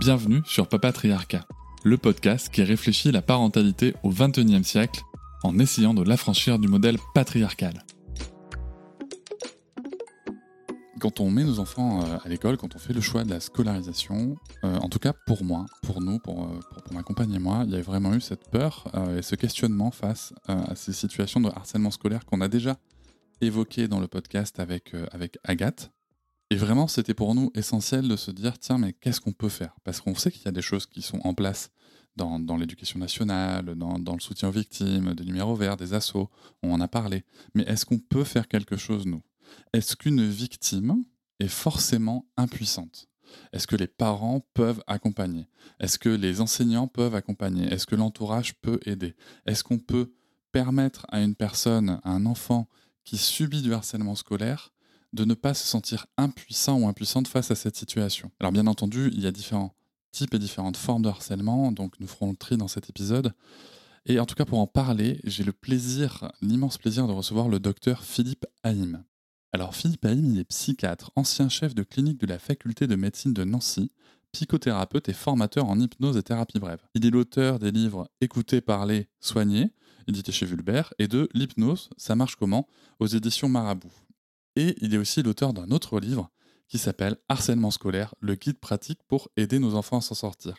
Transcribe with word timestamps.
Bienvenue 0.00 0.40
sur 0.46 0.66
Papatriarcat, 0.66 1.46
le 1.84 1.98
podcast 1.98 2.48
qui 2.48 2.62
réfléchit 2.62 3.12
la 3.12 3.20
parentalité 3.20 3.94
au 4.02 4.08
XXIe 4.08 4.64
siècle 4.64 5.02
en 5.42 5.58
essayant 5.58 5.92
de 5.92 6.02
l'affranchir 6.02 6.58
du 6.58 6.68
modèle 6.68 6.96
patriarcal. 7.12 7.84
Quand 11.00 11.20
on 11.20 11.30
met 11.30 11.44
nos 11.44 11.58
enfants 11.58 12.02
euh, 12.02 12.16
à 12.24 12.30
l'école, 12.30 12.56
quand 12.56 12.74
on 12.74 12.78
fait 12.78 12.94
le 12.94 13.02
choix 13.02 13.24
de 13.24 13.28
la 13.28 13.40
scolarisation, 13.40 14.36
euh, 14.64 14.78
en 14.78 14.88
tout 14.88 14.98
cas 14.98 15.12
pour 15.26 15.44
moi, 15.44 15.66
pour 15.82 16.00
nous, 16.00 16.18
pour, 16.18 16.44
euh, 16.44 16.60
pour, 16.70 16.82
pour 16.82 16.94
ma 16.94 17.02
compagne 17.02 17.34
et 17.34 17.38
moi, 17.38 17.64
il 17.66 17.74
y 17.74 17.76
a 17.76 17.82
vraiment 17.82 18.14
eu 18.14 18.22
cette 18.22 18.48
peur 18.50 18.86
et 19.18 19.20
ce 19.20 19.34
questionnement 19.34 19.90
face 19.90 20.32
à 20.48 20.76
ces 20.76 20.94
situations 20.94 21.42
de 21.42 21.50
harcèlement 21.50 21.90
scolaire 21.90 22.24
qu'on 22.24 22.40
a 22.40 22.48
déjà 22.48 22.78
évoqué 23.42 23.86
dans 23.86 24.00
le 24.00 24.08
podcast 24.08 24.60
avec 24.60 24.94
Agathe. 25.44 25.92
Et 26.50 26.56
vraiment, 26.56 26.88
c'était 26.88 27.14
pour 27.14 27.34
nous 27.34 27.52
essentiel 27.54 28.08
de 28.08 28.16
se 28.16 28.32
dire, 28.32 28.58
tiens, 28.58 28.78
mais 28.78 28.92
qu'est-ce 28.92 29.20
qu'on 29.20 29.32
peut 29.32 29.48
faire? 29.48 29.76
Parce 29.84 30.00
qu'on 30.00 30.16
sait 30.16 30.32
qu'il 30.32 30.44
y 30.44 30.48
a 30.48 30.52
des 30.52 30.62
choses 30.62 30.86
qui 30.86 31.00
sont 31.00 31.20
en 31.22 31.32
place 31.32 31.70
dans, 32.16 32.56
l'éducation 32.56 32.98
nationale, 32.98 33.76
dans, 33.76 33.98
dans, 33.98 34.14
le 34.14 34.20
soutien 34.20 34.48
aux 34.48 34.52
victimes, 34.52 35.14
des 35.14 35.24
numéros 35.24 35.54
verts, 35.54 35.76
des 35.76 35.94
assauts, 35.94 36.28
on 36.62 36.72
en 36.72 36.80
a 36.80 36.88
parlé. 36.88 37.24
Mais 37.54 37.62
est-ce 37.62 37.86
qu'on 37.86 37.98
peut 37.98 38.24
faire 38.24 38.48
quelque 38.48 38.76
chose, 38.76 39.06
nous? 39.06 39.22
Est-ce 39.72 39.96
qu'une 39.96 40.28
victime 40.28 41.04
est 41.38 41.48
forcément 41.48 42.26
impuissante? 42.36 43.08
Est-ce 43.52 43.66
que 43.66 43.76
les 43.76 43.86
parents 43.86 44.44
peuvent 44.54 44.82
accompagner? 44.86 45.46
Est-ce 45.78 45.98
que 45.98 46.08
les 46.08 46.40
enseignants 46.40 46.88
peuvent 46.88 47.14
accompagner? 47.14 47.72
Est-ce 47.72 47.86
que 47.86 47.96
l'entourage 47.96 48.54
peut 48.60 48.80
aider? 48.84 49.14
Est-ce 49.46 49.64
qu'on 49.64 49.78
peut 49.78 50.12
permettre 50.52 51.06
à 51.10 51.22
une 51.22 51.36
personne, 51.36 52.00
à 52.02 52.10
un 52.10 52.26
enfant 52.26 52.68
qui 53.04 53.16
subit 53.16 53.62
du 53.62 53.72
harcèlement 53.72 54.14
scolaire, 54.14 54.72
de 55.12 55.24
ne 55.24 55.34
pas 55.34 55.54
se 55.54 55.66
sentir 55.66 56.06
impuissant 56.16 56.80
ou 56.80 56.88
impuissante 56.88 57.28
face 57.28 57.50
à 57.50 57.54
cette 57.54 57.76
situation. 57.76 58.30
Alors 58.40 58.52
bien 58.52 58.66
entendu, 58.66 59.10
il 59.12 59.20
y 59.20 59.26
a 59.26 59.32
différents 59.32 59.74
types 60.12 60.34
et 60.34 60.38
différentes 60.38 60.76
formes 60.76 61.02
de 61.02 61.08
harcèlement, 61.08 61.72
donc 61.72 61.98
nous 62.00 62.06
ferons 62.06 62.30
le 62.30 62.36
tri 62.36 62.56
dans 62.56 62.68
cet 62.68 62.90
épisode. 62.90 63.32
Et 64.06 64.18
en 64.18 64.26
tout 64.26 64.34
cas, 64.34 64.44
pour 64.44 64.58
en 64.58 64.66
parler, 64.66 65.20
j'ai 65.24 65.44
le 65.44 65.52
plaisir, 65.52 66.32
l'immense 66.40 66.78
plaisir 66.78 67.06
de 67.06 67.12
recevoir 67.12 67.48
le 67.48 67.60
docteur 67.60 68.02
Philippe 68.02 68.46
Haïm. 68.62 69.04
Alors 69.52 69.74
Philippe 69.74 70.04
Haïm, 70.04 70.32
il 70.32 70.38
est 70.38 70.44
psychiatre, 70.44 71.10
ancien 71.16 71.48
chef 71.48 71.74
de 71.74 71.82
clinique 71.82 72.18
de 72.18 72.26
la 72.26 72.38
faculté 72.38 72.86
de 72.86 72.94
médecine 72.94 73.34
de 73.34 73.44
Nancy, 73.44 73.90
psychothérapeute 74.32 75.08
et 75.08 75.12
formateur 75.12 75.66
en 75.66 75.78
hypnose 75.78 76.16
et 76.16 76.22
thérapie 76.22 76.60
brève. 76.60 76.80
Il 76.94 77.04
est 77.04 77.10
l'auteur 77.10 77.58
des 77.58 77.72
livres 77.72 78.08
Écouter, 78.20 78.60
parler, 78.60 79.08
soigner, 79.18 79.70
édité 80.06 80.32
chez 80.32 80.46
Vulbert, 80.46 80.94
et 80.98 81.08
de 81.08 81.28
L'hypnose, 81.34 81.90
ça 81.96 82.14
marche 82.14 82.36
comment 82.36 82.66
aux 83.00 83.06
éditions 83.06 83.48
Marabout. 83.48 83.92
Et 84.60 84.76
il 84.82 84.94
est 84.94 84.98
aussi 84.98 85.22
l'auteur 85.22 85.54
d'un 85.54 85.70
autre 85.70 85.98
livre 85.98 86.30
qui 86.68 86.76
s'appelle 86.76 87.16
Harcèlement 87.30 87.70
scolaire, 87.70 88.14
le 88.20 88.34
guide 88.34 88.58
pratique 88.58 89.00
pour 89.08 89.30
aider 89.38 89.58
nos 89.58 89.74
enfants 89.74 89.96
à 89.96 90.00
s'en 90.02 90.14
sortir. 90.14 90.56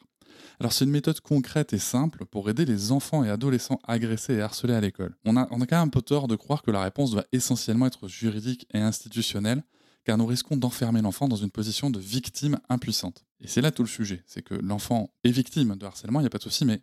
Alors 0.59 0.73
c'est 0.73 0.85
une 0.85 0.91
méthode 0.91 1.19
concrète 1.19 1.71
et 1.73 1.77
simple 1.77 2.25
pour 2.25 2.49
aider 2.49 2.65
les 2.65 2.91
enfants 2.91 3.23
et 3.23 3.29
adolescents 3.29 3.79
agressés 3.83 4.33
et 4.33 4.41
harcelés 4.41 4.73
à 4.73 4.81
l'école. 4.81 5.15
On 5.23 5.37
a, 5.37 5.45
quand 5.45 5.59
même 5.59 5.81
un 5.81 5.87
peu 5.89 6.01
tort 6.01 6.27
de 6.27 6.35
croire 6.35 6.63
que 6.63 6.71
la 6.71 6.81
réponse 6.81 7.11
doit 7.11 7.25
essentiellement 7.31 7.85
être 7.85 8.07
juridique 8.07 8.65
et 8.73 8.79
institutionnelle, 8.79 9.63
car 10.03 10.17
nous 10.17 10.25
risquons 10.25 10.57
d'enfermer 10.57 11.03
l'enfant 11.03 11.27
dans 11.27 11.35
une 11.35 11.51
position 11.51 11.91
de 11.91 11.99
victime 11.99 12.57
impuissante. 12.69 13.23
Et 13.39 13.47
c'est 13.47 13.61
là 13.61 13.69
tout 13.69 13.83
le 13.83 13.87
sujet, 13.87 14.23
c'est 14.25 14.41
que 14.41 14.55
l'enfant 14.55 15.13
est 15.23 15.29
victime 15.29 15.75
de 15.75 15.85
harcèlement, 15.85 16.21
il 16.21 16.23
n'y 16.23 16.27
a 16.27 16.31
pas 16.31 16.39
de 16.39 16.43
souci, 16.43 16.65
mais, 16.65 16.81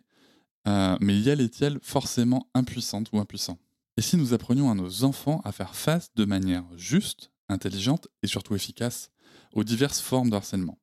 euh, 0.69 0.95
mais 1.01 1.19
y 1.19 1.27
est-il 1.27 1.79
forcément 1.81 2.47
impuissante 2.53 3.09
ou 3.11 3.19
impuissant 3.19 3.59
et 3.99 4.01
si 4.01 4.15
nous 4.15 4.33
apprenions 4.33 4.71
à 4.71 4.75
nos 4.75 5.03
enfants 5.03 5.41
à 5.43 5.51
faire 5.51 5.75
face 5.75 6.11
de 6.15 6.23
manière 6.23 6.63
juste, 6.77 7.33
intelligente 7.49 8.07
et 8.23 8.27
surtout 8.27 8.55
efficace 8.55 9.11
aux 9.51 9.65
diverses 9.65 9.99
formes 9.99 10.29
de 10.29 10.37
harcèlement? 10.37 10.79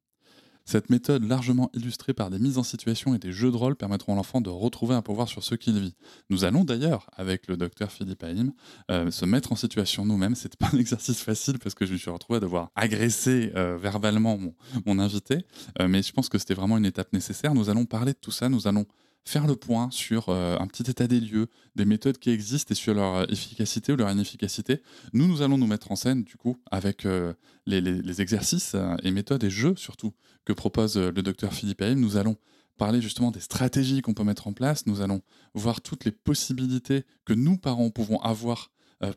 Cette 0.67 0.91
méthode, 0.91 1.25
largement 1.25 1.71
illustrée 1.73 2.13
par 2.13 2.29
des 2.29 2.39
mises 2.39 2.59
en 2.59 2.63
situation 2.63 3.15
et 3.15 3.19
des 3.19 3.33
jeux 3.33 3.51
de 3.51 3.57
rôle, 3.57 3.75
permettront 3.75 4.13
à 4.13 4.17
l'enfant 4.17 4.43
de 4.43 4.51
retrouver 4.51 4.95
un 4.95 5.01
pouvoir 5.01 5.31
sur 5.31 5.43
ce 5.43 5.55
qu'il 5.55 5.81
vit. 5.81 5.95
Nous 6.29 6.45
allons 6.45 6.63
d'ailleurs, 6.63 7.09
avec 7.15 7.47
le 7.47 7.57
docteur 7.57 7.91
Philippe 7.91 8.23
Haïm, 8.23 8.53
euh, 8.91 9.11
se 9.11 9.25
mettre 9.25 9.51
en 9.51 9.57
situation 9.57 10.05
nous-mêmes. 10.05 10.35
C'est 10.35 10.55
pas 10.55 10.69
un 10.75 10.79
exercice 10.79 11.23
facile 11.23 11.59
parce 11.59 11.75
que 11.75 11.87
je 11.87 11.95
me 11.95 11.99
suis 11.99 12.11
retrouvé 12.11 12.37
à 12.37 12.41
devoir 12.41 12.71
agresser 12.77 13.51
euh, 13.57 13.79
verbalement 13.79 14.37
mon, 14.37 14.55
mon 14.85 14.99
invité, 14.99 15.47
euh, 15.81 15.89
mais 15.89 16.03
je 16.03 16.13
pense 16.13 16.29
que 16.29 16.37
c'était 16.37 16.53
vraiment 16.53 16.77
une 16.77 16.85
étape 16.85 17.15
nécessaire. 17.15 17.55
Nous 17.55 17.71
allons 17.71 17.87
parler 17.87 18.13
de 18.13 18.19
tout 18.21 18.31
ça, 18.31 18.51
nous 18.51 18.69
allons 18.69 18.85
faire 19.27 19.47
le 19.47 19.57
point 19.57 19.91
sur 19.91 20.29
euh, 20.29 20.57
un 20.59 20.67
petit 20.69 20.89
état 20.89 21.09
des 21.09 21.21
lieux, 21.21 21.49
des 21.75 21.85
méthodes 21.85 22.19
qui 22.19 22.31
existent 22.31 22.71
et 22.71 22.77
sur 22.77 22.95
leur 22.95 23.17
euh, 23.17 23.27
efficacité 23.29 23.93
ou 23.93 23.97
leur 23.97 24.11
inefficacité. 24.11 24.81
Nous, 25.13 25.27
nous 25.27 25.43
allons 25.43 25.59
nous 25.59 25.67
mettre 25.67 25.91
en 25.91 25.97
scène, 25.97 26.23
du 26.23 26.37
coup, 26.37 26.57
avec 26.71 27.05
euh, 27.05 27.35
les, 27.67 28.21
exercices 28.21 28.77
et 29.03 29.11
méthodes 29.11 29.43
et 29.43 29.51
jeux, 29.51 29.75
surtout, 29.77 30.13
que 30.45 30.53
propose 30.53 30.97
le 30.97 31.23
docteur 31.23 31.53
Philippe 31.53 31.83
Haïm. 31.83 31.99
Nous 31.99 32.17
allons 32.17 32.37
parler 32.79 33.03
justement 33.03 33.33
des 33.33 33.41
stratégies 33.41 34.01
qu'on 34.01 34.15
peut 34.15 34.23
mettre 34.23 34.47
en 34.47 34.53
place. 34.53 34.87
Nous 34.87 35.01
allons 35.01 35.21
voir 35.55 35.81
toutes 35.81 36.05
les 36.05 36.13
possibilités 36.13 37.05
que 37.25 37.33
nous, 37.33 37.59
parents, 37.59 37.91
pouvons 37.91 38.21
avoir 38.21 38.71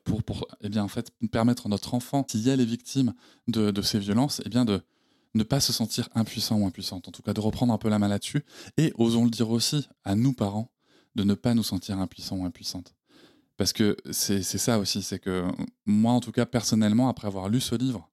pour, 0.04 0.24
pour 0.24 0.48
eh 0.62 0.70
bien, 0.70 0.84
en 0.84 0.88
fait, 0.88 1.12
permettre 1.32 1.68
à 1.68 1.70
notre 1.70 1.94
enfant, 1.94 2.26
s'il 2.28 2.42
y 2.42 2.50
a 2.50 2.56
les 2.56 2.66
victimes 2.66 3.14
de, 3.48 3.72
de 3.72 3.82
ces 3.82 4.00
violences, 4.00 4.42
eh 4.46 4.50
bien, 4.50 4.66
de, 4.66 4.82
ne 5.36 5.44
pas 5.44 5.60
se 5.60 5.74
sentir 5.74 6.10
impuissant 6.16 6.58
ou 6.58 6.66
impuissante, 6.66 7.08
en 7.08 7.12
tout 7.12 7.22
cas 7.22 7.34
de 7.34 7.40
reprendre 7.40 7.74
un 7.74 7.78
peu 7.78 7.90
la 7.90 8.00
main 8.00 8.08
là-dessus, 8.08 8.44
et 8.78 8.94
osons 8.98 9.26
le 9.26 9.30
dire 9.30 9.50
aussi 9.50 9.88
à 10.04 10.16
nous 10.16 10.34
parents, 10.34 10.72
de 11.16 11.24
ne 11.24 11.34
pas 11.34 11.54
nous 11.54 11.64
sentir 11.64 12.00
impuissants 12.00 12.38
ou 12.38 12.46
impuissantes. 12.46 12.96
Parce 13.58 13.74
que 13.74 13.98
c'est 14.12 14.42
ça 14.42 14.80
aussi, 14.80 15.02
c'est 15.02 15.20
que 15.20 15.46
moi 15.86 16.14
en 16.14 16.22
tout 16.22 16.32
cas 16.32 16.46
personnellement, 16.46 17.10
après 17.10 17.28
avoir 17.28 17.50
lu 17.50 17.60
ce 17.60 17.76
livre, 17.76 18.10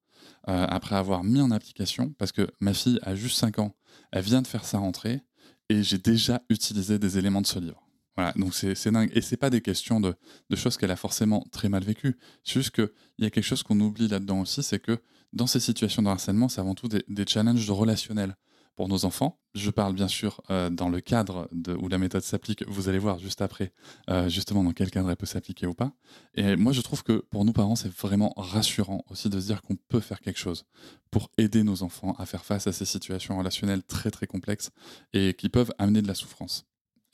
euh, 0.49 0.67
après 0.69 0.97
avoir 0.97 1.25
mis 1.25 1.41
en 1.41 1.51
application, 1.51 2.13
parce 2.19 2.33
que 2.33 2.49
ma 2.61 2.75
fille 2.75 2.99
a 3.03 3.15
juste 3.15 3.39
5 3.39 3.61
ans, 3.61 3.75
elle 4.13 4.25
vient 4.25 4.43
de 4.43 4.47
faire 4.47 4.65
sa 4.65 4.79
rentrée, 4.79 5.23
et 5.69 5.83
j'ai 5.83 5.99
déjà 5.99 6.43
utilisé 6.51 6.99
des 6.99 7.19
éléments 7.19 7.41
de 7.41 7.47
ce 7.47 7.59
livre. 7.59 7.87
Voilà, 8.17 8.33
donc 8.33 8.55
c'est 8.55 8.91
dingue. 8.91 9.11
Et 9.15 9.21
c'est 9.21 9.37
pas 9.37 9.51
des 9.51 9.61
questions 9.61 10.01
de, 10.01 10.15
de 10.49 10.57
choses 10.57 10.77
qu'elle 10.79 10.91
a 10.91 10.97
forcément 10.97 11.45
très 11.53 11.69
mal 11.69 11.85
vécues. 11.85 12.17
C'est 12.45 12.55
juste 12.55 12.71
qu'il 12.71 12.89
y 13.19 13.27
a 13.27 13.31
quelque 13.31 13.45
chose 13.45 13.63
qu'on 13.63 13.79
oublie 13.81 14.09
là-dedans 14.09 14.41
aussi, 14.41 14.63
c'est 14.63 14.79
que 14.79 14.99
dans 15.37 15.47
ces 15.47 15.61
situations 15.61 16.03
de 16.03 16.09
harcèlement, 16.09 16.49
c'est 16.49 16.61
avant 16.61 16.75
tout 16.75 16.89
des, 16.89 17.25
challenges 17.29 17.71
relationnels 17.71 18.37
pour 18.75 18.89
nos 18.89 19.05
enfants. 19.05 19.39
Je 19.55 19.71
parle 19.71 19.95
bien 19.95 20.09
sûr 20.09 20.43
euh, 20.51 20.71
dans 20.71 20.89
le 20.89 21.01
cadre 21.01 21.49
où 21.79 21.89
la 21.89 21.99
méthode 21.99 22.23
s'applique. 22.23 22.67
Vous 22.69 22.89
allez 22.89 22.99
voir 22.99 23.19
juste 23.19 23.43
après, 23.43 23.73
euh, 24.11 24.29
justement, 24.29 24.65
dans 24.65 24.73
quel 24.73 24.91
cadre 24.91 25.11
elle 25.11 25.17
peut 25.17 25.27
s'appliquer 25.27 25.67
ou 25.67 25.75
pas. 25.75 25.93
Et 26.35 26.57
moi, 26.57 26.73
je 26.73 26.81
trouve 26.81 27.03
que 27.03 27.25
pour 27.31 27.45
nous 27.45 27.53
parents, 27.53 27.77
c'est 27.77 27.93
vraiment 27.93 28.33
rassurant 28.37 29.05
aussi 29.09 29.29
de 29.29 29.39
se 29.39 29.47
dire 29.47 29.63
qu'on 29.63 29.77
peut 29.77 30.01
faire 30.01 30.21
quelque 30.21 30.39
chose 30.39 30.65
pour 31.11 31.31
aider 31.39 31.63
nos 31.63 31.83
enfants 31.83 32.15
à 32.19 32.27
faire 32.27 32.45
face 32.45 32.67
à 32.67 32.73
ces 32.73 32.85
situations 32.85 33.39
relationnelles 33.39 33.83
très 33.83 34.11
très 34.11 34.27
complexes 34.27 34.71
et 35.13 35.35
qui 35.35 35.49
peuvent 35.49 35.73
amener 35.79 36.03
de 36.03 36.09
la 36.09 36.15
souffrance. 36.15 36.67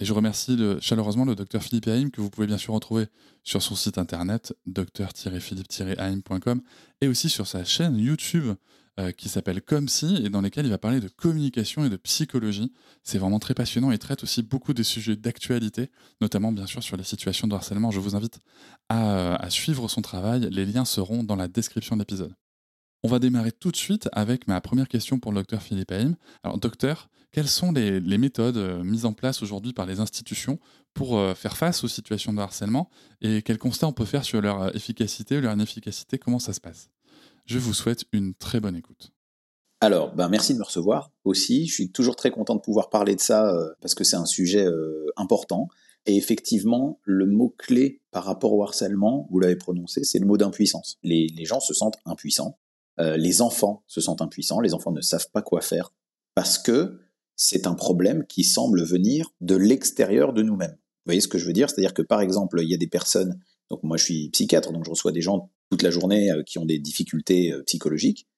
Et 0.02 0.04
je 0.04 0.12
remercie 0.12 0.56
le, 0.56 0.80
chaleureusement 0.80 1.24
le 1.24 1.36
docteur 1.36 1.62
Philippe 1.62 1.86
Haïm, 1.86 2.10
que 2.10 2.20
vous 2.20 2.28
pouvez 2.28 2.48
bien 2.48 2.58
sûr 2.58 2.74
retrouver 2.74 3.06
sur 3.44 3.62
son 3.62 3.76
site 3.76 3.98
internet, 3.98 4.52
docteur-philippe-haïm.com, 4.66 6.60
et 7.00 7.06
aussi 7.06 7.28
sur 7.28 7.46
sa 7.46 7.62
chaîne 7.62 7.96
YouTube 7.98 8.56
euh, 8.98 9.12
qui 9.12 9.28
s'appelle 9.28 9.62
Comme 9.62 9.86
si, 9.86 10.16
et 10.16 10.28
dans 10.28 10.40
laquelle 10.40 10.66
il 10.66 10.70
va 10.70 10.78
parler 10.78 10.98
de 10.98 11.06
communication 11.06 11.84
et 11.84 11.88
de 11.88 11.94
psychologie. 11.94 12.72
C'est 13.04 13.18
vraiment 13.18 13.38
très 13.38 13.54
passionnant 13.54 13.92
et 13.92 13.98
traite 13.98 14.24
aussi 14.24 14.42
beaucoup 14.42 14.74
des 14.74 14.82
sujets 14.82 15.14
d'actualité, 15.14 15.88
notamment 16.20 16.50
bien 16.50 16.66
sûr 16.66 16.82
sur 16.82 16.96
les 16.96 17.04
situations 17.04 17.46
de 17.46 17.54
harcèlement. 17.54 17.92
Je 17.92 18.00
vous 18.00 18.16
invite 18.16 18.40
à, 18.88 19.36
à 19.36 19.50
suivre 19.50 19.86
son 19.86 20.02
travail, 20.02 20.48
les 20.50 20.66
liens 20.66 20.84
seront 20.84 21.22
dans 21.22 21.36
la 21.36 21.46
description 21.46 21.94
de 21.94 22.00
l'épisode. 22.00 22.34
On 23.04 23.08
va 23.08 23.18
démarrer 23.18 23.50
tout 23.50 23.72
de 23.72 23.76
suite 23.76 24.08
avec 24.12 24.46
ma 24.46 24.60
première 24.60 24.86
question 24.86 25.18
pour 25.18 25.32
le 25.32 25.40
docteur 25.40 25.60
Philippe 25.60 25.90
Haïm. 25.90 26.14
Alors, 26.44 26.58
docteur, 26.58 27.10
quelles 27.32 27.48
sont 27.48 27.72
les, 27.72 28.00
méthodes 28.18 28.56
euh, 28.56 28.84
mises 28.84 29.06
en 29.06 29.12
place 29.12 29.42
aujourd'hui 29.42 29.72
par 29.72 29.86
les 29.86 29.98
institutions 29.98 30.60
pour 30.94 31.18
euh, 31.18 31.34
faire 31.34 31.56
face 31.56 31.82
aux 31.82 31.88
situations 31.88 32.32
de 32.32 32.38
harcèlement 32.38 32.90
et 33.20 33.42
quels 33.42 33.58
constats 33.58 33.88
on 33.88 33.92
peut 33.92 34.04
faire 34.04 34.22
sur 34.22 34.40
leur 34.40 34.62
euh, 34.62 34.70
efficacité 34.74 35.38
ou 35.38 35.40
leur 35.40 35.52
inefficacité? 35.52 36.16
Comment 36.16 36.38
ça 36.38 36.52
se 36.52 36.60
passe? 36.60 36.90
Je 37.44 37.58
vous 37.58 37.74
souhaite 37.74 38.04
une 38.12 38.34
très 38.34 38.60
bonne 38.60 38.76
écoute. 38.76 39.10
Alors, 39.80 40.14
ben 40.14 40.28
merci 40.28 40.54
de 40.54 40.60
me 40.60 40.64
recevoir 40.64 41.10
aussi. 41.24 41.66
Je 41.66 41.74
suis 41.74 41.90
toujours 41.90 42.14
très 42.14 42.30
content 42.30 42.54
de 42.54 42.60
pouvoir 42.60 42.88
parler 42.88 43.16
de 43.16 43.20
ça 43.20 43.52
parce 43.80 43.96
que 43.96 44.04
c'est 44.04 44.14
un 44.14 44.26
sujet 44.26 44.64
important. 45.16 45.66
Et 46.06 46.16
effectivement, 46.16 47.00
le 47.02 47.26
mot-clé 47.26 48.00
par 48.12 48.22
rapport 48.22 48.52
au 48.52 48.62
harcèlement, 48.62 49.26
vous 49.32 49.40
l'avez 49.40 49.56
prononcé, 49.56 50.04
c'est 50.04 50.20
le 50.20 50.26
mot 50.26 50.36
d'impuissance. 50.36 50.98
Les 51.02 51.44
gens 51.44 51.58
se 51.58 51.74
sentent 51.74 51.96
impuissants 52.04 52.60
euh, 53.00 53.16
les 53.16 53.42
enfants 53.42 53.84
se 53.86 54.00
sentent 54.00 54.22
impuissants, 54.22 54.60
les 54.60 54.74
enfants 54.74 54.92
ne 54.92 55.00
savent 55.00 55.30
pas 55.32 55.42
quoi 55.42 55.60
faire, 55.60 55.92
parce 56.34 56.58
que 56.58 57.00
c'est 57.36 57.66
un 57.66 57.74
problème 57.74 58.26
qui 58.26 58.44
semble 58.44 58.82
venir 58.82 59.32
de 59.40 59.56
l'extérieur 59.56 60.32
de 60.32 60.42
nous-mêmes. 60.42 60.72
Vous 60.72 61.06
voyez 61.06 61.20
ce 61.20 61.28
que 61.28 61.38
je 61.38 61.46
veux 61.46 61.52
dire? 61.52 61.70
C'est-à-dire 61.70 61.94
que 61.94 62.02
par 62.02 62.20
exemple, 62.20 62.60
il 62.62 62.68
y 62.68 62.74
a 62.74 62.78
des 62.78 62.86
personnes, 62.86 63.40
donc 63.70 63.82
moi 63.82 63.96
je 63.96 64.04
suis 64.04 64.30
psychiatre, 64.30 64.72
donc 64.72 64.84
je 64.84 64.90
reçois 64.90 65.12
des 65.12 65.22
gens 65.22 65.50
toute 65.70 65.82
la 65.82 65.90
journée 65.90 66.30
euh, 66.30 66.42
qui 66.42 66.58
ont 66.58 66.66
des 66.66 66.78
difficultés 66.78 67.52
euh, 67.52 67.62
psychologiques. 67.64 68.28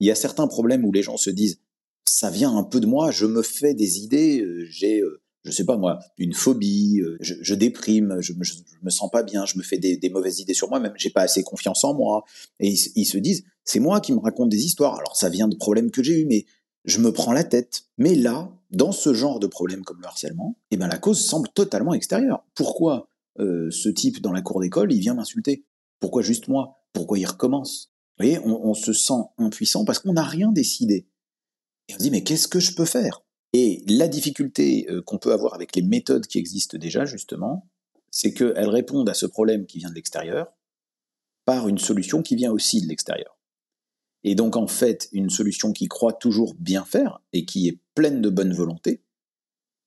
Il 0.00 0.06
y 0.06 0.10
a 0.10 0.14
certains 0.14 0.48
problèmes 0.48 0.84
où 0.84 0.92
les 0.92 1.02
gens 1.02 1.16
se 1.16 1.30
disent, 1.30 1.60
ça 2.04 2.30
vient 2.30 2.56
un 2.56 2.64
peu 2.64 2.80
de 2.80 2.86
moi, 2.86 3.10
je 3.12 3.26
me 3.26 3.42
fais 3.42 3.74
des 3.74 4.00
idées, 4.00 4.44
j'ai 4.66 5.00
je 5.44 5.50
sais 5.50 5.64
pas 5.64 5.76
moi, 5.76 5.98
une 6.18 6.34
phobie, 6.34 7.00
euh, 7.00 7.16
je, 7.20 7.54
déprime, 7.54 8.20
je 8.20 8.32
me, 8.32 8.44
me 8.82 8.90
sens 8.90 9.10
pas 9.10 9.22
bien, 9.22 9.44
je 9.44 9.58
me 9.58 9.62
fais 9.62 9.78
des, 9.78 10.10
mauvaises 10.10 10.38
idées 10.38 10.54
sur 10.54 10.68
moi-même, 10.68 10.92
j'ai 10.96 11.10
pas 11.10 11.22
assez 11.22 11.42
confiance 11.42 11.84
en 11.84 11.94
moi. 11.94 12.24
Et 12.60 12.68
ils, 12.68 13.04
se 13.04 13.18
disent, 13.18 13.44
c'est 13.64 13.80
moi 13.80 14.00
qui 14.00 14.12
me 14.12 14.20
raconte 14.20 14.50
des 14.50 14.64
histoires. 14.64 14.98
Alors 14.98 15.16
ça 15.16 15.28
vient 15.28 15.48
de 15.48 15.56
problèmes 15.56 15.90
que 15.90 16.02
j'ai 16.02 16.20
eus, 16.20 16.26
mais 16.26 16.46
je 16.84 17.00
me 17.00 17.12
prends 17.12 17.32
la 17.32 17.44
tête. 17.44 17.84
Mais 17.98 18.14
là, 18.14 18.52
dans 18.70 18.92
ce 18.92 19.14
genre 19.14 19.40
de 19.40 19.46
problème 19.46 19.82
comme 19.82 20.00
le 20.00 20.06
harcèlement, 20.06 20.56
eh 20.70 20.76
ben 20.76 20.86
la 20.86 20.98
cause 20.98 21.24
semble 21.24 21.48
totalement 21.48 21.94
extérieure. 21.94 22.44
Pourquoi 22.54 23.08
euh, 23.40 23.70
ce 23.70 23.88
type 23.88 24.20
dans 24.20 24.32
la 24.32 24.42
cour 24.42 24.60
d'école, 24.60 24.92
il 24.92 25.00
vient 25.00 25.14
m'insulter? 25.14 25.64
Pourquoi 25.98 26.22
juste 26.22 26.48
moi? 26.48 26.84
Pourquoi 26.92 27.18
il 27.18 27.26
recommence? 27.26 27.90
Vous 28.18 28.26
voyez, 28.26 28.38
on, 28.40 28.68
on 28.68 28.74
se 28.74 28.92
sent 28.92 29.22
impuissant 29.38 29.84
parce 29.84 29.98
qu'on 29.98 30.12
n'a 30.12 30.22
rien 30.22 30.52
décidé. 30.52 31.08
Et 31.88 31.94
on 31.94 31.98
se 31.98 32.02
dit, 32.02 32.10
mais 32.10 32.22
qu'est-ce 32.22 32.46
que 32.46 32.60
je 32.60 32.74
peux 32.74 32.84
faire? 32.84 33.22
Et 33.52 33.82
la 33.86 34.08
difficulté 34.08 34.86
euh, 34.88 35.02
qu'on 35.02 35.18
peut 35.18 35.32
avoir 35.32 35.54
avec 35.54 35.76
les 35.76 35.82
méthodes 35.82 36.26
qui 36.26 36.38
existent 36.38 36.78
déjà, 36.78 37.04
justement, 37.04 37.68
c'est 38.10 38.32
qu'elles 38.32 38.68
répondent 38.68 39.08
à 39.08 39.14
ce 39.14 39.26
problème 39.26 39.66
qui 39.66 39.78
vient 39.78 39.90
de 39.90 39.94
l'extérieur 39.94 40.52
par 41.44 41.68
une 41.68 41.78
solution 41.78 42.22
qui 42.22 42.36
vient 42.36 42.52
aussi 42.52 42.80
de 42.80 42.88
l'extérieur. 42.88 43.38
Et 44.24 44.34
donc, 44.34 44.56
en 44.56 44.68
fait, 44.68 45.08
une 45.12 45.30
solution 45.30 45.72
qui 45.72 45.88
croit 45.88 46.12
toujours 46.12 46.54
bien 46.54 46.84
faire 46.84 47.20
et 47.32 47.44
qui 47.44 47.68
est 47.68 47.78
pleine 47.94 48.22
de 48.22 48.28
bonne 48.28 48.52
volonté, 48.52 49.02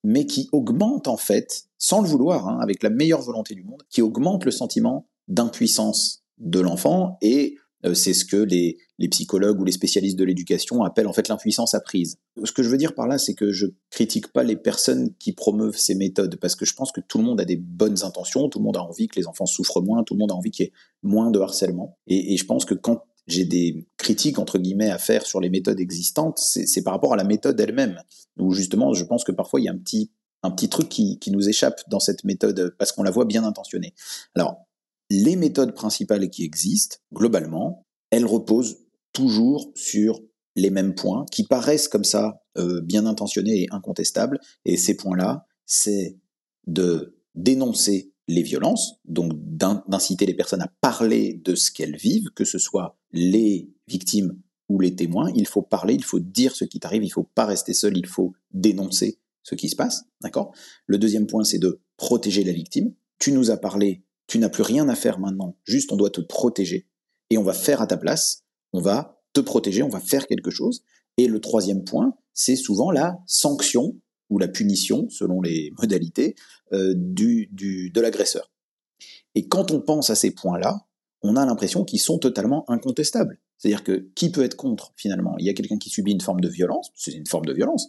mais 0.04 0.26
qui 0.26 0.50
augmente, 0.52 1.08
en 1.08 1.18
fait, 1.18 1.68
sans 1.78 2.02
le 2.02 2.08
vouloir, 2.08 2.48
hein, 2.48 2.60
avec 2.62 2.84
la 2.84 2.90
meilleure 2.90 3.22
volonté 3.22 3.56
du 3.56 3.64
monde, 3.64 3.84
qui 3.90 4.02
augmente 4.02 4.44
le 4.46 4.52
sentiment 4.52 5.08
d'impuissance 5.28 6.24
de 6.38 6.60
l'enfant 6.60 7.18
et 7.22 7.58
c'est 7.94 8.14
ce 8.14 8.26
que 8.26 8.38
les, 8.38 8.78
psychologues 9.10 9.60
ou 9.60 9.66
les 9.66 9.72
spécialistes 9.72 10.18
de 10.18 10.24
l'éducation 10.24 10.84
appellent 10.84 11.08
en 11.08 11.14
fait 11.14 11.28
l'impuissance 11.28 11.74
apprise. 11.74 12.18
Ce 12.44 12.52
que 12.52 12.64
je 12.64 12.70
veux 12.70 12.78
dire 12.78 12.96
par 12.96 13.08
là, 13.08 13.18
c'est 13.18 13.34
que 13.34 13.52
je 13.52 13.68
critique 13.92 14.32
pas 14.32 14.44
les 14.44 14.56
personnes 14.56 15.14
qui 15.20 15.34
promeuvent 15.34 15.78
ces 15.78 15.96
méthodes, 15.96 16.38
parce 16.38 16.56
que 16.56 16.66
je 16.66 16.74
pense 16.74 16.92
que 16.92 17.02
tout 17.02 17.18
le 17.18 17.26
monde 17.26 17.40
a 17.42 17.46
des 17.46 17.58
bonnes 17.58 18.04
intentions, 18.04 18.50
tout 18.50 18.60
le 18.60 18.64
monde 18.66 18.78
a 18.78 18.82
envie 18.82 19.08
que 19.08 19.20
les 19.20 19.28
enfants 19.28 19.46
souffrent 19.46 19.82
moins, 19.82 20.04
tout 20.04 20.14
le 20.14 20.20
monde 20.20 20.32
a 20.32 20.36
envie 20.36 20.52
qu'il 20.52 20.66
y 20.66 20.70
ait 20.70 20.74
moins 21.04 21.30
de 21.30 21.40
harcèlement. 21.40 21.98
Et, 22.08 22.38
je 22.38 22.46
pense 22.46 22.66
que 22.66 22.74
quand 22.74 23.04
j'ai 23.28 23.46
des 23.46 23.88
critiques 23.98 24.40
entre 24.40 24.60
guillemets 24.60 24.90
à 24.90 24.98
faire 24.98 25.26
sur 25.26 25.40
les 25.40 25.50
méthodes 25.50 25.80
existantes, 25.80 26.38
c'est 26.38 26.84
par 26.84 26.94
rapport 26.94 27.14
à 27.14 27.18
la 27.18 27.24
méthode 27.24 27.60
elle-même, 27.60 28.02
où 28.38 28.54
justement 28.54 28.94
je 28.94 29.04
pense 29.04 29.24
que 29.24 29.32
parfois 29.32 29.60
il 29.60 29.64
y 29.64 29.68
a 29.68 29.72
un 29.72 29.78
petit 29.78 30.12
un 30.44 30.52
petit 30.52 30.70
truc 30.70 30.90
qui, 30.90 31.18
qui 31.18 31.32
nous 31.32 31.50
échappe 31.50 31.82
dans 31.90 32.00
cette 32.00 32.24
méthode 32.24 32.76
parce 32.78 32.92
qu'on 32.92 33.04
la 33.04 33.12
voit 33.12 33.26
bien 33.26 33.44
intentionnée. 33.44 33.94
Alors, 34.36 34.66
les 35.10 35.36
méthodes 35.36 35.74
principales 35.74 36.30
qui 36.30 36.44
existent, 36.44 36.98
globalement, 37.14 37.86
elles 38.10 38.26
reposent 38.26 38.78
toujours 39.14 39.72
sur 39.76 40.22
les 40.56 40.70
mêmes 40.70 40.96
points 40.96 41.26
qui 41.32 41.44
paraissent 41.44 41.88
comme 41.88 42.04
ça 42.04 42.42
euh, 42.58 42.82
bien 42.82 43.06
intentionnés 43.06 43.64
et 43.64 43.68
incontestables. 43.72 44.40
Et 44.64 44.78
ces 44.78 44.96
points-là, 44.96 45.46
c'est 45.66 46.18
de 46.68 47.18
dénoncer 47.36 48.14
les 48.28 48.42
violences, 48.42 48.96
donc 49.06 49.34
d'inciter 49.36 50.26
les 50.26 50.34
personnes 50.34 50.62
à 50.62 50.72
parler 50.82 51.40
de 51.44 51.54
ce 51.54 51.72
qu'elles 51.72 51.98
vivent, 51.98 52.30
que 52.34 52.46
ce 52.46 52.58
soit 52.58 52.98
les 53.12 53.70
victimes 53.88 54.40
ou 54.68 54.80
les 54.80 54.96
témoins. 54.96 55.32
Il 55.36 55.48
faut 55.48 55.62
parler, 55.62 55.94
il 55.94 56.04
faut 56.04 56.20
dire 56.20 56.56
ce 56.56 56.66
qui 56.66 56.80
t'arrive, 56.80 57.04
il 57.04 57.08
ne 57.08 57.12
faut 57.12 57.30
pas 57.36 57.46
rester 57.46 57.74
seul, 57.74 57.98
il 57.98 58.08
faut 58.08 58.34
dénoncer 58.52 59.20
ce 59.44 59.54
qui 59.54 59.70
se 59.70 59.76
passe, 59.76 60.06
d'accord? 60.22 60.56
Le 60.88 60.98
deuxième 60.98 61.28
point, 61.28 61.44
c'est 61.44 61.60
de 61.60 61.82
protéger 61.98 62.44
la 62.44 62.52
victime. 62.52 62.94
Tu 63.20 63.32
nous 63.32 63.52
as 63.52 63.58
parlé 63.58 64.05
tu 64.28 64.40
n'as 64.40 64.50
plus 64.50 64.64
rien 64.64 64.90
à 64.90 64.96
faire 64.96 65.20
maintenant, 65.20 65.58
juste 65.64 65.92
on 65.92 65.96
doit 65.96 66.10
te 66.10 66.22
protéger, 66.22 66.88
et 67.30 67.38
on 67.38 67.44
va 67.44 67.54
faire 67.54 67.82
à 67.82 67.88
ta 67.88 67.98
place, 67.98 68.44
on 68.74 68.82
va 68.82 69.22
te 69.34 69.42
protéger, 69.42 69.84
on 69.84 69.90
va 69.90 70.00
faire 70.00 70.28
quelque 70.28 70.52
chose. 70.52 70.84
Et 71.18 71.28
le 71.28 71.40
troisième 71.40 71.84
point, 71.84 72.16
c'est 72.34 72.56
souvent 72.56 72.92
la 72.92 73.20
sanction 73.26 73.96
ou 74.30 74.40
la 74.40 74.48
punition, 74.48 75.08
selon 75.10 75.42
les 75.42 75.72
modalités, 75.80 76.36
euh, 76.74 76.94
du, 76.96 77.48
du, 77.52 77.90
de 77.90 78.02
l'agresseur. 78.02 78.52
Et 79.36 79.48
quand 79.48 79.72
on 79.72 79.82
pense 79.82 80.10
à 80.10 80.16
ces 80.16 80.32
points-là, 80.32 80.88
on 81.22 81.36
a 81.36 81.46
l'impression 81.46 81.84
qu'ils 81.84 82.00
sont 82.00 82.20
totalement 82.20 82.70
incontestables. 82.70 83.40
C'est-à-dire 83.58 83.84
que 83.84 84.10
qui 84.16 84.32
peut 84.32 84.44
être 84.44 84.56
contre 84.56 84.94
finalement? 84.96 85.36
Il 85.40 85.46
y 85.46 85.50
a 85.50 85.54
quelqu'un 85.54 85.78
qui 85.78 85.90
subit 85.90 86.12
une 86.12 86.22
forme 86.22 86.42
de 86.42 86.50
violence, 86.50 86.92
c'est 86.96 87.14
une 87.14 87.26
forme 87.26 87.46
de 87.46 87.54
violence. 87.54 87.88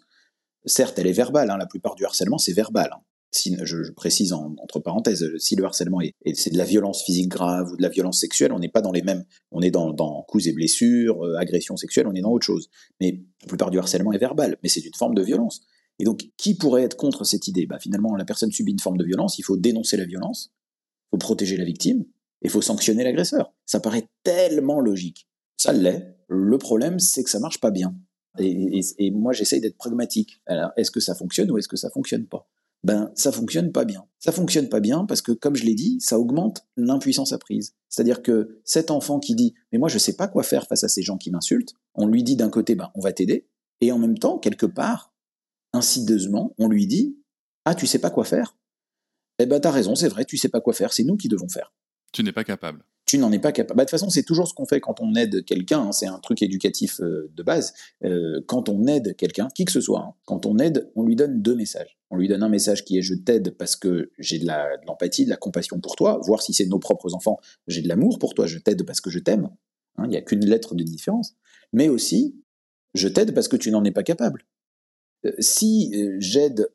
Certes, 0.65 0.99
elle 0.99 1.07
est 1.07 1.13
verbale, 1.13 1.51
hein, 1.51 1.59
la 1.59 1.67
plupart 1.67 1.95
du 1.95 2.05
harcèlement 2.05 2.39
c'est 2.39 2.53
verbal. 2.53 2.91
Hein 2.93 3.01
je, 3.33 3.91
précise 3.93 4.33
entre 4.33 4.81
parenthèses, 4.81 5.27
si 5.39 5.57
le 5.57 5.65
harcèlement 5.65 6.01
est, 6.01 6.15
c'est 6.35 6.51
de 6.51 6.59
la 6.59 6.65
violence 6.65 7.03
physique 7.03 7.29
grave 7.29 7.71
ou 7.73 7.77
de 7.77 7.83
la 7.83 7.89
violence 7.89 8.21
sexuelle, 8.21 8.53
on 8.53 8.59
n'est 8.59 8.69
pas 8.69 8.81
dans 8.81 8.93
les 8.93 9.03
mêmes, 9.03 9.25
on 9.51 9.63
est 9.63 9.71
dans, 9.71 10.25
coups 10.29 10.47
et 10.47 10.53
blessures, 10.53 11.25
euh, 11.25 11.37
agression 11.37 11.77
sexuelle, 11.77 12.07
on 12.07 12.15
est 12.15 12.21
dans 12.21 12.33
autre 12.33 12.47
chose. 12.47 12.69
Mais 13.01 13.23
la 13.43 13.49
plupart 13.49 13.71
du 13.71 13.79
harcèlement 13.79 14.13
est 14.13 14.19
verbal, 14.19 14.57
mais 14.63 14.69
c'est 14.69 14.85
une 14.85 14.95
forme 14.95 15.15
de 15.15 15.23
violence. 15.23 15.63
Et 15.99 16.05
donc, 16.05 16.29
qui 16.37 16.55
pourrait 16.55 16.83
être 16.83 16.97
contre 16.97 17.25
cette 17.25 17.49
idée? 17.49 17.67
Bah, 17.67 17.79
Finalement, 17.79 18.17
la 18.17 18.25
personne 18.25 18.53
subit 18.53 18.73
une 18.73 18.81
forme 18.81 18.99
de 18.99 19.05
violence, 19.05 19.39
il 19.39 19.43
faut 19.43 19.57
dénoncer 19.57 19.97
la 19.97 20.05
violence, 20.05 20.53
il 20.53 21.09
faut 21.13 21.19
protéger 21.19 21.57
la 21.57 21.65
victime, 21.65 22.05
et 22.43 22.47
il 22.47 22.51
faut 22.51 22.63
sanctionner 22.63 23.05
l'agresseur. 23.05 23.53
Ça 23.65 23.81
paraît 23.81 24.09
tellement 24.23 24.81
logique. 24.81 25.27
Ça 25.57 25.73
l'est. 25.73 26.17
Le 26.29 26.59
problème, 26.59 26.99
c'est 26.99 27.25
que 27.25 27.31
ça 27.31 27.41
marche 27.41 27.61
pas 27.61 27.71
bien. 27.71 27.95
Et, 28.39 28.81
et 28.99 29.11
moi, 29.11 29.33
j'essaye 29.33 29.61
d'être 29.61 29.79
pragmatique. 29.79 30.43
Alors, 30.45 30.71
est-ce 30.77 30.91
que 30.91 31.01
ça 31.01 31.15
fonctionne 31.15 31.51
ou 31.51 31.57
est-ce 31.57 31.69
que 31.69 31.77
ça 31.77 31.89
fonctionne 31.89 32.27
pas? 32.27 32.47
Ben 32.85 33.11
ça 33.15 33.33
fonctionne 33.33 33.73
pas 33.73 33.85
bien. 33.85 34.05
Ça 34.19 34.33
fonctionne 34.33 34.69
pas 34.69 34.81
bien 34.81 35.05
parce 35.05 35.23
que, 35.23 35.33
comme 35.33 35.57
je 35.57 35.65
l'ai 35.65 35.75
dit, 35.75 35.99
ça 36.01 36.19
augmente 36.19 36.67
l'impuissance 36.77 37.33
apprise. 37.33 37.75
C'est-à-dire 37.89 38.23
que 38.23 38.61
cet 38.65 38.91
enfant 38.91 39.19
qui 39.19 39.35
dit 39.35 39.55
mais 39.73 39.79
moi 39.79 39.89
je 39.89 39.99
sais 39.99 40.17
pas 40.17 40.29
quoi 40.29 40.43
faire 40.43 40.67
face 40.67 40.85
à 40.85 40.89
ces 40.89 41.03
gens 41.03 41.17
qui 41.17 41.31
m'insultent, 41.31 41.75
on 41.95 42.07
lui 42.07 42.23
dit 42.23 42.37
d'un 42.37 42.51
côté 42.51 42.75
ben 42.75 42.91
on 42.95 43.01
va 43.01 43.13
t'aider, 43.13 43.49
et 43.81 43.93
en 43.93 43.99
même 43.99 44.19
temps 44.19 44.39
quelque 44.39 44.67
part 44.67 45.15
insidieusement 45.73 46.55
on 46.59 46.69
lui 46.69 46.87
dit 46.87 47.19
ah 47.65 47.75
tu 47.75 47.87
sais 47.87 47.99
pas 47.99 48.11
quoi 48.11 48.25
faire, 48.25 48.57
eh 49.39 49.47
ben 49.47 49.61
t'as 49.61 49.71
raison 49.71 49.95
c'est 49.95 50.09
vrai 50.09 50.25
tu 50.25 50.37
sais 50.37 50.49
pas 50.49 50.61
quoi 50.61 50.73
faire, 50.73 50.93
c'est 50.93 51.05
nous 51.05 51.17
qui 51.17 51.29
devons 51.29 51.49
faire. 51.49 51.73
Tu 52.13 52.23
n'es 52.23 52.33
pas 52.33 52.45
capable 52.45 52.85
tu 53.07 53.19
n'en 53.19 53.31
es 53.31 53.39
pas 53.39 53.53
capable. 53.53 53.79
Bah, 53.79 53.85
de 53.85 53.87
toute 53.87 53.93
façon, 53.93 54.11
c'est 54.11 54.25
toujours 54.25 54.49
ce 54.49 54.53
qu'on 54.53 54.67
fait 54.67 54.81
quand 54.81 55.01
on 55.01 55.15
aide 55.15 55.45
quelqu'un. 55.45 55.81
Hein, 55.81 55.93
c'est 55.93 56.07
un 56.07 56.19
truc 56.19 56.43
éducatif 56.43 57.01
euh, 57.01 57.31
de 57.35 57.43
base. 57.45 57.73
Euh, 58.05 58.41
quand 58.47 58.69
on 58.69 58.87
aide 58.89 59.15
quelqu'un, 59.17 59.49
qui 59.55 59.65
que 59.65 59.73
ce 59.73 59.81
soit, 59.81 60.01
hein, 60.01 60.15
quand 60.27 60.45
on 60.45 60.59
aide, 60.59 60.91
on 60.97 61.05
lui 61.05 61.15
donne 61.15 61.41
deux 61.41 61.55
messages. 61.55 61.97
On 62.11 62.17
lui 62.17 62.27
donne 62.27 62.43
un 62.43 62.49
message 62.49 62.85
qui 62.85 62.99
est 62.99 63.03
je 63.03 63.15
t'aide 63.15 63.57
parce 63.57 63.77
que 63.77 64.11
j'ai 64.19 64.41
de 64.41 64.47
l'empathie, 64.87 65.25
de, 65.25 65.31
la 65.31 65.37
compassion 65.37 65.79
pour 65.81 65.95
toi, 65.95 66.21
voir 66.25 66.43
si 66.43 66.53
c'est 66.53 66.67
nos 66.67 66.81
propres 66.81 67.15
enfants, 67.15 67.39
j'ai 67.69 67.81
de 67.81 67.89
l'amour 67.89 68.19
pour 68.19 68.35
toi, 68.35 68.47
je 68.47 68.59
t'aide 68.59 68.85
parce 68.85 69.01
que 69.01 69.11
je 69.11 69.21
t'aime. 69.21 69.51
Hein, 69.97 70.05
il 70.07 70.11
n'y 70.11 70.17
a 70.17 70.23
qu'une 70.23 70.45
lettre 70.45 70.75
de 70.75 70.83
différence. 70.83 71.37
Mais 71.73 71.89
aussi, 71.89 72.37
je 72.95 73.07
t'aide 73.07 73.35
parce 73.35 73.47
que 73.47 73.57
tu 73.57 73.71
n'en 73.71 73.85
es 73.85 73.93
pas 73.93 74.03
capable. 74.03 74.45
Euh, 75.25 75.33
si 75.39 75.95
j'aide 76.19 76.69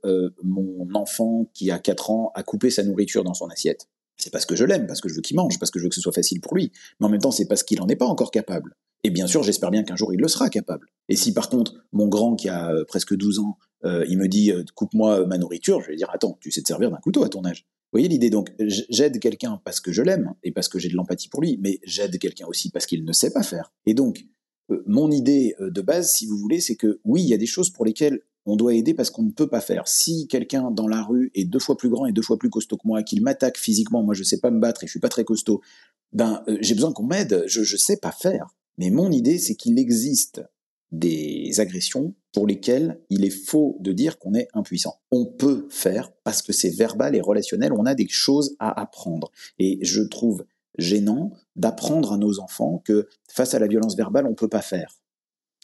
mon 0.44 0.88
enfant 0.94 1.50
qui 1.54 1.72
a 1.72 1.80
4 1.80 2.10
ans 2.10 2.32
à 2.36 2.44
couper 2.44 2.70
sa 2.70 2.84
nourriture 2.84 3.26
dans 3.26 3.34
son 3.34 3.48
assiette, 3.50 3.90
c'est 4.22 4.30
parce 4.30 4.46
que 4.46 4.56
je 4.56 4.66
l'aime, 4.66 4.88
parce 4.88 5.02
que 5.02 5.10
je 5.10 5.16
veux 5.16 5.22
qu'il 5.22 5.36
mange, 5.36 5.60
parce 5.60 5.72
que 5.72 5.80
je 5.80 5.84
veux 5.84 5.90
que 5.90 5.96
ce 5.96 6.02
soit 6.02 6.12
facile 6.12 6.42
pour 6.42 6.56
lui. 6.56 6.72
Mais 7.00 7.08
en 7.08 7.10
même 7.10 7.22
temps, 7.22 7.32
c'est 7.32 7.48
parce 7.48 7.64
qu'il 7.64 7.80
n'en 7.80 7.88
est 7.88 7.96
pas 7.96 8.06
encore 8.06 8.32
capable. 8.32 8.76
Et 9.04 9.10
bien 9.10 9.28
sûr, 9.28 9.44
j'espère 9.44 9.72
bien 9.72 9.84
qu'un 9.84 9.96
jour, 9.96 10.14
il 10.14 10.20
le 10.20 10.28
sera 10.28 10.50
capable. 10.50 10.88
Et 11.10 11.16
si 11.16 11.34
par 11.34 11.50
contre, 11.50 11.76
mon 11.92 12.08
grand 12.08 12.36
qui 12.36 12.50
a 12.50 12.72
euh, 12.72 12.86
presque 12.86 13.16
12 13.16 13.40
ans, 13.40 13.58
euh, 13.84 14.06
il 14.08 14.18
me 14.18 14.28
dit 14.28 14.52
euh, 14.52 14.64
coupe-moi 14.76 15.26
ma 15.26 15.38
nourriture, 15.38 15.82
je 15.82 15.88
vais 15.88 15.96
dire 15.96 16.10
attends, 16.14 16.38
tu 16.40 16.52
sais 16.52 16.62
te 16.62 16.68
servir 16.68 16.92
d'un 16.92 16.98
couteau 16.98 17.24
à 17.24 17.30
ton 17.30 17.44
âge. 17.46 17.66
Vous 17.92 17.98
voyez 17.98 18.08
l'idée? 18.08 18.30
Donc, 18.30 18.54
j'aide 18.60 19.20
quelqu'un 19.20 19.60
parce 19.66 19.82
que 19.82 19.92
je 19.92 20.02
l'aime 20.02 20.34
et 20.44 20.52
parce 20.52 20.70
que 20.70 20.80
j'ai 20.80 20.88
de 20.88 20.96
l'empathie 20.96 21.28
pour 21.28 21.42
lui, 21.42 21.60
mais 21.62 21.80
j'aide 21.84 22.18
quelqu'un 22.20 22.46
aussi 22.48 22.70
parce 22.70 22.86
qu'il 22.86 23.04
ne 23.04 23.12
sait 23.12 23.34
pas 23.34 23.44
faire. 23.44 23.74
Et 23.86 23.94
donc, 23.94 24.26
mon 24.86 25.12
idée 25.12 25.56
de 25.60 25.82
base, 25.82 26.14
si 26.14 26.26
vous 26.26 26.38
voulez, 26.38 26.62
c'est 26.62 26.78
que 26.78 27.02
oui, 27.04 27.22
il 27.22 27.28
y 27.28 27.34
a 27.34 27.38
des 27.38 27.46
choses 27.46 27.70
pour 27.70 27.84
lesquelles 27.84 28.22
on 28.46 28.56
doit 28.56 28.74
aider 28.74 28.94
parce 28.94 29.10
qu'on 29.10 29.24
ne 29.24 29.32
peut 29.32 29.48
pas 29.48 29.62
faire. 29.62 29.88
Si 29.88 30.28
quelqu'un 30.28 30.72
dans 30.72 30.88
la 30.88 31.04
rue 31.04 31.32
est 31.36 31.46
deux 31.46 31.60
fois 31.60 31.78
plus 31.78 31.90
grand 31.90 32.06
et 32.06 32.12
deux 32.12 32.22
fois 32.22 32.38
plus 32.38 32.50
costaud 32.50 32.78
que 32.78 32.88
moi, 32.88 33.04
qu'il 33.04 33.22
m'attaque 33.22 33.58
physiquement, 33.58 34.04
moi 34.04 34.14
je 34.14 34.24
sais 34.24 34.40
pas 34.40 34.52
me 34.52 34.60
battre 34.60 34.84
et 34.84 34.88
je 34.88 34.92
suis 34.92 35.00
pas 35.00 35.10
très 35.10 35.24
costaud, 35.24 35.62
ben 36.14 36.44
euh, 36.48 36.58
j'ai 36.62 36.74
besoin 36.74 36.92
qu'on 36.92 37.04
m'aide. 37.04 37.44
Je 37.48 37.62
ne 37.62 37.78
sais 37.78 37.98
pas 37.98 38.12
faire. 38.12 38.48
Mais 38.78 38.90
mon 38.90 39.12
idée, 39.12 39.38
c'est 39.38 39.56
qu'il 39.56 39.78
existe 39.78 40.42
des 40.92 41.60
agressions 41.60 42.14
pour 42.34 42.48
lesquelles 42.48 43.00
il 43.10 43.24
est 43.24 43.30
faux 43.30 43.78
de 43.80 43.94
dire 43.94 44.20
qu'on 44.20 44.34
est 44.34 44.48
impuissant. 44.54 45.00
On 45.12 45.26
peut 45.26 45.68
faire 45.70 46.12
parce 46.24 46.42
que 46.42 46.52
c'est 46.52 46.70
verbal 46.70 47.16
et 47.16 47.22
relationnel. 47.22 47.72
On 47.74 47.86
a 47.86 47.96
des 47.96 48.08
choses 48.10 48.56
à 48.60 48.80
apprendre. 48.80 49.32
Et 49.60 49.80
je 49.82 50.02
trouve 50.02 50.46
gênant 50.78 51.32
d'apprendre 51.56 52.14
à 52.14 52.18
nos 52.18 52.40
enfants 52.40 52.82
que 52.84 53.08
face 53.30 53.54
à 53.54 53.60
la 53.60 53.68
violence 53.68 53.96
verbale, 53.96 54.26
on 54.26 54.34
peut 54.34 54.50
pas 54.50 54.62
faire 54.62 55.02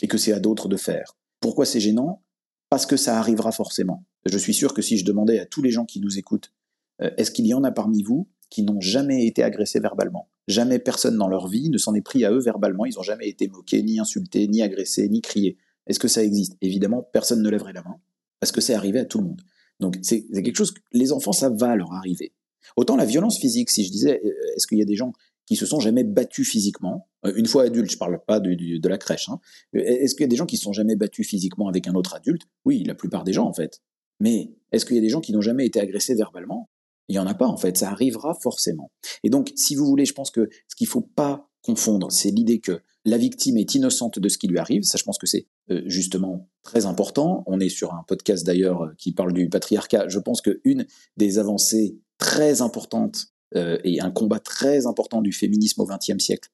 et 0.02 0.08
que 0.08 0.18
c'est 0.18 0.34
à 0.34 0.40
d'autres 0.40 0.68
de 0.68 0.78
faire. 0.78 1.18
Pourquoi 1.40 1.66
c'est 1.66 1.80
gênant? 1.80 2.22
Parce 2.70 2.86
que 2.86 2.98
ça 2.98 3.18
arrivera 3.18 3.52
forcément. 3.52 4.06
Je 4.26 4.38
suis 4.38 4.54
sûr 4.54 4.74
que 4.74 4.82
si 4.82 4.98
je 4.98 5.06
demandais 5.06 5.40
à 5.40 5.46
tous 5.46 5.62
les 5.62 5.72
gens 5.72 5.86
qui 5.86 6.00
nous 6.00 6.18
écoutent, 6.18 6.54
euh, 7.02 7.12
est-ce 7.18 7.32
qu'il 7.32 7.48
y 7.48 7.54
en 7.54 7.64
a 7.64 7.72
parmi 7.72 8.04
vous 8.04 8.28
qui 8.50 8.64
n'ont 8.64 8.82
jamais 8.82 9.26
été 9.26 9.44
agressés 9.44 9.80
verbalement? 9.80 10.30
Jamais 10.48 10.80
personne 10.80 11.18
dans 11.18 11.28
leur 11.28 11.48
vie 11.48 11.70
ne 11.70 11.78
s'en 11.78 11.94
est 11.94 12.02
pris 12.02 12.26
à 12.26 12.32
eux 12.32 12.40
verbalement, 12.40 12.86
ils 12.86 12.96
n'ont 12.96 13.04
jamais 13.04 13.28
été 13.28 13.48
moqués, 13.48 13.84
ni 13.84 14.00
insultés, 14.00 14.48
ni 14.48 14.62
agressés, 14.62 15.10
ni 15.10 15.22
criés. 15.22 15.58
Est-ce 15.88 16.00
que 16.00 16.08
ça 16.08 16.24
existe? 16.24 16.58
Évidemment, 16.62 17.08
personne 17.14 17.42
ne 17.42 17.50
lèverait 17.50 17.74
la 17.74 17.84
main, 17.84 17.98
parce 18.40 18.52
que 18.52 18.62
c'est 18.62 18.74
arrivé 18.74 19.00
à 19.00 19.06
tout 19.06 19.20
le 19.20 19.26
monde. 19.26 19.42
Donc 19.80 19.98
c'est 20.02 20.26
quelque 20.26 20.56
chose 20.56 20.72
que 20.72 20.80
les 20.92 21.12
enfants, 21.12 21.34
ça 21.34 21.50
va 21.50 21.76
leur 21.76 21.94
arriver. 21.94 22.34
Autant 22.76 22.96
la 22.96 23.06
violence 23.06 23.40
physique, 23.40 23.70
si 23.70 23.86
je 23.86 23.92
disais, 23.92 24.22
euh, 24.24 24.56
est-ce 24.56 24.68
qu'il 24.68 24.78
y 24.78 24.82
a 24.82 24.86
des 24.86 24.96
gens 24.96 25.14
qui 25.46 25.56
se 25.56 25.66
sont 25.66 25.80
jamais 25.80 26.04
battus 26.04 26.48
physiquement, 26.48 27.08
euh, 27.26 27.34
une 27.36 27.46
fois 27.46 27.64
adultes, 27.64 27.92
je 27.92 27.98
parle 27.98 28.20
pas 28.26 28.40
de, 28.40 28.88
la 28.88 28.98
crèche, 28.98 29.30
hein. 29.30 29.40
euh, 29.76 29.80
est-ce 29.80 30.14
qu'il 30.14 30.24
y 30.24 30.26
a 30.26 30.30
des 30.30 30.36
gens 30.36 30.46
qui 30.46 30.58
se 30.58 30.64
sont 30.64 30.74
jamais 30.74 30.96
battus 30.96 31.28
physiquement 31.28 31.70
avec 31.70 31.88
un 31.88 31.96
autre 31.96 32.16
adulte? 32.16 32.44
Oui, 32.66 32.84
la 32.84 32.96
plupart 32.96 33.24
des 33.24 33.34
gens 33.34 33.46
en 33.46 33.54
fait. 33.54 33.82
Mais 34.20 34.52
est-ce 34.72 34.86
qu'il 34.86 34.96
y 34.96 35.00
a 35.00 35.02
des 35.02 35.10
gens 35.10 35.22
qui 35.22 35.32
n'ont 35.32 35.42
jamais 35.42 35.66
été 35.66 35.80
agressés 35.80 36.16
verbalement? 36.16 36.70
Il 37.08 37.16
y 37.16 37.20
en 37.20 37.28
a 37.28 37.34
pas 37.34 37.48
en 37.48 37.56
fait, 37.56 37.78
ça 37.78 37.90
arrivera 37.90 38.34
forcément. 38.42 38.92
Et 39.24 39.30
donc, 39.30 39.54
si 39.56 39.76
vous 39.76 39.86
voulez, 39.86 40.06
je 40.06 40.14
pense 40.14 40.32
que 40.32 40.50
ce 40.68 40.76
qu'il 40.76 40.88
faut 40.88 41.02
pas 41.02 41.50
confondre, 41.62 42.12
c'est 42.12 42.32
l'idée 42.32 42.60
que 42.60 42.82
la 43.06 43.18
victime 43.18 43.56
est 43.58 43.76
innocente 43.76 44.20
de 44.20 44.28
ce 44.28 44.38
qui 44.38 44.48
lui 44.48 44.58
arrive. 44.58 44.84
Ça, 44.84 44.98
je 44.98 45.04
pense 45.04 45.18
que 45.18 45.28
c'est 45.28 45.48
justement 45.86 46.50
très 46.64 46.86
important. 46.86 47.44
On 47.48 47.62
est 47.62 47.70
sur 47.70 47.94
un 47.94 48.04
podcast 48.06 48.46
d'ailleurs 48.46 48.92
qui 48.98 49.14
parle 49.14 49.32
du 49.32 49.48
patriarcat. 49.48 50.10
Je 50.10 50.20
pense 50.20 50.42
qu'une 50.42 50.86
des 51.16 51.40
avancées 51.40 51.98
très 52.18 52.62
importante 52.62 53.28
euh, 53.56 53.78
et 53.84 54.02
un 54.02 54.12
combat 54.12 54.40
très 54.40 54.88
important 54.88 55.22
du 55.22 55.32
féminisme 55.32 55.82
au 55.82 55.86
XXe 55.86 56.24
siècle, 56.24 56.50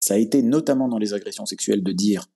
ça 0.00 0.14
a 0.14 0.18
été 0.18 0.42
notamment 0.42 0.88
dans 0.88 0.98
les 0.98 1.14
agressions 1.14 1.46
sexuelles 1.46 1.82
de 1.82 1.92
dire 1.92 2.26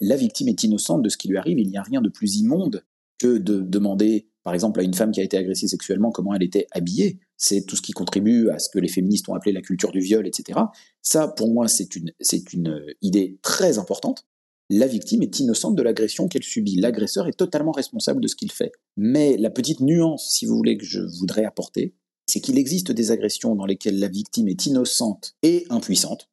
la 0.00 0.16
victime 0.16 0.48
est 0.48 0.62
innocente 0.62 1.02
de 1.02 1.08
ce 1.08 1.16
qui 1.16 1.28
lui 1.28 1.36
arrive, 1.36 1.58
il 1.58 1.68
n'y 1.68 1.76
a 1.76 1.82
rien 1.82 2.00
de 2.00 2.08
plus 2.08 2.36
immonde 2.36 2.84
que 3.18 3.38
de 3.38 3.60
demander, 3.60 4.28
par 4.44 4.54
exemple, 4.54 4.78
à 4.80 4.84
une 4.84 4.94
femme 4.94 5.10
qui 5.10 5.20
a 5.20 5.24
été 5.24 5.36
agressée 5.36 5.66
sexuellement 5.66 6.12
comment 6.12 6.34
elle 6.34 6.42
était 6.42 6.68
habillée. 6.70 7.18
C'est 7.36 7.66
tout 7.66 7.74
ce 7.74 7.82
qui 7.82 7.92
contribue 7.92 8.48
à 8.50 8.60
ce 8.60 8.68
que 8.68 8.78
les 8.78 8.88
féministes 8.88 9.28
ont 9.28 9.34
appelé 9.34 9.52
la 9.52 9.60
culture 9.60 9.90
du 9.90 9.98
viol, 10.00 10.26
etc. 10.26 10.60
Ça, 11.02 11.26
pour 11.28 11.52
moi, 11.52 11.66
c'est 11.66 11.96
une, 11.96 12.12
c'est 12.20 12.52
une 12.52 12.80
idée 13.02 13.38
très 13.42 13.78
importante. 13.78 14.24
La 14.70 14.86
victime 14.86 15.22
est 15.22 15.40
innocente 15.40 15.74
de 15.74 15.82
l'agression 15.82 16.28
qu'elle 16.28 16.42
subit. 16.42 16.76
L'agresseur 16.76 17.26
est 17.26 17.32
totalement 17.32 17.72
responsable 17.72 18.20
de 18.20 18.28
ce 18.28 18.36
qu'il 18.36 18.52
fait. 18.52 18.70
Mais 18.96 19.36
la 19.36 19.50
petite 19.50 19.80
nuance, 19.80 20.30
si 20.30 20.46
vous 20.46 20.56
voulez, 20.56 20.76
que 20.76 20.84
je 20.84 21.00
voudrais 21.00 21.44
apporter, 21.44 21.94
c'est 22.28 22.40
qu'il 22.40 22.58
existe 22.58 22.92
des 22.92 23.10
agressions 23.10 23.56
dans 23.56 23.66
lesquelles 23.66 23.98
la 23.98 24.08
victime 24.08 24.48
est 24.48 24.66
innocente 24.66 25.34
et 25.42 25.66
impuissante, 25.70 26.28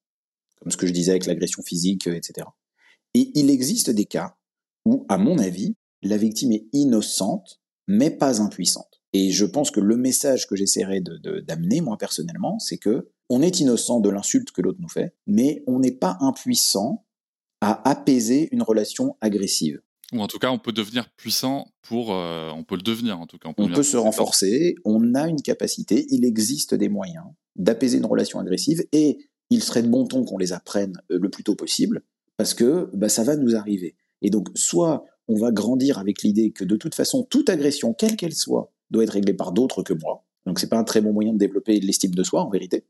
comme 0.60 0.72
ce 0.72 0.78
que 0.78 0.88
je 0.88 0.92
disais 0.92 1.12
avec 1.12 1.26
l'agression 1.26 1.64
physique, 1.64 2.08
etc. 2.08 2.48
Et 3.14 3.32
il 3.34 3.50
existe 3.50 3.90
des 3.90 4.06
cas 4.06 4.36
où, 4.86 5.06
à 5.08 5.18
mon 5.18 5.40
avis, 5.40 5.76
la 6.02 6.18
victime 6.18 6.52
est 6.52 6.68
innocente, 6.74 7.62
mais 7.88 8.12
pas 8.12 8.42
impuissante. 8.42 9.02
Et 9.14 9.32
je 9.32 9.46
pense 9.46 9.72
que 9.72 9.80
le 9.80 9.96
message 9.96 10.48
que 10.48 10.58
j'essaierai 10.58 11.02
d'amener, 11.02 11.80
moi 11.80 11.98
personnellement, 11.98 12.60
c'est 12.60 12.78
que 12.78 13.10
on 13.30 13.42
est 13.42 13.62
innocent 13.62 14.02
de 14.02 14.10
l'insulte 14.10 14.52
que 14.52 14.62
l'autre 14.62 14.82
nous 14.82 14.90
fait, 14.90 15.16
mais 15.26 15.64
on 15.66 15.80
n'est 15.80 15.92
pas 15.92 16.18
impuissant 16.20 17.06
à 17.62 17.90
apaiser 17.90 18.50
une 18.52 18.62
relation 18.62 19.16
agressive. 19.22 19.82
Ou 20.14 20.22
en 20.22 20.28
tout 20.28 20.40
cas, 20.40 20.52
on 20.52 20.60
peut 20.60 20.72
devenir 20.72 21.10
puissant 21.18 21.68
pour. 21.82 22.14
Euh, 22.14 22.52
on 22.56 22.64
peut 22.64 22.76
le 22.76 22.82
devenir, 22.82 23.20
en 23.20 23.26
tout 23.26 23.38
cas. 23.38 23.50
On 23.58 23.68
peut, 23.68 23.84
se 23.84 23.98
renforcer, 23.98 24.76
on 24.86 25.16
a 25.16 25.28
une 25.28 25.42
capacité, 25.42 26.06
il 26.10 26.26
existe 26.26 26.76
des 26.76 26.90
moyens 26.90 27.26
d'apaiser 27.56 27.98
une 27.98 28.06
relation 28.06 28.40
agressive 28.40 28.84
et 28.92 29.18
il 29.50 29.64
serait 29.64 29.82
de 29.82 29.88
bon 29.88 30.06
ton 30.06 30.26
qu'on 30.26 30.38
les 30.38 30.54
apprenne 30.54 31.02
euh, 31.12 31.20
le 31.22 31.30
plus 31.30 31.44
tôt 31.44 31.56
possible 31.56 32.04
parce 32.38 32.54
que 32.54 32.90
bah, 32.94 33.10
ça 33.10 33.24
va 33.24 33.36
nous 33.36 33.56
arriver. 33.56 33.96
Et 34.22 34.30
donc, 34.30 34.50
soit 34.56 35.06
on 35.28 35.36
va 35.36 35.52
grandir 35.52 35.98
avec 35.98 36.22
l'idée 36.22 36.52
que 36.52 36.64
de 36.64 36.76
toute 36.76 36.96
façon, 36.96 37.24
toute 37.24 37.50
agression, 37.50 37.94
quelle 37.94 38.16
qu'elle 38.16 38.36
soit, 38.36 38.72
doit 38.92 39.04
être 39.04 39.12
réglée 39.12 39.34
par 39.34 39.52
d'autres 39.52 39.84
que 39.84 39.94
moi. 39.94 40.26
Donc, 40.46 40.60
c'est 40.60 40.70
pas 40.70 40.78
un 40.78 40.84
très 40.84 41.02
bon 41.02 41.12
moyen 41.12 41.34
de 41.34 41.40
développer 41.40 41.80
l'estime 41.80 42.14
de 42.14 42.22
soi, 42.22 42.44
en 42.44 42.50
vérité. 42.50 42.86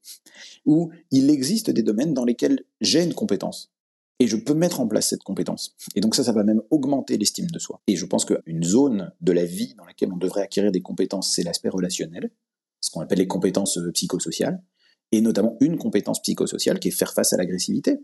Ou 0.65 0.91
il 1.11 1.29
existe 1.29 1.69
des 1.69 1.83
domaines 1.83 2.13
dans 2.13 2.25
lesquels 2.25 2.65
j'ai 2.81 3.01
une 3.01 3.13
compétence 3.13 3.71
et 4.19 4.27
je 4.27 4.37
peux 4.37 4.53
mettre 4.53 4.79
en 4.79 4.87
place 4.87 5.09
cette 5.09 5.23
compétence. 5.23 5.75
Et 5.95 6.01
donc 6.01 6.15
ça, 6.15 6.23
ça 6.23 6.31
va 6.31 6.43
même 6.43 6.61
augmenter 6.69 7.17
l'estime 7.17 7.47
de 7.47 7.59
soi. 7.59 7.81
Et 7.87 7.95
je 7.95 8.05
pense 8.05 8.25
qu'une 8.25 8.63
zone 8.63 9.11
de 9.21 9.31
la 9.31 9.45
vie 9.45 9.75
dans 9.75 9.85
laquelle 9.85 10.11
on 10.13 10.17
devrait 10.17 10.41
acquérir 10.41 10.71
des 10.71 10.81
compétences, 10.81 11.33
c'est 11.33 11.43
l'aspect 11.43 11.69
relationnel, 11.69 12.31
ce 12.79 12.91
qu'on 12.91 13.01
appelle 13.01 13.19
les 13.19 13.27
compétences 13.27 13.77
euh, 13.77 13.91
psychosociales, 13.91 14.63
et 15.11 15.21
notamment 15.21 15.57
une 15.59 15.77
compétence 15.77 16.21
psychosociale 16.21 16.79
qui 16.79 16.89
est 16.89 16.91
faire 16.91 17.13
face 17.13 17.33
à 17.33 17.37
l'agressivité. 17.37 17.97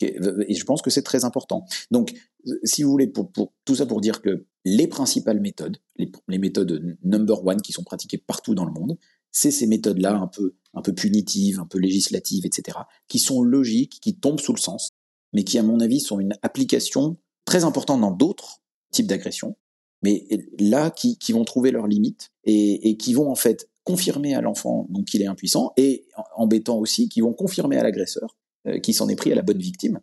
Et 0.00 0.54
je 0.54 0.64
pense 0.64 0.82
que 0.82 0.90
c'est 0.90 1.02
très 1.02 1.24
important. 1.24 1.64
Donc, 1.90 2.12
euh, 2.46 2.52
si 2.64 2.82
vous 2.82 2.90
voulez, 2.90 3.06
pour, 3.06 3.32
tout 3.64 3.74
ça 3.74 3.86
pour 3.86 4.02
dire 4.02 4.20
que 4.20 4.44
les 4.66 4.88
principales 4.88 5.40
méthodes, 5.40 5.78
les, 5.96 6.12
les, 6.28 6.38
méthodes 6.38 6.98
number 7.02 7.46
one 7.46 7.62
qui 7.62 7.72
sont 7.72 7.82
pratiquées 7.82 8.18
partout 8.18 8.54
dans 8.54 8.66
le 8.66 8.72
monde, 8.72 8.98
c'est 9.32 9.50
ces 9.50 9.66
méthodes-là 9.66 10.14
un 10.14 10.26
peu, 10.26 10.54
un 10.74 10.82
peu 10.82 10.94
punitives, 10.94 11.60
un 11.60 11.66
peu 11.66 11.78
législatives, 11.78 12.44
etc., 12.44 12.78
qui 13.08 13.18
sont 13.18 13.42
logiques, 13.42 13.98
qui 14.00 14.18
tombent 14.18 14.40
sous 14.40 14.52
le 14.52 14.58
sens, 14.58 14.92
mais 15.36 15.44
qui, 15.44 15.58
à 15.58 15.62
mon 15.62 15.80
avis, 15.80 16.00
sont 16.00 16.18
une 16.18 16.32
application 16.40 17.18
très 17.44 17.64
importante 17.64 18.00
dans 18.00 18.10
d'autres 18.10 18.62
types 18.90 19.06
d'agressions, 19.06 19.54
mais 20.02 20.26
là, 20.58 20.90
qui, 20.90 21.18
vont 21.28 21.44
trouver 21.44 21.72
leurs 21.72 21.86
limites 21.86 22.30
et, 22.44 22.96
qui 22.96 23.12
vont 23.12 23.30
en 23.30 23.34
fait 23.34 23.68
confirmer 23.84 24.34
à 24.34 24.40
l'enfant 24.40 24.88
qu'il 25.06 25.20
est 25.20 25.26
impuissant 25.26 25.74
et 25.76 26.06
embêtant 26.36 26.78
aussi, 26.78 27.10
qui 27.10 27.20
vont 27.20 27.34
confirmer 27.34 27.76
à 27.76 27.82
l'agresseur 27.82 28.38
euh, 28.66 28.78
qui 28.78 28.94
s'en 28.94 29.10
est 29.10 29.14
pris 29.14 29.30
à 29.30 29.34
la 29.34 29.42
bonne 29.42 29.58
victime, 29.58 30.00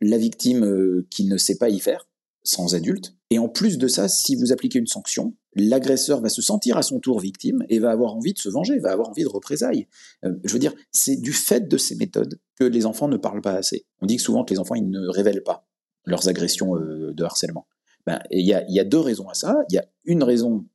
la 0.00 0.18
victime 0.18 0.64
euh, 0.64 1.06
qui 1.10 1.26
ne 1.26 1.36
sait 1.36 1.58
pas 1.58 1.68
y 1.68 1.78
faire, 1.78 2.08
sans 2.44 2.74
adulte. 2.74 3.14
Et 3.30 3.38
en 3.38 3.48
plus 3.48 3.78
de 3.78 3.88
ça, 3.88 4.08
si 4.08 4.36
vous 4.36 4.52
appliquez 4.52 4.78
une 4.78 4.86
sanction, 4.86 5.34
l'agresseur 5.54 6.20
va 6.20 6.28
se 6.28 6.42
sentir 6.42 6.76
à 6.76 6.82
son 6.82 6.98
tour 7.00 7.20
victime 7.20 7.64
et 7.68 7.78
va 7.78 7.90
avoir 7.90 8.14
envie 8.14 8.32
de 8.32 8.38
se 8.38 8.48
venger, 8.48 8.78
va 8.78 8.92
avoir 8.92 9.10
envie 9.10 9.22
de 9.22 9.28
représailles. 9.28 9.86
Euh, 10.24 10.34
je 10.44 10.52
veux 10.52 10.58
dire, 10.58 10.74
c'est 10.90 11.16
du 11.16 11.32
fait 11.32 11.68
de 11.68 11.76
ces 11.76 11.94
méthodes 11.96 12.38
que 12.58 12.64
les 12.64 12.86
enfants 12.86 13.08
ne 13.08 13.16
parlent 13.16 13.42
pas 13.42 13.54
assez. 13.54 13.86
On 14.00 14.06
dit 14.06 14.18
souvent 14.18 14.44
que 14.44 14.52
les 14.52 14.60
enfants, 14.60 14.74
ils 14.74 14.88
ne 14.88 15.08
révèlent 15.08 15.42
pas 15.42 15.66
leurs 16.04 16.28
agressions 16.28 16.76
euh, 16.76 17.12
de 17.12 17.24
harcèlement. 17.24 17.66
Ben, 18.06 18.20
il 18.30 18.46
y, 18.46 18.52
a, 18.52 18.64
y 18.68 18.80
a 18.80 18.84
deux 18.84 18.98
raisons 18.98 19.28
à 19.28 19.34
ça. 19.34 19.56
Il 19.70 19.74
y 19.74 19.78
a 19.78 19.84
une 20.04 20.24
raison 20.24 20.66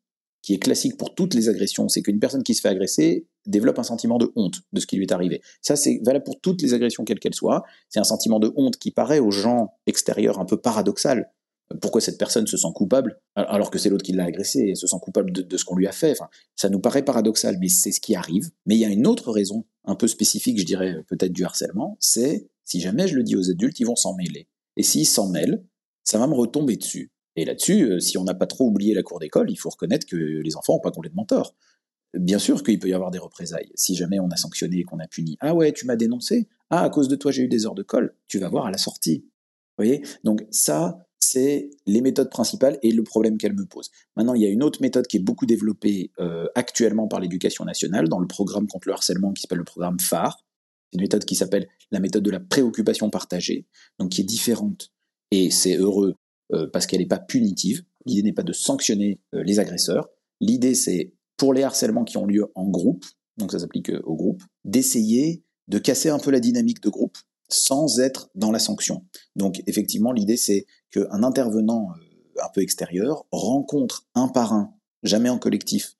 qui 0.41 0.53
est 0.53 0.59
classique 0.59 0.95
pour 0.95 1.13
toutes 1.13 1.33
les 1.33 1.49
agressions, 1.49 1.89
c'est 1.89 2.01
qu'une 2.01 2.19
personne 2.19 2.41
qui 2.41 2.53
se 2.53 2.61
fait 2.61 2.69
agresser 2.69 3.27
développe 3.45 3.79
un 3.79 3.83
sentiment 3.83 4.17
de 4.17 4.31
honte 4.37 4.61
de 4.71 4.79
ce 4.79 4.87
qui 4.87 4.95
lui 4.95 5.03
est 5.03 5.11
arrivé. 5.11 5.41
Ça, 5.61 5.75
c'est 5.75 5.99
valable 6.05 6.23
pour 6.23 6.39
toutes 6.39 6.61
les 6.61 6.73
agressions, 6.73 7.03
quelles 7.03 7.19
qu'elles 7.19 7.33
soient. 7.33 7.63
C'est 7.89 7.99
un 7.99 8.05
sentiment 8.05 8.39
de 8.39 8.53
honte 8.55 8.77
qui 8.77 8.91
paraît 8.91 9.19
aux 9.19 9.31
gens 9.31 9.73
extérieurs 9.87 10.39
un 10.39 10.45
peu 10.45 10.55
paradoxal 10.55 11.33
pourquoi 11.81 12.01
cette 12.01 12.17
personne 12.17 12.47
se 12.47 12.57
sent 12.57 12.67
coupable 12.73 13.19
alors 13.35 13.71
que 13.71 13.77
c'est 13.77 13.89
l'autre 13.89 14.05
qui 14.05 14.13
l'a 14.13 14.25
agressé 14.25 14.59
et 14.59 14.75
se 14.75 14.87
sent 14.87 14.97
coupable 15.01 15.31
de, 15.31 15.57
ce 15.57 15.65
qu'on 15.65 15.75
lui 15.75 15.87
a 15.87 15.91
fait. 15.91 16.17
Ça 16.55 16.69
nous 16.69 16.79
paraît 16.79 17.03
paradoxal, 17.03 17.57
mais 17.59 17.69
c'est 17.69 17.91
ce 17.91 17.99
qui 17.99 18.15
arrive. 18.15 18.49
Mais 18.65 18.75
il 18.75 18.79
y 18.79 18.85
a 18.85 18.89
une 18.89 19.05
autre 19.05 19.31
raison, 19.31 19.65
un 19.85 19.95
peu 19.95 20.07
spécifique, 20.07 20.59
je 20.59 20.65
dirais 20.65 21.03
peut-être 21.07 21.33
du 21.33 21.43
harcèlement, 21.43 21.97
c'est 21.99 22.47
si 22.63 22.79
jamais 22.79 23.07
je 23.07 23.15
le 23.15 23.23
dis 23.23 23.35
aux 23.35 23.49
adultes, 23.49 23.79
ils 23.79 23.85
vont 23.85 23.95
s'en 23.95 24.15
mêler. 24.15 24.47
Et 24.75 24.83
s'ils 24.83 25.07
s'en 25.07 25.29
mêlent, 25.29 25.63
ça 26.03 26.17
va 26.17 26.27
me 26.27 26.33
retomber 26.33 26.77
dessus. 26.77 27.11
Et 27.35 27.45
là-dessus, 27.45 27.83
euh, 27.83 27.99
si 27.99 28.17
on 28.17 28.23
n'a 28.23 28.33
pas 28.33 28.47
trop 28.47 28.65
oublié 28.65 28.93
la 28.93 29.03
cour 29.03 29.19
d'école, 29.19 29.51
il 29.51 29.55
faut 29.55 29.69
reconnaître 29.69 30.05
que 30.05 30.15
les 30.15 30.55
enfants 30.55 30.73
n'ont 30.73 30.79
pas 30.79 30.91
complètement 30.91 31.25
tort. 31.25 31.55
Bien 32.13 32.39
sûr 32.39 32.63
qu'il 32.63 32.79
peut 32.79 32.89
y 32.89 32.93
avoir 32.93 33.11
des 33.11 33.19
représailles. 33.19 33.71
Si 33.75 33.95
jamais 33.95 34.19
on 34.19 34.29
a 34.29 34.37
sanctionné 34.37 34.79
et 34.79 34.83
qu'on 34.83 34.99
a 34.99 35.07
puni, 35.07 35.37
ah 35.39 35.53
ouais, 35.53 35.71
tu 35.71 35.85
m'as 35.85 35.95
dénoncé, 35.95 36.47
ah 36.69 36.83
à 36.83 36.89
cause 36.89 37.07
de 37.07 37.15
toi 37.15 37.31
j'ai 37.31 37.43
eu 37.43 37.47
des 37.47 37.65
heures 37.65 37.75
de 37.75 37.83
colle, 37.83 38.15
tu 38.27 38.39
vas 38.39 38.49
voir 38.49 38.65
à 38.65 38.71
la 38.71 38.77
sortie. 38.77 39.25
Vous 39.77 39.85
voyez? 39.85 40.03
Donc 40.23 40.45
ça, 40.49 41.06
c'est 41.29 41.69
les 41.85 42.01
méthodes 42.01 42.29
principales 42.29 42.79
et 42.83 42.91
le 42.91 43.03
problème 43.03 43.37
qu'elles 43.37 43.55
me 43.55 43.65
posent. 43.65 43.91
Maintenant, 44.15 44.33
il 44.33 44.41
y 44.41 44.45
a 44.45 44.49
une 44.49 44.63
autre 44.63 44.81
méthode 44.81 45.07
qui 45.07 45.17
est 45.17 45.21
beaucoup 45.21 45.45
développée 45.45 46.11
euh, 46.19 46.45
actuellement 46.55 47.07
par 47.07 47.19
l'éducation 47.19 47.65
nationale 47.65 48.07
dans 48.07 48.19
le 48.19 48.27
programme 48.27 48.67
contre 48.67 48.87
le 48.87 48.93
harcèlement 48.93 49.33
qui 49.33 49.41
s'appelle 49.41 49.57
le 49.57 49.65
programme 49.65 49.99
phare. 49.99 50.45
C'est 50.89 50.97
une 50.97 51.01
méthode 51.01 51.25
qui 51.25 51.35
s'appelle 51.35 51.67
la 51.91 51.99
méthode 51.99 52.23
de 52.23 52.31
la 52.31 52.39
préoccupation 52.39 53.09
partagée, 53.09 53.67
donc 53.99 54.11
qui 54.11 54.21
est 54.21 54.25
différente 54.25 54.93
et 55.31 55.51
c'est 55.51 55.75
heureux 55.75 56.15
euh, 56.53 56.67
parce 56.71 56.87
qu'elle 56.87 57.01
n'est 57.01 57.07
pas 57.07 57.19
punitive. 57.19 57.83
L'idée 58.05 58.23
n'est 58.23 58.33
pas 58.33 58.43
de 58.43 58.53
sanctionner 58.53 59.19
euh, 59.35 59.43
les 59.43 59.59
agresseurs. 59.59 60.07
L'idée, 60.39 60.75
c'est 60.75 61.13
pour 61.35 61.53
les 61.53 61.63
harcèlements 61.63 62.05
qui 62.05 62.17
ont 62.17 62.25
lieu 62.25 62.45
en 62.55 62.69
groupe, 62.69 63.05
donc 63.37 63.51
ça 63.51 63.59
s'applique 63.59 63.91
au 64.05 64.15
groupe, 64.15 64.41
d'essayer 64.63 65.43
de 65.67 65.77
casser 65.77 66.09
un 66.09 66.19
peu 66.19 66.31
la 66.31 66.39
dynamique 66.39 66.81
de 66.81 66.89
groupe 66.89 67.17
sans 67.49 67.99
être 67.99 68.29
dans 68.35 68.51
la 68.51 68.59
sanction. 68.59 69.05
Donc 69.35 69.61
effectivement, 69.67 70.11
l'idée 70.11 70.37
c'est 70.37 70.65
qu'un 70.91 71.23
intervenant 71.23 71.89
euh, 71.91 72.41
un 72.43 72.49
peu 72.53 72.61
extérieur 72.61 73.25
rencontre 73.31 74.05
un 74.15 74.27
par 74.27 74.53
un, 74.53 74.73
jamais 75.03 75.29
en 75.29 75.39
collectif, 75.39 75.95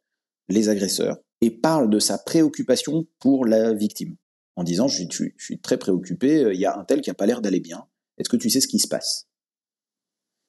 les 0.49 0.69
agresseurs 0.69 1.17
et 1.41 1.51
parle 1.51 1.89
de 1.89 1.99
sa 1.99 2.17
préoccupation 2.17 3.05
pour 3.19 3.45
la 3.45 3.73
victime, 3.73 4.15
en 4.55 4.63
disant 4.63 4.87
je 4.87 5.03
suis, 5.37 5.59
très 5.59 5.77
préoccupé, 5.77 6.43
euh, 6.43 6.53
il 6.53 6.59
y 6.59 6.65
a 6.65 6.77
un 6.77 6.83
tel 6.83 7.01
qui 7.01 7.09
n'a 7.09 7.13
pas 7.13 7.25
l'air 7.25 7.41
d'aller 7.41 7.59
bien, 7.59 7.85
est-ce 8.17 8.29
que 8.29 8.37
tu 8.37 8.49
sais 8.49 8.61
ce 8.61 8.67
qui 8.67 8.79
se 8.79 8.87
passe? 8.87 9.27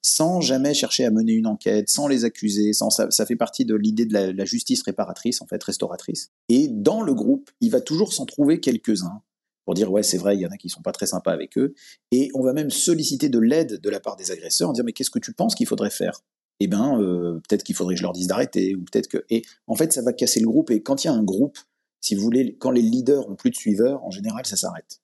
Sans 0.01 0.41
jamais 0.41 0.75
chercher 0.75 1.05
à 1.05 1.11
mener 1.11 1.33
une 1.33 1.47
enquête, 1.47 1.91
sans 1.91 2.07
les 2.07 2.25
accuser, 2.25 2.73
sans 2.73 2.89
ça, 2.89 3.27
fait 3.27 3.37
partie 3.37 3.65
de 3.65 3.75
l'idée 3.75 4.07
de 4.07 4.15
la 4.15 4.45
justice 4.45 4.83
réparatrice, 4.83 5.43
en 5.43 5.47
fait, 5.47 5.63
restauratrice. 5.63 6.31
Et 6.49 6.69
dans 6.69 7.03
le 7.03 7.13
groupe, 7.15 7.51
il 7.61 7.71
va 7.71 7.81
toujours 7.81 8.13
s'en 8.13 8.25
trouver 8.25 8.61
quelques-uns 8.61 9.23
pour 9.69 9.75
dire 9.75 9.93
ouais 9.93 10.03
c'est 10.03 10.17
vrai 10.17 10.35
il 10.35 10.41
y 10.41 10.47
en 10.47 10.49
a 10.49 10.57
qui 10.57 10.71
sont 10.71 10.81
pas 10.81 10.93
très 10.93 11.05
sympas 11.05 11.31
avec 11.31 11.59
eux 11.59 11.75
et 12.11 12.31
on 12.33 12.43
va 12.43 12.55
même 12.55 12.71
solliciter 12.71 13.29
de 13.29 13.39
l'aide 13.39 13.83
de 13.83 13.91
la 13.91 14.01
part 14.01 14.17
des 14.17 14.31
agresseurs 14.31 14.71
en 14.71 14.73
dire 14.73 14.83
mais 14.83 14.95
qu'est-ce 14.95 15.11
que 15.11 15.19
tu 15.19 15.35
penses 15.35 15.55
qu'il 15.55 15.67
faudrait 15.67 15.91
faire? 15.91 16.23
Eh 16.61 16.69
ben 16.69 16.99
euh, 16.99 17.35
peut-être 17.47 17.65
qu'il 17.65 17.75
faudrait 17.75 17.93
que 17.93 17.99
je 17.99 18.03
leur 18.03 18.15
dise 18.15 18.29
d'arrêter 18.29 18.75
ou 18.75 18.81
peut-être 18.81 19.09
que 19.09 19.27
et 19.29 19.43
en 19.67 19.75
fait 19.75 19.93
ça 19.93 20.01
va 20.01 20.15
casser 20.15 20.41
le 20.41 20.47
groupe 20.47 20.71
et 20.71 20.83
quand 20.83 21.05
il 21.05 21.09
y 21.09 21.11
a 21.11 21.13
un 21.13 21.23
groupe 21.23 21.59
Si 22.01 22.15
vous 22.15 22.23
voulez, 22.23 22.57
quand 22.59 22.71
les 22.71 22.81
leaders 22.81 23.29
ont 23.29 23.35
plus 23.35 23.51
de 23.51 23.57
suiveurs, 23.57 24.03
en 24.05 24.11
général, 24.11 24.47
ça 24.47 24.57
s'arrête. 24.57 25.03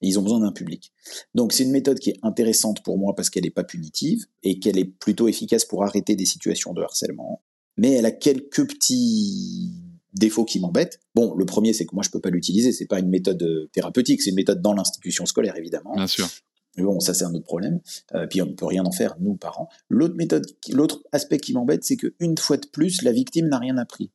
ils 0.00 0.18
ont 0.18 0.22
besoin 0.22 0.40
d'un 0.40 0.50
public. 0.50 0.92
Donc 1.36 1.52
c'est 1.52 1.62
une 1.62 1.70
méthode 1.70 2.00
qui 2.00 2.10
est 2.10 2.18
intéressante 2.24 2.82
pour 2.82 2.98
moi 2.98 3.14
parce 3.14 3.30
qu'elle 3.30 3.44
n'est 3.44 3.50
pas 3.50 3.62
punitive 3.62 4.26
et 4.42 4.58
qu'elle 4.58 4.78
est 4.78 4.98
plutôt 4.98 5.28
efficace 5.28 5.64
pour 5.64 5.84
arrêter 5.84 6.16
des 6.16 6.26
situations 6.26 6.72
de 6.72 6.82
harcèlement. 6.82 7.44
Mais 7.76 7.92
elle 7.92 8.06
a 8.06 8.10
quelques 8.10 8.66
petits 8.66 9.70
défauts 10.12 10.44
qui 10.44 10.60
m'embêtent. 10.60 11.00
Bon, 11.14 11.34
le 11.34 11.44
premier, 11.44 11.72
c'est 11.72 11.86
que 11.86 11.94
moi, 11.94 12.02
je 12.04 12.10
peux 12.10 12.20
pas 12.20 12.30
l'utiliser. 12.30 12.72
C'est 12.72 12.86
pas 12.86 12.98
une 12.98 13.08
méthode 13.08 13.42
euh, 13.42 13.68
thérapeutique, 13.72 14.22
c'est 14.22 14.30
une 14.30 14.36
méthode 14.36 14.60
dans 14.60 14.74
l'institution 14.74 15.26
scolaire, 15.26 15.56
évidemment. 15.56 15.94
Bien 15.94 16.06
sûr. 16.06 16.28
Mais 16.76 16.84
bon, 16.84 17.00
ça 17.00 17.12
c'est 17.14 17.24
un 17.24 17.34
autre 17.34 17.44
problème. 17.44 17.80
Euh, 18.14 18.26
puis 18.26 18.40
on 18.42 18.46
ne 18.46 18.52
peut 18.52 18.66
rien 18.66 18.84
en 18.84 18.92
faire, 18.92 19.16
nous, 19.20 19.34
parents. 19.36 19.68
L'autre 19.88 20.14
méthode, 20.16 20.46
l'autre 20.70 21.02
aspect 21.12 21.38
qui 21.38 21.52
m'embête, 21.52 21.84
c'est 21.84 21.96
qu'une 21.96 22.38
fois 22.38 22.56
de 22.56 22.66
plus, 22.66 23.02
la 23.02 23.12
victime 23.12 23.48
n'a 23.48 23.58
rien 23.58 23.76
appris, 23.76 24.10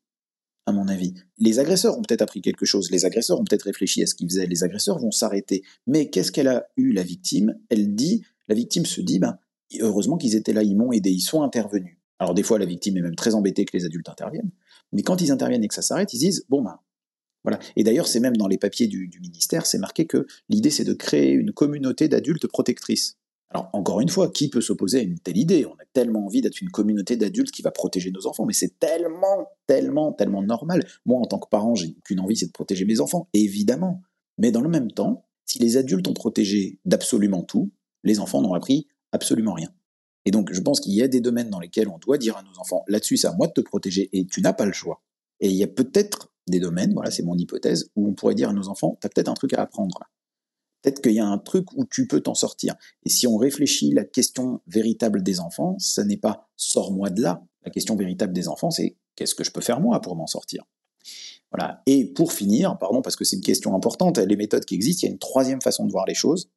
à 0.65 0.71
mon 0.71 0.87
avis. 0.87 1.13
Les 1.37 1.59
agresseurs 1.59 1.97
ont 1.97 2.01
peut-être 2.01 2.23
appris 2.23 2.41
quelque 2.41 2.65
chose, 2.65 2.89
les 2.89 3.05
agresseurs 3.05 3.39
ont 3.39 3.43
peut-être 3.43 3.63
réfléchi 3.63 4.01
à 4.01 4.07
ce 4.07 4.15
qu'ils 4.15 4.29
faisaient, 4.29 4.47
les 4.47 4.63
agresseurs 4.63 4.97
vont 4.97 5.11
s'arrêter. 5.11 5.63
Mais 5.85 6.09
qu'est-ce 6.09 6.31
qu'elle 6.31 6.47
a 6.47 6.67
eu, 6.77 6.93
la 6.93 7.03
victime? 7.03 7.55
Elle 7.69 7.93
dit, 7.93 8.23
la 8.47 8.55
victime 8.55 8.85
se 8.85 9.01
dit, 9.01 9.19
ben, 9.19 9.37
heureusement 9.79 10.17
qu'ils 10.17 10.35
étaient 10.35 10.53
là, 10.53 10.63
ils 10.63 10.75
m'ont 10.75 10.91
aidé, 10.91 11.11
ils 11.11 11.21
sont 11.21 11.43
intervenus. 11.43 11.97
Alors 12.19 12.33
des 12.33 12.43
fois, 12.43 12.57
la 12.57 12.65
victime 12.65 12.97
est 12.97 13.01
même 13.01 13.15
très 13.15 13.35
embêtée 13.35 13.65
que 13.65 13.77
les 13.77 13.85
adultes 13.85 14.09
interviennent. 14.09 14.49
Mais 14.91 15.03
quand 15.03 15.21
ils 15.21 15.31
interviennent 15.31 15.63
et 15.63 15.67
que 15.67 15.75
ça 15.75 15.81
s'arrête, 15.81 16.13
ils 16.13 16.19
disent, 16.19 16.45
bon 16.49 16.61
ben, 16.61 16.79
voilà. 17.43 17.59
Et 17.75 17.83
d'ailleurs, 17.83 18.07
c'est 18.07 18.19
même 18.19 18.37
dans 18.37 18.47
les 18.47 18.57
papiers 18.57 18.87
du, 18.87 19.07
du 19.07 19.19
ministère, 19.19 19.65
c'est 19.65 19.77
marqué 19.77 20.05
que 20.05 20.27
l'idée, 20.49 20.69
c'est 20.69 20.83
de 20.83 20.93
créer 20.93 21.31
une 21.31 21.51
communauté 21.51 22.07
d'adultes 22.07 22.47
protectrices. 22.47 23.17
Alors, 23.49 23.69
encore 23.71 24.01
une 24.01 24.09
fois, 24.09 24.29
qui 24.29 24.49
peut 24.49 24.59
s'opposer 24.59 24.99
à 24.99 25.01
une 25.03 25.19
telle 25.19 25.37
idée? 25.37 25.65
On 25.65 25.75
a 25.75 25.85
tellement 25.93 26.25
envie 26.25 26.41
d'être 26.41 26.61
une 26.61 26.69
communauté 26.69 27.15
d'adultes 27.15 27.51
qui 27.51 27.61
va 27.61 27.71
protéger 27.71 28.11
nos 28.11 28.27
enfants, 28.27 28.45
mais 28.45 28.53
c'est 28.53 28.77
tellement, 28.77 29.47
tellement, 29.67 30.11
tellement 30.11 30.43
normal. 30.43 30.85
Moi, 31.05 31.19
en 31.19 31.25
tant 31.25 31.39
que 31.39 31.47
parent, 31.47 31.73
j'ai 31.73 31.95
qu'une 32.03 32.19
envie, 32.19 32.35
c'est 32.35 32.47
de 32.47 32.51
protéger 32.51 32.83
mes 32.83 32.99
enfants, 32.99 33.29
évidemment. 33.33 34.01
Mais 34.37 34.51
dans 34.51 34.61
le 34.61 34.69
même 34.69 34.91
temps, 34.91 35.23
si 35.45 35.59
les 35.59 35.77
adultes 35.77 36.09
ont 36.09 36.13
protégé 36.13 36.79
d'absolument 36.83 37.43
tout, 37.43 37.71
les 38.03 38.19
enfants 38.19 38.41
n'ont 38.41 38.53
appris 38.53 38.87
absolument 39.13 39.53
rien. 39.53 39.69
Et 40.27 40.31
donc, 40.31 40.51
je 40.51 40.59
pense 40.59 40.81
qu'il 40.81 40.91
y 40.91 41.01
a 41.01 41.07
des 41.07 41.21
domaines 41.21 41.49
dans 41.49 41.61
lesquels 41.61 41.87
on 41.87 41.99
doit 41.99 42.17
dire 42.17 42.35
à 42.35 42.43
nos 42.43 42.59
enfants, 42.59 42.83
là-dessus, 42.89 43.15
c'est 43.15 43.27
à 43.27 43.31
moi 43.31 43.47
de 43.47 43.53
te 43.53 43.61
protéger 43.61 44.09
et 44.11 44.27
tu 44.27 44.41
n'as 44.41 44.51
pas 44.51 44.65
le 44.65 44.73
choix. 44.73 45.01
Et 45.39 45.47
il 45.47 45.55
y 45.55 45.63
a 45.63 45.67
peut-être 45.67 46.33
des 46.47 46.59
domaines, 46.59 46.91
voilà, 46.91 47.11
c'est 47.11 47.23
mon 47.23 47.37
hypothèse, 47.37 47.91
où 47.95 48.09
on 48.09 48.13
pourrait 48.13 48.35
dire 48.35 48.49
à 48.49 48.53
nos 48.53 48.67
enfants, 48.67 48.97
tu 48.99 49.07
as 49.07 49.09
peut-être 49.09 49.29
un 49.29 49.35
truc 49.35 49.53
à 49.53 49.61
apprendre. 49.61 49.97
Peut-être 50.81 51.01
qu'il 51.01 51.13
y 51.13 51.21
a 51.21 51.25
un 51.25 51.37
truc 51.37 51.71
où 51.77 51.85
tu 51.85 52.07
peux 52.07 52.19
t'en 52.19 52.33
sortir. 52.33 52.75
Et 53.05 53.09
si 53.09 53.25
on 53.25 53.37
réfléchit, 53.37 53.93
la 53.93 54.03
question 54.03 54.59
véritable 54.67 55.23
des 55.23 55.39
enfants, 55.39 55.77
ce 55.79 56.01
n'est 56.01 56.17
pas 56.17 56.49
sors-moi 56.57 57.09
de 57.09 57.21
là. 57.21 57.41
La 57.63 57.71
question 57.71 57.95
véritable 57.95 58.33
des 58.33 58.49
enfants, 58.49 58.69
c'est 58.69 58.97
qu'est-ce 59.15 59.33
que 59.33 59.45
je 59.45 59.51
peux 59.51 59.61
faire 59.61 59.79
moi 59.79 60.01
pour 60.01 60.17
m'en 60.17 60.27
sortir? 60.27 60.65
Voilà. 61.53 61.83
Et 61.85 62.03
pour 62.03 62.33
finir, 62.33 62.77
pardon, 62.77 63.01
parce 63.01 63.15
que 63.15 63.23
c'est 63.23 63.37
une 63.37 63.43
question 63.43 63.73
importante, 63.73 64.17
les 64.17 64.35
méthodes 64.35 64.65
qui 64.65 64.75
existent, 64.75 65.05
il 65.05 65.05
y 65.05 65.09
a 65.09 65.13
une 65.13 65.19
troisième 65.19 65.61
façon 65.61 65.85
de 65.85 65.91
voir 65.93 66.05
les 66.05 66.15
choses, 66.15 66.49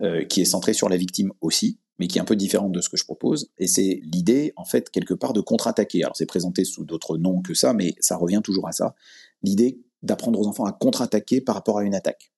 euh, 0.00 0.24
qui 0.24 0.40
est 0.40 0.46
centrée 0.46 0.72
sur 0.72 0.88
la 0.88 0.96
victime 0.96 1.34
aussi 1.42 1.78
mais 1.98 2.06
qui 2.06 2.18
est 2.18 2.20
un 2.20 2.24
peu 2.24 2.36
différente 2.36 2.72
de 2.72 2.80
ce 2.80 2.88
que 2.88 2.96
je 2.96 3.04
propose. 3.04 3.50
Et 3.58 3.66
c'est 3.66 4.00
l'idée, 4.04 4.52
en 4.56 4.64
fait, 4.64 4.90
quelque 4.90 5.14
part, 5.14 5.32
de 5.32 5.40
contre-attaquer. 5.40 6.04
Alors, 6.04 6.16
c'est 6.16 6.26
présenté 6.26 6.64
sous 6.64 6.84
d'autres 6.84 7.18
noms 7.18 7.42
que 7.42 7.54
ça, 7.54 7.72
mais 7.72 7.94
ça 8.00 8.16
revient 8.16 8.40
toujours 8.42 8.68
à 8.68 8.72
ça. 8.72 8.94
L'idée 9.42 9.80
d'apprendre 10.02 10.38
aux 10.38 10.46
enfants 10.46 10.64
à 10.64 10.72
contre-attaquer 10.72 11.40
par 11.40 11.54
rapport 11.54 11.78
à 11.78 11.84
une 11.84 11.94
attaque. 11.94 12.32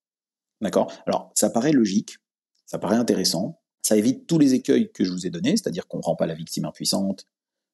D'accord? 0.60 0.92
Alors, 1.06 1.30
ça 1.34 1.50
paraît 1.50 1.72
logique, 1.72 2.16
ça 2.66 2.78
paraît 2.78 2.96
intéressant, 2.96 3.60
ça 3.82 3.96
évite 3.96 4.26
tous 4.26 4.38
les 4.38 4.54
écueils 4.54 4.90
que 4.92 5.04
je 5.04 5.10
vous 5.10 5.26
ai 5.26 5.30
donnés, 5.30 5.56
c'est-à-dire 5.56 5.86
qu'on 5.86 5.98
ne 5.98 6.02
rend 6.02 6.16
pas 6.16 6.26
la 6.26 6.34
victime 6.34 6.64
impuissante, 6.64 7.26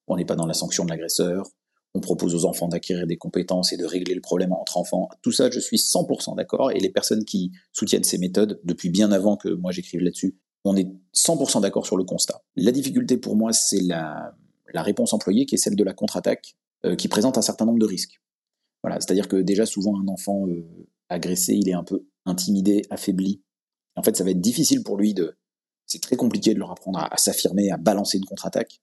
on 0.06 0.16
n'est 0.16 0.24
pas 0.24 0.36
dans 0.36 0.46
la 0.46 0.54
sanction 0.54 0.84
de 0.84 0.90
l'agresseur, 0.90 1.46
on 1.94 2.00
propose 2.00 2.34
aux 2.34 2.44
enfants 2.44 2.68
d'acquérir 2.68 3.06
des 3.06 3.16
compétences 3.16 3.72
et 3.72 3.76
de 3.76 3.84
régler 3.84 4.14
le 4.14 4.20
problème 4.20 4.52
entre 4.52 4.76
enfants. 4.76 5.08
Tout 5.22 5.32
ça, 5.32 5.50
je 5.50 5.58
suis 5.58 5.78
100% 5.78 6.36
d'accord. 6.36 6.70
Et 6.70 6.78
les 6.78 6.90
personnes 6.90 7.24
qui 7.24 7.52
soutiennent 7.72 8.04
ces 8.04 8.18
méthodes, 8.18 8.60
depuis 8.64 8.90
bien 8.90 9.12
avant 9.12 9.36
que 9.36 9.48
moi 9.48 9.72
j'écrive 9.72 10.00
là-dessus, 10.00 10.36
on 10.66 10.76
est 10.76 10.88
100% 11.14 11.60
d'accord 11.60 11.86
sur 11.86 11.96
le 11.96 12.04
constat. 12.04 12.42
La 12.56 12.72
difficulté 12.72 13.16
pour 13.16 13.36
moi, 13.36 13.52
c'est 13.52 13.80
la, 13.80 14.34
réponse 14.74 15.12
employée 15.14 15.46
qui 15.46 15.54
est 15.54 15.58
celle 15.58 15.76
de 15.76 15.84
la 15.84 15.94
contre-attaque, 15.94 16.56
euh, 16.84 16.96
qui 16.96 17.08
présente 17.08 17.38
un 17.38 17.42
certain 17.42 17.64
nombre 17.64 17.78
de 17.78 17.86
risques. 17.86 18.20
Voilà, 18.82 19.00
c'est-à-dire 19.00 19.26
que 19.26 19.36
déjà 19.36 19.64
souvent 19.64 19.98
un 19.98 20.06
enfant 20.08 20.46
euh, 20.48 20.66
agressé, 21.08 21.54
il 21.54 21.68
est 21.68 21.74
un 21.74 21.84
peu 21.84 22.06
intimidé, 22.26 22.82
affaibli. 22.90 23.42
En 23.94 24.02
fait, 24.02 24.16
ça 24.16 24.24
va 24.24 24.30
être 24.30 24.40
difficile 24.40 24.82
pour 24.82 24.96
lui 24.98 25.14
de. 25.14 25.36
C'est 25.86 26.02
très 26.02 26.16
compliqué 26.16 26.52
de 26.52 26.58
leur 26.58 26.72
apprendre 26.72 26.98
à, 26.98 27.16
s'affirmer, 27.16 27.70
à 27.70 27.76
balancer 27.76 28.18
une 28.18 28.24
contre-attaque. 28.24 28.80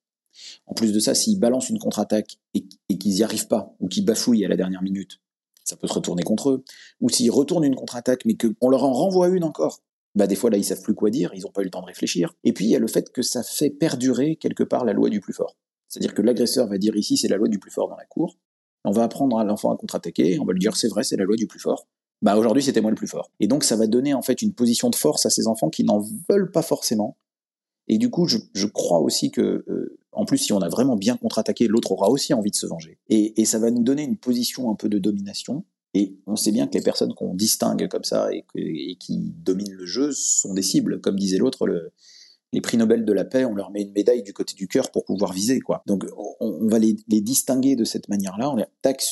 En 0.66 0.74
plus 0.74 0.94
de 0.94 1.00
ça, 1.00 1.14
s'ils 1.14 1.40
balancent 1.40 1.70
une 1.70 1.78
contre-attaque 1.78 2.38
et, 2.54 2.66
qu'ils 2.98 3.16
n'y 3.16 3.24
arrivent 3.24 3.48
pas, 3.48 3.76
ou 3.80 3.88
qu'ils 3.88 4.06
bafouillent 4.06 4.46
à 4.46 4.48
la 4.48 4.56
dernière 4.56 4.82
minute, 4.82 5.20
ça 5.64 5.76
peut 5.76 5.88
se 5.88 5.94
retourner 5.94 6.24
contre 6.24 6.50
eux. 6.50 6.64
Ou 7.02 7.10
s'ils 7.10 7.30
retournent 7.30 7.66
une 7.66 7.76
contre-attaque, 7.76 8.26
mais 8.26 8.36
qu'on 8.36 8.70
leur 8.70 8.84
en 8.84 8.94
renvoie 8.94 9.28
une 9.28 9.44
encore, 9.44 9.82
bah 10.16 10.28
des 10.28 10.36
fois 10.36 10.50
là 10.50 10.58
ils 10.58 10.64
savent 10.64 10.82
plus 10.82 10.94
quoi 10.94 11.10
dire, 11.10 11.32
ils 11.34 11.42
n'ont 11.42 11.52
pas 11.52 11.62
eu 11.62 11.66
le 11.66 11.70
temps 11.70 11.82
de 11.82 11.88
réfléchir. 11.88 12.36
Et 12.44 12.54
puis 12.54 12.66
il 12.66 12.72
y 12.72 12.76
a 12.76 12.80
le 12.80 12.88
fait 12.88 13.12
que 13.12 13.22
ça 13.22 13.44
fait 13.44 13.70
perdurer 13.70 14.36
quelque 14.36 14.64
part 14.64 14.86
la 14.86 14.94
loi 14.94 15.10
du 15.10 15.20
plus 15.20 15.34
fort. 15.34 15.58
C'est-à-dire 15.88 16.14
que 16.14 16.22
l'agresseur 16.22 16.68
va 16.68 16.78
dire 16.78 16.96
ici 16.96 17.18
c'est 17.18 17.28
la 17.28 17.38
loi 17.38 17.48
du 17.48 17.60
plus 17.60 17.72
fort 17.72 17.90
dans 17.90 17.96
la 17.96 18.06
cour. 18.06 18.38
On 18.86 18.92
va 18.92 19.04
apprendre 19.04 19.38
à 19.40 19.44
l'enfant 19.44 19.72
à 19.72 19.78
contre-attaquer, 19.78 20.40
on 20.40 20.46
va 20.46 20.54
lui 20.54 20.60
dire 20.60 20.76
c'est 20.76 20.88
vrai 20.88 21.04
c'est 21.04 21.18
la 21.18 21.24
loi 21.24 21.36
du 21.36 21.48
plus 21.48 21.60
fort. 21.60 21.88
Bah 22.22 22.38
aujourd'hui 22.38 22.64
c'était 22.64 22.82
moi 22.82 22.92
le 22.92 22.96
plus 22.96 23.08
fort. 23.08 23.32
Et 23.40 23.48
donc 23.48 23.64
ça 23.64 23.76
va 23.76 23.88
donner 23.88 24.14
en 24.14 24.22
fait 24.22 24.42
une 24.42 24.54
position 24.54 24.90
de 24.90 24.96
force 24.96 25.26
à 25.26 25.30
ces 25.30 25.48
enfants 25.48 25.70
qui 25.70 25.84
n'en 25.84 26.00
veulent 26.30 26.52
pas 26.52 26.62
forcément. 26.62 27.18
Et 27.88 27.98
du 27.98 28.10
coup 28.10 28.28
je, 28.28 28.38
je 28.54 28.68
crois 28.68 29.00
aussi 29.00 29.32
que 29.32 29.66
euh, 29.68 29.98
en 30.12 30.26
plus 30.26 30.38
si 30.38 30.54
on 30.54 30.60
a 30.60 30.70
vraiment 30.70 30.96
bien 30.96 31.18
contre-attaqué, 31.18 31.68
l'autre 31.68 31.92
aura 31.92 32.10
aussi 32.10 32.34
envie 32.34 32.52
de 32.52 32.56
se 32.56 32.68
venger. 32.68 33.00
Et, 33.10 33.42
et 33.42 33.46
ça 33.46 33.58
va 33.58 33.72
nous 33.72 33.84
donner 33.84 34.04
une 34.04 34.18
position 34.18 34.72
un 34.72 34.76
peu 34.76 34.90
de 34.90 35.00
domination 35.00 35.66
et 35.94 36.18
on 36.26 36.36
sait 36.36 36.52
bien 36.52 36.68
que 36.68 36.74
les 36.74 36.84
personnes 36.84 37.14
qu'on 37.14 37.36
distingue 37.36 37.88
comme 37.88 38.04
ça 38.04 38.30
et, 38.34 38.46
qui 39.00 39.20
dominent 39.20 39.74
le 39.74 39.86
jeu 39.86 40.12
sont 40.12 40.54
des 40.54 40.64
cibles. 40.64 41.00
Comme 41.02 41.18
disait 41.18 41.38
l'autre, 41.38 41.68
les 42.52 42.62
prix 42.62 42.78
Nobel 42.78 43.06
de 43.06 43.14
la 43.14 43.26
paix, 43.26 43.46
on 43.46 43.54
leur 43.54 43.72
met 43.72 43.84
une 43.84 43.92
médaille 43.92 44.24
du 44.24 44.34
côté 44.34 44.56
du 44.56 44.68
cœur 44.68 44.92
pour 44.92 45.06
pouvoir 45.06 45.34
viser. 45.34 45.60
quoi. 45.60 45.84
Donc 45.86 46.06
on, 46.40 46.68
va 46.68 46.80
les, 46.80 46.96
distinguer 47.08 47.76
de 47.76 47.84
cette 47.84 48.10
manière-là. 48.10 48.56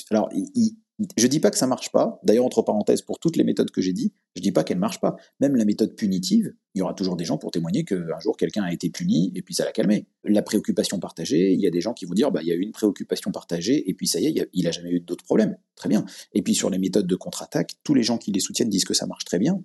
Alors 0.09 0.29
ils, 0.33 0.75
je 1.17 1.27
dis 1.27 1.39
pas 1.39 1.51
que 1.51 1.57
ça 1.57 1.67
marche 1.67 1.91
pas. 1.91 2.19
D'ailleurs, 2.23 2.45
entre 2.45 2.61
parenthèses, 2.61 3.01
pour 3.01 3.19
toutes 3.19 3.37
les 3.37 3.43
méthodes 3.43 3.71
que 3.71 3.81
j'ai 3.81 3.93
dit, 3.93 4.13
je 4.35 4.41
dis 4.41 4.51
pas 4.51 4.63
qu'elles 4.63 4.79
marchent 4.79 4.99
pas. 4.99 5.15
Même 5.39 5.55
la 5.55 5.65
méthode 5.65 5.95
punitive, 5.95 6.53
il 6.75 6.79
y 6.79 6.81
aura 6.81 6.93
toujours 6.93 7.15
des 7.15 7.25
gens 7.25 7.37
pour 7.37 7.51
témoigner 7.51 7.83
qu'un 7.85 8.19
jour 8.19 8.37
quelqu'un 8.37 8.63
a 8.63 8.73
été 8.73 8.89
puni 8.89 9.31
et 9.35 9.41
puis 9.41 9.53
ça 9.53 9.65
l'a 9.65 9.71
calmé. 9.71 10.07
La 10.23 10.41
préoccupation 10.41 10.99
partagée, 10.99 11.53
il 11.53 11.61
y 11.61 11.67
a 11.67 11.69
des 11.69 11.81
gens 11.81 11.93
qui 11.93 12.05
vont 12.05 12.13
dire 12.13 12.31
bah 12.31 12.41
il 12.41 12.47
y 12.47 12.51
a 12.51 12.55
eu 12.55 12.61
une 12.61 12.71
préoccupation 12.71 13.31
partagée 13.31 13.89
et 13.89 13.93
puis 13.93 14.07
ça 14.07 14.19
y 14.19 14.27
est, 14.27 14.49
il 14.53 14.67
a, 14.67 14.71
jamais 14.71 14.91
eu 14.91 14.99
d'autres 14.99 15.23
problèmes. 15.23 15.57
Très 15.75 15.89
bien. 15.89 16.05
Et 16.33 16.41
puis 16.41 16.55
sur 16.55 16.69
les 16.69 16.77
méthodes 16.77 17.07
de 17.07 17.15
contre-attaque, 17.15 17.75
tous 17.83 17.93
les 17.93 18.03
gens 18.03 18.17
qui 18.17 18.31
les 18.31 18.39
soutiennent 18.39 18.69
disent 18.69 18.85
que 18.85 18.93
ça 18.93 19.05
marche 19.05 19.25
très 19.25 19.39
bien. 19.39 19.61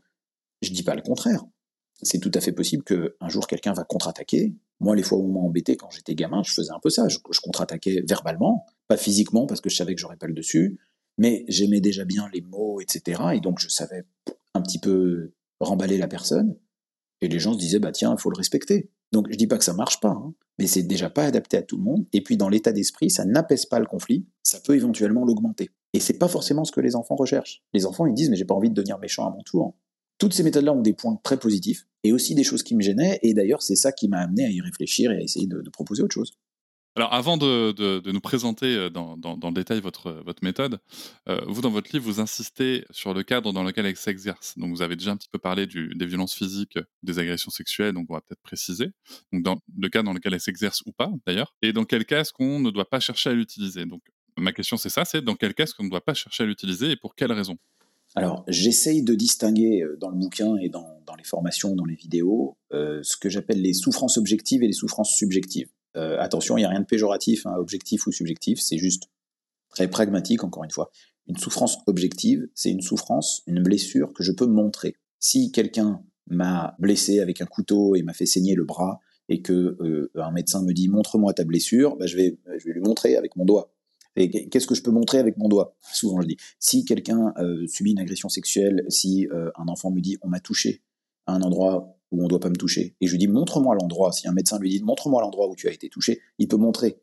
Je 0.63 0.71
dis 0.71 0.83
pas 0.83 0.95
le 0.95 1.03
contraire. 1.03 1.45
C'est 2.03 2.19
tout 2.19 2.33
à 2.35 2.41
fait 2.41 2.53
possible 2.53 2.85
qu'un 2.85 3.29
jour 3.29 3.47
quelqu'un 3.47 3.73
va 3.73 3.85
contre-attaquer. 3.85 4.55
Moi, 4.81 4.95
les 4.95 5.03
fois 5.03 5.17
où 5.17 5.23
on 5.23 5.33
m'a 5.33 5.41
embêté 5.41 5.77
quand 5.77 5.91
j'étais 5.91 6.15
gamin, 6.15 6.43
je 6.45 6.53
faisais 6.53 6.73
un 6.73 6.79
peu 6.83 6.91
ça. 6.91 7.09
Je, 7.09 7.19
je 7.31 7.41
contre-attaquais 7.41 8.03
verbalement, 8.07 8.67
pas 8.87 8.99
physiquement 8.99 9.47
parce 9.47 9.63
que 9.63 9.71
je 9.71 9.77
savais 9.77 9.95
que 9.95 10.01
j'aurais 10.01 10.19
pas 10.19 10.27
le 10.27 10.35
dessus 10.35 10.79
mais 11.19 11.45
j'aimais 11.49 11.81
déjà 11.81 12.05
bien 12.05 12.29
les 12.33 12.41
mots, 12.41 12.81
etc. 12.81 13.23
Et 13.35 13.41
donc 13.41 13.59
je 13.59 13.69
savais 13.69 14.05
un 14.55 14.63
petit 14.63 14.79
peu 14.79 15.33
remballer 15.61 15.99
la 15.99 16.09
personne. 16.09 16.57
Et 17.21 17.29
les 17.29 17.39
gens 17.39 17.55
se 17.55 17.59
disaient, 17.59 17.79
bah 17.79 17.93
tiens, 17.93 18.15
il 18.17 18.21
faut 18.21 18.31
le 18.31 18.37
respecter. 18.37 18.91
Donc 19.13 19.29
je 19.31 19.37
dis 19.37 19.47
pas 19.47 19.59
que 19.59 19.65
ça 19.65 19.73
marche 19.73 20.01
pas, 20.01 20.11
hein, 20.11 20.35
mais 20.59 20.67
c'est 20.67 20.83
déjà 20.83 21.09
pas 21.09 21.25
adapté 21.25 21.57
à 21.57 21.63
tout 21.63 21.77
le 21.77 21.83
monde. 21.83 22.07
Et 22.13 22.23
puis 22.23 22.37
dans 22.37 22.49
l'état 22.49 22.73
d'esprit, 22.73 23.11
ça 23.11 23.25
n'apaise 23.25 23.67
pas 23.67 23.79
le 23.79 23.87
conflit, 23.87 24.27
ça 24.43 24.61
peut 24.61 24.75
éventuellement 24.75 25.25
l'augmenter. 25.25 25.71
Et 25.93 26.01
c'est 26.01 26.19
pas 26.19 26.29
forcément 26.29 26.65
ce 26.65 26.73
que 26.73 26.81
les 26.81 26.97
enfants 26.97 27.17
recherchent. 27.17 27.63
Les 27.73 27.87
enfants, 27.87 28.07
ils 28.07 28.15
disent, 28.15 28.29
mais 28.29 28.37
j'ai 28.37 28.45
pas 28.45 28.55
envie 28.55 28.69
de 28.69 28.75
devenir 28.75 28.99
méchant 28.99 29.27
à 29.27 29.31
mon 29.31 29.43
tour. 29.43 29.75
Toutes 30.19 30.35
ces 30.35 30.43
méthodes-là 30.43 30.73
ont 30.73 30.83
des 30.83 30.93
points 30.93 31.19
très 31.23 31.39
positifs 31.39 31.87
et 32.03 32.13
aussi 32.13 32.35
des 32.35 32.45
choses 32.45 32.63
qui 32.63 32.75
me 32.75 32.83
gênaient. 32.83 33.19
Et 33.23 33.33
d'ailleurs, 33.33 33.63
c'est 33.63 33.77
ça 33.77 33.93
qui 33.93 34.09
m'a 34.09 34.19
amené 34.19 34.45
à 34.45 34.51
y 34.51 34.61
réfléchir 34.61 35.13
et 35.13 35.17
à 35.17 35.21
essayer 35.21 35.47
de 35.47 35.63
proposer 35.71 36.03
autre 36.03 36.15
chose. 36.15 36.37
Alors, 36.97 37.13
avant 37.13 37.37
de, 37.37 38.11
nous 38.11 38.21
présenter 38.21 38.75
euh, 38.75 38.89
dans, 38.89 39.17
le 39.17 39.53
détail 39.53 39.81
votre, 39.81 40.25
méthode, 40.41 40.79
euh, 41.29 41.39
vous, 41.47 41.61
dans 41.61 41.69
votre 41.69 41.91
livre, 41.93 42.07
vous 42.07 42.21
insistez 42.21 42.87
sur 42.91 43.13
le 43.13 43.23
cadre 43.23 43.53
dans 43.53 43.63
lequel 43.63 43.85
elle 43.85 43.97
s'exerce. 43.97 44.57
Donc, 44.57 44.71
vous 44.71 44.81
avez 44.81 44.97
déjà 44.97 45.11
un 45.11 45.19
petit 45.19 45.29
peu 45.31 45.39
parlé 45.39 45.67
des 45.67 46.07
violences 46.07 46.35
physiques, 46.35 46.79
des 47.03 47.19
agressions 47.19 47.51
sexuelles, 47.51 47.93
donc 47.93 48.07
on 48.09 48.15
va 48.15 48.23
peut-être 48.23 48.41
préciser. 48.41 48.93
Dans 49.31 49.59
le 49.77 49.89
cadre 49.91 50.07
dans 50.07 50.15
lequel 50.15 50.33
elle 50.33 50.41
s'exerce 50.41 50.83
ou 50.87 50.93
pas, 50.93 51.11
d'ailleurs. 51.27 51.55
Et 51.61 51.75
dans 51.75 51.85
quel 51.85 52.07
cas 52.07 52.21
est-ce 52.21 52.33
qu'on 52.33 52.61
ne 52.61 52.71
doit 52.71 52.89
pas 52.89 52.99
chercher 52.99 53.29
à 53.29 53.35
l'utiliser? 53.35 53.85
Donc, 53.85 54.01
ma 54.39 54.53
question, 54.53 54.79
c'est 54.79 54.89
ça, 54.89 55.05
c'est 55.05 55.21
dans 55.21 55.35
quel 55.35 55.53
cas 55.53 55.65
est-ce 55.65 55.75
qu'on 55.75 55.85
ne 55.85 55.91
doit 55.91 56.05
pas 56.05 56.15
chercher 56.15 56.45
à 56.45 56.47
l'utiliser 56.47 56.93
et 56.93 56.97
pour 56.97 57.15
quelles 57.15 57.33
raisons 57.33 57.59
alors, 58.15 58.45
j'essaye 58.49 59.03
de 59.03 59.15
distinguer 59.15 59.83
euh, 59.83 59.99
dans 60.01 60.09
le 60.09 60.17
bouquin 60.17 60.57
et 60.57 60.71
dans, 60.71 61.03
les 61.19 61.25
formations, 61.25 61.75
dans 61.75 61.85
les 61.85 61.97
vidéos, 61.97 62.57
ce 62.71 63.15
que 63.19 63.29
j'appelle 63.29 63.61
les 63.61 63.75
souffrances 63.75 64.17
objectives 64.17 64.63
et 64.63 64.67
les 64.67 64.73
souffrances 64.73 65.15
subjectives. 65.15 65.69
Euh, 65.97 66.19
attention, 66.21 66.57
il 66.57 66.61
n'y 66.61 66.67
a 66.67 66.71
rien 66.71 66.81
de 66.81 66.87
péjoratif, 66.87 67.47
hein, 67.47 67.55
objectif 67.59 68.07
ou 68.07 68.13
subjectif, 68.13 68.61
c'est 68.61 68.79
juste 68.79 69.05
très 69.71 69.89
pragmatique, 69.89 70.45
encore 70.45 70.65
une 70.65 70.71
fois. 70.71 70.91
Une 71.27 71.37
souffrance 71.37 71.79
objective, 71.87 72.49
c'est 72.55 72.71
une 72.71 72.83
souffrance, 72.83 73.43
une 73.47 73.63
blessure 73.63 74.13
que 74.13 74.23
je 74.23 74.33
peux 74.33 74.47
montrer. 74.47 74.95
Si 75.19 75.51
quelqu'un 75.51 76.03
m'a 76.29 76.77
blessé 76.79 77.21
avec 77.21 77.41
un 77.41 77.47
couteau 77.47 77.95
et 77.97 78.03
m'a 78.03 78.13
fait 78.13 78.27
saigner 78.27 78.55
le 78.55 78.65
bras, 78.65 79.01
et 79.29 79.43
que 79.43 79.77
euh, 79.81 80.11
un 80.15 80.31
médecin 80.31 80.63
me 80.63 80.73
dit 80.73 80.89
montre-moi 80.89 81.35
ta 81.35 81.45
blessure, 81.45 81.97
bah, 81.97 82.07
je, 82.07 82.17
vais, 82.17 82.39
je 82.59 82.69
vais 82.69 82.75
lui 82.75 82.81
montrer 82.81 83.17
avec 83.17 83.35
mon 83.35 83.45
doigt. 83.45 83.73
Qu'est-ce 84.15 84.67
que 84.67 84.75
je 84.75 84.83
peux 84.83 84.93
montrer 84.93 85.19
avec 85.19 85.37
mon 85.37 85.49
doigt? 85.49 85.77
Souvent 85.93 86.21
je 86.21 86.29
dis, 86.29 86.37
si 86.61 86.85
quelqu'un 86.85 87.35
euh, 87.39 87.67
subit 87.67 87.91
une 87.91 87.99
agression 87.99 88.29
sexuelle, 88.29 88.85
si 88.89 89.27
un 89.33 89.69
enfant 89.69 89.91
me 89.91 90.01
dit 90.01 90.17
on 90.23 90.29
m'a 90.29 90.41
touché 90.41 90.83
à 91.27 91.35
un 91.35 91.43
endroit 91.43 91.96
où 92.13 92.21
on 92.21 92.25
ne 92.25 92.29
doit 92.29 92.41
pas 92.41 92.51
me 92.51 92.57
toucher, 92.57 92.95
et 93.01 93.07
je 93.07 93.13
lui 93.13 93.19
dis 93.19 93.29
montre-moi 93.29 93.75
l'endroit, 93.75 94.13
si 94.13 94.29
un 94.29 94.33
médecin 94.33 94.59
lui 94.59 94.71
dit 94.71 94.83
montre-moi 94.83 95.23
l'endroit 95.23 95.49
où 95.49 95.57
tu 95.57 95.69
as 95.69 95.73
été 95.73 95.89
touché, 95.89 96.21
il 96.39 96.49
peut 96.49 96.57
montrer. 96.57 97.01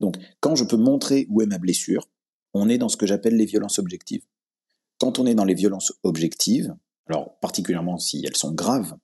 Donc 0.00 0.16
quand 0.40 0.56
je 0.56 0.64
peux 0.64 0.76
montrer 0.76 1.26
où 1.30 1.42
est 1.42 1.46
ma 1.46 1.58
blessure, 1.58 2.08
on 2.54 2.68
est 2.68 2.78
dans 2.78 2.88
ce 2.88 2.96
que 2.96 3.06
j'appelle 3.06 3.36
les 3.36 3.46
violences 3.46 3.78
objectives. 3.78 4.24
Quand 4.98 5.18
on 5.18 5.26
est 5.26 5.34
dans 5.34 5.44
les 5.44 5.54
violences 5.54 5.92
objectives, 6.02 6.74
alors 7.06 7.38
particulièrement 7.40 7.98
si 7.98 8.24
elles 8.26 8.36
sont 8.36 8.52
graves, 8.52 8.96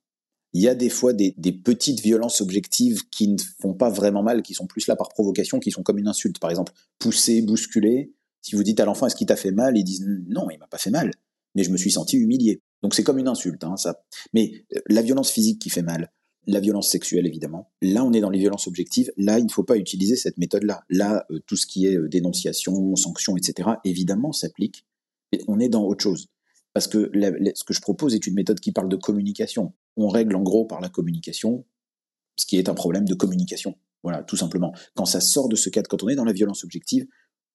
il 0.52 0.62
y 0.62 0.68
a 0.68 0.74
des 0.74 0.88
fois 0.88 1.12
des, 1.12 1.32
petites 1.52 2.00
violences 2.00 2.40
objectives 2.40 3.08
qui 3.10 3.28
ne 3.28 3.36
font 3.60 3.74
pas 3.74 3.90
vraiment 3.90 4.22
mal, 4.22 4.40
qui 4.42 4.54
sont 4.54 4.66
plus 4.66 4.86
là 4.86 4.96
par 4.96 5.10
provocation, 5.10 5.60
qui 5.60 5.70
sont 5.70 5.82
comme 5.82 5.98
une 5.98 6.08
insulte. 6.08 6.38
Par 6.38 6.48
exemple, 6.48 6.72
pousser, 6.98 7.42
bousculer. 7.42 8.14
Si 8.40 8.56
vous 8.56 8.62
dites 8.62 8.80
à 8.80 8.86
l'enfant 8.86 9.06
est-ce 9.06 9.16
qu'il 9.16 9.26
t'a 9.26 9.36
fait 9.36 9.50
mal, 9.50 9.76
ils 9.76 9.84
disent 9.84 10.06
non, 10.28 10.48
il 10.48 10.58
m'a 10.58 10.66
pas 10.66 10.78
fait 10.78 10.90
mal, 10.90 11.10
mais 11.56 11.64
je 11.64 11.70
me 11.70 11.76
suis 11.76 11.90
senti 11.90 12.16
humilié. 12.16 12.62
Donc 12.82 12.94
c'est 12.94 13.02
comme 13.02 13.18
une 13.18 13.26
insulte, 13.26 13.64
hein, 13.64 13.76
ça. 13.76 14.04
Mais 14.32 14.64
euh, 14.76 14.80
la 14.88 15.02
violence 15.02 15.30
physique 15.30 15.60
qui 15.60 15.70
fait 15.70 15.82
mal, 15.82 16.12
la 16.46 16.60
violence 16.60 16.88
sexuelle 16.88 17.26
évidemment. 17.26 17.72
Là, 17.82 18.04
on 18.04 18.12
est 18.12 18.20
dans 18.20 18.30
les 18.30 18.38
violences 18.38 18.68
objectives. 18.68 19.10
Là, 19.16 19.40
il 19.40 19.46
ne 19.46 19.50
faut 19.50 19.64
pas 19.64 19.76
utiliser 19.76 20.14
cette 20.14 20.38
méthode-là. 20.38 20.84
Là, 20.88 21.26
euh, 21.32 21.40
tout 21.46 21.56
ce 21.56 21.66
qui 21.66 21.86
est 21.86 21.96
euh, 21.96 22.08
dénonciation, 22.08 22.94
sanction, 22.94 23.36
etc., 23.36 23.70
évidemment, 23.84 24.30
s'applique. 24.30 24.86
On 25.48 25.58
est 25.58 25.68
dans 25.68 25.84
autre 25.84 26.02
chose. 26.02 26.28
Parce 26.72 26.86
que 26.86 27.10
ce 27.54 27.64
que 27.64 27.72
je 27.72 27.80
propose 27.80 28.14
est 28.14 28.26
une 28.26 28.34
méthode 28.34 28.60
qui 28.60 28.70
parle 28.70 28.90
de 28.90 28.96
communication 28.96 29.72
on 29.96 30.08
règle 30.08 30.36
en 30.36 30.42
gros 30.42 30.64
par 30.64 30.80
la 30.80 30.88
communication 30.88 31.64
ce 32.36 32.44
qui 32.44 32.58
est 32.58 32.68
un 32.68 32.74
problème 32.74 33.06
de 33.06 33.14
communication. 33.14 33.78
Voilà, 34.02 34.22
tout 34.22 34.36
simplement. 34.36 34.74
Quand 34.94 35.06
ça 35.06 35.20
sort 35.20 35.48
de 35.48 35.56
ce 35.56 35.70
cadre, 35.70 35.88
quand 35.88 36.02
on 36.02 36.08
est 36.08 36.14
dans 36.14 36.24
la 36.24 36.34
violence 36.34 36.64
objective, 36.64 37.06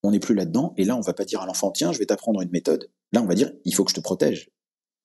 on 0.03 0.11
n'est 0.11 0.19
plus 0.19 0.35
là-dedans, 0.35 0.73
et 0.77 0.83
là, 0.83 0.97
on 0.97 1.01
va 1.01 1.13
pas 1.13 1.25
dire 1.25 1.41
à 1.41 1.45
l'enfant, 1.45 1.71
tiens, 1.71 1.91
je 1.91 1.99
vais 1.99 2.05
t'apprendre 2.05 2.41
une 2.41 2.49
méthode. 2.49 2.89
Là, 3.11 3.21
on 3.21 3.25
va 3.25 3.35
dire, 3.35 3.51
il 3.65 3.75
faut 3.75 3.83
que 3.83 3.91
je 3.91 3.95
te 3.95 4.01
protège. 4.01 4.49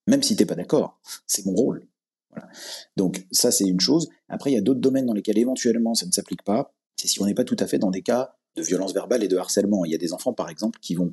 Même 0.07 0.23
si 0.23 0.37
t'es 0.37 0.47
pas 0.47 0.55
d'accord. 0.55 1.01
C'est 1.27 1.45
mon 1.45 1.55
rôle. 1.55 1.87
Voilà. 2.31 2.49
Donc, 2.97 3.27
ça, 3.31 3.51
c'est 3.51 3.67
une 3.67 3.81
chose. 3.81 4.09
Après, 4.29 4.51
il 4.51 4.55
y 4.55 4.59
a 4.59 4.63
d'autres 4.63 4.81
domaines 4.81 5.07
dans 5.07 5.13
lesquels 5.13 5.39
éventuellement 5.39 5.95
ça 5.95 6.07
ne 6.07 6.13
s'applique 6.13 6.43
pas. 6.43 6.73
C'est 6.97 7.09
si 7.09 7.21
on 7.21 7.27
n'est 7.27 7.35
pas 7.35 7.45
tout 7.45 7.57
à 7.59 7.67
fait 7.67 7.79
dans 7.79 7.91
des 7.91 8.03
cas 8.03 8.37
de 8.57 8.63
violence 8.63 8.95
verbale 8.95 9.23
et 9.23 9.29
de 9.29 9.37
harcèlement. 9.37 9.85
Il 9.85 9.93
y 9.93 9.95
a 9.95 9.99
des 9.99 10.13
enfants, 10.13 10.33
par 10.33 10.49
exemple, 10.49 10.79
qui 10.81 10.95
vont 10.95 11.13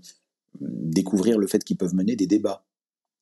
hum, 0.62 0.70
découvrir 0.92 1.38
le 1.38 1.48
fait 1.48 1.64
qu'ils 1.64 1.78
peuvent 1.78 1.96
mener 1.96 2.16
des 2.16 2.28
débats 2.28 2.66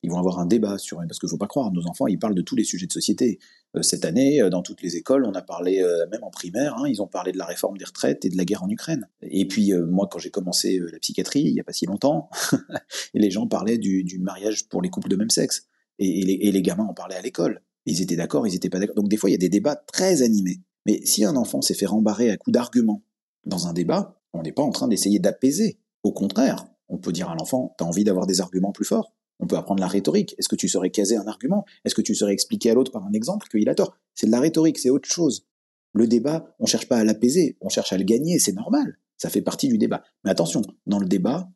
ils 0.02 0.10
vont 0.10 0.18
avoir 0.18 0.40
un 0.40 0.46
débat 0.46 0.78
sur 0.78 0.98
parce 0.98 1.18
que 1.18 1.26
faut 1.26 1.38
pas 1.38 1.46
croire, 1.46 1.70
nos 1.72 1.86
enfants 1.86 2.06
ils 2.06 2.18
parlent 2.18 2.34
de 2.34 2.42
tous 2.42 2.56
les 2.56 2.64
sujets 2.64 2.86
de 2.86 2.92
société. 2.92 3.38
Euh, 3.76 3.82
cette 3.82 4.04
année, 4.04 4.42
euh, 4.42 4.50
dans 4.50 4.62
toutes 4.62 4.82
les 4.82 4.96
écoles, 4.96 5.24
on 5.24 5.32
a 5.32 5.42
parlé 5.42 5.80
euh, 5.80 6.06
même 6.10 6.24
en 6.24 6.30
primaire, 6.30 6.76
hein, 6.78 6.88
ils 6.88 7.00
ont 7.00 7.06
parlé 7.06 7.32
de 7.32 7.38
la 7.38 7.46
réforme 7.46 7.78
des 7.78 7.84
retraites 7.84 8.24
et 8.24 8.28
de 8.28 8.36
la 8.36 8.44
guerre 8.44 8.64
en 8.64 8.68
Ukraine. 8.68 9.08
Et 9.22 9.46
puis 9.46 9.72
moi, 9.72 10.08
quand 10.10 10.18
j'ai 10.18 10.30
commencé 10.30 10.78
la 10.78 10.98
psychiatrie, 10.98 11.42
il 11.42 11.54
y 11.54 11.60
a 11.60 11.64
pas 11.64 11.72
si 11.72 11.86
longtemps, 11.86 12.28
les 13.14 13.30
gens 13.30 13.46
parlaient 13.46 13.78
du, 13.78 14.18
mariage 14.18 14.68
pour 14.68 14.82
les 14.82 14.90
couples 14.90 15.08
de 15.08 15.16
même 15.16 15.30
sexe, 15.30 15.66
et, 15.98 16.22
les, 16.22 16.32
et 16.32 16.52
les, 16.52 16.62
gamins 16.62 16.84
en 16.84 16.94
parlaient 16.94 17.16
à 17.16 17.22
l'école. 17.22 17.62
Ils 17.86 18.02
étaient 18.02 18.16
d'accord, 18.16 18.46
ils 18.46 18.54
étaient 18.54 18.70
pas 18.70 18.78
d'accord. 18.78 18.96
Donc 18.96 19.08
des 19.08 19.16
fois, 19.16 19.30
il 19.30 19.32
y 19.32 19.36
a 19.36 19.38
des 19.38 19.48
débats 19.48 19.76
très 19.76 20.22
animés. 20.22 20.60
Mais 20.86 21.00
si 21.04 21.24
un 21.24 21.36
enfant 21.36 21.62
s'est 21.62 21.74
fait 21.74 21.86
rembarrer 21.86 22.30
à 22.30 22.36
coups 22.36 22.54
d'arguments 22.54 23.02
dans 23.44 23.66
un 23.66 23.72
débat, 23.72 24.20
on 24.32 24.42
n'est 24.42 24.52
pas 24.52 24.62
en 24.62 24.70
train 24.70 24.88
d'essayer 24.88 25.18
d'apaiser. 25.18 25.78
Au 26.02 26.12
contraire, 26.12 26.66
on 26.88 26.98
peut 26.98 27.12
dire 27.12 27.30
à 27.30 27.34
l'enfant, 27.34 27.74
t'as 27.78 27.84
envie 27.84 28.04
d'avoir 28.04 28.26
des 28.26 28.40
arguments 28.40 28.72
plus 28.72 28.84
forts 28.84 29.14
on 29.42 29.46
peut 29.46 29.56
apprendre 29.56 29.80
la 29.80 29.88
rhétorique. 29.88 30.34
Est-ce 30.38 30.48
que 30.48 30.56
tu 30.56 30.68
saurais 30.68 30.90
caser 30.90 31.16
un 31.16 31.26
argument? 31.26 31.66
Est-ce 31.84 31.94
que 31.94 32.00
tu 32.00 32.14
saurais 32.14 32.32
expliquer 32.32 32.70
à 32.70 32.74
l'autre 32.74 32.92
par 32.92 33.04
un 33.04 33.12
exemple 33.12 33.48
qu'il 33.48 33.68
a 33.68 33.74
tort? 33.74 33.98
C'est 34.14 34.26
de 34.26 34.30
la 34.30 34.40
rhétorique, 34.40 34.78
c'est 34.78 34.88
autre 34.88 35.08
chose. 35.08 35.46
Le 35.92 36.06
débat, 36.06 36.54
on 36.60 36.66
cherche 36.66 36.88
pas 36.88 36.96
à 36.96 37.04
l'apaiser, 37.04 37.58
on 37.60 37.68
cherche 37.68 37.92
à 37.92 37.98
le 37.98 38.04
gagner, 38.04 38.38
c'est 38.38 38.52
normal. 38.52 38.98
Ça 39.18 39.28
fait 39.28 39.42
partie 39.42 39.68
du 39.68 39.78
débat. 39.78 40.04
Mais 40.24 40.30
attention, 40.30 40.62
dans 40.86 41.00
le 41.00 41.06
débat, 41.06 41.50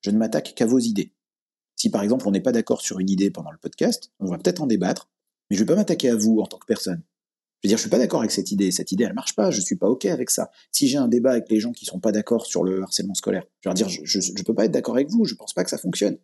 je 0.00 0.10
ne 0.10 0.16
m'attaque 0.16 0.54
qu'à 0.56 0.66
vos 0.66 0.78
idées. 0.78 1.12
Si 1.76 1.90
par 1.90 2.02
exemple 2.02 2.26
on 2.26 2.30
n'est 2.30 2.40
pas 2.40 2.52
d'accord 2.52 2.80
sur 2.80 2.98
une 2.98 3.10
idée 3.10 3.30
pendant 3.30 3.50
le 3.50 3.58
podcast, 3.58 4.10
on 4.18 4.26
va 4.26 4.38
peut-être 4.38 4.62
en 4.62 4.66
débattre, 4.66 5.10
mais 5.50 5.56
je 5.56 5.62
ne 5.62 5.66
vais 5.66 5.74
pas 5.74 5.76
m'attaquer 5.76 6.08
à 6.08 6.16
vous 6.16 6.40
en 6.40 6.46
tant 6.46 6.58
que 6.58 6.66
personne. 6.66 7.02
Je 7.62 7.68
veux 7.68 7.72
dire, 7.72 7.76
je 7.76 7.82
suis 7.82 7.90
pas 7.90 7.98
d'accord 7.98 8.20
avec 8.20 8.30
cette 8.30 8.50
idée. 8.52 8.70
Cette 8.70 8.90
idée, 8.90 9.04
elle 9.04 9.12
marche 9.12 9.36
pas. 9.36 9.50
Je 9.50 9.60
suis 9.60 9.76
pas 9.76 9.90
ok 9.90 10.06
avec 10.06 10.30
ça. 10.30 10.50
Si 10.72 10.88
j'ai 10.88 10.96
un 10.96 11.08
débat 11.08 11.32
avec 11.32 11.50
les 11.50 11.60
gens 11.60 11.72
qui 11.72 11.84
sont 11.84 12.00
pas 12.00 12.10
d'accord 12.10 12.46
sur 12.46 12.64
le 12.64 12.82
harcèlement 12.82 13.12
scolaire, 13.12 13.44
je 13.60 13.68
leur 13.68 13.74
dire, 13.74 13.90
je, 13.90 14.18
ne 14.18 14.42
peux 14.42 14.54
pas 14.54 14.64
être 14.64 14.70
d'accord 14.70 14.94
avec 14.94 15.10
vous. 15.10 15.26
Je 15.26 15.34
pense 15.34 15.52
pas 15.52 15.62
que 15.62 15.68
ça 15.68 15.76
fonctionne 15.76 16.16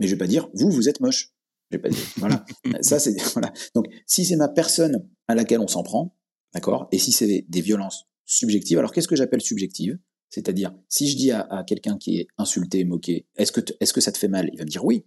mais 0.00 0.06
je 0.06 0.14
vais 0.14 0.18
pas 0.18 0.26
dire 0.26 0.48
vous 0.54 0.70
vous 0.70 0.88
êtes 0.88 1.00
moche. 1.00 1.32
Je 1.70 1.76
vais 1.76 1.82
pas 1.82 1.90
dire 1.90 2.04
voilà. 2.16 2.44
ça 2.80 2.98
c'est 2.98 3.16
voilà. 3.32 3.52
Donc 3.74 3.86
si 4.06 4.24
c'est 4.24 4.36
ma 4.36 4.48
personne 4.48 5.06
à 5.28 5.34
laquelle 5.36 5.60
on 5.60 5.68
s'en 5.68 5.84
prend, 5.84 6.16
d'accord, 6.54 6.88
et 6.90 6.98
si 6.98 7.12
c'est 7.12 7.44
des 7.48 7.60
violences 7.60 8.06
subjectives, 8.24 8.78
alors 8.78 8.92
qu'est-ce 8.92 9.08
que 9.08 9.16
j'appelle 9.16 9.42
subjective? 9.42 9.98
C'est-à-dire 10.30 10.74
si 10.88 11.08
je 11.08 11.16
dis 11.16 11.30
à, 11.30 11.64
quelqu'un 11.66 11.98
qui 11.98 12.18
est 12.18 12.28
insulté, 12.38 12.84
moqué, 12.84 13.26
est-ce 13.36 13.52
que 13.52 13.60
est-ce 13.80 13.92
que 13.92 14.00
ça 14.00 14.10
te 14.10 14.18
fait 14.18 14.28
mal? 14.28 14.48
Il 14.52 14.58
va 14.58 14.64
me 14.64 14.70
dire 14.70 14.84
oui. 14.84 15.04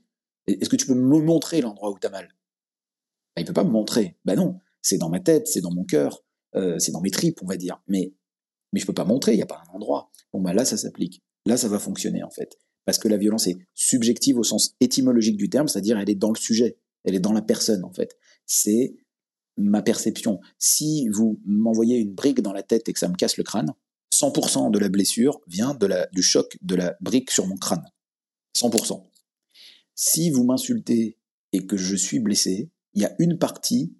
Est-ce 0.47 0.69
que 0.69 0.75
tu 0.75 0.85
peux 0.85 0.93
me 0.93 1.21
montrer 1.21 1.61
l'endroit 1.61 1.89
où 1.89 1.97
tu 1.97 2.05
as 2.05 2.09
mal? 2.09 2.27
Bah, 3.35 3.41
Il 3.41 3.45
peut 3.45 3.53
pas 3.53 3.63
me 3.63 3.71
montrer. 3.71 4.17
Ben 4.25 4.35
non, 4.35 4.59
c'est 4.81 4.97
dans 4.97 5.09
ma 5.09 5.21
tête, 5.21 5.47
c'est 5.47 5.61
dans 5.61 5.73
mon 5.73 5.85
cœur, 5.85 6.21
euh, 6.55 6.77
c'est 6.79 6.91
dans 6.91 6.99
mes 6.99 7.11
tripes, 7.11 7.39
on 7.41 7.47
va 7.47 7.55
dire. 7.55 7.81
Mais 7.87 8.13
mais 8.73 8.79
je 8.79 8.85
peux 8.85 8.93
pas 8.93 9.05
montrer, 9.05 9.33
il 9.33 9.39
y 9.39 9.43
a 9.43 9.47
pas 9.47 9.63
un 9.69 9.73
endroit. 9.73 10.11
Bon 10.33 10.41
bah 10.41 10.53
là 10.53 10.65
ça 10.65 10.77
s'applique. 10.77 11.23
Là 11.45 11.57
ça 11.57 11.67
va 11.67 11.79
fonctionner 11.79 12.23
en 12.23 12.29
fait 12.29 12.59
parce 12.85 12.97
que 12.97 13.07
la 13.07 13.17
violence 13.17 13.47
est 13.47 13.57
subjective 13.73 14.37
au 14.37 14.43
sens 14.43 14.75
étymologique 14.79 15.37
du 15.37 15.49
terme, 15.49 15.67
c'est-à-dire 15.67 15.97
elle 15.97 16.09
est 16.09 16.15
dans 16.15 16.31
le 16.31 16.37
sujet, 16.37 16.77
elle 17.03 17.15
est 17.15 17.19
dans 17.19 17.33
la 17.33 17.41
personne 17.41 17.83
en 17.83 17.91
fait. 17.91 18.17
C'est 18.45 18.95
ma 19.57 19.81
perception. 19.81 20.39
Si 20.57 21.07
vous 21.09 21.39
m'envoyez 21.45 21.97
une 21.97 22.13
brique 22.13 22.41
dans 22.41 22.53
la 22.53 22.63
tête 22.63 22.89
et 22.89 22.93
que 22.93 22.99
ça 22.99 23.07
me 23.07 23.15
casse 23.15 23.37
le 23.37 23.43
crâne, 23.43 23.73
100% 24.13 24.71
de 24.71 24.79
la 24.79 24.89
blessure 24.89 25.41
vient 25.47 25.73
de 25.73 25.85
la, 25.85 26.07
du 26.13 26.21
choc 26.21 26.57
de 26.61 26.75
la 26.75 26.95
brique 27.01 27.31
sur 27.31 27.47
mon 27.47 27.57
crâne. 27.57 27.85
100%. 28.55 29.03
Si 29.95 30.29
vous 30.29 30.43
m'insultez 30.43 31.17
et 31.51 31.65
que 31.65 31.77
je 31.77 31.95
suis 31.95 32.19
blessé, 32.19 32.71
il 32.93 33.01
y 33.01 33.05
a 33.05 33.15
une 33.19 33.37
partie 33.37 33.95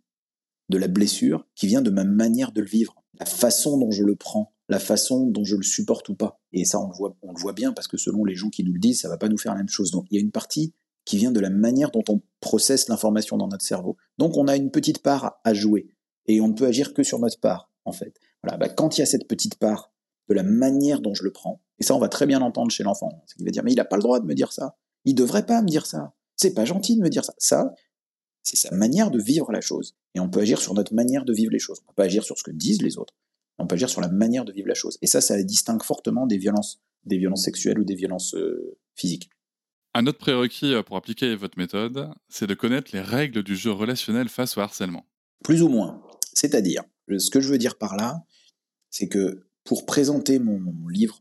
de 0.69 0.77
la 0.77 0.87
blessure 0.87 1.47
qui 1.55 1.67
vient 1.67 1.81
de 1.81 1.89
ma 1.89 2.03
manière 2.03 2.51
de 2.51 2.61
le 2.61 2.67
vivre, 2.67 3.03
la 3.19 3.25
façon 3.25 3.77
dont 3.77 3.91
je 3.91 4.03
le 4.03 4.15
prends, 4.15 4.52
la 4.69 4.79
façon 4.79 5.27
dont 5.27 5.43
je 5.43 5.55
le 5.55 5.63
supporte 5.63 6.09
ou 6.09 6.15
pas. 6.15 6.41
Et 6.51 6.65
ça, 6.65 6.79
on 6.79 6.87
le 6.87 6.95
voit, 6.95 7.15
on 7.21 7.33
le 7.33 7.39
voit 7.39 7.53
bien 7.53 7.73
parce 7.73 7.87
que 7.87 7.97
selon 7.97 8.23
les 8.23 8.35
gens 8.35 8.49
qui 8.49 8.63
nous 8.63 8.73
le 8.73 8.79
disent, 8.79 9.01
ça 9.01 9.09
va 9.09 9.17
pas 9.17 9.29
nous 9.29 9.37
faire 9.37 9.53
la 9.53 9.59
même 9.59 9.69
chose. 9.69 9.91
Donc 9.91 10.05
il 10.09 10.15
y 10.15 10.17
a 10.17 10.21
une 10.21 10.31
partie 10.31 10.73
qui 11.05 11.17
vient 11.17 11.31
de 11.31 11.39
la 11.39 11.49
manière 11.49 11.91
dont 11.91 12.03
on 12.07 12.21
processe 12.39 12.87
l'information 12.87 13.37
dans 13.37 13.47
notre 13.47 13.65
cerveau. 13.65 13.97
Donc 14.17 14.37
on 14.37 14.47
a 14.47 14.55
une 14.55 14.71
petite 14.71 14.99
part 14.99 15.39
à 15.43 15.53
jouer 15.53 15.87
et 16.27 16.39
on 16.39 16.47
ne 16.47 16.53
peut 16.53 16.65
agir 16.65 16.93
que 16.93 17.03
sur 17.03 17.19
notre 17.19 17.39
part 17.39 17.71
en 17.85 17.91
fait. 17.91 18.17
Voilà, 18.41 18.57
bah, 18.57 18.69
quand 18.69 18.97
il 18.97 19.01
y 19.01 19.03
a 19.03 19.05
cette 19.05 19.27
petite 19.27 19.55
part 19.55 19.91
de 20.29 20.33
la 20.33 20.43
manière 20.43 21.01
dont 21.01 21.13
je 21.13 21.23
le 21.23 21.31
prends, 21.31 21.61
et 21.79 21.83
ça 21.83 21.95
on 21.95 21.99
va 21.99 22.07
très 22.07 22.25
bien 22.25 22.39
l'entendre 22.39 22.71
chez 22.71 22.83
l'enfant, 22.83 23.09
c'est 23.25 23.35
qu'il 23.35 23.45
va 23.45 23.51
dire 23.51 23.63
mais 23.63 23.73
il 23.73 23.75
n'a 23.75 23.85
pas 23.85 23.97
le 23.97 24.01
droit 24.01 24.19
de 24.19 24.25
me 24.25 24.33
dire 24.33 24.53
ça, 24.53 24.77
il 25.03 25.15
devrait 25.15 25.45
pas 25.45 25.61
me 25.61 25.67
dire 25.67 25.85
ça, 25.85 26.13
c'est 26.35 26.53
pas 26.53 26.65
gentil 26.65 26.95
de 26.95 27.01
me 27.01 27.09
dire 27.09 27.25
ça. 27.25 27.33
Ça, 27.37 27.73
c'est 28.43 28.57
sa 28.57 28.73
manière 28.75 29.11
de 29.11 29.21
vivre 29.21 29.51
la 29.51 29.61
chose. 29.61 29.95
Et 30.15 30.19
on 30.19 30.29
peut 30.29 30.41
agir 30.41 30.59
sur 30.61 30.73
notre 30.73 30.93
manière 30.93 31.25
de 31.25 31.33
vivre 31.33 31.51
les 31.51 31.59
choses. 31.59 31.79
On 31.83 31.87
peut 31.87 31.95
pas 31.95 32.03
agir 32.05 32.23
sur 32.23 32.37
ce 32.37 32.43
que 32.43 32.51
disent 32.51 32.81
les 32.81 32.97
autres. 32.97 33.15
On 33.59 33.67
peut 33.67 33.75
agir 33.75 33.89
sur 33.89 34.01
la 34.01 34.09
manière 34.09 34.45
de 34.45 34.51
vivre 34.51 34.67
la 34.67 34.73
chose. 34.73 34.97
Et 35.01 35.07
ça, 35.07 35.21
ça 35.21 35.41
distingue 35.43 35.83
fortement 35.83 36.27
des 36.27 36.37
violences, 36.37 36.81
des 37.05 37.17
violences 37.17 37.43
sexuelles 37.43 37.79
ou 37.79 37.83
des 37.83 37.95
violences 37.95 38.35
euh, 38.35 38.77
physiques. 38.95 39.29
Un 39.93 40.07
autre 40.07 40.17
prérequis 40.17 40.73
euh, 40.73 40.81
pour 40.81 40.97
appliquer 40.97 41.35
votre 41.35 41.57
méthode, 41.57 42.09
c'est 42.29 42.47
de 42.47 42.53
connaître 42.55 42.91
les 42.93 43.01
règles 43.01 43.43
du 43.43 43.55
jeu 43.55 43.71
relationnel 43.71 44.27
face 44.27 44.57
au 44.57 44.61
harcèlement. 44.61 45.05
Plus 45.43 45.61
ou 45.61 45.69
moins. 45.69 46.01
C'est-à-dire, 46.33 46.83
ce 47.15 47.29
que 47.29 47.39
je 47.39 47.49
veux 47.49 47.57
dire 47.57 47.77
par 47.77 47.95
là, 47.95 48.25
c'est 48.89 49.07
que 49.07 49.47
pour 49.63 49.85
présenter 49.85 50.39
mon, 50.39 50.87
livre, 50.87 51.19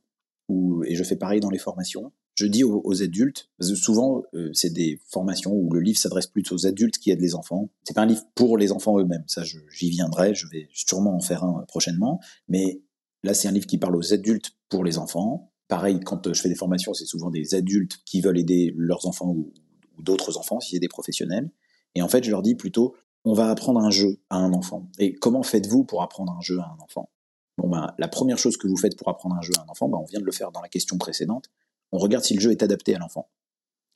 et 0.87 0.95
je 0.95 1.05
fais 1.05 1.17
pareil 1.17 1.41
dans 1.41 1.51
les 1.51 1.59
formations, 1.59 2.13
je 2.35 2.47
dis 2.47 2.65
aux, 2.65 3.03
adultes, 3.03 3.51
parce 3.59 3.71
que 3.71 3.77
souvent 3.77 4.23
euh, 4.35 4.51
c'est 4.55 4.73
des 4.73 5.01
formations 5.09 5.53
où 5.53 5.71
le 5.73 5.81
livre 5.81 5.99
s'adresse 5.99 6.27
plus 6.27 6.51
aux 6.51 6.67
adultes 6.67 6.99
qui 6.99 7.11
aident 7.11 7.21
les 7.21 7.35
enfants. 7.35 7.69
C'est 7.85 7.95
pas 7.95 8.03
un 8.03 8.07
livre 8.07 8.23
pour 8.35 8.57
les 8.57 8.73
enfants 8.73 8.99
eux-mêmes, 8.99 9.25
ça 9.27 9.43
j'y 9.45 9.91
viendrai, 9.91 10.35
je 10.35 10.47
vais 10.49 10.69
sûrement 10.73 11.15
en 11.15 11.21
faire 11.21 11.45
un 11.45 11.65
prochainement. 11.69 12.21
Mais 12.49 12.83
là 13.23 13.35
c'est 13.35 13.49
un 13.49 13.53
livre 13.53 13.67
qui 13.67 13.79
parle 13.79 13.97
aux 13.97 14.13
adultes 14.15 14.53
pour 14.69 14.85
les 14.85 14.99
enfants. 14.99 15.53
Pareil, 15.69 16.01
quand 16.01 16.33
je 16.33 16.41
fais 16.41 16.49
des 16.49 16.55
formations, 16.55 16.95
c'est 16.95 17.07
souvent 17.07 17.31
des 17.31 17.55
adultes 17.55 17.99
qui 18.05 18.21
veulent 18.21 18.39
aider 18.39 18.75
leurs 18.77 19.07
enfants 19.07 19.31
ou, 19.31 19.53
d'autres 19.99 20.37
enfants, 20.37 20.59
si 20.59 20.71
c'est 20.71 20.81
des 20.81 20.89
professionnels. 20.89 21.51
Et 21.95 22.03
en 22.03 22.09
fait, 22.09 22.25
je 22.25 22.31
leur 22.31 22.43
dis 22.43 22.55
plutôt, 22.55 22.97
on 23.25 23.35
va 23.35 23.51
apprendre 23.51 23.81
un 23.81 23.91
jeu 23.91 24.21
à 24.31 24.37
un 24.37 24.53
enfant. 24.53 24.89
Et 24.99 25.15
comment 25.15 25.43
faites-vous 25.43 25.85
pour 25.85 26.03
apprendre 26.03 26.33
un 26.33 26.41
jeu 26.41 26.59
à 26.59 26.65
un 26.65 26.83
enfant? 26.83 27.11
Bon 27.59 27.69
ben, 27.69 27.95
la 27.99 28.09
première 28.09 28.39
chose 28.39 28.57
que 28.57 28.67
vous 28.67 28.77
faites 28.77 28.97
pour 28.97 29.09
apprendre 29.09 29.37
un 29.37 29.43
jeu 29.43 29.53
à 29.59 29.63
un 29.63 29.69
enfant, 29.69 29.89
ben, 29.89 29.99
on 29.99 30.07
vient 30.07 30.21
de 30.21 30.25
le 30.25 30.33
faire 30.33 30.51
dans 30.51 30.61
la 30.61 30.69
question 30.69 30.99
précédente, 30.99 31.51
on 31.93 31.99
regarde 31.99 32.25
si 32.25 32.35
le 32.35 32.41
jeu 32.41 32.51
est 32.51 32.63
adapté 32.63 32.95
à 32.95 32.99
l'enfant. 32.99 33.29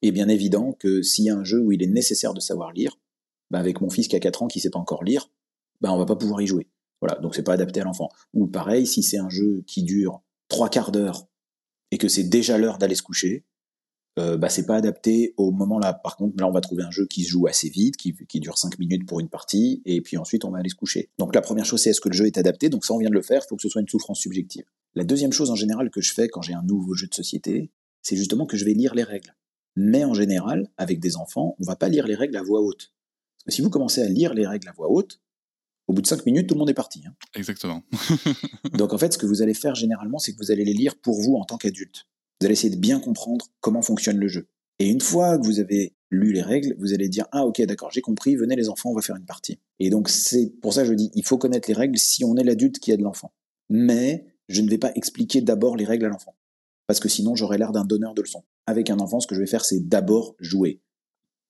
Et 0.03 0.13
bien 0.13 0.29
évident 0.29 0.73
que 0.73 1.03
s'il 1.03 1.25
y 1.25 1.31
a 1.31 1.37
un 1.37 1.45
jeu 1.45 1.59
où 1.59 1.73
il 1.73 1.83
est 1.83 1.89
nécessaire 1.89 2.35
de 2.35 2.41
savoir 2.41 2.73
lire, 2.73 2.99
bah 3.51 3.59
avec 3.59 3.81
mon 3.81 3.91
fils 3.91 4.09
qui 4.09 4.17
a 4.17 4.21
4 4.21 4.43
ans 4.43 4.47
qui 4.49 4.61
sait 4.61 4.71
pas 4.71 4.79
encore 4.79 5.05
lire, 5.05 5.31
bah 5.81 5.93
on 5.93 5.99
va 5.99 6.07
pas 6.07 6.17
pouvoir 6.17 6.41
y 6.43 6.47
jouer. 6.47 6.69
Voilà, 7.01 7.19
donc 7.21 7.35
c'est 7.35 7.43
pas 7.43 7.55
adapté 7.55 7.81
à 7.81 7.85
l'enfant. 7.85 8.09
Ou 8.35 8.47
pareil, 8.47 8.87
si 8.87 9.03
c'est 9.03 9.19
un 9.19 9.29
jeu 9.29 9.63
qui 9.67 9.83
dure 9.83 10.23
trois 10.49 10.69
quarts 10.69 10.93
d'heure 10.93 11.27
et 11.91 11.99
que 11.99 12.09
c'est 12.09 12.25
déjà 12.25 12.59
l'heure 12.59 12.79
d'aller 12.79 12.95
se 12.95 13.03
coucher, 13.03 13.45
euh, 14.19 14.39
bah 14.39 14.49
c'est 14.49 14.65
pas 14.65 14.77
adapté 14.77 15.35
au 15.37 15.51
moment 15.51 15.79
là. 15.79 15.93
Par 15.93 16.17
contre, 16.17 16.37
là 16.39 16.49
on 16.49 16.53
va 16.53 16.63
trouver 16.63 16.83
un 16.83 16.91
jeu 16.91 17.07
qui 17.07 17.25
se 17.25 17.31
joue 17.31 17.47
assez 17.47 17.69
vite, 17.69 17.97
qui, 17.97 18.15
qui 18.29 18.41
dure 18.41 18.57
5 18.57 18.79
minutes 18.79 19.07
pour 19.07 19.21
une 19.21 19.29
partie, 19.29 19.83
et 19.85 20.01
puis 20.01 20.17
ensuite 20.17 20.45
on 20.45 20.51
va 20.51 20.59
aller 20.59 20.71
se 20.71 20.75
coucher. 20.75 21.11
Donc 21.19 21.35
la 21.35 21.43
première 21.43 21.67
chose 21.67 21.83
c'est 21.83 21.91
est-ce 21.91 22.01
que 22.01 22.09
le 22.09 22.15
jeu 22.15 22.27
est 22.27 22.39
adapté, 22.39 22.71
donc 22.71 22.87
ça 22.87 22.95
on 22.95 22.99
vient 22.99 23.11
de 23.11 23.15
le 23.15 23.23
faire, 23.23 23.43
il 23.45 23.49
faut 23.49 23.57
que 23.57 23.63
ce 23.63 23.69
soit 23.69 23.83
une 23.83 23.89
souffrance 23.89 24.21
subjective. 24.21 24.65
La 24.95 25.05
deuxième 25.05 25.33
chose 25.33 25.51
en 25.51 25.55
général 25.55 25.91
que 25.91 26.01
je 26.01 26.15
fais 26.15 26.29
quand 26.29 26.41
j'ai 26.41 26.55
un 26.55 26.63
nouveau 26.63 26.95
jeu 26.95 27.07
de 27.07 27.15
société, 27.15 27.71
c'est 28.07 28.17
justement 28.17 28.47
que 28.47 28.57
je 28.57 28.65
vais 28.65 28.73
lire 28.73 28.95
les 28.95 29.03
règles. 29.03 29.35
Mais 29.75 30.05
en 30.05 30.15
général, 30.15 30.69
avec 30.77 31.01
des 31.01 31.17
enfants, 31.17 31.57
on 31.59 31.65
va 31.65 31.75
pas 31.75 31.89
lire 31.89 32.07
les 32.07 32.15
règles 32.15 32.37
à 32.37 32.43
voix 32.43 32.61
haute. 32.61 32.93
Parce 33.39 33.47
que 33.47 33.53
si 33.57 33.63
vous 33.63 33.71
commencez 33.71 34.01
à 34.01 34.09
lire 34.09 34.33
les 34.33 34.47
règles 34.47 34.69
à 34.69 34.73
voix 34.73 34.89
haute, 34.89 35.21
au 35.89 35.93
bout 35.93 36.03
de 36.03 36.07
cinq 36.07 36.25
minutes, 36.25 36.49
tout 36.49 36.55
le 36.55 36.61
monde 36.61 36.71
est 36.71 36.75
parti. 36.75 37.03
hein. 37.05 37.15
Exactement. 37.35 37.83
Donc 38.75 38.93
en 38.93 38.99
fait, 38.99 39.13
ce 39.13 39.19
que 39.19 39.27
vous 39.27 39.43
allez 39.43 39.55
faire 39.55 39.75
généralement, 39.75 40.21
c'est 40.21 40.33
que 40.33 40.39
vous 40.39 40.53
allez 40.53 40.65
les 40.65 40.73
lire 40.73 40.95
pour 40.97 41.21
vous 41.21 41.35
en 41.35 41.45
tant 41.45 41.57
qu'adulte. 41.57 42.07
Vous 42.41 42.47
allez 42.47 42.53
essayer 42.53 42.73
de 42.73 42.81
bien 42.81 43.01
comprendre 43.01 43.47
comment 43.61 43.83
fonctionne 43.83 44.19
le 44.19 44.29
jeu. 44.29 44.47
Et 44.79 44.89
une 44.89 45.01
fois 45.01 45.37
que 45.37 45.45
vous 45.45 45.59
avez 45.59 45.97
lu 46.11 46.33
les 46.33 46.43
règles, 46.43 46.77
vous 46.79 46.95
allez 46.95 47.09
dire 47.09 47.27
ah 47.33 47.45
ok 47.45 47.61
d'accord 47.63 47.91
j'ai 47.91 48.03
compris, 48.03 48.37
venez 48.37 48.55
les 48.55 48.69
enfants, 48.69 48.91
on 48.91 48.95
va 48.95 49.03
faire 49.03 49.17
une 49.17 49.27
partie. 49.27 49.59
Et 49.81 49.91
donc 49.91 50.09
c'est 50.09 50.53
pour 50.63 50.73
ça 50.75 50.83
que 50.83 50.89
je 50.89 50.95
dis 50.95 51.11
il 51.15 51.25
faut 51.25 51.39
connaître 51.39 51.69
les 51.69 51.75
règles 51.75 51.99
si 51.99 52.25
on 52.25 52.37
est 52.37 52.45
l'adulte 52.45 52.79
qui 52.79 52.93
aide 52.93 53.01
l'enfant. 53.01 53.33
Mais 53.69 54.27
je 54.49 54.63
ne 54.63 54.71
vais 54.71 54.79
pas 54.79 54.93
expliquer 54.95 55.41
d'abord 55.41 55.77
les 55.77 55.85
règles 55.85 56.05
à 56.05 56.09
l'enfant 56.09 56.37
parce 56.87 57.01
que 57.01 57.09
sinon 57.09 57.35
j'aurais 57.35 57.59
l'air 57.59 57.73
d'un 57.73 57.85
donneur 57.85 58.15
de 58.15 58.23
leçons. 58.23 58.45
Avec 58.67 58.91
un 58.91 58.99
enfant, 58.99 59.21
ce 59.21 59.27
que 59.27 59.35
je 59.35 59.41
vais 59.41 59.47
faire 59.47 59.65
c'est 59.65 59.89
d'abord 59.89 60.35
jouer. 60.41 60.81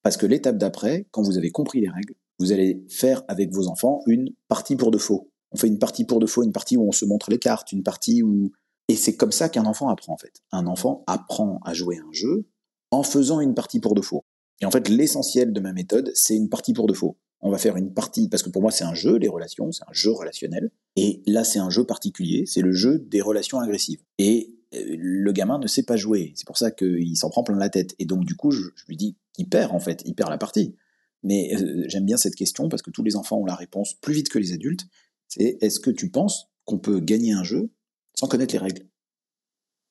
Parce 0.02 0.16
que 0.16 0.26
l'étape 0.26 0.58
d'après, 0.58 1.06
quand 1.10 1.22
vous 1.22 1.36
avez 1.36 1.50
compris 1.50 1.80
les 1.80 1.88
règles, 1.88 2.14
vous 2.38 2.52
allez 2.52 2.84
faire 2.88 3.22
avec 3.28 3.52
vos 3.52 3.66
enfants 3.66 4.02
une 4.06 4.30
partie 4.48 4.76
pour 4.76 4.90
de 4.90 4.98
faux. 4.98 5.30
On 5.52 5.56
fait 5.56 5.68
une 5.68 5.78
partie 5.78 6.04
pour 6.04 6.20
de 6.20 6.26
faux, 6.26 6.42
une 6.42 6.52
partie 6.52 6.76
où 6.76 6.86
on 6.86 6.92
se 6.92 7.04
montre 7.04 7.30
les 7.30 7.38
cartes, 7.38 7.72
une 7.72 7.82
partie 7.82 8.22
où... 8.22 8.52
Et 8.88 8.94
c'est 8.94 9.16
comme 9.16 9.32
ça 9.32 9.48
qu'un 9.48 9.64
enfant 9.64 9.88
apprend 9.88 10.12
en 10.12 10.16
fait. 10.16 10.42
Un 10.52 10.66
enfant 10.66 11.02
apprend 11.06 11.60
à 11.64 11.74
jouer 11.74 11.98
un 11.98 12.12
jeu 12.12 12.46
en 12.90 13.02
faisant 13.02 13.40
une 13.40 13.54
partie 13.54 13.80
pour 13.80 13.94
de 13.94 14.00
faux. 14.00 14.24
Et 14.60 14.66
en 14.66 14.70
fait, 14.70 14.88
l'essentiel 14.88 15.52
de 15.52 15.60
ma 15.60 15.72
méthode, 15.72 16.12
c'est 16.14 16.36
une 16.36 16.48
partie 16.48 16.72
pour 16.72 16.86
de 16.86 16.94
faux. 16.94 17.18
On 17.40 17.50
va 17.50 17.58
faire 17.58 17.76
une 17.76 17.92
partie, 17.92 18.28
parce 18.28 18.42
que 18.42 18.48
pour 18.48 18.62
moi, 18.62 18.70
c'est 18.70 18.84
un 18.84 18.94
jeu, 18.94 19.16
les 19.16 19.28
relations, 19.28 19.70
c'est 19.72 19.84
un 19.84 19.92
jeu 19.92 20.10
relationnel. 20.10 20.70
Et 20.96 21.22
là, 21.26 21.44
c'est 21.44 21.58
un 21.58 21.68
jeu 21.68 21.84
particulier, 21.84 22.44
c'est 22.46 22.62
le 22.62 22.72
jeu 22.72 22.98
des 22.98 23.20
relations 23.20 23.60
agressives. 23.60 24.02
Et 24.18 24.55
le 24.72 25.32
gamin 25.32 25.58
ne 25.58 25.66
sait 25.66 25.84
pas 25.84 25.96
jouer. 25.96 26.32
C'est 26.36 26.46
pour 26.46 26.58
ça 26.58 26.70
qu'il 26.70 27.16
s'en 27.16 27.30
prend 27.30 27.42
plein 27.42 27.56
la 27.56 27.68
tête. 27.68 27.94
Et 27.98 28.04
donc, 28.04 28.24
du 28.24 28.34
coup, 28.34 28.50
je, 28.50 28.62
je 28.74 28.86
lui 28.86 28.96
dis 28.96 29.16
qu'il 29.32 29.48
perd, 29.48 29.72
en 29.72 29.80
fait, 29.80 30.02
il 30.04 30.14
perd 30.14 30.30
la 30.30 30.38
partie. 30.38 30.74
Mais 31.22 31.54
euh, 31.56 31.84
j'aime 31.88 32.04
bien 32.04 32.16
cette 32.16 32.34
question 32.34 32.68
parce 32.68 32.82
que 32.82 32.90
tous 32.90 33.02
les 33.02 33.16
enfants 33.16 33.38
ont 33.38 33.44
la 33.44 33.54
réponse 33.54 33.94
plus 33.94 34.14
vite 34.14 34.28
que 34.28 34.38
les 34.38 34.52
adultes. 34.52 34.86
C'est 35.28 35.58
est-ce 35.60 35.80
que 35.80 35.90
tu 35.90 36.10
penses 36.10 36.48
qu'on 36.64 36.78
peut 36.78 37.00
gagner 37.00 37.32
un 37.32 37.42
jeu 37.42 37.70
sans 38.14 38.28
connaître 38.28 38.54
les 38.54 38.60
règles? 38.60 38.86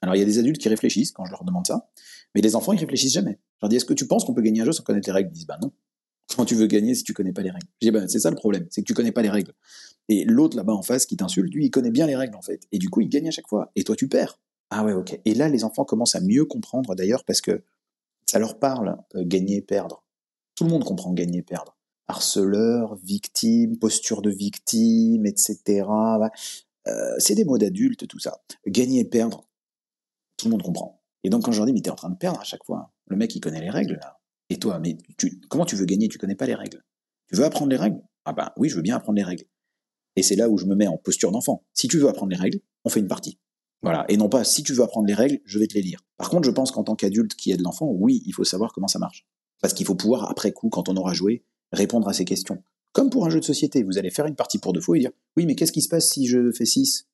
Alors 0.01 0.15
il 0.15 0.19
y 0.19 0.21
a 0.21 0.25
des 0.25 0.39
adultes 0.39 0.61
qui 0.61 0.69
réfléchissent 0.69 1.11
quand 1.11 1.25
je 1.25 1.31
leur 1.31 1.43
demande 1.43 1.65
ça, 1.65 1.89
mais 2.35 2.41
les 2.41 2.55
enfants 2.55 2.73
ils 2.73 2.79
réfléchissent 2.79 3.13
jamais. 3.13 3.39
Je 3.55 3.59
leur 3.63 3.69
dis 3.69 3.75
est-ce 3.75 3.85
que 3.85 3.93
tu 3.93 4.07
penses 4.07 4.23
qu'on 4.23 4.33
peut 4.33 4.41
gagner 4.41 4.61
un 4.61 4.65
jeu 4.65 4.71
sans 4.71 4.83
connaître 4.83 5.09
les 5.09 5.13
règles? 5.13 5.29
Ils 5.31 5.35
disent 5.35 5.47
bah 5.47 5.57
non. 5.61 5.71
Comment 6.29 6.45
tu 6.45 6.55
veux 6.55 6.67
gagner 6.67 6.95
si 6.95 7.03
tu 7.03 7.13
connais 7.13 7.33
pas 7.33 7.41
les 7.41 7.51
règles? 7.51 7.67
Je 7.81 7.87
dis 7.87 7.91
bah 7.91 8.07
c'est 8.07 8.19
ça 8.19 8.29
le 8.29 8.35
problème, 8.35 8.67
c'est 8.69 8.81
que 8.81 8.85
tu 8.85 8.93
connais 8.93 9.11
pas 9.11 9.21
les 9.21 9.29
règles. 9.29 9.53
Et 10.07 10.23
l'autre 10.25 10.55
là-bas 10.55 10.73
en 10.73 10.83
face 10.83 11.05
qui 11.05 11.17
t'insulte, 11.17 11.53
lui 11.53 11.65
il 11.65 11.71
connaît 11.71 11.91
bien 11.91 12.07
les 12.07 12.15
règles 12.15 12.35
en 12.35 12.41
fait, 12.41 12.61
et 12.71 12.77
du 12.77 12.89
coup 12.89 13.01
il 13.01 13.09
gagne 13.09 13.27
à 13.27 13.31
chaque 13.31 13.47
fois. 13.47 13.71
Et 13.75 13.83
toi 13.83 13.95
tu 13.95 14.07
perds. 14.07 14.39
Ah 14.69 14.83
ouais 14.83 14.93
ok. 14.93 15.19
Et 15.25 15.33
là 15.33 15.47
les 15.49 15.63
enfants 15.63 15.85
commencent 15.85 16.15
à 16.15 16.21
mieux 16.21 16.45
comprendre 16.45 16.95
d'ailleurs 16.95 17.23
parce 17.23 17.41
que 17.41 17.63
ça 18.25 18.39
leur 18.39 18.59
parle 18.59 18.97
euh, 19.15 19.23
gagner 19.25 19.61
perdre. 19.61 20.03
Tout 20.55 20.63
le 20.63 20.69
monde 20.69 20.83
comprend 20.83 21.13
gagner 21.13 21.41
perdre 21.41 21.75
harceleur, 22.07 22.95
victime, 22.95 23.77
posture 23.77 24.21
de 24.21 24.29
victime, 24.29 25.25
etc. 25.25 25.87
Euh, 26.87 27.15
c'est 27.17 27.35
des 27.35 27.45
mots 27.45 27.57
d'adultes, 27.57 28.07
tout 28.07 28.19
ça. 28.19 28.43
Gagner 28.67 28.99
et 29.01 29.05
perdre, 29.05 29.47
tout 30.37 30.45
le 30.47 30.51
monde 30.51 30.63
comprend. 30.63 31.01
Et 31.23 31.29
donc 31.29 31.43
quand 31.43 31.51
je 31.51 31.57
leur 31.57 31.65
dis, 31.65 31.73
mais 31.73 31.81
t'es 31.81 31.89
en 31.89 31.95
train 31.95 32.09
de 32.09 32.17
perdre 32.17 32.39
à 32.39 32.43
chaque 32.43 32.63
fois, 32.63 32.93
le 33.07 33.17
mec 33.17 33.35
il 33.35 33.39
connaît 33.39 33.61
les 33.61 33.69
règles 33.69 33.95
là. 34.01 34.19
Et 34.49 34.59
toi, 34.59 34.79
mais 34.79 34.97
tu, 35.17 35.39
comment 35.49 35.65
tu 35.65 35.75
veux 35.75 35.85
gagner? 35.85 36.07
Tu 36.07 36.19
connais 36.19 36.35
pas 36.35 36.45
les 36.45 36.53
règles. 36.53 36.83
Tu 37.29 37.35
veux 37.35 37.45
apprendre 37.45 37.71
les 37.71 37.77
règles? 37.77 37.99
Ah 38.25 38.33
ben 38.33 38.51
oui, 38.57 38.69
je 38.69 38.75
veux 38.75 38.83
bien 38.83 38.95
apprendre 38.95 39.15
les 39.15 39.23
règles. 39.23 39.45
Et 40.15 40.21
c'est 40.21 40.35
là 40.35 40.49
où 40.49 40.57
je 40.59 40.65
me 40.65 40.75
mets 40.75 40.85
en 40.85 40.97
posture 40.97 41.31
d'enfant. 41.31 41.65
Si 41.73 41.87
tu 41.87 41.97
veux 41.97 42.07
apprendre 42.07 42.31
les 42.31 42.37
règles, 42.37 42.59
on 42.83 42.89
fait 42.89 42.99
une 42.99 43.07
partie. 43.07 43.39
Voilà. 43.81 44.05
Et 44.09 44.17
non 44.17 44.29
pas, 44.29 44.43
si 44.43 44.63
tu 44.63 44.73
veux 44.73 44.83
apprendre 44.83 45.07
les 45.07 45.13
règles, 45.13 45.39
je 45.45 45.59
vais 45.59 45.67
te 45.67 45.73
les 45.75 45.81
lire. 45.81 45.99
Par 46.17 46.29
contre, 46.29 46.45
je 46.45 46.51
pense 46.51 46.71
qu'en 46.71 46.83
tant 46.83 46.95
qu'adulte 46.95 47.35
qui 47.35 47.51
aide 47.51 47.61
l'enfant, 47.61 47.87
oui, 47.87 48.23
il 48.25 48.31
faut 48.33 48.43
savoir 48.43 48.71
comment 48.73 48.87
ça 48.87 48.99
marche. 48.99 49.27
Parce 49.61 49.73
qu'il 49.73 49.85
faut 49.85 49.95
pouvoir, 49.95 50.29
après 50.29 50.51
coup, 50.51 50.69
quand 50.69 50.89
on 50.89 50.95
aura 50.97 51.13
joué, 51.13 51.43
répondre 51.71 52.07
à 52.07 52.13
ces 52.13 52.25
questions. 52.25 52.63
Comme 52.93 53.09
pour 53.09 53.25
un 53.25 53.29
jeu 53.29 53.39
de 53.39 53.45
société, 53.45 53.83
vous 53.83 53.97
allez 53.97 54.09
faire 54.09 54.25
une 54.25 54.35
partie 54.35 54.57
pour 54.57 54.73
deux 54.73 54.81
fois 54.81 54.97
et 54.97 55.01
dire 55.01 55.11
Oui, 55.35 55.45
mais 55.45 55.55
qu'est-ce 55.55 55.71
qui 55.71 55.81
se 55.81 55.89
passe 55.89 56.09
si 56.09 56.27
je 56.27 56.51
fais 56.51 56.65
6 56.65 57.07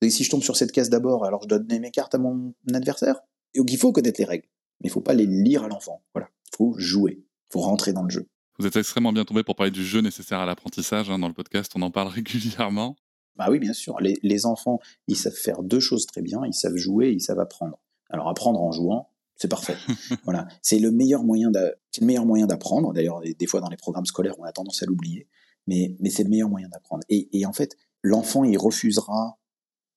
Et 0.00 0.10
si 0.10 0.24
je 0.24 0.30
tombe 0.30 0.42
sur 0.42 0.56
cette 0.56 0.72
case 0.72 0.88
d'abord, 0.88 1.24
alors 1.24 1.42
je 1.42 1.48
donne 1.48 1.66
mes 1.66 1.90
cartes 1.90 2.14
à 2.14 2.18
mon 2.18 2.54
adversaire? 2.72 3.20
Et 3.54 3.58
donc 3.58 3.70
il 3.70 3.78
faut 3.78 3.92
connaître 3.92 4.18
les 4.20 4.26
règles, 4.26 4.48
mais 4.80 4.88
il 4.88 4.90
faut 4.90 5.00
pas 5.00 5.14
les 5.14 5.26
lire 5.26 5.64
à 5.64 5.68
l'enfant. 5.68 6.02
Voilà, 6.14 6.28
il 6.52 6.56
faut 6.56 6.74
jouer, 6.78 7.18
il 7.20 7.52
faut 7.52 7.60
rentrer 7.60 7.92
dans 7.92 8.02
le 8.02 8.10
jeu. 8.10 8.26
Vous 8.58 8.66
êtes 8.66 8.76
extrêmement 8.76 9.12
bien 9.12 9.24
tombé 9.26 9.42
pour 9.42 9.54
parler 9.54 9.70
du 9.70 9.84
jeu 9.84 10.00
nécessaire 10.00 10.38
à 10.38 10.46
l'apprentissage. 10.46 11.10
hein, 11.10 11.18
dans 11.18 11.28
le 11.28 11.34
podcast, 11.34 11.72
on 11.74 11.82
en 11.82 11.90
parle 11.90 12.08
régulièrement. 12.14 12.96
Bah 13.36 13.48
oui, 13.50 13.58
bien 13.58 13.72
sûr. 13.72 13.98
Les, 14.00 14.18
les 14.22 14.46
enfants, 14.46 14.78
ils 15.08 15.16
savent 15.16 15.32
faire 15.34 15.62
deux 15.62 15.80
choses 15.80 16.06
très 16.06 16.22
bien. 16.22 16.40
Ils 16.46 16.54
savent 16.54 16.76
jouer 16.76 17.08
et 17.08 17.12
ils 17.12 17.20
savent 17.20 17.40
apprendre. 17.40 17.78
Alors 18.10 18.28
apprendre 18.28 18.60
en 18.62 18.72
jouant, 18.72 19.10
c'est 19.36 19.48
parfait. 19.48 19.76
voilà, 20.24 20.46
c'est 20.62 20.78
le 20.78 20.90
meilleur 20.90 21.22
moyen 21.24 21.50
d'a- 21.50 21.74
c'est 21.92 22.00
le 22.00 22.06
meilleur 22.06 22.24
moyen 22.26 22.46
d'apprendre. 22.46 22.92
D'ailleurs, 22.92 23.20
des, 23.20 23.34
des 23.34 23.46
fois 23.46 23.60
dans 23.60 23.68
les 23.68 23.76
programmes 23.76 24.06
scolaires, 24.06 24.34
on 24.38 24.44
a 24.44 24.52
tendance 24.52 24.82
à 24.82 24.86
l'oublier, 24.86 25.28
mais 25.66 25.96
mais 26.00 26.10
c'est 26.10 26.22
le 26.24 26.30
meilleur 26.30 26.48
moyen 26.48 26.68
d'apprendre. 26.68 27.02
Et, 27.08 27.28
et 27.38 27.44
en 27.46 27.52
fait, 27.52 27.76
l'enfant 28.02 28.44
il 28.44 28.56
refusera 28.56 29.38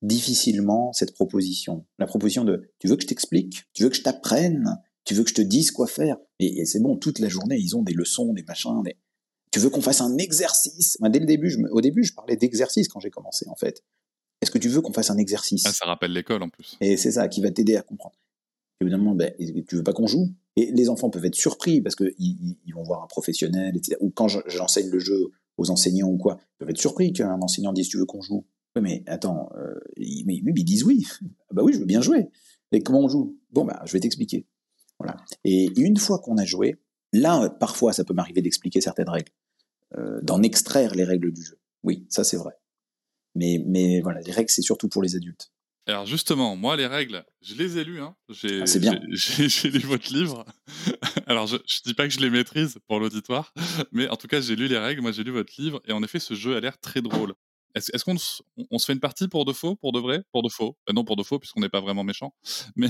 difficilement 0.02 0.93
cette 0.93 1.13
proposition. 1.13 1.86
La 1.97 2.06
proposition 2.08 2.43
de 2.45 2.69
tu 2.80 2.88
veux 2.88 2.95
que 2.95 3.04
je 3.04 3.08
t'explique, 3.08 3.63
tu 3.73 3.84
veux 3.84 3.89
que 3.89 3.95
je 3.95 4.02
t'apprenne, 4.04 4.82
tu 5.06 5.13
veux 5.13 5.23
que 5.23 5.30
je 5.30 5.36
te 5.36 5.41
dise 5.41 5.71
quoi 5.71 5.88
faire? 5.88 6.17
Et, 6.39 6.60
et 6.62 6.65
c'est 6.65 6.80
bon, 6.80 6.95
toute 6.97 7.19
la 7.19 7.28
journée 7.30 7.58
ils 7.60 7.75
ont 7.75 7.84
des 7.84 7.93
leçons, 7.93 8.34
des 8.34 8.43
machins. 8.43 8.82
Des... 8.84 8.95
Tu 9.51 9.59
veux 9.59 9.69
qu'on 9.69 9.81
fasse 9.81 10.01
un 10.01 10.17
exercice? 10.17 10.97
Moi, 10.99 11.09
Dès 11.09 11.19
le 11.19 11.25
début, 11.25 11.49
je 11.49 11.57
au 11.71 11.81
début, 11.81 12.03
je 12.03 12.13
parlais 12.13 12.35
d'exercice 12.35 12.88
quand 12.88 12.99
j'ai 12.99 13.09
commencé 13.09 13.47
en 13.49 13.55
fait. 13.55 13.83
Est-ce 14.41 14.51
que 14.51 14.57
tu 14.57 14.69
veux 14.69 14.81
qu'on 14.81 14.93
fasse 14.93 15.09
un 15.09 15.17
exercice? 15.17 15.63
Ah, 15.65 15.73
ça 15.73 15.85
rappelle 15.85 16.13
l'école 16.13 16.43
en 16.43 16.49
plus. 16.49 16.77
et 16.81 16.97
c'est 16.97 17.12
ça 17.12 17.27
qui 17.27 17.41
va 17.41 17.51
t'aider 17.51 17.75
à 17.75 17.81
comprendre. 17.81 18.15
Évidemment, 18.81 19.13
ben, 19.13 19.33
tu 19.67 19.75
veux 19.75 19.83
pas 19.83 19.91
qu'on 19.91 20.07
joue? 20.07 20.29
Et 20.55 20.71
les 20.71 20.89
enfants 20.89 21.09
peuvent 21.09 21.25
être 21.25 21.35
surpris 21.35 21.81
parce 21.81 21.95
qu'ils 21.95 22.13
ils, 22.17 22.73
vont 22.73 22.83
voir 22.83 23.03
un 23.03 23.07
professionnel, 23.07 23.75
etc. 23.75 23.97
Ou 23.99 24.09
quand 24.09 24.27
je- 24.29 24.39
j'enseigne 24.47 24.89
le 24.89 24.99
jeu 24.99 25.31
aux 25.57 25.69
enseignants 25.69 26.07
ou 26.07 26.17
quoi, 26.17 26.38
ils 26.39 26.57
peuvent 26.59 26.69
être 26.69 26.77
surpris 26.77 27.12
qu'un 27.12 27.41
enseignant 27.41 27.73
dise 27.73 27.89
tu 27.89 27.97
veux 27.97 28.05
qu'on 28.05 28.21
joue? 28.21 28.45
Ouais, 28.75 28.81
mais 28.81 29.03
attends, 29.07 29.49
euh, 29.57 29.73
ils, 29.97 30.25
mais, 30.25 30.38
ils 30.38 30.63
disent 30.63 30.83
oui. 30.83 31.05
Ah 31.49 31.53
bah 31.53 31.63
oui, 31.63 31.73
je 31.73 31.79
veux 31.79 31.85
bien 31.85 32.01
jouer. 32.01 32.29
Et 32.71 32.81
comment 32.81 32.99
on 33.01 33.09
joue? 33.09 33.38
Bon, 33.51 33.65
bah, 33.65 33.81
je 33.85 33.91
vais 33.91 33.99
t'expliquer. 33.99 34.45
Voilà. 34.99 35.17
Et 35.43 35.71
une 35.77 35.97
fois 35.97 36.19
qu'on 36.19 36.38
a 36.38 36.45
joué, 36.45 36.75
là, 37.12 37.49
parfois, 37.49 37.91
ça 37.93 38.03
peut 38.03 38.13
m'arriver 38.13 38.41
d'expliquer 38.41 38.79
certaines 38.79 39.09
règles, 39.09 39.31
euh, 39.97 40.19
d'en 40.21 40.41
extraire 40.43 40.95
les 40.95 41.04
règles 41.04 41.32
du 41.32 41.43
jeu. 41.43 41.60
Oui, 41.84 42.06
ça 42.10 42.23
c'est 42.23 42.38
vrai. 42.38 42.54
Mais, 43.36 43.63
mais 43.65 44.02
voilà, 44.02 44.21
les 44.21 44.32
règles, 44.32 44.49
c'est 44.49 44.62
surtout 44.62 44.89
pour 44.89 45.02
les 45.04 45.15
adultes. 45.15 45.52
Alors 45.88 46.06
justement, 46.06 46.56
moi, 46.56 46.75
les 46.75 46.86
règles, 46.86 47.23
je 47.41 47.56
les 47.56 47.78
ai 47.80 47.84
lues. 47.84 48.02
Hein. 48.02 48.15
J'ai, 48.30 48.62
Ah, 48.62 48.65
c'est 48.67 48.80
bien. 48.80 48.99
J'ai, 49.12 49.49
j'ai 49.49 49.69
lu 49.71 49.80
votre 49.80 50.13
livre. 50.13 50.45
Alors, 51.25 51.47
je, 51.47 51.58
je 51.67 51.80
dis 51.84 51.93
pas 51.95 52.08
que 52.08 52.13
je 52.13 52.19
les 52.19 52.30
maîtrise 52.30 52.78
pour 52.88 52.99
l'auditoire, 52.99 53.54
mais 53.91 54.08
en 54.10 54.15
tout 54.15 54.28
cas, 54.28 54.39
j'ai 54.41 54.56
lu 54.56 54.67
les 54.67 54.78
règles. 54.78 55.02
Moi, 55.02 55.12
j'ai 55.12 55.23
lu 55.23 55.32
votre 55.32 55.54
livre, 55.60 55.82
et 55.88 55.91
en 55.93 56.04
effet, 56.04 56.19
ce 56.19 56.34
jeu 56.36 56.56
a 56.56 56.60
l'air 56.60 56.78
très 56.80 57.02
drôle. 57.02 57.34
Est-ce, 57.75 57.91
est-ce 57.95 58.04
qu'on 58.06 58.17
se- 58.17 58.41
on 58.71 58.78
se 58.78 58.86
fait 58.86 58.93
une 58.93 58.99
partie 58.99 59.28
pour 59.28 59.45
de 59.45 59.54
faux, 59.54 59.75
pour 59.75 59.91
de 59.91 59.99
vrai, 59.99 60.21
pour 60.32 60.43
de 60.43 60.49
faux 60.49 60.75
Euh, 60.89 60.93
Non, 60.93 61.04
pour 61.04 61.15
de 61.15 61.23
faux, 61.23 61.39
puisqu'on 61.39 61.62
n'est 61.62 61.69
pas 61.69 61.82
vraiment 61.82 62.04
méchant. 62.04 62.34
Mais 62.75 62.89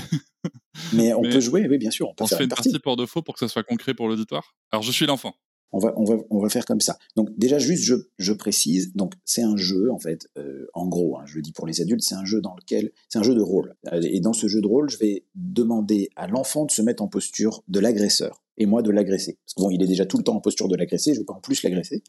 Mais 0.92 1.12
on 1.14 1.22
Mais- 1.22 1.30
peut 1.30 1.40
jouer, 1.40 1.66
oui, 1.68 1.78
bien 1.78 1.90
sûr, 1.90 2.08
on 2.08 2.14
peut 2.14 2.24
on 2.24 2.26
se 2.26 2.30
faire 2.30 2.38
fait 2.38 2.44
une 2.44 2.46
une 2.50 2.54
partie. 2.56 2.70
partie 2.70 2.82
pour 2.82 2.96
de 2.96 3.06
faux 3.06 3.22
pour 3.22 3.34
que 3.34 3.40
ça 3.40 3.48
soit 3.48 3.62
concret 3.62 3.94
pour 3.94 4.08
l'auditoire? 4.08 4.54
Alors, 4.72 4.82
je 4.82 4.92
suis 4.92 5.06
l'enfant. 5.06 5.34
On 5.72 5.78
va, 5.78 5.92
on 5.96 6.04
va, 6.04 6.16
on 6.30 6.38
va 6.40 6.48
faire 6.48 6.64
comme 6.64 6.80
ça. 6.80 6.98
Donc 7.16 7.28
déjà 7.36 7.58
juste 7.58 7.84
je, 7.84 7.94
je 8.18 8.32
précise. 8.32 8.92
Donc 8.94 9.14
c'est 9.24 9.42
un 9.42 9.56
jeu 9.56 9.90
en 9.92 9.98
fait. 9.98 10.28
euh, 10.36 10.66
en 10.74 10.86
gros, 10.88 11.16
hein, 11.18 11.22
je 11.26 11.36
le 11.36 11.42
dis 11.42 11.52
pour 11.52 11.66
les 11.66 11.80
adultes, 11.80 12.02
c'est 12.02 12.14
un 12.16 12.24
jeu 12.24 12.40
dans 12.40 12.54
lequel 12.56 12.90
c'est 13.08 13.18
un 13.18 13.22
jeu 13.22 13.34
de 13.34 13.40
rôle. 13.40 13.74
Euh, 13.92 14.00
Et 14.02 14.20
dans 14.20 14.32
ce 14.32 14.48
jeu 14.48 14.60
de 14.60 14.66
rôle, 14.66 14.90
je 14.90 14.98
vais 14.98 15.24
demander 15.34 16.08
à 16.16 16.26
l'enfant 16.26 16.64
de 16.64 16.70
se 16.70 16.82
mettre 16.82 17.02
en 17.02 17.08
posture 17.08 17.62
de 17.68 17.78
l'agresseur 17.80 18.42
et 18.58 18.66
moi 18.66 18.82
de 18.82 18.90
l'agresser. 18.90 19.38
Parce 19.46 19.54
que 19.54 19.62
bon, 19.62 19.70
il 19.70 19.82
est 19.82 19.86
déjà 19.86 20.06
tout 20.06 20.18
le 20.18 20.24
temps 20.24 20.34
en 20.36 20.40
posture 20.40 20.68
de 20.68 20.76
l'agresser. 20.76 21.14
Je 21.14 21.20
veux 21.20 21.24
pas 21.24 21.34
en 21.34 21.40
plus 21.40 21.62
l'agresser. 21.62 22.02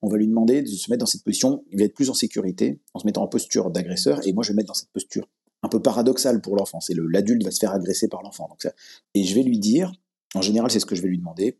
On 0.00 0.08
va 0.08 0.16
lui 0.16 0.28
demander 0.28 0.62
de 0.62 0.68
se 0.68 0.90
mettre 0.90 1.00
dans 1.00 1.06
cette 1.06 1.24
position. 1.24 1.64
Il 1.70 1.78
va 1.78 1.84
être 1.84 1.94
plus 1.94 2.10
en 2.10 2.14
sécurité 2.14 2.80
en 2.94 3.00
se 3.00 3.06
mettant 3.06 3.22
en 3.22 3.28
posture 3.28 3.70
d'agresseur 3.70 4.26
et 4.26 4.32
moi 4.32 4.42
je 4.44 4.48
vais 4.50 4.54
me 4.54 4.58
mettre 4.58 4.68
dans 4.68 4.74
cette 4.74 4.90
posture 4.90 5.28
un 5.62 5.68
peu 5.68 5.82
paradoxale 5.82 6.40
pour 6.40 6.54
l'enfant. 6.54 6.80
C'est 6.80 6.94
l'adulte 6.96 7.42
va 7.42 7.50
se 7.50 7.58
faire 7.58 7.72
agresser 7.72 8.06
par 8.08 8.22
l'enfant. 8.22 8.46
Donc 8.48 8.62
ça, 8.62 8.72
et 9.14 9.24
je 9.24 9.34
vais 9.34 9.42
lui 9.42 9.58
dire. 9.58 9.92
En 10.34 10.42
général, 10.42 10.70
c'est 10.70 10.78
ce 10.78 10.84
que 10.84 10.94
je 10.94 11.00
vais 11.00 11.08
lui 11.08 11.16
demander. 11.16 11.58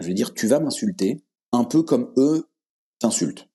Je 0.00 0.06
vais 0.06 0.14
dire, 0.14 0.34
tu 0.34 0.46
vas 0.46 0.60
m'insulter 0.60 1.22
un 1.52 1.64
peu 1.64 1.82
comme 1.82 2.12
eux 2.16 2.48
t'insultent, 2.98 3.48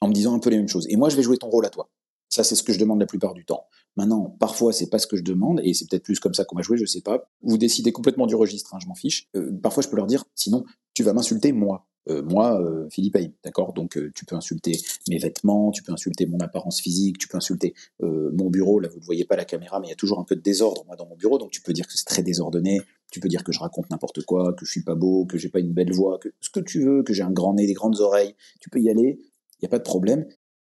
en 0.00 0.08
me 0.08 0.12
disant 0.12 0.34
un 0.34 0.38
peu 0.38 0.50
les 0.50 0.56
mêmes 0.56 0.68
choses. 0.68 0.86
Et 0.88 0.96
moi, 0.96 1.08
je 1.08 1.16
vais 1.16 1.22
jouer 1.22 1.38
ton 1.38 1.48
rôle 1.48 1.66
à 1.66 1.70
toi. 1.70 1.90
Ça, 2.28 2.44
c'est 2.44 2.56
ce 2.56 2.62
que 2.62 2.72
je 2.72 2.78
demande 2.78 3.00
la 3.00 3.06
plupart 3.06 3.34
du 3.34 3.44
temps. 3.44 3.66
Maintenant, 3.96 4.36
parfois, 4.40 4.72
c'est 4.72 4.90
pas 4.90 4.98
ce 4.98 5.06
que 5.06 5.16
je 5.16 5.22
demande, 5.22 5.60
et 5.62 5.72
c'est 5.74 5.88
peut-être 5.88 6.02
plus 6.02 6.20
comme 6.20 6.34
ça 6.34 6.44
qu'on 6.44 6.56
va 6.56 6.62
jouer, 6.62 6.76
je 6.76 6.84
sais 6.84 7.00
pas. 7.00 7.30
Vous 7.42 7.56
décidez 7.56 7.92
complètement 7.92 8.26
du 8.26 8.34
registre, 8.34 8.74
hein, 8.74 8.78
je 8.80 8.88
m'en 8.88 8.94
fiche. 8.94 9.28
Euh, 9.36 9.52
parfois, 9.62 9.82
je 9.82 9.88
peux 9.88 9.96
leur 9.96 10.06
dire, 10.06 10.24
sinon, 10.34 10.64
tu 10.92 11.02
vas 11.02 11.12
m'insulter 11.12 11.52
moi. 11.52 11.86
Euh, 12.08 12.22
moi, 12.22 12.60
euh, 12.60 12.88
Philippe 12.90 13.16
Haïm, 13.16 13.32
d'accord? 13.42 13.72
Donc, 13.72 13.98
tu 14.14 14.24
peux 14.26 14.36
insulter 14.36 14.72
mes 15.08 15.18
vêtements, 15.18 15.70
tu 15.70 15.82
peux 15.82 15.92
insulter 15.92 16.26
mon 16.26 16.38
apparence 16.40 16.80
physique, 16.80 17.18
tu 17.18 17.28
peux 17.28 17.36
insulter 17.36 17.74
mon 18.00 18.50
bureau. 18.50 18.80
Là, 18.80 18.88
vous 18.88 18.98
ne 18.98 19.04
voyez 19.04 19.24
pas 19.24 19.36
la 19.36 19.44
caméra, 19.44 19.80
mais 19.80 19.86
il 19.86 19.90
y 19.90 19.94
a 19.94 19.96
toujours 19.96 20.18
un 20.18 20.24
peu 20.24 20.36
de 20.36 20.42
désordre, 20.42 20.84
dans 20.96 21.06
mon 21.06 21.16
bureau, 21.16 21.38
donc 21.38 21.52
tu 21.52 21.62
peux 21.62 21.72
dire 21.72 21.86
que 21.86 21.96
c'est 21.96 22.04
très 22.04 22.22
désordonné, 22.22 22.80
tu 23.10 23.20
peux 23.20 23.28
dire 23.28 23.44
que 23.44 23.52
je 23.52 23.60
raconte 23.60 23.90
n'importe 23.90 24.24
quoi, 24.24 24.52
que 24.54 24.64
je 24.64 24.70
suis 24.70 24.82
pas 24.82 24.94
beau, 24.94 25.26
que 25.26 25.38
j'ai 25.38 25.48
pas 25.48 25.60
une 25.60 25.72
belle 25.72 25.92
voix, 25.92 26.18
que 26.18 26.28
ce 26.40 26.50
que 26.50 26.60
tu 26.60 26.82
veux, 26.82 27.02
que 27.02 27.12
j'ai 27.12 27.22
un 27.22 27.30
grand 27.30 27.54
nez, 27.54 27.66
des 27.66 27.74
grandes 27.74 28.00
oreilles. 28.00 28.34
Tu 28.60 28.70
peux 28.70 28.80
y 28.80 28.90
aller, 28.90 29.18
il 29.20 29.62
n'y 29.62 29.66
a 29.66 29.70
pas 29.70 29.78
de 29.78 29.84
problème. 29.84 30.26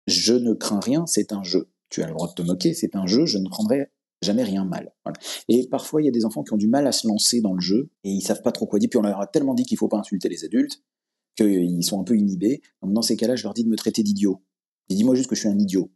Je 0.06 0.34
ne 0.34 0.52
crains 0.52 0.80
rien, 0.80 1.06
c'est 1.06 1.32
un 1.32 1.42
jeu. 1.42 1.70
Tu 1.88 2.02
as 2.02 2.06
le 2.06 2.12
droit 2.12 2.28
de 2.28 2.34
te 2.34 2.42
moquer, 2.42 2.74
c'est 2.74 2.94
un 2.94 3.06
jeu, 3.06 3.26
je 3.26 3.38
ne 3.38 3.48
prendrai 3.48 3.90
jamais 4.22 4.44
rien 4.44 4.64
mal. 4.64 4.92
Et 5.48 5.68
parfois, 5.68 6.02
il 6.02 6.06
y 6.06 6.08
a 6.08 6.12
des 6.12 6.24
enfants 6.24 6.42
qui 6.42 6.52
ont 6.52 6.58
du 6.58 6.68
mal 6.68 6.86
à 6.86 6.92
se 6.92 7.06
lancer 7.06 7.40
dans 7.40 7.52
le 7.52 7.60
jeu 7.60 7.90
et 8.04 8.10
ils 8.10 8.22
savent 8.22 8.42
pas 8.42 8.52
trop 8.52 8.66
quoi 8.66 8.78
dire. 8.78 8.88
Puis 8.90 8.98
on 8.98 9.02
leur 9.02 9.20
a 9.20 9.26
tellement 9.26 9.54
dit 9.54 9.64
qu'il 9.64 9.78
faut 9.78 9.88
pas 9.88 9.98
insulter 9.98 10.28
les 10.28 10.44
adultes 10.44 10.82
qu'ils 11.36 11.84
sont 11.84 12.00
un 12.00 12.04
peu 12.04 12.16
inhibés. 12.16 12.62
Dans 12.82 13.02
ces 13.02 13.16
cas-là, 13.16 13.36
je 13.36 13.42
leur 13.42 13.54
dis 13.54 13.64
de 13.64 13.68
me 13.68 13.76
traiter 13.76 14.02
d'idiot. 14.02 14.42
Dis-moi 14.88 15.14
juste 15.14 15.28
que 15.28 15.34
je 15.34 15.40
suis 15.40 15.48
un 15.48 15.58
idiot. 15.58 15.90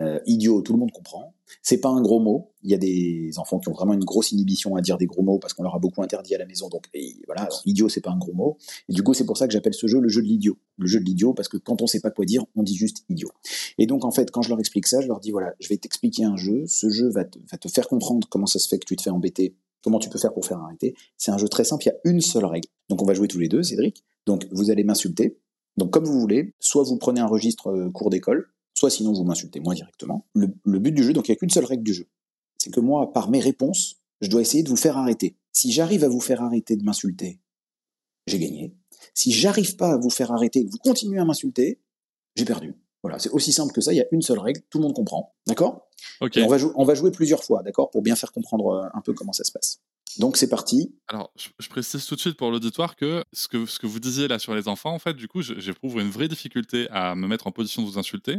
Euh, 0.00 0.18
idiot, 0.26 0.60
tout 0.62 0.72
le 0.72 0.78
monde 0.78 0.90
comprend. 0.90 1.34
C'est 1.62 1.78
pas 1.78 1.88
un 1.88 2.00
gros 2.00 2.18
mot. 2.18 2.50
Il 2.62 2.70
y 2.70 2.74
a 2.74 2.78
des 2.78 3.30
enfants 3.38 3.60
qui 3.60 3.68
ont 3.68 3.72
vraiment 3.72 3.92
une 3.92 4.04
grosse 4.04 4.32
inhibition 4.32 4.74
à 4.74 4.80
dire 4.80 4.98
des 4.98 5.06
gros 5.06 5.22
mots 5.22 5.38
parce 5.38 5.54
qu'on 5.54 5.62
leur 5.62 5.74
a 5.74 5.78
beaucoup 5.78 6.02
interdit 6.02 6.34
à 6.34 6.38
la 6.38 6.46
maison. 6.46 6.68
Donc 6.68 6.88
voilà, 7.26 7.48
idiot, 7.64 7.88
c'est 7.88 8.00
pas 8.00 8.10
un 8.10 8.18
gros 8.18 8.32
mot. 8.32 8.56
Et 8.88 8.92
du 8.92 9.02
coup, 9.02 9.14
c'est 9.14 9.24
pour 9.24 9.36
ça 9.36 9.46
que 9.46 9.52
j'appelle 9.52 9.74
ce 9.74 9.86
jeu 9.86 10.00
le 10.00 10.08
jeu 10.08 10.22
de 10.22 10.26
l'idiot. 10.26 10.56
Le 10.78 10.86
jeu 10.86 10.98
de 10.98 11.04
l'idiot 11.04 11.32
parce 11.32 11.48
que 11.48 11.56
quand 11.56 11.80
on 11.80 11.86
sait 11.86 12.00
pas 12.00 12.10
quoi 12.10 12.24
dire, 12.24 12.44
on 12.56 12.62
dit 12.62 12.74
juste 12.74 13.04
idiot. 13.08 13.30
Et 13.78 13.86
donc 13.86 14.04
en 14.04 14.10
fait, 14.10 14.30
quand 14.30 14.42
je 14.42 14.48
leur 14.48 14.58
explique 14.58 14.86
ça, 14.86 15.00
je 15.00 15.06
leur 15.06 15.20
dis 15.20 15.30
voilà, 15.30 15.54
je 15.60 15.68
vais 15.68 15.76
t'expliquer 15.76 16.24
un 16.24 16.36
jeu. 16.36 16.64
Ce 16.66 16.88
jeu 16.90 17.08
va 17.10 17.24
te, 17.24 17.38
va 17.50 17.58
te 17.58 17.68
faire 17.68 17.86
comprendre 17.86 18.26
comment 18.28 18.46
ça 18.46 18.58
se 18.58 18.68
fait 18.68 18.78
que 18.78 18.86
tu 18.86 18.96
te 18.96 19.02
fais 19.02 19.10
embêter. 19.10 19.54
Comment 19.82 19.98
tu 19.98 20.08
peux 20.08 20.18
faire 20.18 20.32
pour 20.32 20.46
faire 20.46 20.58
arrêter 20.58 20.94
C'est 21.18 21.30
un 21.30 21.38
jeu 21.38 21.48
très 21.48 21.64
simple. 21.64 21.84
Il 21.84 21.88
y 21.88 21.92
a 21.92 21.96
une 22.04 22.20
seule 22.20 22.46
règle. 22.46 22.68
Donc 22.88 23.02
on 23.02 23.04
va 23.04 23.14
jouer 23.14 23.28
tous 23.28 23.38
les 23.38 23.48
deux, 23.48 23.62
Cédric. 23.62 24.02
Donc 24.26 24.46
vous 24.50 24.70
allez 24.70 24.82
m'insulter. 24.82 25.38
Donc 25.76 25.90
comme 25.90 26.04
vous 26.04 26.18
voulez, 26.18 26.54
soit 26.60 26.84
vous 26.84 26.96
prenez 26.96 27.20
un 27.20 27.26
registre 27.26 27.68
euh, 27.68 27.90
cours 27.90 28.10
d'école, 28.10 28.48
soit 28.74 28.90
sinon 28.90 29.12
vous 29.12 29.24
m'insultez 29.24 29.60
moi 29.60 29.74
directement. 29.74 30.26
Le, 30.34 30.78
but 30.78 30.92
du 30.92 31.02
jeu, 31.02 31.12
donc 31.12 31.28
il 31.28 31.30
n'y 31.30 31.36
a 31.36 31.38
qu'une 31.38 31.50
seule 31.50 31.64
règle 31.64 31.82
du 31.82 31.94
jeu, 31.94 32.08
c'est 32.58 32.70
que 32.70 32.80
moi, 32.80 33.12
par 33.12 33.30
mes 33.30 33.40
réponses, 33.40 33.96
je 34.20 34.28
dois 34.28 34.40
essayer 34.40 34.62
de 34.62 34.68
vous 34.68 34.76
faire 34.76 34.96
arrêter. 34.96 35.36
Si 35.52 35.72
j'arrive 35.72 36.04
à 36.04 36.08
vous 36.08 36.20
faire 36.20 36.42
arrêter 36.42 36.76
de 36.76 36.84
m'insulter, 36.84 37.40
j'ai 38.26 38.38
gagné. 38.38 38.74
Si 39.12 39.32
j'arrive 39.32 39.76
pas 39.76 39.92
à 39.92 39.96
vous 39.96 40.10
faire 40.10 40.32
arrêter 40.32 40.60
et 40.60 40.66
que 40.66 40.70
vous 40.70 40.78
continuez 40.78 41.18
à 41.18 41.24
m'insulter, 41.24 41.80
j'ai 42.36 42.44
perdu. 42.44 42.74
Voilà, 43.02 43.18
c'est 43.18 43.30
aussi 43.30 43.52
simple 43.52 43.72
que 43.72 43.82
ça, 43.82 43.92
il 43.92 43.96
y 43.96 44.00
a 44.00 44.06
une 44.12 44.22
seule 44.22 44.38
règle, 44.38 44.62
tout 44.70 44.78
le 44.78 44.84
monde 44.84 44.94
comprend. 44.94 45.34
D'accord? 45.46 45.88
Ok. 46.20 46.38
on 46.38 46.46
va, 46.46 46.56
on 46.74 46.84
va 46.84 46.94
jouer 46.94 47.10
plusieurs 47.10 47.44
fois, 47.44 47.62
d'accord? 47.62 47.90
Pour 47.90 48.02
bien 48.02 48.16
faire 48.16 48.32
comprendre 48.32 48.68
euh, 48.68 48.88
un 48.94 49.02
peu 49.02 49.12
comment 49.12 49.32
ça 49.32 49.44
se 49.44 49.52
passe. 49.52 49.82
Donc 50.18 50.36
c'est 50.36 50.48
parti. 50.48 50.94
Alors, 51.08 51.30
je, 51.36 51.48
je, 51.58 51.68
précise 51.68 52.06
tout 52.06 52.14
de 52.14 52.20
suite 52.20 52.36
pour 52.36 52.50
l'auditoire 52.50 52.96
que 52.96 53.24
ce, 53.32 53.48
que 53.48 53.66
ce 53.66 53.78
que 53.78 53.86
vous 53.86 54.00
disiez 54.00 54.28
là 54.28 54.38
sur 54.38 54.54
les 54.54 54.68
enfants, 54.68 54.94
en 54.94 54.98
fait, 54.98 55.14
du 55.14 55.28
coup, 55.28 55.42
j'éprouve 55.42 56.00
une 56.00 56.08
vraie 56.08 56.28
difficulté 56.28 56.88
à 56.90 57.14
me 57.14 57.26
mettre 57.26 57.46
en 57.46 57.52
position 57.52 57.82
de 57.82 57.88
vous 57.88 57.98
insulter. 57.98 58.36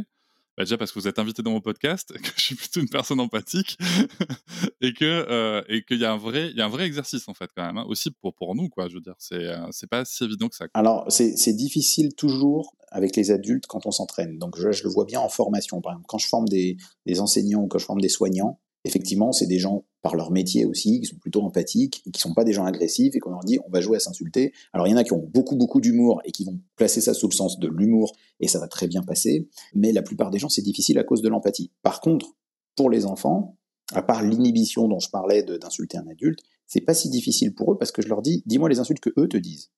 Bah 0.56 0.64
déjà 0.64 0.78
parce 0.78 0.90
que 0.90 0.98
vous 0.98 1.06
êtes 1.06 1.18
invité 1.18 1.42
dans 1.42 1.50
mon 1.50 1.60
podcast, 1.60 2.12
que 2.22 2.30
je 2.36 2.42
suis 2.42 2.54
plutôt 2.54 2.80
une 2.80 2.88
personne 2.88 3.20
empathique 3.20 3.76
et 4.80 4.94
que 4.94 5.04
euh, 5.04 5.62
et 5.68 5.82
qu'il 5.84 5.98
y 5.98 6.04
a 6.04 6.12
un 6.12 6.16
vrai 6.16 6.50
il 6.50 6.56
y 6.56 6.62
a 6.62 6.64
un 6.64 6.70
vrai 6.70 6.86
exercice 6.86 7.28
en 7.28 7.34
fait 7.34 7.50
quand 7.54 7.64
même 7.64 7.76
hein, 7.76 7.84
aussi 7.88 8.10
pour 8.10 8.34
pour 8.34 8.54
nous 8.54 8.68
quoi. 8.68 8.88
Je 8.88 8.94
veux 8.94 9.00
dire 9.00 9.16
c'est 9.18 9.34
euh, 9.34 9.66
c'est 9.70 9.88
pas 9.88 10.04
si 10.04 10.24
évident 10.24 10.48
que 10.48 10.56
ça. 10.56 10.66
Alors 10.74 11.04
c'est 11.10 11.52
difficile 11.52 12.14
toujours 12.14 12.74
avec 12.90 13.16
les 13.16 13.30
adultes 13.30 13.66
quand 13.66 13.84
on 13.86 13.90
s'entraîne. 13.90 14.38
Donc 14.38 14.58
je, 14.58 14.72
je, 14.72 14.84
le 14.84 14.90
vois 14.90 15.04
bien 15.04 15.20
en 15.20 15.28
formation 15.28 15.80
par 15.80 15.92
exemple 15.92 16.06
quand 16.08 16.18
je 16.18 16.28
forme 16.28 16.48
des 16.48 16.76
des 17.04 17.20
enseignants 17.20 17.62
ou 17.62 17.68
quand 17.68 17.78
je 17.78 17.84
forme 17.84 18.00
des 18.00 18.08
soignants, 18.08 18.58
effectivement 18.86 19.32
c'est 19.32 19.46
des 19.46 19.58
gens 19.58 19.84
par 20.02 20.14
leur 20.14 20.30
métier 20.30 20.64
aussi, 20.64 21.00
qui 21.00 21.06
sont 21.06 21.16
plutôt 21.16 21.42
empathiques 21.42 22.02
et 22.06 22.10
qui 22.10 22.20
sont 22.20 22.32
pas 22.32 22.44
des 22.44 22.52
gens 22.52 22.64
agressifs 22.64 23.14
et 23.14 23.18
qu'on 23.18 23.30
leur 23.30 23.44
dit 23.44 23.58
on 23.66 23.70
va 23.70 23.80
jouer 23.80 23.96
à 23.96 24.00
s'insulter. 24.00 24.52
Alors 24.72 24.86
il 24.86 24.90
y 24.90 24.94
en 24.94 24.96
a 24.96 25.04
qui 25.04 25.12
ont 25.12 25.28
beaucoup 25.34 25.56
beaucoup 25.56 25.80
d'humour 25.80 26.20
et 26.24 26.32
qui 26.32 26.44
vont 26.44 26.60
placer 26.76 27.00
ça 27.00 27.12
sous 27.12 27.28
le 27.28 27.34
sens 27.34 27.58
de 27.58 27.68
l'humour 27.68 28.12
et 28.40 28.48
ça 28.48 28.58
va 28.58 28.68
très 28.68 28.86
bien 28.86 29.02
passer, 29.02 29.48
mais 29.74 29.92
la 29.92 30.02
plupart 30.02 30.30
des 30.30 30.38
gens 30.38 30.48
c'est 30.48 30.62
difficile 30.62 30.98
à 30.98 31.04
cause 31.04 31.22
de 31.22 31.28
l'empathie. 31.28 31.72
Par 31.82 32.00
contre, 32.00 32.36
pour 32.76 32.90
les 32.90 33.04
enfants, 33.06 33.58
à 33.92 34.02
part 34.02 34.22
l'inhibition 34.22 34.88
dont 34.88 35.00
je 35.00 35.10
parlais 35.10 35.42
d'insulter 35.42 35.98
un 35.98 36.06
adulte, 36.08 36.40
c'est 36.66 36.80
pas 36.80 36.94
si 36.94 37.08
difficile 37.10 37.54
pour 37.54 37.72
eux 37.72 37.78
parce 37.78 37.92
que 37.92 38.02
je 38.02 38.08
leur 38.08 38.22
dis 38.22 38.42
dis-moi 38.46 38.68
les 38.68 38.78
insultes 38.78 39.00
que 39.00 39.10
eux 39.18 39.28
te 39.28 39.36
disent. 39.36 39.70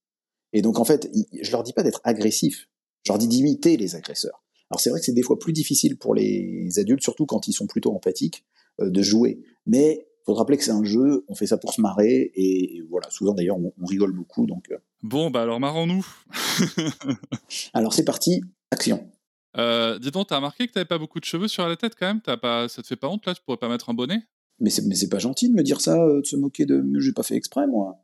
Et 0.52 0.62
donc 0.62 0.78
en 0.78 0.84
fait, 0.84 1.10
je 1.40 1.50
leur 1.50 1.62
dis 1.62 1.72
pas 1.72 1.82
d'être 1.82 2.00
agressif, 2.04 2.68
je 3.04 3.12
leur 3.12 3.18
dis 3.18 3.28
d'imiter 3.28 3.76
les 3.76 3.94
agresseurs. 3.94 4.44
Alors 4.70 4.80
c'est 4.80 4.90
vrai 4.90 5.00
que 5.00 5.06
c'est 5.06 5.12
des 5.12 5.22
fois 5.22 5.38
plus 5.38 5.52
difficile 5.52 5.96
pour 5.96 6.14
les 6.14 6.78
adultes, 6.78 7.02
surtout 7.02 7.26
quand 7.26 7.48
ils 7.48 7.52
sont 7.52 7.66
plutôt 7.66 7.94
empathiques, 7.94 8.44
de 8.80 9.02
jouer. 9.02 9.40
Mais 9.66 10.08
faut 10.28 10.34
te 10.34 10.38
rappeler 10.38 10.58
que 10.58 10.64
c'est 10.64 10.70
un 10.70 10.84
jeu, 10.84 11.24
on 11.28 11.34
fait 11.34 11.46
ça 11.46 11.56
pour 11.56 11.72
se 11.72 11.80
marrer, 11.80 12.30
et, 12.34 12.82
voilà, 12.90 13.08
souvent 13.10 13.32
d'ailleurs 13.32 13.56
on, 13.56 13.72
on, 13.80 13.86
rigole 13.86 14.12
beaucoup. 14.12 14.46
Donc, 14.46 14.70
euh. 14.70 14.76
Bon, 15.02 15.30
bah 15.30 15.42
alors 15.42 15.58
marrons-nous. 15.58 16.06
alors 17.72 17.94
c'est 17.94 18.04
parti, 18.04 18.42
action. 18.70 19.10
Euh, 19.56 19.98
dis 19.98 20.10
donc, 20.10 20.28
t'as 20.28 20.36
remarqué 20.36 20.66
que 20.66 20.72
t'avais 20.72 20.84
pas 20.84 20.98
beaucoup 20.98 21.18
de 21.18 21.24
cheveux 21.24 21.48
sur 21.48 21.66
la 21.66 21.76
tête 21.76 21.94
quand 21.98 22.06
même? 22.06 22.20
T'as 22.20 22.36
pas, 22.36 22.68
Ça 22.68 22.82
te 22.82 22.86
fait 22.86 22.96
pas 22.96 23.08
honte 23.08 23.24
là 23.26 23.34
Tu 23.34 23.42
pourrais 23.42 23.56
pas 23.56 23.68
mettre 23.68 23.88
un 23.88 23.94
bonnet? 23.94 24.22
Mais 24.60 24.70
c'est 24.70 25.08
pas 25.08 25.18
gentil 25.18 25.48
de 25.48 25.54
me 25.54 25.62
dire 25.62 25.80
ça, 25.80 26.02
euh, 26.02 26.20
de 26.20 26.26
se 26.26 26.36
moquer 26.36 26.66
de. 26.66 26.84
J'ai 26.98 27.12
pas 27.12 27.22
fait 27.22 27.36
exprès 27.36 27.66
moi. 27.66 27.96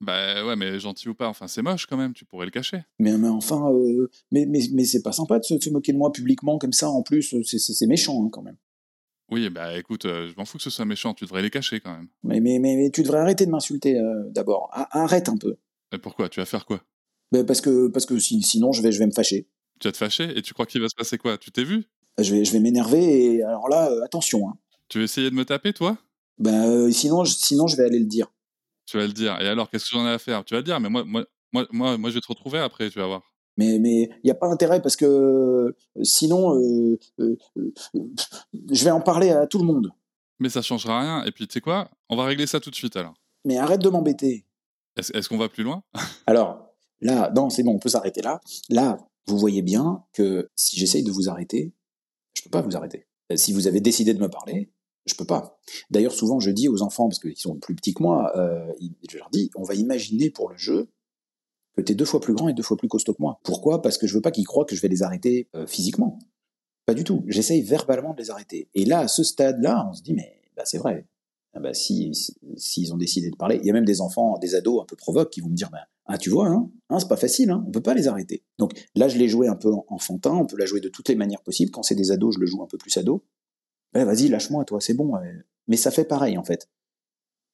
Bah 0.00 0.44
ouais, 0.44 0.56
mais 0.56 0.80
gentil 0.80 1.08
ou 1.08 1.14
pas, 1.14 1.28
enfin 1.28 1.46
c'est 1.46 1.62
moche 1.62 1.86
quand 1.86 1.96
même, 1.96 2.12
tu 2.12 2.24
pourrais 2.24 2.46
le 2.46 2.50
cacher. 2.50 2.82
Mais, 2.98 3.16
mais 3.16 3.28
enfin, 3.28 3.70
euh, 3.72 4.10
mais, 4.32 4.46
mais, 4.46 4.60
mais 4.72 4.84
c'est 4.84 5.02
pas 5.02 5.12
sympa 5.12 5.38
de 5.38 5.44
se, 5.44 5.54
de 5.54 5.62
se, 5.62 5.70
moquer 5.70 5.92
de 5.92 5.98
moi 5.98 6.10
publiquement 6.10 6.58
comme 6.58 6.72
ça, 6.72 6.90
en 6.90 7.02
plus, 7.02 7.36
c'est 7.44 7.86
méchant 7.86 8.24
hein, 8.24 8.28
quand 8.32 8.42
même. 8.42 8.56
Oui, 9.32 9.48
bah 9.48 9.78
écoute, 9.78 10.04
euh, 10.04 10.28
je 10.28 10.36
m'en 10.36 10.44
fous 10.44 10.58
que 10.58 10.62
ce 10.62 10.68
soit 10.68 10.84
méchant, 10.84 11.14
tu 11.14 11.24
devrais 11.24 11.40
les 11.40 11.48
cacher 11.48 11.80
quand 11.80 11.90
même. 11.90 12.06
Mais, 12.22 12.38
mais, 12.40 12.58
mais, 12.58 12.76
mais 12.76 12.90
tu 12.90 13.02
devrais 13.02 13.20
arrêter 13.20 13.46
de 13.46 13.50
m'insulter 13.50 13.98
euh, 13.98 14.24
d'abord. 14.28 14.68
Arrête 14.90 15.30
un 15.30 15.38
peu. 15.38 15.56
Et 15.90 15.96
pourquoi? 15.96 16.28
Tu 16.28 16.38
vas 16.38 16.44
faire 16.44 16.66
quoi? 16.66 16.82
Bah 17.30 17.42
Parce 17.42 17.62
que, 17.62 17.88
parce 17.88 18.04
que 18.04 18.18
si, 18.18 18.42
sinon 18.42 18.72
je 18.72 18.82
vais, 18.82 18.92
je 18.92 18.98
vais 18.98 19.06
me 19.06 19.12
fâcher. 19.12 19.48
Tu 19.80 19.88
vas 19.88 19.92
te 19.92 19.96
fâcher? 19.96 20.36
Et 20.36 20.42
tu 20.42 20.52
crois 20.52 20.66
qu'il 20.66 20.82
va 20.82 20.88
se 20.90 20.94
passer 20.94 21.16
quoi? 21.16 21.38
Tu 21.38 21.50
t'es 21.50 21.64
vu? 21.64 21.84
Je 22.18 22.34
vais, 22.34 22.44
je 22.44 22.52
vais 22.52 22.60
m'énerver 22.60 23.36
et 23.36 23.42
alors 23.42 23.70
là, 23.70 23.90
euh, 23.90 24.04
attention. 24.04 24.50
Hein. 24.50 24.58
Tu 24.90 24.98
veux 24.98 25.04
essayer 25.04 25.30
de 25.30 25.34
me 25.34 25.46
taper 25.46 25.72
toi? 25.72 25.96
Bah 26.36 26.90
sinon, 26.92 27.24
je, 27.24 27.32
sinon 27.32 27.66
je 27.68 27.76
vais 27.78 27.84
aller 27.84 28.00
le 28.00 28.04
dire. 28.04 28.26
Tu 28.84 28.98
vas 28.98 29.06
le 29.06 29.14
dire. 29.14 29.40
Et 29.40 29.48
alors, 29.48 29.70
qu'est-ce 29.70 29.86
que 29.86 29.92
j'en 29.92 30.06
ai 30.06 30.10
à 30.10 30.18
faire? 30.18 30.44
Tu 30.44 30.52
vas 30.52 30.60
le 30.60 30.64
dire, 30.64 30.78
mais 30.78 30.90
moi, 30.90 31.04
moi, 31.04 31.24
moi, 31.54 31.66
moi, 31.70 31.96
moi, 31.96 32.10
je 32.10 32.16
vais 32.16 32.20
te 32.20 32.28
retrouver 32.28 32.58
après, 32.58 32.90
tu 32.90 32.98
vas 32.98 33.06
voir. 33.06 33.31
Mais 33.56 33.78
mais 33.78 34.02
il 34.02 34.26
n'y 34.26 34.30
a 34.30 34.34
pas 34.34 34.48
intérêt 34.48 34.80
parce 34.80 34.96
que 34.96 35.76
sinon 36.02 36.56
euh, 36.58 36.98
euh, 37.20 37.36
je 38.70 38.84
vais 38.84 38.90
en 38.90 39.00
parler 39.00 39.30
à 39.30 39.46
tout 39.46 39.58
le 39.58 39.64
monde. 39.64 39.90
Mais 40.38 40.48
ça 40.48 40.62
changera 40.62 41.00
rien. 41.00 41.24
Et 41.24 41.32
puis 41.32 41.46
tu 41.46 41.54
sais 41.54 41.60
quoi? 41.60 41.90
On 42.08 42.16
va 42.16 42.24
régler 42.24 42.46
ça 42.46 42.60
tout 42.60 42.70
de 42.70 42.74
suite 42.74 42.96
alors. 42.96 43.14
Mais 43.44 43.58
arrête 43.58 43.80
de 43.80 43.88
m'embêter. 43.88 44.46
Est-ce 44.96 45.16
est 45.16 45.28
qu'on 45.28 45.38
va 45.38 45.48
plus 45.48 45.64
loin? 45.64 45.82
Alors 46.26 46.74
là, 47.00 47.32
non, 47.34 47.50
c'est 47.50 47.62
bon, 47.62 47.74
on 47.74 47.78
peut 47.78 47.88
s'arrêter 47.88 48.22
là. 48.22 48.40
Là, 48.68 48.98
vous 49.26 49.38
voyez 49.38 49.62
bien 49.62 50.04
que 50.12 50.50
si 50.54 50.78
j'essaye 50.78 51.02
de 51.02 51.10
vous 51.10 51.28
arrêter, 51.28 51.72
je 52.34 52.42
peux 52.42 52.50
pas 52.50 52.60
vous 52.60 52.76
arrêter. 52.76 53.06
Si 53.34 53.52
vous 53.52 53.66
avez 53.66 53.80
décidé 53.80 54.14
de 54.14 54.20
me 54.20 54.28
parler, 54.28 54.70
je 55.06 55.14
peux 55.14 55.24
pas. 55.24 55.58
D'ailleurs, 55.90 56.12
souvent, 56.12 56.38
je 56.40 56.50
dis 56.50 56.68
aux 56.68 56.82
enfants, 56.82 57.08
parce 57.08 57.18
qu'ils 57.18 57.36
sont 57.36 57.56
plus 57.56 57.74
petits 57.74 57.94
que 57.94 58.02
moi, 58.02 58.32
euh, 58.36 58.72
je 59.08 59.18
leur 59.18 59.30
dis, 59.30 59.50
on 59.56 59.62
va 59.62 59.74
imaginer 59.74 60.30
pour 60.30 60.48
le 60.48 60.56
jeu 60.56 60.88
que 61.76 61.82
tu 61.82 61.92
es 61.92 61.94
deux 61.94 62.04
fois 62.04 62.20
plus 62.20 62.34
grand 62.34 62.48
et 62.48 62.52
deux 62.52 62.62
fois 62.62 62.76
plus 62.76 62.88
costaud 62.88 63.14
que 63.14 63.22
moi. 63.22 63.40
Pourquoi? 63.44 63.82
Parce 63.82 63.98
que 63.98 64.06
je 64.06 64.14
veux 64.14 64.20
pas 64.20 64.30
qu'ils 64.30 64.46
croient 64.46 64.64
que 64.64 64.76
je 64.76 64.80
vais 64.80 64.88
les 64.88 65.02
arrêter 65.02 65.48
euh, 65.54 65.66
physiquement. 65.66 66.18
Pas 66.86 66.94
du 66.94 67.04
tout. 67.04 67.24
J'essaye 67.28 67.62
verbalement 67.62 68.12
de 68.12 68.18
les 68.18 68.30
arrêter. 68.30 68.68
Et 68.74 68.84
là, 68.84 69.00
à 69.00 69.08
ce 69.08 69.22
stade-là, 69.22 69.88
on 69.90 69.94
se 69.94 70.02
dit, 70.02 70.14
mais 70.14 70.42
bah, 70.56 70.64
c'est 70.64 70.78
vrai. 70.78 71.06
Ah 71.54 71.60
bah, 71.60 71.74
si 71.74 72.14
s'ils 72.14 72.86
si, 72.86 72.92
ont 72.92 72.96
décidé 72.96 73.30
de 73.30 73.36
parler, 73.36 73.58
il 73.62 73.66
y 73.66 73.70
a 73.70 73.72
même 73.74 73.84
des 73.84 74.00
enfants, 74.00 74.38
des 74.38 74.54
ados 74.54 74.82
un 74.82 74.86
peu 74.86 74.96
provoques 74.96 75.30
qui 75.30 75.40
vont 75.40 75.48
me 75.48 75.54
dire, 75.54 75.70
bah, 75.70 75.86
ah 76.06 76.18
tu 76.18 76.30
vois, 76.30 76.48
hein, 76.48 76.70
hein 76.88 76.98
c'est 76.98 77.08
pas 77.08 77.16
facile, 77.16 77.50
hein, 77.50 77.62
on 77.66 77.70
peut 77.70 77.82
pas 77.82 77.94
les 77.94 78.08
arrêter. 78.08 78.42
Donc 78.58 78.72
là, 78.94 79.08
je 79.08 79.18
l'ai 79.18 79.28
joué 79.28 79.48
un 79.48 79.54
peu 79.54 79.70
enfantin, 79.88 80.32
on 80.32 80.46
peut 80.46 80.56
la 80.56 80.66
jouer 80.66 80.80
de 80.80 80.88
toutes 80.88 81.08
les 81.08 81.14
manières 81.14 81.42
possibles. 81.42 81.70
Quand 81.70 81.82
c'est 81.82 81.94
des 81.94 82.10
ados, 82.10 82.34
je 82.34 82.40
le 82.40 82.46
joue 82.46 82.62
un 82.62 82.66
peu 82.66 82.78
plus 82.78 82.96
ado. 82.96 83.22
Vas-y, 83.94 84.28
lâche-moi, 84.28 84.64
toi, 84.64 84.80
c'est 84.80 84.94
bon. 84.94 85.12
Mais 85.68 85.76
ça 85.76 85.90
fait 85.90 86.04
pareil, 86.04 86.38
en 86.38 86.44
fait. 86.44 86.68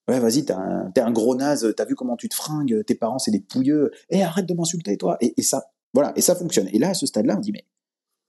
Ouais, 0.08 0.20
vas-y, 0.20 0.44
t'es 0.44 0.54
un, 0.54 1.10
gros 1.10 1.34
naze, 1.34 1.74
t'as 1.76 1.84
vu 1.84 1.94
comment 1.94 2.16
tu 2.16 2.30
te 2.30 2.34
fringues, 2.34 2.82
tes 2.86 2.94
parents, 2.94 3.18
c'est 3.18 3.30
des 3.30 3.40
pouilleux. 3.40 3.92
Eh, 4.08 4.22
arrête 4.22 4.46
de 4.46 4.54
m'insulter, 4.54 4.96
toi. 4.96 5.18
Et, 5.20 5.34
et, 5.36 5.42
ça, 5.42 5.64
voilà, 5.92 6.14
et 6.16 6.22
ça 6.22 6.34
fonctionne. 6.34 6.68
Et 6.72 6.78
là, 6.78 6.90
à 6.90 6.94
ce 6.94 7.04
stade-là, 7.04 7.36
on 7.36 7.40
dit, 7.40 7.52
mais 7.52 7.66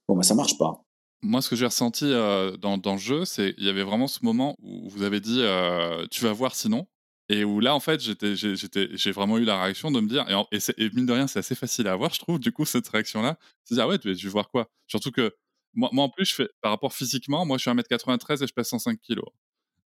bon, 0.06 0.14
bah, 0.14 0.22
ça 0.22 0.34
marche 0.34 0.58
pas. 0.58 0.84
Moi, 1.22 1.40
ce 1.40 1.48
que 1.48 1.56
j'ai 1.56 1.66
ressenti 1.66 2.04
euh, 2.06 2.56
dans, 2.56 2.76
le 2.76 2.98
jeu, 2.98 3.24
c'est 3.24 3.54
qu'il 3.54 3.64
y 3.64 3.68
avait 3.68 3.82
vraiment 3.82 4.08
ce 4.08 4.18
moment 4.22 4.56
où 4.62 4.90
vous 4.90 5.02
avez 5.02 5.20
dit, 5.20 5.40
euh, 5.40 6.06
tu 6.10 6.24
vas 6.24 6.32
voir 6.32 6.54
sinon. 6.54 6.86
Et 7.30 7.44
où 7.44 7.60
là, 7.60 7.74
en 7.74 7.80
fait, 7.80 8.00
j'ai 8.00 9.12
vraiment 9.12 9.38
eu 9.38 9.44
la 9.44 9.62
réaction 9.62 9.90
de 9.90 10.00
me 10.00 10.08
dire, 10.08 10.26
et, 10.50 10.56
et, 10.56 10.84
et 10.84 10.90
mine 10.90 11.06
de 11.06 11.12
rien, 11.12 11.26
c'est 11.28 11.38
assez 11.38 11.54
facile 11.54 11.86
à 11.86 11.92
avoir, 11.92 12.12
je 12.12 12.18
trouve, 12.18 12.40
du 12.40 12.52
coup, 12.52 12.64
cette 12.64 12.88
réaction-là. 12.88 13.38
C'est 13.64 13.76
dire, 13.76 13.84
ah 13.84 13.88
ouais, 13.88 13.98
tu, 13.98 14.12
veux 14.12 14.30
voir 14.30 14.50
quoi? 14.50 14.68
Surtout 14.86 15.12
que 15.12 15.32
moi, 15.72 15.88
moi, 15.92 16.04
en 16.04 16.08
plus, 16.08 16.26
je 16.26 16.34
fais, 16.34 16.48
par 16.60 16.72
rapport 16.72 16.92
physiquement, 16.92 17.46
moi, 17.46 17.56
je 17.56 17.62
suis 17.62 17.70
1m93 17.70 18.42
et 18.42 18.46
je 18.46 18.52
pèse 18.52 18.66
105 18.66 18.98
kg. 19.00 19.20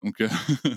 Donc, 0.03 0.21
euh... 0.21 0.27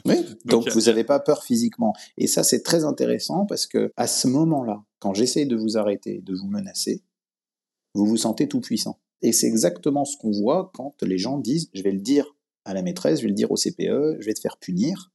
oui, 0.05 0.17
donc, 0.45 0.65
donc 0.65 0.69
vous 0.71 0.83
n'avez 0.83 1.05
pas 1.05 1.21
peur 1.21 1.43
physiquement. 1.45 1.93
Et 2.17 2.27
ça, 2.27 2.43
c'est 2.43 2.63
très 2.63 2.85
intéressant 2.85 3.47
parce 3.47 3.67
que 3.67 3.93
à 3.97 4.07
ce 4.07 4.29
moment-là, 4.29 4.85
quand 4.99 5.15
j'essaye 5.15 5.47
de 5.47 5.57
vous 5.57 5.77
arrêter, 5.77 6.21
de 6.23 6.35
vous 6.35 6.49
menacer, 6.49 7.03
vous 7.95 8.07
vous 8.07 8.17
sentez 8.17 8.49
tout 8.49 8.61
puissant. 8.61 9.01
Et 9.23 9.33
c'est 9.33 9.47
exactement 9.47 10.05
ce 10.05 10.17
qu'on 10.17 10.31
voit 10.31 10.71
quand 10.75 11.03
les 11.03 11.19
gens 11.19 11.39
disent 11.39 11.71
je 11.73 11.83
vais 11.83 11.93
le 11.93 12.01
dire 12.01 12.37
à 12.65 12.75
la 12.75 12.83
maîtresse, 12.83 13.19
je 13.19 13.23
vais 13.23 13.29
le 13.29 13.35
dire 13.35 13.51
au 13.51 13.57
CPE, 13.57 14.21
je 14.21 14.27
vais 14.27 14.35
te 14.35 14.41
faire 14.41 14.59
punir. 14.59 15.13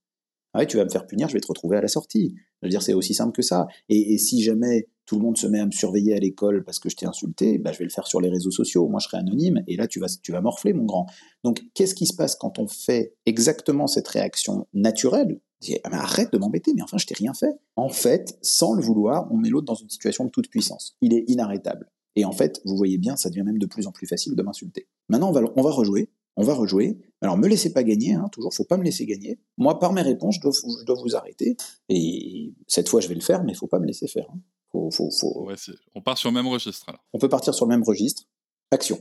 Ah 0.54 0.60
ouais, 0.60 0.68
tu 0.68 0.78
vas 0.78 0.84
me 0.84 0.90
faire 0.90 1.06
punir, 1.06 1.30
je 1.30 1.34
vais 1.34 1.40
te 1.40 1.48
retrouver 1.48 1.78
à 1.78 1.82
la 1.82 1.88
sortie. 1.88 2.36
Je 2.62 2.68
veux 2.68 2.70
dire, 2.70 2.82
c'est 2.82 2.94
aussi 2.94 3.14
simple 3.14 3.32
que 3.32 3.42
ça. 3.42 3.68
Et, 3.90 4.14
et, 4.14 4.18
si 4.18 4.42
jamais 4.44 4.90
tout 5.12 5.18
le 5.18 5.24
monde 5.26 5.36
se 5.38 5.46
met 5.46 5.60
à 5.60 5.66
me 5.66 5.72
surveiller 5.72 6.14
à 6.14 6.20
l'école 6.20 6.64
parce 6.64 6.80
que 6.80 6.88
je 6.88 6.96
t'ai 6.96 7.06
insulté, 7.06 7.58
bah, 7.58 7.74
je 7.74 7.80
vais 7.80 7.84
le 7.84 7.90
faire 7.90 8.08
sur 8.08 8.22
les 8.22 8.30
réseaux 8.30 8.50
sociaux. 8.50 8.88
Moi, 8.88 9.02
je 9.02 9.10
serai 9.10 9.18
anonyme 9.18 9.62
et 9.68 9.76
là, 9.76 9.86
tu 9.86 10.00
vas, 10.00 10.08
tu 10.08 10.32
vas 10.32 10.40
morfler, 10.40 10.72
mon 10.72 10.86
grand. 10.86 11.06
Donc, 11.44 11.62
qu'est-ce 11.74 11.96
qui 11.96 12.06
se 12.06 12.14
passe 12.16 12.38
quand 12.38 12.60
on 12.60 12.68
fait 12.70 13.14
exactement 13.26 13.88
cette 13.88 14.08
réaction 14.08 14.68
naturelle? 14.74 15.42
Ah, 15.84 15.90
arrête 16.04 16.32
de 16.32 16.38
m'embêter, 16.38 16.72
mais 16.74 16.82
enfin, 16.82 16.98
je 16.98 17.06
t'ai 17.06 17.14
rien 17.14 17.34
fait. 17.34 17.54
En 17.76 17.90
fait, 17.90 18.38
sans 18.42 18.72
le 18.74 18.82
vouloir, 18.82 19.28
on 19.34 19.36
met 19.36 19.50
l'autre 19.50 19.66
dans 19.66 19.76
une 19.76 19.90
situation 19.90 20.24
de 20.24 20.30
toute 20.30 20.48
puissance. 20.50 20.96
Il 21.02 21.14
est 21.14 21.26
inarrêtable. 21.28 21.92
Et 22.16 22.24
en 22.24 22.32
fait, 22.32 22.62
vous 22.64 22.78
voyez 22.78 22.98
bien, 22.98 23.18
ça 23.18 23.30
devient 23.30 23.44
même 23.44 23.60
de 23.60 23.66
plus 23.66 23.88
en 23.88 23.92
plus 23.92 24.08
facile 24.08 24.34
de 24.38 24.42
m'insulter. 24.42 24.88
Maintenant, 25.10 25.28
on 25.28 25.34
va, 25.34 25.42
on 25.58 25.62
va 25.62 25.72
rejouer. 25.72 26.10
on 26.38 26.44
va 26.44 26.54
rejouer. 26.54 27.00
Alors, 27.20 27.38
me 27.38 27.50
laissez 27.50 27.74
pas 27.74 27.84
gagner, 27.84 28.14
hein, 28.14 28.30
toujours, 28.32 28.54
faut 28.54 28.64
pas 28.64 28.78
me 28.78 28.84
laisser 28.86 29.06
gagner. 29.06 29.40
Moi, 29.58 29.78
par 29.78 29.92
mes 29.92 30.04
réponses, 30.04 30.36
je 30.36 30.40
dois, 30.42 30.52
je 30.54 30.86
dois 30.86 30.96
vous 31.04 31.18
arrêter. 31.18 31.58
Et 31.90 32.54
cette 32.66 32.88
fois, 32.88 33.02
je 33.02 33.10
vais 33.10 33.16
le 33.16 33.20
faire, 33.22 33.44
mais 33.44 33.54
faut 33.54 33.68
pas 33.68 33.80
me 33.80 33.88
laisser 33.88 34.08
faire. 34.08 34.28
hein. 34.34 34.40
Faut, 34.72 34.90
faut, 34.92 35.10
faut... 35.12 35.46
Ouais, 35.46 35.56
c'est- 35.58 35.74
on 35.96 36.02
part 36.02 36.18
sur 36.18 36.30
le 36.30 36.36
même 36.36 36.48
registre 36.48 36.88
alors. 36.90 37.04
On 37.14 37.20
peut 37.20 37.30
partir 37.30 37.54
sur 37.54 37.66
le 37.66 37.70
même 37.70 37.84
registre. 37.84 38.24
Action. 38.72 39.00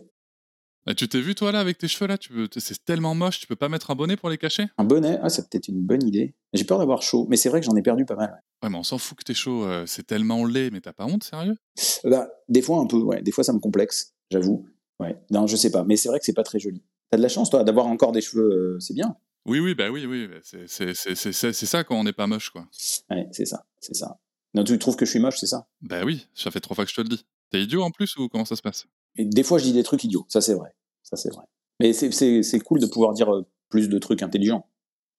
Et 0.87 0.95
tu 0.95 1.09
t'es 1.09 1.21
vu 1.21 1.35
toi 1.35 1.53
là 1.53 1.61
avec 1.61 1.79
tes 1.79 1.89
cheveux 1.89 2.09
là? 2.09 2.17
Peux... 2.17 2.49
C'est 2.57 2.85
tellement 2.85 3.15
moche, 3.15 3.39
tu 3.41 3.47
peux 3.47 3.55
pas 3.57 3.69
mettre 3.69 3.91
un 3.91 3.95
bonnet 3.95 4.17
pour 4.17 4.31
les 4.31 4.39
cacher? 4.39 4.67
Un 4.79 4.85
bonnet, 4.85 5.19
ah, 5.23 5.29
c'est 5.29 5.49
peut-être 5.49 5.69
une 5.69 5.83
bonne 5.83 6.03
idée. 6.07 6.35
J'ai 6.55 6.65
peur 6.65 6.79
d'avoir 6.79 7.03
chaud, 7.03 7.27
mais 7.29 7.37
c'est 7.37 7.51
vrai 7.51 7.61
que 7.61 7.67
j'en 7.67 7.77
ai 7.77 7.83
perdu 7.83 8.05
pas 8.07 8.17
mal. 8.17 8.31
ouais. 8.31 8.39
Ouais, 8.67 8.71
mais 8.71 8.79
on 8.79 8.83
s'en 8.83 8.99
fout 8.99 9.17
que 9.19 9.23
t'es 9.25 9.35
chaud, 9.35 9.65
euh, 9.65 9.85
c'est 9.87 10.07
tellement 10.07 10.45
laid, 10.47 10.71
mais 10.73 10.81
t'as 10.81 10.93
pas 10.93 11.05
honte, 11.05 11.23
sérieux? 11.23 11.57
Bah, 12.05 12.29
des 12.49 12.63
fois 12.63 12.79
un 12.81 12.87
peu, 12.87 12.97
ouais. 12.97 13.23
Des 13.23 13.31
fois 13.31 13.45
ça 13.45 13.53
me 13.53 13.59
complexe, 13.61 14.15
j'avoue. 14.31 14.67
Ouais. 14.99 15.19
Non, 15.31 15.47
je 15.47 15.55
sais 15.57 15.71
pas, 15.71 15.85
mais 15.85 15.97
c'est 15.97 16.09
vrai 16.09 16.19
que 16.19 16.25
c'est 16.25 16.33
pas 16.33 16.43
très 16.43 16.59
joli. 16.59 16.83
T'as 17.11 17.19
de 17.19 17.23
la 17.23 17.29
chance, 17.29 17.51
toi, 17.51 17.63
d'avoir 17.63 17.87
encore 17.87 18.13
des 18.13 18.21
cheveux, 18.23 18.51
euh, 18.77 18.81
c'est 18.81 18.95
bien. 18.95 19.17
Oui, 19.47 19.61
oui, 19.61 19.75
bah 19.75 19.91
oui, 19.91 20.05
oui, 20.07 20.29
c'est 20.45 21.53
ça 21.53 21.85
quand 21.85 21.97
on 21.99 22.05
n'est 22.05 22.13
pas 22.13 22.27
moche, 22.27 22.51
quoi. 22.51 22.67
Ouais, 23.11 23.27
c'est 23.33 23.47
ça, 23.47 23.65
c'est 23.81 23.95
ça. 23.95 24.19
Non, 24.55 24.65
tu 24.65 24.79
trouves 24.79 24.97
que 24.97 25.05
je 25.05 25.11
suis 25.11 25.21
moche, 25.21 25.37
c'est 25.39 25.47
ça? 25.47 25.69
Bah 25.81 26.03
oui, 26.05 26.27
ça 26.35 26.51
fait 26.51 26.61
trois 26.61 26.75
fois 26.75 26.85
que 26.85 26.91
je 26.91 26.97
te 26.97 27.01
le 27.01 27.09
dis. 27.09 27.25
T'es 27.51 27.63
idiot 27.63 27.83
en 27.83 27.91
plus 27.91 28.17
ou 28.17 28.29
comment 28.29 28.45
ça 28.45 28.57
se 28.57 28.63
passe? 28.63 28.87
Et 29.17 29.25
des 29.25 29.43
fois, 29.43 29.59
je 29.59 29.65
dis 29.65 29.73
des 29.73 29.83
trucs 29.83 30.03
idiots, 30.05 30.25
ça 30.29 30.41
c'est 30.41 30.55
vrai. 30.55 30.71
Ça 31.03 31.17
c'est 31.17 31.33
vrai. 31.33 31.45
Mais 31.81 31.93
c'est- 31.93 32.61
cool 32.61 32.81
de 32.81 32.87
pouvoir 32.87 33.13
dire 33.13 33.33
euh, 33.33 33.47
plus 33.69 33.89
de 33.89 33.99
trucs 33.99 34.23
intelligents. 34.23 34.67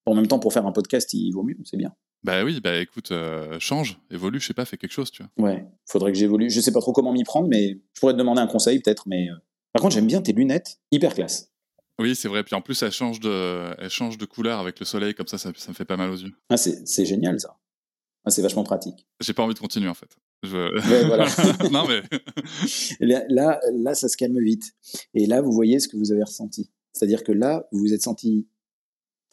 En 0.06 0.14
même 0.14 0.26
temps, 0.26 0.38
pour 0.38 0.52
faire 0.52 0.66
un 0.66 0.72
podcast, 0.72 1.12
il 1.14 1.30
vaut 1.32 1.42
mieux, 1.42 1.56
c'est 1.64 1.76
bien. 1.76 1.94
Bah 2.24 2.44
oui, 2.44 2.60
bah 2.60 2.78
écoute, 2.78 3.10
euh, 3.10 3.58
change, 3.58 3.98
évolue, 4.10 4.40
je 4.40 4.46
sais 4.46 4.54
pas, 4.54 4.64
fais 4.64 4.76
quelque 4.76 4.92
chose, 4.92 5.10
tu 5.10 5.22
vois. 5.22 5.50
Ouais, 5.50 5.66
faudrait 5.86 6.12
que 6.12 6.18
j'évolue. 6.18 6.50
Je 6.50 6.60
sais 6.60 6.72
pas 6.72 6.80
trop 6.80 6.92
comment 6.92 7.12
m'y 7.12 7.24
prendre, 7.24 7.48
mais 7.48 7.80
je 7.94 8.00
pourrais 8.00 8.12
te 8.12 8.18
demander 8.18 8.40
un 8.40 8.46
conseil 8.46 8.80
peut-être. 8.80 9.04
Mais 9.08 9.28
euh, 9.28 9.34
par 9.72 9.82
contre, 9.82 9.94
j'aime 9.94 10.06
bien 10.06 10.22
tes 10.22 10.32
lunettes, 10.32 10.78
hyper 10.92 11.14
classe. 11.14 11.50
Oui, 11.98 12.16
c'est 12.16 12.28
vrai, 12.28 12.42
puis 12.42 12.54
en 12.54 12.62
plus 12.62 12.82
elle 12.82 12.90
change 12.90 13.20
de, 13.20 13.74
elle 13.78 13.90
change 13.90 14.18
de 14.18 14.24
couleur 14.24 14.58
avec 14.60 14.80
le 14.80 14.86
soleil, 14.86 15.14
comme 15.14 15.26
ça, 15.26 15.36
ça, 15.38 15.52
ça 15.54 15.68
me 15.70 15.74
fait 15.74 15.84
pas 15.84 15.96
mal 15.96 16.10
aux 16.10 16.16
yeux. 16.16 16.32
Ah, 16.48 16.56
c'est 16.56 17.04
génial 17.04 17.38
ça. 17.38 17.58
Ah, 18.24 18.30
c'est 18.30 18.42
vachement 18.42 18.62
pratique. 18.64 19.06
J'ai 19.20 19.32
pas 19.32 19.42
envie 19.42 19.54
de 19.54 19.58
continuer 19.58 19.88
en 19.88 19.94
fait. 19.94 20.16
Je... 20.44 20.56
Ouais, 20.56 21.04
voilà. 21.06 21.26
non 21.72 21.86
mais 21.88 22.02
Et 23.00 23.06
Là, 23.06 23.60
là, 23.72 23.94
ça 23.94 24.08
se 24.08 24.16
calme 24.16 24.38
vite. 24.42 24.72
Et 25.14 25.26
là, 25.26 25.40
vous 25.40 25.52
voyez 25.52 25.80
ce 25.80 25.88
que 25.88 25.96
vous 25.96 26.12
avez 26.12 26.22
ressenti. 26.22 26.70
C'est-à-dire 26.92 27.24
que 27.24 27.32
là, 27.32 27.66
vous 27.72 27.80
vous 27.80 27.92
êtes 27.92 28.02
senti 28.02 28.46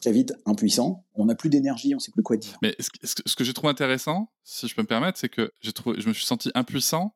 très 0.00 0.12
vite 0.12 0.32
impuissant. 0.46 1.04
On 1.14 1.26
n'a 1.26 1.34
plus 1.34 1.50
d'énergie, 1.50 1.94
on 1.94 1.98
sait 1.98 2.10
plus 2.10 2.22
quoi 2.22 2.36
dire. 2.36 2.56
Mais 2.62 2.74
ce, 2.80 2.88
que- 2.90 3.06
ce 3.06 3.36
que- 3.36 3.44
j'ai 3.44 3.52
trouvé 3.52 3.70
intéressant, 3.70 4.32
si 4.44 4.66
je 4.66 4.74
peux 4.74 4.82
me 4.82 4.86
permettre, 4.86 5.18
c'est 5.18 5.28
que 5.28 5.52
j'ai 5.60 5.72
trouvé, 5.72 6.00
je 6.00 6.08
me 6.08 6.14
suis 6.14 6.24
senti 6.24 6.50
impuissant, 6.54 7.14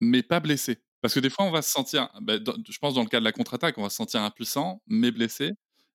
mais 0.00 0.22
pas 0.22 0.40
blessé. 0.40 0.78
Parce 1.00 1.14
que 1.14 1.20
des 1.20 1.30
fois, 1.30 1.44
on 1.44 1.50
va 1.50 1.62
se 1.62 1.70
sentir, 1.72 2.08
bah, 2.22 2.38
dans- 2.38 2.54
je 2.68 2.78
pense 2.78 2.94
dans 2.94 3.02
le 3.02 3.08
cas 3.08 3.18
de 3.18 3.24
la 3.24 3.32
contre-attaque, 3.32 3.76
on 3.76 3.82
va 3.82 3.90
se 3.90 3.96
sentir 3.96 4.22
impuissant, 4.22 4.80
mais 4.86 5.10
blessé. 5.10 5.50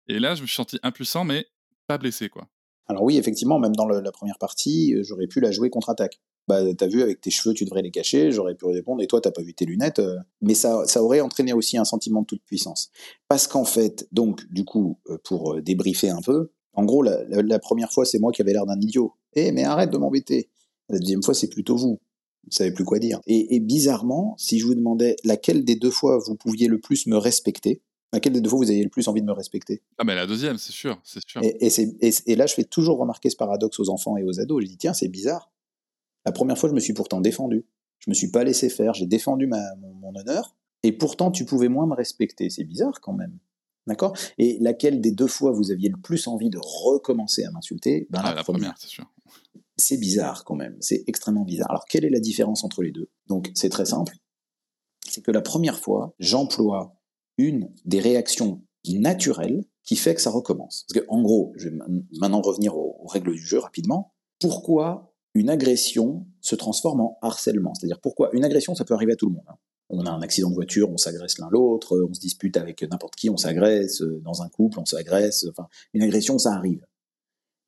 Et 0.10 0.20
là, 0.20 0.36
je 0.36 0.42
me 0.42 0.48
suis 0.48 0.56
senti 0.56 0.78
impuissant, 0.84 1.24
mais 1.24 1.48
pas 1.88 1.98
blessé, 1.98 2.28
quoi. 2.30 2.50
Alors 2.90 3.04
oui, 3.04 3.18
effectivement, 3.18 3.60
même 3.60 3.76
dans 3.76 3.88
la 3.88 4.12
première 4.12 4.38
partie, 4.38 4.94
euh, 4.94 5.04
j'aurais 5.04 5.28
pu 5.28 5.40
la 5.40 5.52
jouer 5.52 5.70
contre-attaque. 5.70 6.20
Bah, 6.48 6.62
t'as 6.76 6.88
vu, 6.88 7.02
avec 7.02 7.20
tes 7.20 7.30
cheveux, 7.30 7.54
tu 7.54 7.66
devrais 7.66 7.82
les 7.82 7.92
cacher, 7.92 8.32
j'aurais 8.32 8.56
pu 8.56 8.66
répondre, 8.66 9.02
et 9.02 9.08
toi, 9.08 9.20
t'as 9.20 9.32
pas 9.32 9.42
vu 9.42 9.54
tes 9.54 9.66
lunettes. 9.66 10.00
euh, 10.00 10.18
mais 10.42 10.54
ça, 10.54 10.86
ça 10.86 11.04
aurait 11.04 11.20
entraîné 11.20 11.52
aussi 11.52 11.78
un 11.78 11.84
sentiment 11.84 12.22
de 12.22 12.26
toute 12.26 12.44
puissance. 12.44 12.90
Parce 13.28 13.48
qu'en 13.48 13.66
fait, 13.66 14.08
donc, 14.14 14.50
du 14.50 14.64
coup, 14.64 15.00
euh, 15.10 15.18
pour 15.26 15.62
débriefer 15.62 16.10
un 16.10 16.22
peu, 16.22 16.52
en 16.74 16.86
gros, 16.86 17.04
la, 17.04 17.60
première 17.60 17.92
fois, 17.92 18.06
c'est 18.06 18.20
moi 18.20 18.32
qui 18.32 18.42
avais 18.42 18.54
l'air 18.54 18.66
d'un 18.66 18.80
idiot. 18.80 19.14
Eh, 19.34 19.52
mais 19.52 19.64
arrête 19.64 19.92
de 19.92 19.98
m'embêter. 19.98 20.50
La 20.90 21.00
deuxième 21.00 21.24
fois, 21.24 21.34
c'est 21.34 21.50
plutôt 21.50 21.76
vous. 21.76 22.00
Vous 22.46 22.52
savez 22.52 22.72
plus 22.72 22.86
quoi 22.86 23.00
dire. 23.00 23.20
Et 23.26 23.60
bizarrement, 23.60 24.36
si 24.38 24.60
je 24.60 24.66
vous 24.66 24.76
demandais 24.76 25.16
laquelle 25.24 25.66
des 25.66 25.76
deux 25.76 25.90
fois 25.90 26.20
vous 26.20 26.36
pouviez 26.36 26.68
le 26.68 26.80
plus 26.80 27.08
me 27.08 27.18
respecter, 27.18 27.82
laquelle 28.14 28.34
des 28.34 28.42
deux 28.42 28.50
fois 28.50 28.60
vous 28.60 28.70
aviez 28.72 28.84
le 28.84 28.90
plus 28.90 29.08
envie 29.08 29.22
de 29.22 29.26
me 29.28 29.32
respecter, 29.34 29.82
Ah, 29.98 30.04
mais 30.04 30.16
la 30.16 30.26
deuxième, 30.28 30.58
c'est 30.58 30.72
sûr, 30.72 31.00
c'est 31.04 31.22
sûr. 31.28 31.42
et, 31.44 31.66
et 31.66 31.70
c'est- 31.70 31.96
et- 32.02 32.14
et 32.32 32.36
là, 32.36 32.46
je 32.48 32.54
fais 32.54 32.64
toujours 32.64 32.98
remarquer 33.00 33.30
ce 33.30 33.36
paradoxe 33.36 33.80
aux 33.80 33.90
enfants 33.90 34.18
et 34.18 34.24
aux 34.24 34.40
ados. 34.40 34.62
Je 34.64 34.68
dis, 34.68 34.78
tiens, 34.78 34.94
c'est 34.94 35.08
bizarre. 35.10 35.52
La 36.26 36.32
première 36.32 36.58
fois, 36.58 36.70
je 36.70 36.74
me 36.76 36.80
suis 36.80 36.94
pourtant 36.94 37.22
défendu. 37.22 37.66
Je 38.00 38.10
me 38.10 38.14
suis 38.16 38.30
pas 38.32 38.44
laissé 38.44 38.70
faire. 38.70 38.94
J'ai 38.94 39.06
défendu 39.08 39.48
ma- 39.48 39.76
mon, 39.76 39.94
mon 39.94 40.16
honneur. 40.16 40.56
Et 40.84 40.92
pourtant, 40.92 41.32
tu 41.32 41.46
pouvais 41.46 41.68
moins 41.70 41.88
me 41.88 41.94
respecter. 41.96 42.50
C'est 42.50 42.64
bizarre 42.64 43.00
quand 43.02 43.14
même. 43.14 43.38
D'accord? 43.88 44.16
Et 44.38 44.58
laquelle 44.60 45.00
des 45.02 45.12
deux 45.12 45.28
fois 45.28 45.52
vous 45.52 45.72
aviez 45.72 45.90
le 45.90 45.98
plus 45.98 46.28
envie 46.28 46.50
de 46.50 46.60
recommencer 46.62 47.44
à 47.46 47.52
m'insulter? 47.52 48.08
Ben, 48.10 48.20
Ah, 48.24 48.34
la 48.34 48.44
première, 48.44 48.76
c'est 48.78 48.88
sûr. 48.90 49.06
c'est 49.78 49.98
bizarre 49.98 50.44
quand 50.44 50.56
même, 50.56 50.76
c'est 50.82 51.04
extrêmement 51.08 51.44
bizarre. 51.46 51.70
Alors 51.70 51.86
quelle 51.86 52.04
est 52.04 52.10
la 52.10 52.20
différence 52.20 52.66
entre 52.66 52.84
les 52.84 52.92
deux? 52.92 53.10
Donc 53.28 53.50
c'est 53.54 53.70
très 53.70 53.86
simple, 53.86 54.14
c'est 55.08 55.22
que 55.22 55.32
la 55.32 55.42
première 55.42 55.80
fois, 55.80 56.14
j'emploie 56.20 56.97
une 57.38 57.72
des 57.86 58.00
réactions 58.00 58.62
naturelles 58.88 59.64
qui 59.84 59.96
fait 59.96 60.16
que 60.16 60.22
ça 60.22 60.30
recommence. 60.30 60.86
Parce 60.88 61.02
que 61.02 61.10
en 61.10 61.22
gros, 61.22 61.54
je 61.56 61.70
vais 61.70 61.78
maintenant 62.20 62.42
revenir 62.42 62.78
aux, 62.78 62.98
aux 63.02 63.08
règles 63.08 63.34
du 63.34 63.46
jeu 63.46 63.60
rapidement. 63.60 64.14
Pourquoi 64.40 65.14
une 65.34 65.50
agression 65.50 66.26
se 66.42 66.56
transforme 66.56 67.02
en 67.02 67.18
harcèlement? 67.22 67.74
C'est-à-dire 67.74 68.00
pourquoi 68.02 68.30
une 68.34 68.44
agression, 68.44 68.76
ça 68.76 68.86
peut 68.86 68.94
arriver 68.94 69.14
à 69.14 69.16
tout 69.16 69.28
le 69.28 69.34
monde. 69.34 69.46
hein. 69.48 69.56
On 69.90 70.06
a 70.06 70.12
un 70.12 70.22
accident 70.22 70.50
de 70.50 70.56
voiture, 70.56 70.90
on 70.92 70.98
s'agresse 70.98 71.38
l'un 71.38 71.50
l'autre, 71.50 71.98
on 72.10 72.14
se 72.14 72.20
dispute 72.20 72.58
avec 72.58 72.84
n'importe 72.84 73.16
qui, 73.16 73.30
on 73.30 73.38
s'agresse, 73.38 74.02
euh, 74.02 74.20
dans 74.22 74.42
un 74.42 74.50
couple, 74.50 74.80
on 74.80 74.86
s'agresse, 74.86 75.46
enfin, 75.50 75.68
une 75.94 76.02
agression, 76.02 76.38
ça 76.38 76.54
arrive. 76.54 76.86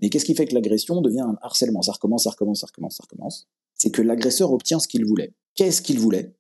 Mais 0.02 0.10
qu'est-ce 0.10 0.26
qui 0.26 0.36
fait 0.36 0.46
que 0.46 0.54
l'agression 0.54 1.02
devient 1.02 1.22
un 1.22 1.38
harcèlement? 1.42 1.82
Ça 1.82 1.94
recommence, 1.94 2.24
ça 2.26 2.32
recommence, 2.32 2.60
ça 2.62 2.68
recommence, 2.68 2.98
ça 2.98 3.04
recommence. 3.04 3.48
C'est 3.76 3.92
que 3.92 4.02
l'agresseur 4.02 4.52
obtient 4.52 4.80
ce 4.80 4.88
qu'il 4.90 5.06
voulait. 5.06 5.34
Qu'est-ce 5.56 5.82
qu'il 5.82 6.00
voulait? 6.00 6.36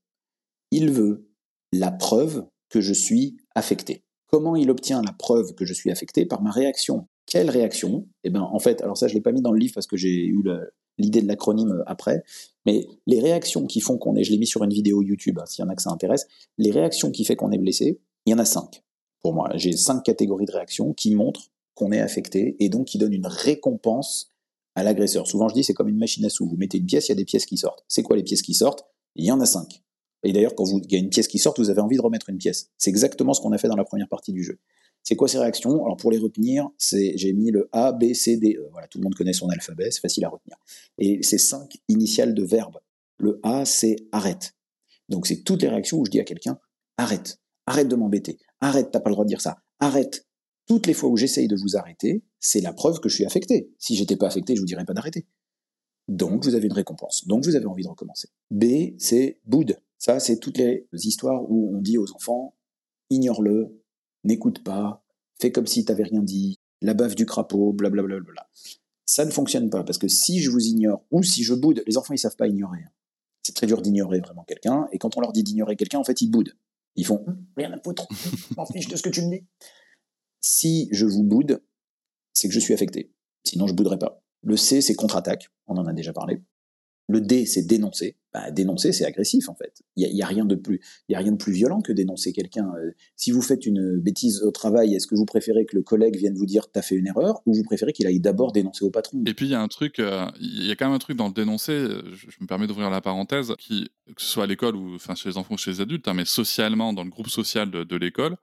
Il 0.72 0.92
veut 0.92 1.30
la 1.72 1.92
preuve 1.92 2.46
que 2.70 2.82
je 2.82 2.93
suis 2.93 3.38
affecté. 3.55 4.03
Comment 4.28 4.55
il 4.55 4.70
obtient 4.70 5.01
la 5.01 5.11
preuve 5.11 5.55
que 5.55 5.65
je 5.65 5.74
suis 5.74 5.91
affecté? 5.91 6.26
Par 6.26 6.41
ma 6.41 6.51
réaction. 6.51 7.07
Quelle 7.26 7.49
réaction? 7.49 8.07
Eh 8.24 8.30
ben, 8.30 8.41
en 8.41 8.59
fait, 8.59 8.82
alors 8.82 8.97
ça, 8.97 9.07
je 9.07 9.13
l'ai 9.13 9.22
pas 9.22 9.32
mis 9.32 9.41
dans 9.41 9.51
le 9.51 9.59
livre 9.59 9.74
parce 9.74 9.88
que 9.88 9.97
j'ai 9.97 10.26
eu 10.26 10.43
l'idée 10.97 11.22
de 11.22 11.28
l'acronyme 11.28 11.72
euh, 11.72 11.84
après. 11.88 12.24
Mais 12.65 12.88
les 13.07 13.20
réactions 13.20 13.65
qui 13.65 13.82
font 13.82 13.97
qu'on 13.97 14.15
est, 14.15 14.24
je 14.24 14.32
l'ai 14.32 14.38
mis 14.38 14.47
sur 14.47 14.63
une 14.63 14.74
vidéo 14.74 15.01
YouTube, 15.01 15.39
hein, 15.39 15.45
s'il 15.45 15.63
y 15.63 15.67
en 15.67 15.70
a 15.70 15.76
que 15.76 15.82
ça 15.82 15.91
intéresse. 15.91 16.28
Les 16.57 16.72
réactions 16.72 17.11
qui 17.11 17.26
font 17.26 17.36
qu'on 17.36 17.51
est 17.51 17.57
blessé, 17.57 17.99
il 18.26 18.32
y 18.32 18.34
en 18.34 18.39
a 18.39 18.45
cinq. 18.45 18.84
Pour 19.22 19.34
moi, 19.34 19.49
j'ai 19.55 19.74
cinq 19.74 20.03
catégories 20.03 20.45
de 20.45 20.51
réactions 20.51 20.93
qui 20.93 21.13
montrent 21.15 21.51
qu'on 21.74 21.91
est 21.91 21.99
affecté 21.99 22.55
et 22.59 22.70
donc 22.70 22.88
qui 22.88 22.97
donnent 22.97 23.13
une 23.13 23.28
récompense 23.28 24.32
à 24.76 24.84
l'agresseur. 24.84 25.28
Souvent, 25.28 25.49
je 25.49 25.55
dis, 25.55 25.63
c'est 25.63 25.74
comme 25.74 25.89
une 25.89 25.97
machine 25.97 26.26
à 26.26 26.30
sous. 26.30 26.47
Vous 26.47 26.57
mettez 26.57 26.78
une 26.78 26.86
pièce, 26.86 27.07
il 27.07 27.11
y 27.11 27.13
a 27.13 27.15
des 27.15 27.26
pièces 27.26 27.45
qui 27.45 27.57
sortent. 27.57 27.84
C'est 27.88 28.03
quoi 28.03 28.15
les 28.15 28.24
pièces 28.24 28.41
qui 28.41 28.53
sortent? 28.53 28.86
Il 29.15 29.26
y 29.26 29.32
en 29.32 29.39
a 29.39 29.45
cinq. 29.45 29.82
Et 30.24 30.34
d'ailleurs, 30.34 30.55
quand 30.55 30.65
vous, 30.65 30.82
il 30.84 30.91
y 30.91 30.95
a 30.95 30.99
une 30.99 31.09
pièce 31.09 31.28
qui 31.28 31.39
sort, 31.39 31.53
vous 31.57 31.70
avez 31.70 31.82
envie 31.82 31.97
de 31.97 32.01
remettre 32.01 32.30
une 32.30 32.38
pièce. 32.38 32.70
C'est 32.78 32.89
exactement 32.89 33.34
ce 33.34 33.41
qu'on 33.41 33.51
a 33.51 33.57
fait 33.57 33.67
dans 33.67 33.76
la 33.76 33.86
première 33.86 34.09
partie 34.09 34.34
du 34.34 34.43
jeu. 34.43 34.59
C'est 35.03 35.15
quoi 35.15 35.28
ces 35.28 35.39
réactions? 35.39 35.86
Alors, 35.86 35.97
pour 35.97 36.11
les 36.11 36.17
retenir, 36.17 36.70
c'est, 36.78 37.17
j'ai 37.17 37.32
mis 37.34 37.51
le 37.51 37.70
A, 37.72 37.93
B, 37.93 38.13
C, 38.13 38.38
D, 38.38 38.57
E. 38.59 38.67
Voilà, 38.72 38.88
tout 38.88 38.97
le 38.97 39.03
monde 39.03 39.15
connaît 39.15 39.34
son 39.34 39.47
alphabet, 39.49 39.91
c'est 39.91 40.01
facile 40.01 40.26
à 40.26 40.30
retenir. 40.30 40.57
Et 40.97 41.24
c'est 41.24 41.38
cinq 41.38 41.78
initiales 41.88 42.34
de 42.34 42.43
verbes. 42.43 42.80
Le 43.17 43.39
A, 43.43 43.65
c'est 43.65 43.95
arrête. 44.11 44.55
Donc, 45.07 45.26
c'est 45.26 45.43
toutes 45.43 45.61
les 45.61 45.70
réactions 45.70 45.99
où 45.99 46.05
je 46.05 46.11
dis 46.11 46.20
à 46.20 46.24
quelqu'un, 46.24 46.59
arrête, 46.97 47.39
arrête 47.65 47.88
de 47.88 47.95
m'embêter, 47.95 48.38
arrête, 48.61 48.91
t'as 48.91 48.99
pas 48.99 49.09
le 49.09 49.15
droit 49.15 49.26
de 49.26 49.30
dire 49.30 49.41
ça, 49.41 49.57
arrête. 49.80 50.28
Toutes 50.67 50.86
les 50.86 50.93
fois 50.93 51.09
où 51.09 51.17
j'essaye 51.17 51.47
de 51.47 51.55
vous 51.55 51.78
arrêter, 51.78 52.24
c'est 52.39 52.61
la 52.61 52.74
preuve 52.74 52.99
que 52.99 53.09
je 53.09 53.15
suis 53.15 53.26
affecté. 53.26 53.72
Si 53.80 53.95
j'étais 53.95 54.17
pas 54.17 54.28
affecté, 54.28 54.55
je 54.55 54.59
vous 54.61 54.67
dirais 54.67 54.86
pas 54.86 54.93
d'arrêter. 54.93 55.26
Donc, 56.07 56.43
vous 56.43 56.55
avez 56.55 56.67
une 56.67 56.74
récompense. 56.74 57.26
Donc, 57.26 57.45
vous 57.45 57.55
avez 57.55 57.65
envie 57.65 57.84
de 57.84 57.89
recommencer. 57.89 58.30
B, 58.51 58.93
c'est 58.99 59.39
boude. 59.45 59.80
Ça, 60.00 60.20
c'est 60.20 60.39
toutes 60.39 60.58
les 60.58 60.88
histoires 60.93 61.43
où 61.52 61.76
on 61.76 61.82
dit 61.82 61.97
aux 61.97 62.12
enfants, 62.16 62.56
ignore-le, 63.10 63.84
n'écoute 64.24 64.64
pas, 64.64 65.06
fais 65.39 65.52
comme 65.52 65.68
si 65.68 65.86
t'avais 65.86 66.04
rien 66.04 66.22
dit, 66.24 66.58
la 66.82 66.93
baffe 66.93 67.16
du 67.16 67.26
crapaud, 67.26 67.74
blablabla. 67.74 68.20
Bla, 68.20 68.32
bla. 68.32 68.50
Ça 69.06 69.26
ne 69.26 69.32
fonctionne 69.32 69.70
pas, 69.70 69.84
parce 69.84 69.97
que 69.97 70.08
si 70.08 70.39
je 70.39 70.50
vous 70.50 70.66
ignore, 70.68 71.04
ou 71.12 71.22
si 71.24 71.43
je 71.43 71.54
boude, 71.54 71.84
les 71.86 71.97
enfants, 71.97 72.14
ils 72.14 72.20
savent 72.20 72.36
pas 72.38 72.47
ignorer. 72.47 72.80
hein. 72.80 72.91
C'est 73.43 73.56
très 73.56 73.68
dur 73.68 73.82
d'ignorer 73.82 74.20
vraiment 74.20 74.43
quelqu'un, 74.43 74.88
et 74.91 74.97
quand 74.97 75.18
on 75.18 75.22
leur 75.22 75.34
dit 75.34 75.43
d'ignorer 75.43 75.76
quelqu'un, 75.76 76.00
en 76.00 76.04
fait, 76.04 76.22
ils 76.22 76.30
boudent. 76.30 76.54
Ils 76.95 77.06
font, 77.06 77.24
Hum, 77.28 77.45
rien 77.58 77.72
à 77.74 77.80
foutre, 77.82 78.08
je 78.12 78.56
m'en 78.56 78.66
fiche 78.66 78.88
de 78.88 78.95
ce 78.95 79.02
que 79.04 79.10
tu 79.10 79.22
me 79.22 79.30
dis. 79.32 79.45
Si 80.41 80.88
je 80.91 81.06
vous 81.06 81.24
boude, 81.24 81.62
c'est 82.34 82.47
que 82.47 82.54
je 82.54 82.60
suis 82.60 82.74
affecté. 82.74 83.12
Sinon, 83.43 83.68
je 83.68 83.74
bouderais 83.74 84.00
pas. 84.00 84.22
Le 84.43 84.56
C, 84.56 84.80
c'est 84.80 84.95
contre-attaque. 84.95 85.50
On 85.68 85.76
en 85.78 85.86
a 85.86 85.93
déjà 85.93 86.14
parlé. 86.14 86.41
Le 87.10 87.22
D, 87.22 87.45
c'est 87.47 87.64
dénoncer. 87.64 88.16
Bah, 88.32 88.51
dénoncer, 88.51 88.91
c'est 88.91 89.03
agressif, 89.05 89.49
en 89.49 89.55
fait. 89.55 89.82
Il 89.95 90.03
y 90.03 90.05
a, 90.05 90.10
y 90.10 90.22
a 90.22 90.28
rien 90.28 90.45
de 90.45 90.53
plus, 90.53 90.80
y 91.10 91.16
a 91.16 91.18
rien 91.18 91.32
de 91.32 91.38
plus 91.38 91.51
violent 91.51 91.82
que 91.82 91.91
dénoncer 91.91 92.32
quelqu'un. 92.32 92.72
Euh, 92.78 92.91
Si 93.16 93.32
vous 93.32 93.41
faites 93.41 93.66
une 93.66 93.97
bêtise 93.97 94.43
au 94.43 94.51
travail, 94.51 94.93
est-ce 94.93 95.07
que 95.07 95.16
vous 95.16 95.26
préférez 95.26 95.66
que 95.66 95.76
le 95.76 95.82
collègue 95.82 96.16
vienne 96.16 96.36
vous 96.36 96.45
dire 96.45 96.70
t'as 96.72 96.84
fait 96.84 96.93
une 96.95 97.07
erreur, 97.07 97.41
ou 97.47 97.55
vous 97.55 97.64
préférez 97.64 97.91
qu'il 97.91 98.05
aille 98.05 98.20
d'abord 98.20 98.51
dénoncer 98.51 98.86
au 98.86 98.91
patron? 98.91 99.24
Et 99.26 99.34
puis 99.34 99.47
il 99.47 99.51
y 99.51 99.55
a 99.55 99.62
un 99.62 99.68
truc, 99.68 99.97
euh, 99.97 100.28
il 100.39 100.68
y 100.68 100.72
a 100.72 100.76
quand 100.76 100.86
même 100.86 100.93
un 100.95 100.99
truc 100.99 101.18
dans 101.18 101.28
le 101.28 101.34
dénoncer. 101.34 101.72
euh, 101.72 102.03
Je, 102.14 102.38
me 102.39 102.45
permets 102.45 102.68
d'ouvrir 102.68 102.91
la 102.91 103.01
parenthèse, 103.01 103.55
qui 103.57 103.89
que 104.16 104.22
ce 104.22 104.28
soit 104.28 104.43
à 104.43 104.47
l'école 104.47 104.76
ou 104.76 104.93
enfin 104.93 105.16
chez 105.16 105.30
les 105.30 105.38
enfants 105.38 105.55
ou 105.55 105.57
chez 105.57 105.72
les 105.72 105.82
adultes, 105.82 106.07
hein, 106.07 106.14
mais 106.14 106.26
socialement 106.26 106.93
dans 106.93 107.03
le 107.03 107.10
groupe 107.10 107.30
social 107.30 107.72
de 107.72 107.95
l'école, 107.95 108.38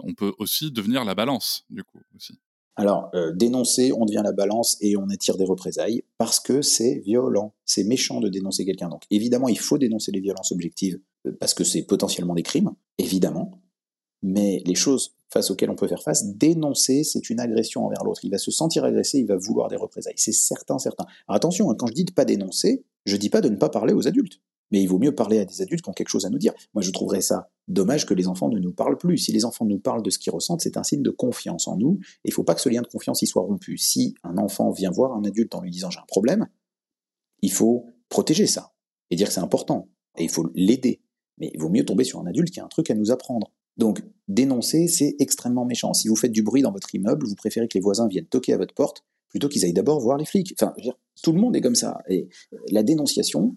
on 0.00 0.14
peut 0.14 0.32
aussi 0.38 0.72
devenir 0.72 1.04
la 1.04 1.14
balance 1.14 1.64
du 1.70 1.84
coup 1.84 2.00
aussi. 2.16 2.40
Alors, 2.78 3.10
euh, 3.16 3.32
dénoncer, 3.32 3.92
on 3.92 4.04
devient 4.04 4.22
la 4.22 4.30
balance 4.30 4.76
et 4.80 4.96
on 4.96 5.10
attire 5.10 5.36
des 5.36 5.44
représailles 5.44 6.04
parce 6.16 6.38
que 6.38 6.62
c'est 6.62 7.00
violent, 7.00 7.52
c'est 7.64 7.82
méchant 7.82 8.20
de 8.20 8.28
dénoncer 8.28 8.64
quelqu'un. 8.64 8.88
Donc, 8.88 9.02
évidemment, 9.10 9.48
il 9.48 9.58
faut 9.58 9.78
dénoncer 9.78 10.12
les 10.12 10.20
violences 10.20 10.52
objectives 10.52 11.00
euh, 11.26 11.32
parce 11.40 11.54
que 11.54 11.64
c'est 11.64 11.82
potentiellement 11.82 12.36
des 12.36 12.44
crimes, 12.44 12.70
évidemment. 12.98 13.60
Mais 14.22 14.62
les 14.64 14.76
choses 14.76 15.16
face 15.28 15.50
auxquelles 15.50 15.70
on 15.70 15.74
peut 15.74 15.88
faire 15.88 16.04
face, 16.04 16.36
dénoncer, 16.36 17.02
c'est 17.02 17.30
une 17.30 17.40
agression 17.40 17.84
envers 17.84 18.04
l'autre. 18.04 18.24
Il 18.24 18.30
va 18.30 18.38
se 18.38 18.52
sentir 18.52 18.84
agressé, 18.84 19.18
il 19.18 19.26
va 19.26 19.36
vouloir 19.36 19.68
des 19.68 19.76
représailles. 19.76 20.14
C'est 20.16 20.32
certain, 20.32 20.78
certain. 20.78 21.04
Attention, 21.26 21.72
hein, 21.72 21.74
quand 21.76 21.88
je 21.88 21.94
dis 21.94 22.04
de 22.04 22.12
pas 22.12 22.24
dénoncer, 22.24 22.84
je 23.06 23.16
dis 23.16 23.28
pas 23.28 23.40
de 23.40 23.48
ne 23.48 23.56
pas 23.56 23.70
parler 23.70 23.92
aux 23.92 24.06
adultes. 24.06 24.40
Mais 24.70 24.82
il 24.82 24.86
vaut 24.86 24.98
mieux 24.98 25.14
parler 25.14 25.38
à 25.38 25.44
des 25.44 25.62
adultes 25.62 25.82
qui 25.82 25.90
ont 25.90 25.94
quelque 25.94 26.08
chose 26.08 26.26
à 26.26 26.30
nous 26.30 26.38
dire. 26.38 26.52
Moi, 26.74 26.82
je 26.82 26.90
trouverais 26.90 27.20
ça 27.20 27.50
dommage 27.68 28.06
que 28.06 28.14
les 28.14 28.28
enfants 28.28 28.48
ne 28.48 28.58
nous 28.58 28.72
parlent 28.72 28.98
plus. 28.98 29.18
Si 29.18 29.32
les 29.32 29.44
enfants 29.44 29.64
nous 29.64 29.78
parlent 29.78 30.02
de 30.02 30.10
ce 30.10 30.18
qu'ils 30.18 30.32
ressentent, 30.32 30.60
c'est 30.60 30.76
un 30.76 30.82
signe 30.82 31.02
de 31.02 31.10
confiance 31.10 31.68
en 31.68 31.76
nous. 31.76 31.98
Et 32.24 32.28
il 32.28 32.32
faut 32.32 32.44
pas 32.44 32.54
que 32.54 32.60
ce 32.60 32.68
lien 32.68 32.82
de 32.82 32.86
confiance 32.86 33.22
y 33.22 33.26
soit 33.26 33.42
rompu. 33.42 33.78
Si 33.78 34.14
un 34.22 34.36
enfant 34.38 34.70
vient 34.70 34.90
voir 34.90 35.14
un 35.14 35.24
adulte 35.24 35.54
en 35.54 35.62
lui 35.62 35.70
disant 35.70 35.90
j'ai 35.90 36.00
un 36.00 36.06
problème, 36.06 36.48
il 37.42 37.52
faut 37.52 37.86
protéger 38.08 38.46
ça 38.46 38.72
et 39.10 39.16
dire 39.16 39.28
que 39.28 39.34
c'est 39.34 39.40
important. 39.40 39.88
Et 40.16 40.24
il 40.24 40.30
faut 40.30 40.50
l'aider. 40.54 41.00
Mais 41.38 41.50
il 41.54 41.60
vaut 41.60 41.70
mieux 41.70 41.84
tomber 41.84 42.04
sur 42.04 42.20
un 42.20 42.26
adulte 42.26 42.50
qui 42.50 42.60
a 42.60 42.64
un 42.64 42.68
truc 42.68 42.90
à 42.90 42.94
nous 42.94 43.10
apprendre. 43.10 43.52
Donc, 43.76 44.02
dénoncer, 44.26 44.88
c'est 44.88 45.14
extrêmement 45.20 45.64
méchant. 45.64 45.94
Si 45.94 46.08
vous 46.08 46.16
faites 46.16 46.32
du 46.32 46.42
bruit 46.42 46.62
dans 46.62 46.72
votre 46.72 46.92
immeuble, 46.94 47.26
vous 47.26 47.36
préférez 47.36 47.68
que 47.68 47.78
les 47.78 47.82
voisins 47.82 48.08
viennent 48.08 48.26
toquer 48.26 48.52
à 48.52 48.58
votre 48.58 48.74
porte 48.74 49.04
plutôt 49.28 49.48
qu'ils 49.48 49.64
aillent 49.64 49.72
d'abord 49.72 50.00
voir 50.00 50.16
les 50.16 50.24
flics. 50.24 50.54
Enfin, 50.60 50.74
tout 51.22 51.32
le 51.32 51.40
monde 51.40 51.54
est 51.54 51.60
comme 51.60 51.74
ça. 51.74 51.98
Et 52.08 52.28
la 52.70 52.82
dénonciation, 52.82 53.56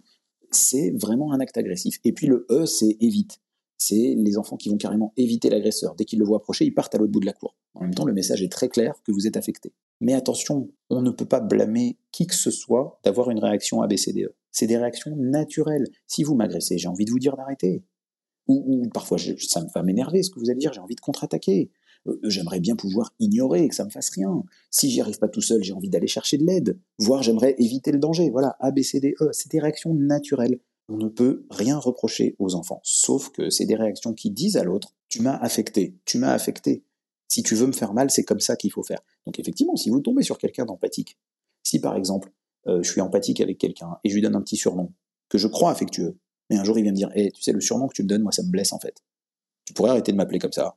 c'est 0.52 0.92
vraiment 0.92 1.34
un 1.34 1.40
acte 1.40 1.58
agressif. 1.58 2.00
Et 2.04 2.12
puis 2.12 2.28
le 2.28 2.46
E, 2.50 2.66
c'est 2.66 2.98
évite. 3.00 3.40
C'est 3.78 4.16
les 4.16 4.38
enfants 4.38 4.58
qui 4.58 4.70
vont 4.70 4.78
carrément 4.78 5.12
éviter 5.18 5.50
l'agresseur. 5.50 5.96
Dès 5.96 6.06
qu'ils 6.06 6.20
le 6.20 6.26
voient 6.26 6.38
approcher, 6.38 6.66
ils 6.66 6.74
partent 6.74 6.94
à 6.94 7.00
l'autre 7.00 7.12
bout 7.12 7.20
de 7.20 7.26
la 7.26 7.34
cour. 7.34 7.56
En 7.74 7.82
même 7.82 7.96
temps, 7.96 8.06
le 8.06 8.14
message 8.14 8.44
est 8.44 8.52
très 8.52 8.70
clair 8.70 8.94
que 9.04 9.12
vous 9.12 9.26
êtes 9.26 9.38
affecté. 9.38 9.74
Mais 10.02 10.14
attention, 10.14 10.70
on 10.90 11.02
ne 11.02 11.10
peut 11.10 11.26
pas 11.26 11.40
blâmer 11.40 11.98
qui 12.12 12.28
que 12.28 12.36
ce 12.36 12.52
soit 12.52 13.00
d'avoir 13.04 13.32
une 13.32 13.40
réaction 13.40 13.82
ABCDE. 13.82 14.36
C'est 14.52 14.68
des 14.68 14.78
réactions 14.78 15.16
naturelles. 15.16 15.88
Si 16.06 16.24
vous 16.24 16.36
m'agressez, 16.36 16.78
j'ai 16.78 16.90
envie 16.90 17.06
de 17.06 17.12
vous 17.12 17.20
dire 17.20 17.36
d'arrêter. 17.36 17.84
Ou, 18.48 18.88
parfois, 18.94 19.18
ça 19.18 19.66
va 19.74 19.84
m'énerver 19.84 20.24
ce 20.24 20.30
que 20.30 20.40
vous 20.40 20.50
allez 20.50 20.60
dire, 20.60 20.74
j'ai 20.74 20.82
envie 20.82 20.96
de 20.96 21.02
contre-attaquer. 21.02 21.72
Euh, 22.08 22.20
j'aimerais 22.24 22.60
bien 22.60 22.76
pouvoir 22.76 23.14
ignorer 23.20 23.68
que 23.68 23.76
ça 23.76 23.86
me 23.86 23.90
fasse 23.90 24.10
rien. 24.10 24.44
Si 24.70 24.90
j'y 24.90 25.02
arrive 25.02 25.20
pas 25.20 25.28
tout 25.28 25.42
seul, 25.42 25.64
j'ai 25.64 25.74
envie 25.74 25.90
d'aller 25.90 26.08
chercher 26.08 26.38
de 26.38 26.46
l'aide. 26.46 26.80
Voire 27.00 27.24
j'aimerais 27.24 27.56
éviter 27.60 27.92
le 27.92 28.00
danger. 28.00 28.30
Voilà, 28.30 28.56
A, 28.60 28.72
B, 28.72 28.82
C, 28.82 29.00
D, 29.00 29.16
E. 29.22 29.30
C'est 29.34 29.52
des 29.52 29.60
réactions 29.60 29.94
naturelles. 29.94 30.60
On 30.90 30.98
ne 30.98 31.08
peut 31.08 31.46
rien 31.50 31.78
reprocher 31.78 32.36
aux 32.40 32.56
enfants. 32.56 32.82
Sauf 32.84 33.30
que 33.30 33.50
c'est 33.50 33.66
des 33.66 33.76
réactions 33.76 34.14
qui 34.14 34.32
disent 34.32 34.58
à 34.58 34.64
l'autre, 34.64 34.96
tu 35.10 35.22
m'as 35.22 35.38
affecté, 35.38 35.96
tu 36.06 36.18
m'as 36.18 36.34
affecté. 36.34 36.84
Si 37.28 37.44
tu 37.44 37.56
veux 37.56 37.68
me 37.68 37.72
faire 37.72 37.94
mal, 37.94 38.10
c'est 38.10 38.24
comme 38.24 38.42
ça 38.42 38.58
qu'il 38.58 38.72
faut 38.72 38.84
faire. 38.84 39.00
Donc 39.26 39.40
effectivement, 39.40 39.78
si 39.78 39.90
vous 39.90 40.02
tombez 40.02 40.24
sur 40.24 40.38
quelqu'un 40.38 40.66
d'empathique, 40.66 41.18
si 41.64 41.80
par 41.80 41.96
exemple, 41.96 42.34
euh, 42.68 42.84
je 42.84 42.92
suis 42.92 43.00
empathique 43.00 43.40
avec 43.40 43.58
quelqu'un 43.58 43.98
et 44.04 44.10
je 44.10 44.16
lui 44.16 44.22
donne 44.22 44.36
un 44.36 44.42
petit 44.42 44.58
surnom, 44.58 44.92
que 45.30 45.38
je 45.38 45.48
crois 45.48 45.72
affectueux, 45.72 46.18
mais 46.50 46.58
un 46.58 46.66
jour, 46.66 46.78
il 46.78 46.84
vient 46.84 46.92
me 46.92 46.98
dire 46.98 47.10
hey, 47.16 47.32
Tu 47.32 47.42
sais, 47.42 47.54
le 47.54 47.62
surnom 47.62 47.88
que 47.88 47.94
tu 47.94 48.04
me 48.04 48.08
donnes, 48.10 48.24
moi, 48.24 48.34
ça 48.34 48.44
me 48.44 48.50
blesse 48.50 48.74
en 48.74 48.80
fait. 48.80 49.02
Tu 49.64 49.74
pourrais 49.74 49.92
arrêter 49.92 50.12
de 50.12 50.18
m'appeler 50.18 50.40
comme 50.40 50.52
ça. 50.52 50.76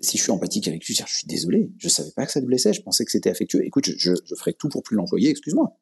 Si 0.00 0.16
je 0.16 0.22
suis 0.22 0.32
empathique 0.32 0.68
avec 0.68 0.86
lui, 0.86 0.94
je 0.94 1.02
suis 1.06 1.26
désolé, 1.26 1.72
je 1.78 1.88
savais 1.88 2.10
pas 2.14 2.24
que 2.24 2.32
ça 2.32 2.40
te 2.40 2.46
blessait, 2.46 2.72
je 2.72 2.82
pensais 2.82 3.04
que 3.04 3.10
c'était 3.10 3.30
affectueux. 3.30 3.64
Écoute, 3.64 3.86
je, 3.86 4.14
je, 4.24 4.34
ferai 4.36 4.52
tout 4.52 4.68
pour 4.68 4.82
plus 4.82 4.96
l'employer, 4.96 5.30
excuse-moi. 5.30 5.76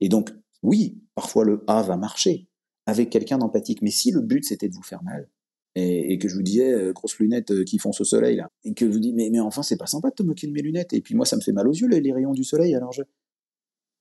Et 0.00 0.08
donc, 0.08 0.30
oui, 0.62 1.00
parfois 1.14 1.44
le 1.44 1.64
A 1.66 1.82
va 1.82 1.96
marcher 1.96 2.48
avec 2.86 3.10
quelqu'un 3.10 3.38
d'empathique, 3.38 3.80
mais 3.82 3.90
si 3.90 4.10
le 4.10 4.20
but 4.20 4.44
c'était 4.44 4.68
de 4.68 4.74
vous 4.74 4.82
faire 4.82 5.02
mal, 5.02 5.28
et, 5.74 6.18
que 6.18 6.28
je 6.28 6.34
vous 6.36 6.42
disais, 6.42 6.72
euh, 6.72 6.92
grosses 6.92 7.18
lunettes 7.18 7.50
euh, 7.50 7.62
qui 7.62 7.78
foncent 7.78 8.00
au 8.00 8.04
soleil, 8.04 8.36
là, 8.36 8.50
et 8.64 8.72
que 8.72 8.86
je 8.86 8.90
vous 8.90 8.98
dis, 8.98 9.12
mais, 9.12 9.28
mais 9.30 9.40
enfin, 9.40 9.62
c'est 9.62 9.76
pas 9.76 9.86
sympa 9.86 10.08
de 10.08 10.14
te 10.14 10.22
moquer 10.22 10.46
de 10.46 10.52
mes 10.52 10.62
lunettes, 10.62 10.94
et 10.94 11.02
puis 11.02 11.14
moi, 11.14 11.26
ça 11.26 11.36
me 11.36 11.42
fait 11.42 11.52
mal 11.52 11.68
aux 11.68 11.72
yeux, 11.72 11.86
les, 11.86 12.00
les 12.00 12.12
rayons 12.12 12.32
du 12.32 12.44
soleil, 12.44 12.74
alors 12.74 12.92
je, 12.92 13.02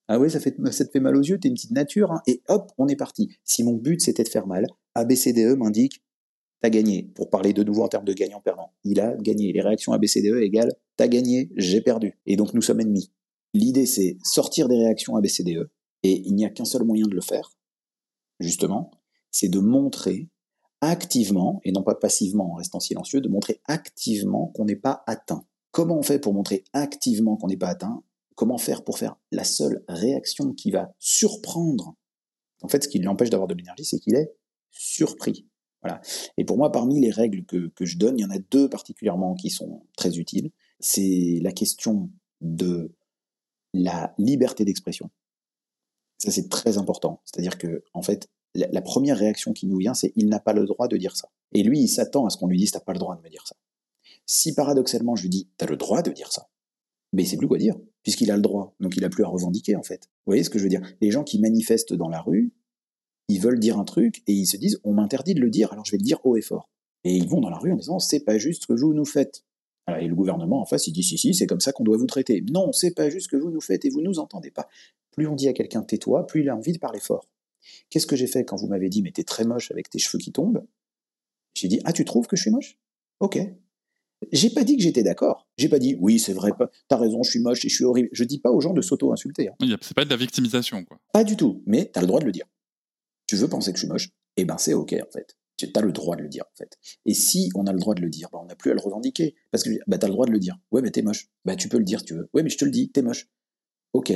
ah 0.08 0.20
oui, 0.20 0.30
ça, 0.30 0.40
fait, 0.40 0.56
ça 0.72 0.86
te 0.86 0.92
fait 0.92 1.00
mal 1.00 1.16
aux 1.16 1.22
yeux, 1.22 1.40
t'es 1.40 1.48
une 1.48 1.56
petite 1.56 1.72
nature, 1.72 2.12
hein. 2.12 2.22
et 2.28 2.42
hop, 2.48 2.72
on 2.78 2.88
est 2.88 2.96
parti. 2.96 3.36
Si 3.44 3.64
mon 3.64 3.74
but 3.74 4.02
c'était 4.02 4.24
de 4.24 4.30
faire 4.30 4.46
mal, 4.46 4.68
ABCDE 4.94 5.58
m'indique, 5.58 6.04
t'as 6.66 6.72
gagné. 6.72 7.04
Pour 7.14 7.30
parler 7.30 7.54
de 7.54 7.64
nouveau 7.64 7.84
en 7.84 7.88
termes 7.88 8.06
de 8.06 8.14
gagnant-perdant, 8.14 8.72
il 8.84 9.00
a 9.00 9.16
gagné. 9.18 9.54
Les 9.54 9.62
réactions 9.62 9.94
ABCDE 9.94 10.42
égale, 10.42 10.74
t'as 10.98 11.08
gagné, 11.08 11.52
j'ai 11.56 11.80
perdu. 11.80 12.20
Et 12.26 12.38
donc 12.38 12.56
nous 12.56 12.62
sommes 12.64 12.80
ennemis. 12.80 13.12
L'idée 13.54 13.86
c'est 13.86 14.18
sortir 14.24 14.68
des 14.68 14.76
réactions 14.76 15.16
ABCDE, 15.16 15.70
et 16.02 16.24
il 16.26 16.34
n'y 16.34 16.44
a 16.44 16.50
qu'un 16.50 16.66
seul 16.66 16.84
moyen 16.84 17.06
de 17.06 17.14
le 17.14 17.22
faire, 17.22 17.52
justement, 18.40 18.90
c'est 19.30 19.48
de 19.48 19.60
montrer 19.60 20.28
activement, 20.82 21.62
et 21.64 21.72
non 21.72 21.84
pas 21.84 21.94
passivement 21.94 22.52
en 22.52 22.56
restant 22.56 22.80
silencieux, 22.80 23.22
de 23.22 23.30
montrer 23.30 23.62
activement 23.66 24.48
qu'on 24.48 24.66
n'est 24.66 24.76
pas 24.76 25.04
atteint. 25.06 25.46
Comment 25.70 26.00
on 26.00 26.04
fait 26.04 26.20
pour 26.20 26.34
montrer 26.34 26.64
activement 26.74 27.38
qu'on 27.38 27.48
n'est 27.48 27.58
pas 27.58 27.70
atteint? 27.70 28.04
Comment 28.34 28.58
faire 28.58 28.84
pour 28.84 28.98
faire 28.98 29.18
la 29.32 29.44
seule 29.44 29.84
réaction 29.88 30.52
qui 30.54 30.72
va 30.72 30.96
surprendre? 30.98 31.96
En 32.62 32.68
fait, 32.70 32.84
ce 32.84 32.88
qui 32.88 32.98
l'empêche 32.98 33.30
d'avoir 33.30 33.48
de 33.48 33.54
l'énergie, 33.54 33.86
c'est 33.86 34.00
qu'il 34.00 34.16
est 34.16 34.34
surpris. 34.72 35.48
Voilà. 35.86 36.02
Et 36.38 36.46
pour 36.46 36.58
moi, 36.58 36.72
parmi 36.72 37.00
les 37.00 37.12
règles 37.12 37.46
que, 37.46 37.68
que 37.68 37.86
je 37.86 38.00
donne, 38.00 38.18
il 38.18 38.24
y 38.24 38.26
en 38.26 38.32
a 38.32 38.40
deux 38.40 38.68
particulièrement 38.68 39.36
qui 39.36 39.52
sont 39.52 39.84
très 39.96 40.18
utiles. 40.18 40.50
C'est 40.80 41.40
la 41.44 41.52
question 41.52 42.10
de 42.42 42.92
la 43.74 44.16
liberté 44.18 44.66
d'expression. 44.66 45.12
Ça, 46.18 46.32
c'est 46.32 46.50
très 46.50 46.80
important. 46.80 47.22
C'est-à-dire 47.24 47.60
que, 47.60 47.84
en 47.94 48.02
fait, 48.02 48.30
la, 48.56 48.82
première 48.82 49.18
réaction 49.18 49.54
qui 49.54 49.68
nous 49.68 49.78
vient, 49.78 49.94
c'est 49.94 50.12
il 50.16 50.28
n'a 50.28 50.40
pas 50.40 50.54
le 50.54 50.66
droit 50.66 50.88
de 50.88 50.98
dire 50.98 51.16
ça. 51.16 51.30
Et 51.54 51.62
lui, 51.62 51.82
il 51.82 51.88
s'attend 51.88 52.26
à 52.26 52.32
ce 52.32 52.38
qu'on 52.38 52.48
lui 52.48 52.58
dise 52.58 52.72
t'as 52.72 52.80
pas 52.80 52.94
le 52.94 53.00
droit 53.00 53.16
de 53.16 53.22
me 53.22 53.30
dire 53.30 53.46
ça. 53.46 53.56
Si 54.26 54.56
paradoxalement 54.56 55.16
je 55.16 55.24
lui 55.24 55.30
dis 55.30 55.50
t'as 55.58 55.68
le 55.68 55.78
droit 55.78 56.02
de 56.02 56.12
dire 56.12 56.32
ça, 56.32 56.50
mais 57.14 57.26
c'est 57.26 57.38
plus 57.38 57.48
quoi 57.48 57.58
dire, 57.60 57.76
puisqu'il 58.02 58.32
a 58.32 58.36
le 58.36 58.42
droit, 58.42 58.76
donc 58.80 58.98
il 58.98 59.04
a 59.04 59.10
plus 59.10 59.24
à 59.24 59.28
revendiquer 59.28 59.76
en 59.76 59.84
fait. 59.84 60.06
Vous 60.26 60.32
voyez 60.32 60.44
ce 60.44 60.50
que 60.50 60.58
je 60.58 60.64
veux 60.64 60.70
dire? 60.70 60.82
Les 61.02 61.12
gens 61.12 61.24
qui 61.24 61.40
manifestent 61.40 61.94
dans 61.94 62.10
la 62.10 62.22
rue, 62.22 62.54
ils 63.28 63.40
veulent 63.40 63.60
dire 63.60 63.78
un 63.80 63.84
truc 63.84 64.24
et 64.28 64.34
ils 64.34 64.46
se 64.46 64.58
disent 64.58 64.80
on 64.84 64.94
m'interdit 64.94 65.34
de 65.34 65.42
le 65.42 65.50
dire, 65.50 65.72
alors 65.72 65.86
je 65.86 65.92
vais 65.92 65.98
le 65.98 66.04
dire 66.04 66.20
haut 66.24 66.38
et 66.38 66.42
fort. 66.42 66.70
Et 67.04 67.16
ils 67.16 67.28
vont 67.28 67.42
dans 67.42 67.50
la 67.50 67.58
rue 67.58 67.72
en 67.72 67.76
disant 67.76 68.00
c'est 68.00 68.22
pas 68.22 68.38
juste 68.38 68.64
ce 68.64 68.68
que 68.68 68.74
vous 68.74 68.94
nous 68.94 69.06
faites. 69.06 69.44
et 70.00 70.08
le 70.08 70.16
gouvernement 70.16 70.62
en 70.62 70.66
face 70.66 70.88
il 70.88 70.94
dit 70.94 71.04
si 71.04 71.18
si 71.18 71.34
c'est 71.34 71.48
comme 71.48 71.60
ça 71.60 71.72
qu'on 71.72 71.84
doit 71.84 71.98
vous 71.98 72.08
traiter. 72.08 72.44
Non 72.52 72.72
c'est 72.72 72.94
pas 72.94 73.10
juste 73.10 73.26
ce 73.26 73.30
que 73.30 73.42
vous 73.42 73.52
nous 73.52 73.62
faites 73.62 73.86
et 73.86 73.90
vous 73.90 74.02
nous 74.02 74.20
entendez 74.20 74.52
pas. 74.52 74.68
Plus 75.12 75.28
on 75.28 75.36
dit 75.36 75.48
à 75.48 75.54
quelqu'un 75.54 75.82
tais-toi, 75.82 76.28
plus 76.28 76.42
il 76.42 76.50
a 76.50 76.56
envie 76.56 76.74
de 76.74 76.80
parler 76.80 77.00
fort. 77.00 77.28
Qu'est-ce 77.90 78.08
que 78.08 78.16
j'ai 78.16 78.28
fait 78.28 78.46
quand 78.46 78.58
vous 78.58 78.68
m'avez 78.68 78.90
dit 78.90 79.02
mais 79.02 79.12
t'es 79.12 79.24
très 79.24 79.46
moche 79.46 79.72
avec 79.72 79.90
tes 79.90 80.00
cheveux 80.00 80.20
qui 80.20 80.32
tombent? 80.32 80.64
J'ai 81.56 81.68
dit 81.68 81.80
ah 81.86 81.94
tu 81.94 82.06
trouves 82.06 82.28
que 82.28 82.36
je 82.36 82.42
suis 82.44 82.52
moche? 82.52 82.78
Ok, 83.20 83.40
j'ai 84.32 84.50
pas 84.50 84.64
dit 84.64 84.78
que 84.78 84.84
j'étais 84.84 85.04
d'accord. 85.04 85.48
J'ai 85.58 85.70
pas 85.70 85.80
dit 85.80 85.96
oui, 86.00 86.20
c'est 86.20 86.34
vrai, 86.34 86.52
t'as 86.88 86.98
raison, 86.98 87.24
je 87.24 87.32
suis 87.32 87.40
moche 87.40 87.64
et 87.66 87.70
je 87.70 87.76
suis 87.76 87.84
horrible. 87.84 88.10
Je 88.12 88.24
dis 88.24 88.40
pas 88.40 88.52
aux 88.52 88.62
gens 88.62 88.74
de 88.74 88.82
s'auto-insulter. 88.82 89.50
Hein. 89.50 89.78
C'est 89.82 89.96
pas 89.96 90.06
de 90.06 90.10
la 90.10 90.16
victimisation, 90.16 90.84
quoi. 90.84 91.00
Pas 91.14 91.24
du 91.24 91.36
tout, 91.36 91.64
mais 91.66 91.86
t'as 91.86 92.02
le 92.02 92.08
droit 92.08 92.20
de 92.20 92.26
le 92.26 92.32
dire. 92.32 92.46
Tu 93.28 93.36
veux 93.36 93.48
penser 93.48 93.72
que 93.72 93.78
je 93.78 93.84
suis 93.84 93.92
moche? 93.92 94.10
Eh 94.38 94.46
ben 94.46 94.58
c'est 94.58 94.74
ok 94.74 94.94
en 94.94 95.12
fait. 95.12 95.38
Tu 95.58 95.70
as 95.74 95.82
le 95.82 95.92
droit 95.92 96.16
de 96.16 96.22
le 96.22 96.28
dire 96.28 96.44
en 96.44 96.56
fait. 96.56 96.78
Et 97.06 97.14
si 97.14 97.50
on 97.56 97.66
a 97.66 97.74
le 97.74 97.80
droit 97.80 97.96
de 97.96 98.02
le 98.02 98.10
dire, 98.10 98.30
ben, 98.32 98.40
on 98.42 98.46
n'a 98.46 98.56
plus 98.56 98.72
à 98.72 98.74
le 98.74 98.82
revendiquer. 98.82 99.36
Parce 99.52 99.64
que 99.64 99.70
bah, 99.88 99.98
t'as 99.98 100.08
le 100.08 100.14
droit 100.14 100.26
de 100.26 100.32
le 100.32 100.40
dire. 100.40 100.58
Ouais, 100.72 100.82
mais 100.82 100.92
t'es 100.92 101.02
moche. 101.02 101.30
Bah 101.46 101.56
tu 101.56 101.70
peux 101.70 101.78
le 101.78 101.86
dire 101.86 102.04
tu 102.04 102.14
veux. 102.14 102.30
Ouais, 102.34 102.44
mais 102.44 102.50
je 102.50 102.58
te 102.58 102.66
le 102.66 102.72
dis, 102.72 102.90
t'es 102.92 103.02
moche. 103.02 103.30
Ok. 103.94 104.12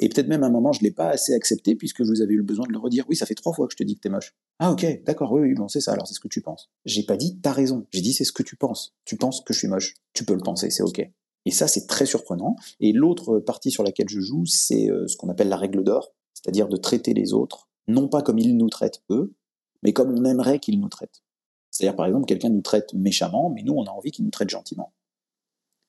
Et 0.00 0.08
peut-être 0.08 0.28
même 0.28 0.44
à 0.44 0.46
un 0.46 0.50
moment, 0.50 0.72
je 0.72 0.82
l'ai 0.82 0.92
pas 0.92 1.08
assez 1.08 1.34
accepté 1.34 1.74
puisque 1.74 2.02
vous 2.02 2.22
avez 2.22 2.34
eu 2.34 2.38
le 2.38 2.44
besoin 2.44 2.66
de 2.66 2.72
le 2.72 2.78
redire. 2.78 3.04
Oui, 3.08 3.16
ça 3.16 3.26
fait 3.26 3.34
trois 3.34 3.52
fois 3.52 3.66
que 3.66 3.72
je 3.72 3.76
te 3.76 3.82
dis 3.82 3.96
que 3.96 4.00
t'es 4.00 4.08
moche. 4.08 4.34
Ah 4.60 4.70
ok, 4.70 5.02
d'accord, 5.04 5.32
oui, 5.32 5.40
oui, 5.42 5.54
bon, 5.54 5.68
c'est 5.68 5.80
ça, 5.80 5.92
alors 5.92 6.06
c'est 6.06 6.14
ce 6.14 6.20
que 6.20 6.28
tu 6.28 6.40
penses. 6.40 6.70
J'ai 6.84 7.02
pas 7.02 7.16
dit 7.16 7.38
t'as 7.40 7.52
raison, 7.52 7.86
j'ai 7.90 8.00
dit 8.00 8.12
c'est 8.12 8.24
ce 8.24 8.32
que 8.32 8.44
tu 8.44 8.56
penses. 8.56 8.94
Tu 9.04 9.16
penses 9.16 9.40
que 9.40 9.52
je 9.52 9.58
suis 9.58 9.68
moche. 9.68 9.94
Tu 10.12 10.24
peux 10.24 10.34
le 10.34 10.40
penser, 10.40 10.70
c'est 10.70 10.82
ok. 10.82 11.00
Et 11.44 11.50
ça, 11.50 11.66
c'est 11.66 11.86
très 11.86 12.06
surprenant. 12.06 12.56
Et 12.80 12.92
l'autre 12.92 13.38
partie 13.38 13.70
sur 13.70 13.82
laquelle 13.82 14.08
je 14.08 14.20
joue, 14.20 14.44
c'est 14.46 14.90
euh, 14.90 15.06
ce 15.06 15.16
qu'on 15.16 15.28
appelle 15.28 15.48
la 15.48 15.56
règle 15.56 15.82
d'or, 15.82 16.14
c'est-à-dire 16.34 16.68
de 16.68 16.76
traiter 16.76 17.14
les 17.14 17.32
autres, 17.32 17.67
non 17.88 18.08
pas 18.08 18.22
comme 18.22 18.38
ils 18.38 18.56
nous 18.56 18.68
traitent 18.68 19.02
eux, 19.10 19.34
mais 19.82 19.92
comme 19.92 20.16
on 20.16 20.24
aimerait 20.24 20.60
qu'ils 20.60 20.80
nous 20.80 20.88
traitent. 20.88 21.22
C'est-à-dire, 21.70 21.96
par 21.96 22.06
exemple, 22.06 22.26
quelqu'un 22.26 22.48
nous 22.48 22.62
traite 22.62 22.94
méchamment, 22.94 23.50
mais 23.50 23.62
nous, 23.62 23.74
on 23.74 23.84
a 23.84 23.90
envie 23.90 24.10
qu'il 24.10 24.24
nous 24.24 24.30
traite 24.30 24.50
gentiment 24.50 24.92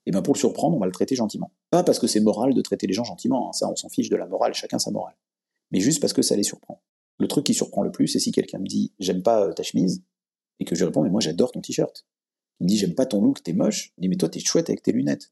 et 0.09 0.11
bien 0.11 0.23
pour 0.23 0.33
le 0.33 0.39
surprendre, 0.39 0.75
on 0.75 0.79
va 0.79 0.87
le 0.87 0.91
traiter 0.91 1.15
gentiment. 1.15 1.51
Pas 1.69 1.83
parce 1.83 1.99
que 1.99 2.07
c'est 2.07 2.19
moral 2.19 2.55
de 2.55 2.61
traiter 2.61 2.87
les 2.87 2.93
gens 2.93 3.03
gentiment, 3.03 3.49
hein, 3.49 3.53
ça 3.53 3.69
on 3.69 3.75
s'en 3.75 3.89
fiche 3.89 4.09
de 4.09 4.15
la 4.15 4.25
morale, 4.25 4.55
chacun 4.55 4.79
sa 4.79 4.89
morale. 4.89 5.15
Mais 5.71 5.79
juste 5.79 6.01
parce 6.01 6.13
que 6.13 6.23
ça 6.23 6.35
les 6.35 6.41
surprend. 6.41 6.81
Le 7.19 7.27
truc 7.27 7.45
qui 7.45 7.53
surprend 7.53 7.83
le 7.83 7.91
plus, 7.91 8.07
c'est 8.07 8.19
si 8.19 8.31
quelqu'un 8.31 8.57
me 8.57 8.65
dit 8.65 8.91
j'aime 8.99 9.21
pas 9.21 9.45
euh, 9.45 9.53
ta 9.53 9.61
chemise, 9.61 10.03
et 10.59 10.65
que 10.65 10.75
je 10.75 10.83
réponds 10.83 11.03
mais 11.03 11.11
moi 11.11 11.21
j'adore 11.21 11.51
ton 11.51 11.61
t-shirt. 11.61 12.07
Il 12.59 12.63
me 12.63 12.69
dit 12.69 12.77
j'aime 12.77 12.95
pas 12.95 13.05
ton 13.05 13.21
look, 13.21 13.43
t'es 13.43 13.53
moche. 13.53 13.93
Il 13.97 14.01
dit 14.01 14.09
mais 14.09 14.15
toi 14.15 14.29
t'es 14.29 14.39
chouette 14.39 14.69
avec 14.69 14.81
tes 14.81 14.91
lunettes. 14.91 15.31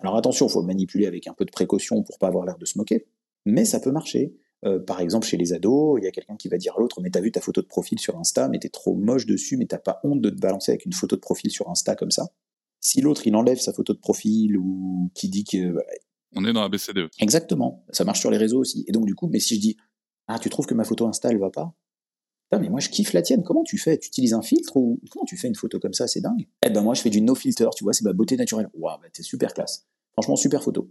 Alors 0.00 0.16
attention, 0.16 0.48
faut 0.48 0.62
le 0.62 0.66
manipuler 0.66 1.06
avec 1.06 1.28
un 1.28 1.34
peu 1.34 1.44
de 1.44 1.52
précaution 1.52 2.02
pour 2.02 2.18
pas 2.18 2.26
avoir 2.26 2.46
l'air 2.46 2.58
de 2.58 2.64
se 2.64 2.76
moquer, 2.76 3.06
mais 3.44 3.64
ça 3.64 3.78
peut 3.78 3.92
marcher. 3.92 4.34
Euh, 4.66 4.78
par 4.78 5.00
exemple, 5.00 5.26
chez 5.26 5.36
les 5.36 5.52
ados, 5.52 5.98
il 6.00 6.04
y 6.04 6.06
a 6.06 6.10
quelqu'un 6.10 6.36
qui 6.36 6.48
va 6.48 6.58
dire 6.58 6.74
à 6.76 6.80
l'autre 6.80 7.00
Mais 7.00 7.10
t'as 7.10 7.20
vu 7.20 7.32
ta 7.32 7.40
photo 7.40 7.62
de 7.62 7.66
profil 7.66 7.98
sur 7.98 8.18
Insta, 8.18 8.48
mais 8.48 8.58
t'es 8.58 8.68
trop 8.68 8.94
moche 8.94 9.26
dessus, 9.26 9.56
mais 9.56 9.66
t'as 9.66 9.78
pas 9.78 10.00
honte 10.04 10.20
de 10.20 10.30
te 10.30 10.38
balancer 10.38 10.72
avec 10.72 10.84
une 10.84 10.92
photo 10.92 11.16
de 11.16 11.20
profil 11.20 11.50
sur 11.50 11.70
Insta 11.70 11.96
comme 11.96 12.10
ça 12.10 12.30
si 12.80 13.00
l'autre, 13.00 13.26
il 13.26 13.36
enlève 13.36 13.58
sa 13.58 13.72
photo 13.72 13.92
de 13.92 13.98
profil 13.98 14.56
ou 14.56 15.10
qui 15.14 15.28
dit 15.28 15.44
que... 15.44 15.76
On 16.34 16.44
est 16.44 16.52
dans 16.52 16.62
la 16.62 16.68
BCDE. 16.68 17.10
Exactement. 17.18 17.84
Ça 17.90 18.04
marche 18.04 18.20
sur 18.20 18.30
les 18.30 18.38
réseaux 18.38 18.60
aussi. 18.60 18.84
Et 18.88 18.92
donc, 18.92 19.04
du 19.04 19.14
coup, 19.14 19.28
mais 19.28 19.40
si 19.40 19.56
je 19.56 19.60
dis, 19.60 19.76
ah, 20.28 20.38
tu 20.38 20.48
trouves 20.48 20.66
que 20.66 20.74
ma 20.74 20.84
photo 20.84 21.06
Insta, 21.06 21.30
elle 21.30 21.38
va 21.38 21.50
pas? 21.50 21.74
Mais 22.52 22.68
moi, 22.68 22.80
je 22.80 22.88
kiffe 22.88 23.12
la 23.12 23.22
tienne. 23.22 23.44
Comment 23.44 23.62
tu 23.62 23.78
fais? 23.78 23.98
Tu 23.98 24.08
utilises 24.08 24.32
un 24.32 24.42
filtre 24.42 24.76
ou 24.76 25.00
comment 25.10 25.24
tu 25.24 25.36
fais 25.36 25.46
une 25.46 25.54
photo 25.54 25.78
comme 25.78 25.92
ça? 25.92 26.08
C'est 26.08 26.20
dingue. 26.20 26.48
Eh 26.66 26.70
ben, 26.70 26.82
moi, 26.82 26.94
je 26.94 27.02
fais 27.02 27.10
du 27.10 27.20
no 27.20 27.34
filter, 27.34 27.68
tu 27.76 27.84
vois, 27.84 27.92
c'est 27.92 28.04
ma 28.04 28.12
beauté 28.12 28.36
naturelle. 28.36 28.68
Waouh, 28.74 28.98
bah, 29.00 29.08
t'es 29.12 29.22
super 29.22 29.54
classe. 29.54 29.86
Franchement, 30.12 30.36
super 30.36 30.62
photo. 30.62 30.90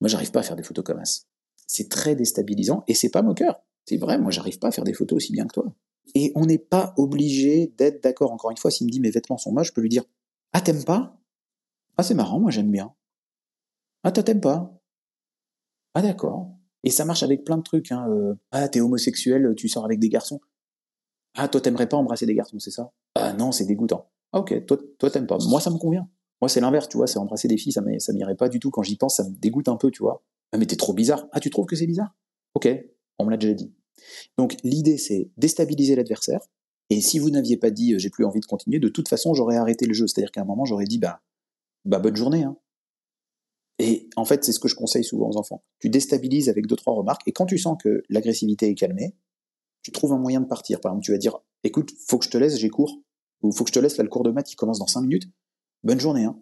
Moi, 0.00 0.08
j'arrive 0.08 0.30
pas 0.30 0.40
à 0.40 0.42
faire 0.44 0.56
des 0.56 0.62
photos 0.62 0.84
comme 0.84 1.04
ça. 1.04 1.22
C'est 1.66 1.88
très 1.88 2.14
déstabilisant 2.14 2.84
et 2.88 2.94
c'est 2.94 3.10
pas 3.10 3.22
moqueur. 3.22 3.60
C'est 3.86 3.96
vrai, 3.96 4.18
moi, 4.18 4.30
j'arrive 4.30 4.58
pas 4.58 4.68
à 4.68 4.70
faire 4.70 4.84
des 4.84 4.94
photos 4.94 5.16
aussi 5.16 5.32
bien 5.32 5.46
que 5.46 5.54
toi. 5.54 5.74
Et 6.14 6.32
on 6.34 6.46
n'est 6.46 6.58
pas 6.58 6.94
obligé 6.96 7.72
d'être 7.78 8.02
d'accord. 8.02 8.32
Encore 8.32 8.50
une 8.50 8.56
fois, 8.56 8.70
s'il 8.70 8.86
me 8.86 8.92
dit 8.92 9.00
mes 9.00 9.10
vêtements 9.10 9.38
sont 9.38 9.52
moches, 9.52 9.68
je 9.68 9.72
peux 9.72 9.80
lui 9.80 9.88
dire 9.88 10.04
Ah, 10.52 10.60
t'aimes 10.60 10.84
pas 10.84 11.18
Ah, 11.96 12.02
c'est 12.02 12.14
marrant, 12.14 12.40
moi 12.40 12.50
j'aime 12.50 12.70
bien. 12.70 12.94
Ah, 14.02 14.12
t'aimes 14.12 14.40
pas 14.40 14.80
Ah, 15.94 16.02
d'accord. 16.02 16.50
Et 16.82 16.90
ça 16.90 17.04
marche 17.04 17.22
avec 17.22 17.44
plein 17.44 17.56
de 17.56 17.62
trucs. 17.62 17.90
Hein. 17.90 18.06
Euh, 18.10 18.34
ah, 18.52 18.68
t'es 18.68 18.80
homosexuel, 18.80 19.54
tu 19.56 19.68
sors 19.68 19.84
avec 19.84 19.98
des 19.98 20.08
garçons. 20.08 20.40
Ah, 21.36 21.48
toi 21.48 21.60
t'aimerais 21.60 21.88
pas 21.88 21.96
embrasser 21.96 22.26
des 22.26 22.34
garçons, 22.34 22.58
c'est 22.58 22.70
ça 22.70 22.92
Ah 23.14 23.32
non, 23.32 23.50
c'est 23.50 23.64
dégoûtant. 23.64 24.10
Ah, 24.32 24.40
ok, 24.40 24.66
toi, 24.66 24.78
toi 24.98 25.10
t'aimes 25.10 25.26
pas. 25.26 25.38
Moi, 25.48 25.60
ça 25.60 25.70
me 25.70 25.78
convient. 25.78 26.08
Moi, 26.40 26.48
c'est 26.48 26.60
l'inverse, 26.60 26.88
tu 26.88 26.96
vois, 26.96 27.06
c'est 27.06 27.18
embrasser 27.18 27.48
des 27.48 27.56
filles, 27.56 27.72
ça 27.72 28.12
m'irait 28.12 28.36
pas 28.36 28.48
du 28.48 28.60
tout. 28.60 28.70
Quand 28.70 28.82
j'y 28.82 28.96
pense, 28.96 29.16
ça 29.16 29.24
me 29.24 29.34
dégoûte 29.36 29.68
un 29.68 29.76
peu, 29.76 29.90
tu 29.90 30.02
vois. 30.02 30.22
Ah, 30.54 30.56
mais 30.56 30.66
t'es 30.66 30.76
trop 30.76 30.92
bizarre. 30.92 31.26
Ah, 31.32 31.40
tu 31.40 31.50
trouves 31.50 31.66
que 31.66 31.74
c'est 31.74 31.86
bizarre? 31.86 32.14
Ok, 32.54 32.68
on 33.18 33.24
me 33.24 33.30
l'a 33.32 33.36
déjà 33.36 33.54
dit. 33.54 33.74
Donc, 34.38 34.54
l'idée, 34.62 34.98
c'est 34.98 35.32
déstabiliser 35.36 35.96
l'adversaire. 35.96 36.48
Et 36.90 37.00
si 37.00 37.18
vous 37.18 37.30
n'aviez 37.30 37.56
pas 37.56 37.72
dit, 37.72 37.94
euh, 37.94 37.98
j'ai 37.98 38.08
plus 38.08 38.24
envie 38.24 38.38
de 38.38 38.46
continuer, 38.46 38.78
de 38.78 38.88
toute 38.88 39.08
façon, 39.08 39.34
j'aurais 39.34 39.56
arrêté 39.56 39.84
le 39.84 39.92
jeu. 39.94 40.06
C'est-à-dire 40.06 40.30
qu'à 40.30 40.42
un 40.42 40.44
moment, 40.44 40.64
j'aurais 40.64 40.84
dit, 40.84 40.98
bah, 40.98 41.22
bah, 41.84 41.98
bonne 41.98 42.14
journée. 42.14 42.44
Hein. 42.44 42.56
Et 43.80 44.08
en 44.14 44.24
fait, 44.24 44.44
c'est 44.44 44.52
ce 44.52 44.60
que 44.60 44.68
je 44.68 44.76
conseille 44.76 45.02
souvent 45.02 45.28
aux 45.28 45.36
enfants. 45.36 45.64
Tu 45.80 45.90
déstabilises 45.90 46.48
avec 46.48 46.68
deux, 46.68 46.76
trois 46.76 46.94
remarques. 46.94 47.22
Et 47.26 47.32
quand 47.32 47.46
tu 47.46 47.58
sens 47.58 47.76
que 47.82 48.04
l'agressivité 48.08 48.68
est 48.68 48.76
calmée, 48.76 49.16
tu 49.82 49.90
trouves 49.90 50.12
un 50.12 50.18
moyen 50.18 50.40
de 50.40 50.46
partir. 50.46 50.80
Par 50.80 50.92
exemple, 50.92 51.04
tu 51.04 51.10
vas 51.10 51.18
dire, 51.18 51.36
écoute, 51.64 51.90
faut 52.06 52.18
que 52.18 52.26
je 52.26 52.30
te 52.30 52.38
laisse, 52.38 52.58
j'ai 52.58 52.70
cours. 52.70 53.02
Ou 53.42 53.50
faut 53.50 53.64
que 53.64 53.70
je 53.70 53.74
te 53.74 53.80
laisse, 53.80 53.96
là, 53.96 54.04
le 54.04 54.08
cours 54.08 54.22
de 54.22 54.30
maths, 54.30 54.52
il 54.52 54.56
commence 54.56 54.78
dans 54.78 54.86
cinq 54.86 55.00
minutes. 55.00 55.28
Bonne 55.82 55.98
journée. 55.98 56.22
Hein. 56.22 56.38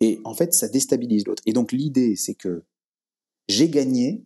Et 0.00 0.20
en 0.24 0.34
fait, 0.34 0.54
ça 0.54 0.68
déstabilise 0.68 1.26
l'autre. 1.26 1.42
Et 1.46 1.52
donc, 1.52 1.72
l'idée, 1.72 2.14
c'est 2.14 2.36
que 2.36 2.64
j'ai 3.48 3.68
gagné, 3.68 4.24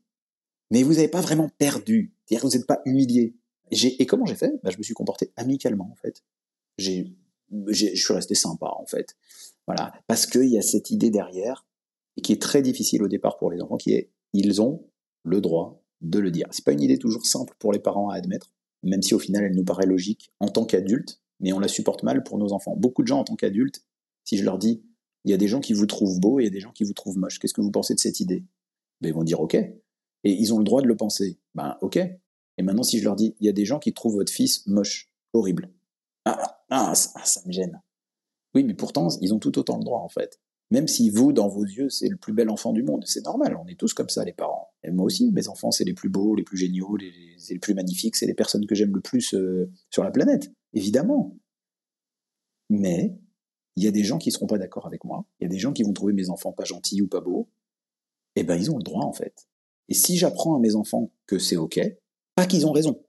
mais 0.70 0.82
vous 0.82 0.94
n'avez 0.94 1.08
pas 1.08 1.20
vraiment 1.20 1.48
perdu. 1.58 2.14
C'est-à-dire 2.24 2.42
que 2.42 2.46
vous 2.46 2.56
n'êtes 2.56 2.66
pas 2.66 2.80
humilié. 2.84 3.36
Et 3.72 4.06
comment 4.06 4.26
j'ai 4.26 4.34
fait? 4.34 4.52
Bah, 4.62 4.70
Je 4.70 4.78
me 4.78 4.82
suis 4.82 4.94
comporté 4.94 5.32
amicalement, 5.36 5.88
en 5.90 5.94
fait. 5.94 6.24
J'ai, 6.78 7.14
je 7.68 7.94
suis 7.94 8.14
resté 8.14 8.34
sympa, 8.34 8.70
en 8.78 8.86
fait. 8.86 9.16
Voilà. 9.66 9.92
Parce 10.06 10.26
qu'il 10.26 10.46
y 10.46 10.58
a 10.58 10.62
cette 10.62 10.90
idée 10.90 11.10
derrière, 11.10 11.66
et 12.16 12.22
qui 12.22 12.32
est 12.32 12.42
très 12.42 12.62
difficile 12.62 13.02
au 13.02 13.08
départ 13.08 13.36
pour 13.38 13.50
les 13.50 13.60
enfants, 13.60 13.76
qui 13.76 13.92
est 13.92 14.10
ils 14.32 14.62
ont 14.62 14.84
le 15.24 15.40
droit 15.40 15.82
de 16.00 16.18
le 16.18 16.30
dire. 16.30 16.46
C'est 16.50 16.64
pas 16.64 16.72
une 16.72 16.82
idée 16.82 16.98
toujours 16.98 17.26
simple 17.26 17.54
pour 17.58 17.72
les 17.72 17.78
parents 17.78 18.10
à 18.10 18.16
admettre, 18.16 18.52
même 18.82 19.02
si 19.02 19.14
au 19.14 19.18
final 19.18 19.44
elle 19.44 19.54
nous 19.54 19.64
paraît 19.64 19.86
logique 19.86 20.32
en 20.40 20.48
tant 20.48 20.64
qu'adultes, 20.64 21.20
mais 21.40 21.52
on 21.52 21.58
la 21.58 21.68
supporte 21.68 22.02
mal 22.02 22.22
pour 22.22 22.38
nos 22.38 22.52
enfants. 22.52 22.76
Beaucoup 22.76 23.02
de 23.02 23.08
gens 23.08 23.20
en 23.20 23.24
tant 23.24 23.36
qu'adultes, 23.36 23.82
si 24.24 24.36
je 24.36 24.44
leur 24.44 24.58
dis 24.58 24.82
il 25.24 25.30
y 25.30 25.34
a 25.34 25.36
des 25.36 25.48
gens 25.48 25.60
qui 25.60 25.74
vous 25.74 25.86
trouvent 25.86 26.18
beau 26.18 26.40
et 26.40 26.44
il 26.44 26.46
y 26.46 26.48
a 26.48 26.52
des 26.52 26.60
gens 26.60 26.72
qui 26.72 26.84
vous 26.84 26.94
trouvent 26.94 27.18
moche, 27.18 27.38
qu'est-ce 27.38 27.52
que 27.52 27.60
vous 27.60 27.70
pensez 27.70 27.94
de 27.94 28.00
cette 28.00 28.20
idée? 28.20 28.44
Ben, 29.00 29.08
Ils 29.08 29.14
vont 29.14 29.24
dire 29.24 29.40
ok. 29.40 29.54
Et 29.54 30.32
ils 30.32 30.52
ont 30.52 30.58
le 30.58 30.64
droit 30.64 30.82
de 30.82 30.86
le 30.86 30.96
penser. 30.96 31.38
Ben 31.54 31.76
ok. 31.80 31.96
Et 31.96 32.62
maintenant 32.62 32.82
si 32.82 32.98
je 32.98 33.04
leur 33.04 33.16
dis 33.16 33.34
il 33.40 33.46
y 33.46 33.48
a 33.48 33.52
des 33.52 33.64
gens 33.64 33.78
qui 33.78 33.92
trouvent 33.92 34.16
votre 34.16 34.32
fils 34.32 34.66
moche, 34.66 35.10
horrible. 35.32 35.72
Ah, 36.24 36.60
ah 36.70 36.94
ça, 36.94 37.10
ah, 37.14 37.24
ça 37.24 37.40
me 37.46 37.52
gêne. 37.52 37.80
Oui, 38.54 38.64
mais 38.64 38.74
pourtant, 38.74 39.08
ils 39.20 39.32
ont 39.32 39.38
tout 39.38 39.58
autant 39.58 39.78
le 39.78 39.84
droit 39.84 40.00
en 40.00 40.08
fait. 40.08 40.40
Même 40.70 40.86
si 40.86 41.10
vous, 41.10 41.32
dans 41.32 41.48
vos 41.48 41.64
yeux, 41.64 41.88
c'est 41.88 42.08
le 42.08 42.16
plus 42.16 42.32
bel 42.32 42.48
enfant 42.48 42.72
du 42.72 42.84
monde, 42.84 43.02
c'est 43.04 43.24
normal, 43.24 43.56
on 43.60 43.66
est 43.66 43.78
tous 43.78 43.92
comme 43.92 44.08
ça, 44.08 44.24
les 44.24 44.32
parents. 44.32 44.68
Et 44.84 44.92
moi 44.92 45.06
aussi, 45.06 45.32
mes 45.32 45.48
enfants, 45.48 45.72
c'est 45.72 45.84
les 45.84 45.94
plus 45.94 46.08
beaux, 46.08 46.36
les 46.36 46.44
plus 46.44 46.56
géniaux, 46.56 46.96
les, 46.96 47.12
les 47.48 47.58
plus 47.58 47.74
magnifiques, 47.74 48.14
c'est 48.14 48.26
les 48.26 48.34
personnes 48.34 48.66
que 48.66 48.76
j'aime 48.76 48.94
le 48.94 49.00
plus 49.00 49.34
euh, 49.34 49.68
sur 49.90 50.04
la 50.04 50.12
planète, 50.12 50.52
évidemment. 50.72 51.36
Mais 52.68 53.18
il 53.74 53.82
y 53.82 53.88
a 53.88 53.90
des 53.90 54.04
gens 54.04 54.18
qui 54.18 54.30
seront 54.30 54.46
pas 54.46 54.58
d'accord 54.58 54.86
avec 54.86 55.04
moi, 55.04 55.26
il 55.40 55.44
y 55.44 55.46
a 55.46 55.48
des 55.48 55.58
gens 55.58 55.72
qui 55.72 55.82
vont 55.82 55.92
trouver 55.92 56.12
mes 56.12 56.30
enfants 56.30 56.52
pas 56.52 56.64
gentils 56.64 57.02
ou 57.02 57.08
pas 57.08 57.20
beaux, 57.20 57.48
eh 58.40 58.44
ben 58.44 58.56
ils 58.56 58.70
ont 58.70 58.78
le 58.78 58.82
droit 58.82 59.04
en 59.04 59.12
fait. 59.12 59.48
Et 59.88 59.94
si 59.94 60.16
j'apprends 60.16 60.56
à 60.56 60.58
mes 60.58 60.74
enfants 60.74 61.12
que 61.26 61.38
c'est 61.38 61.56
ok, 61.56 61.80
pas 62.34 62.46
qu'ils 62.46 62.66
ont 62.66 62.72
raison, 62.72 63.04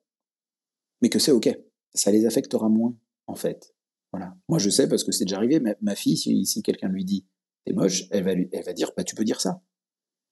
mais 1.02 1.10
que 1.10 1.20
c'est 1.20 1.32
ok, 1.32 1.50
ça 1.94 2.12
les 2.12 2.26
affectera 2.26 2.70
moins 2.70 2.96
en 3.28 3.36
fait. 3.36 3.74
Voilà. 4.12 4.36
Moi 4.50 4.60
je 4.60 4.70
sais 4.70 4.90
parce 4.90 5.04
que 5.04 5.12
c'est 5.12 5.26
déjà 5.26 5.38
arrivé, 5.38 5.62
ma, 5.82 5.96
fille, 5.96 6.18
si, 6.18 6.62
quelqu'un 6.64 6.90
lui 6.90 7.06
dit 7.06 7.26
t'es 7.66 7.74
moche, 7.74 8.06
elle 8.12 8.24
va, 8.24 8.34
lui, 8.34 8.50
elle 8.52 8.66
va 8.66 8.74
dire, 8.74 8.92
bah, 8.98 9.04
tu 9.04 9.16
peux 9.16 9.24
dire 9.24 9.40
ça. 9.40 9.62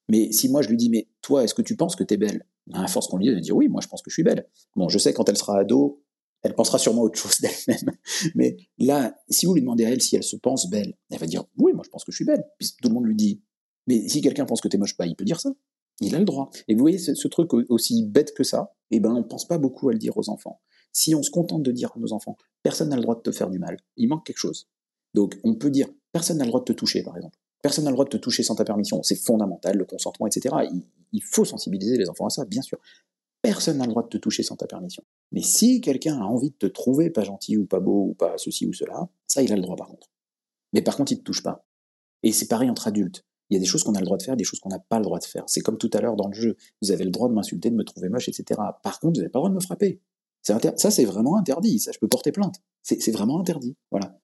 Mais 0.09 0.31
si 0.31 0.49
moi 0.49 0.61
je 0.61 0.69
lui 0.69 0.77
dis, 0.77 0.89
mais 0.89 1.07
toi, 1.21 1.43
est-ce 1.43 1.53
que 1.53 1.61
tu 1.61 1.75
penses 1.75 1.95
que 1.95 2.03
t'es 2.03 2.17
belle? 2.17 2.45
À 2.73 2.87
force 2.87 3.07
qu'on 3.07 3.17
lui 3.17 3.25
dise, 3.25 3.35
va 3.35 3.39
dire, 3.39 3.55
oui, 3.55 3.67
moi 3.67 3.81
je 3.81 3.87
pense 3.87 4.01
que 4.01 4.09
je 4.09 4.15
suis 4.15 4.23
belle. 4.23 4.49
Bon, 4.75 4.89
je 4.89 4.97
sais, 4.97 5.13
quand 5.13 5.29
elle 5.29 5.37
sera 5.37 5.59
ado, 5.59 6.03
elle 6.41 6.55
pensera 6.55 6.77
sûrement 6.77 7.03
autre 7.03 7.19
chose 7.19 7.39
d'elle-même. 7.41 7.95
Mais 8.35 8.57
là, 8.77 9.15
si 9.29 9.45
vous 9.45 9.53
lui 9.53 9.61
demandez 9.61 9.85
à 9.85 9.91
elle 9.91 10.01
si 10.01 10.15
elle 10.15 10.23
se 10.23 10.35
pense 10.35 10.69
belle, 10.69 10.97
elle 11.09 11.19
va 11.19 11.27
dire, 11.27 11.45
oui, 11.57 11.73
moi 11.73 11.83
je 11.85 11.89
pense 11.89 12.03
que 12.03 12.11
je 12.11 12.17
suis 12.17 12.25
belle. 12.25 12.43
Puis 12.57 12.71
tout 12.81 12.89
le 12.89 12.95
monde 12.95 13.05
lui 13.05 13.15
dit, 13.15 13.41
mais 13.89 14.07
si 14.07 14.21
quelqu'un 14.21 14.45
pense 14.45 14.61
que 14.61 14.67
t'es 14.67 14.77
moche, 14.77 14.95
pas, 14.95 15.05
bah, 15.05 15.09
il 15.09 15.15
peut 15.15 15.25
dire 15.25 15.41
ça. 15.41 15.49
Il 15.99 16.13
a 16.15 16.19
le 16.19 16.25
droit. 16.25 16.51
Et 16.67 16.75
vous 16.75 16.79
voyez, 16.79 16.99
ce, 16.99 17.27
truc 17.27 17.53
aussi 17.53 18.05
bête 18.05 18.35
que 18.35 18.43
ça, 18.43 18.71
eh 18.91 18.99
ben, 18.99 19.11
on 19.11 19.23
pense 19.23 19.47
pas 19.47 19.57
beaucoup 19.57 19.89
à 19.89 19.93
le 19.93 19.97
dire 19.97 20.15
aux 20.15 20.29
enfants. 20.29 20.61
Si 20.93 21.15
on 21.15 21.23
se 21.23 21.31
contente 21.31 21.63
de 21.63 21.71
dire 21.71 21.91
à 21.95 21.99
nos 21.99 22.13
enfants, 22.13 22.37
personne 22.61 22.89
n'a 22.89 22.95
le 22.95 23.01
droit 23.01 23.15
de 23.15 23.21
te 23.21 23.31
faire 23.31 23.49
du 23.49 23.57
mal, 23.57 23.77
il 23.97 24.07
manque 24.07 24.27
quelque 24.27 24.37
chose. 24.37 24.69
Donc, 25.15 25.39
on 25.43 25.55
peut 25.55 25.71
dire, 25.71 25.89
personne 26.11 26.37
n'a 26.37 26.43
le 26.43 26.49
droit 26.49 26.59
de 26.59 26.65
te 26.65 26.73
toucher, 26.73 27.01
par 27.01 27.17
exemple. 27.17 27.37
Personne 27.63 27.83
n'a 27.85 27.89
le 27.89 27.95
droit 27.95 28.05
de 28.05 28.11
te 28.11 28.17
toucher 28.17 28.43
sans 28.43 28.53
ta 28.53 28.63
permission. 28.63 29.01
C'est 29.01 29.15
fondamental, 29.15 29.75
le 29.75 29.85
consentement, 29.85 30.27
etc. 30.27 30.55
Il, 31.11 31.23
faut 31.23 31.43
sensibiliser 31.43 31.97
les 31.97 32.09
enfants 32.09 32.27
à 32.27 32.29
ça, 32.29 32.45
bien 32.45 32.61
sûr. 32.61 32.77
Personne 33.41 33.77
n'a 33.77 33.85
le 33.85 33.89
droit 33.89 34.03
de 34.03 34.09
te 34.09 34.17
toucher 34.17 34.43
sans 34.43 34.55
ta 34.55 34.67
permission. 34.67 35.03
Mais 35.31 35.41
si 35.41 35.81
quelqu'un 35.81 36.19
a 36.19 36.25
envie 36.25 36.51
de 36.51 36.55
te 36.55 36.67
trouver 36.67 37.09
pas 37.09 37.23
gentil 37.23 37.57
ou 37.57 37.65
pas 37.65 37.79
beau 37.79 38.09
ou 38.09 38.13
pas 38.13 38.37
ceci 38.37 38.67
ou 38.67 38.73
cela, 38.73 39.09
ça, 39.27 39.41
il 39.41 39.51
a 39.51 39.55
le 39.55 39.63
droit 39.63 39.75
par 39.75 39.87
contre. 39.87 40.11
Mais 40.73 40.83
par 40.83 40.95
contre, 40.95 41.11
il 41.11 41.17
te 41.17 41.23
touche 41.23 41.41
pas. 41.41 41.65
Et 42.21 42.31
c'est 42.31 42.47
pareil 42.47 42.69
entre 42.69 42.87
adultes. 42.87 43.25
Il 43.49 43.55
y 43.55 43.57
a 43.57 43.59
des 43.59 43.65
choses 43.65 43.83
qu'on 43.83 43.95
a 43.95 43.99
le 43.99 44.05
droit 44.05 44.17
de 44.17 44.23
faire, 44.23 44.35
des 44.35 44.43
choses 44.43 44.59
qu'on 44.59 44.69
n'a 44.69 44.79
pas 44.79 44.97
le 44.97 45.03
droit 45.03 45.19
de 45.19 45.25
faire. 45.25 45.43
C'est 45.47 45.61
comme 45.61 45.77
tout 45.77 45.89
à 45.93 46.01
l'heure 46.01 46.15
dans 46.15 46.27
le 46.27 46.33
jeu. 46.33 46.55
Vous 46.81 46.91
avez 46.91 47.03
le 47.03 47.09
droit 47.09 47.29
de 47.29 47.33
m'insulter, 47.33 47.69
de 47.69 47.75
me 47.75 47.83
trouver 47.83 48.09
moche, 48.09 48.29
etc. 48.29 48.59
Par 48.83 48.99
contre, 48.99 49.15
vous 49.15 49.21
n'avez 49.21 49.29
pas 49.29 49.39
le 49.39 49.41
droit 49.41 49.49
de 49.49 49.55
me 49.55 49.59
frapper. 49.59 50.01
Ça, 50.41 50.91
c'est 50.91 51.05
vraiment 51.05 51.37
interdit. 51.37 51.79
Ça, 51.79 51.91
je 51.91 51.99
peux 51.99 52.07
porter 52.07 52.31
plainte. 52.31 52.55
C'est 52.83 53.11
vraiment 53.11 53.39
interdit. 53.39 53.75
Voilà. 53.91 54.19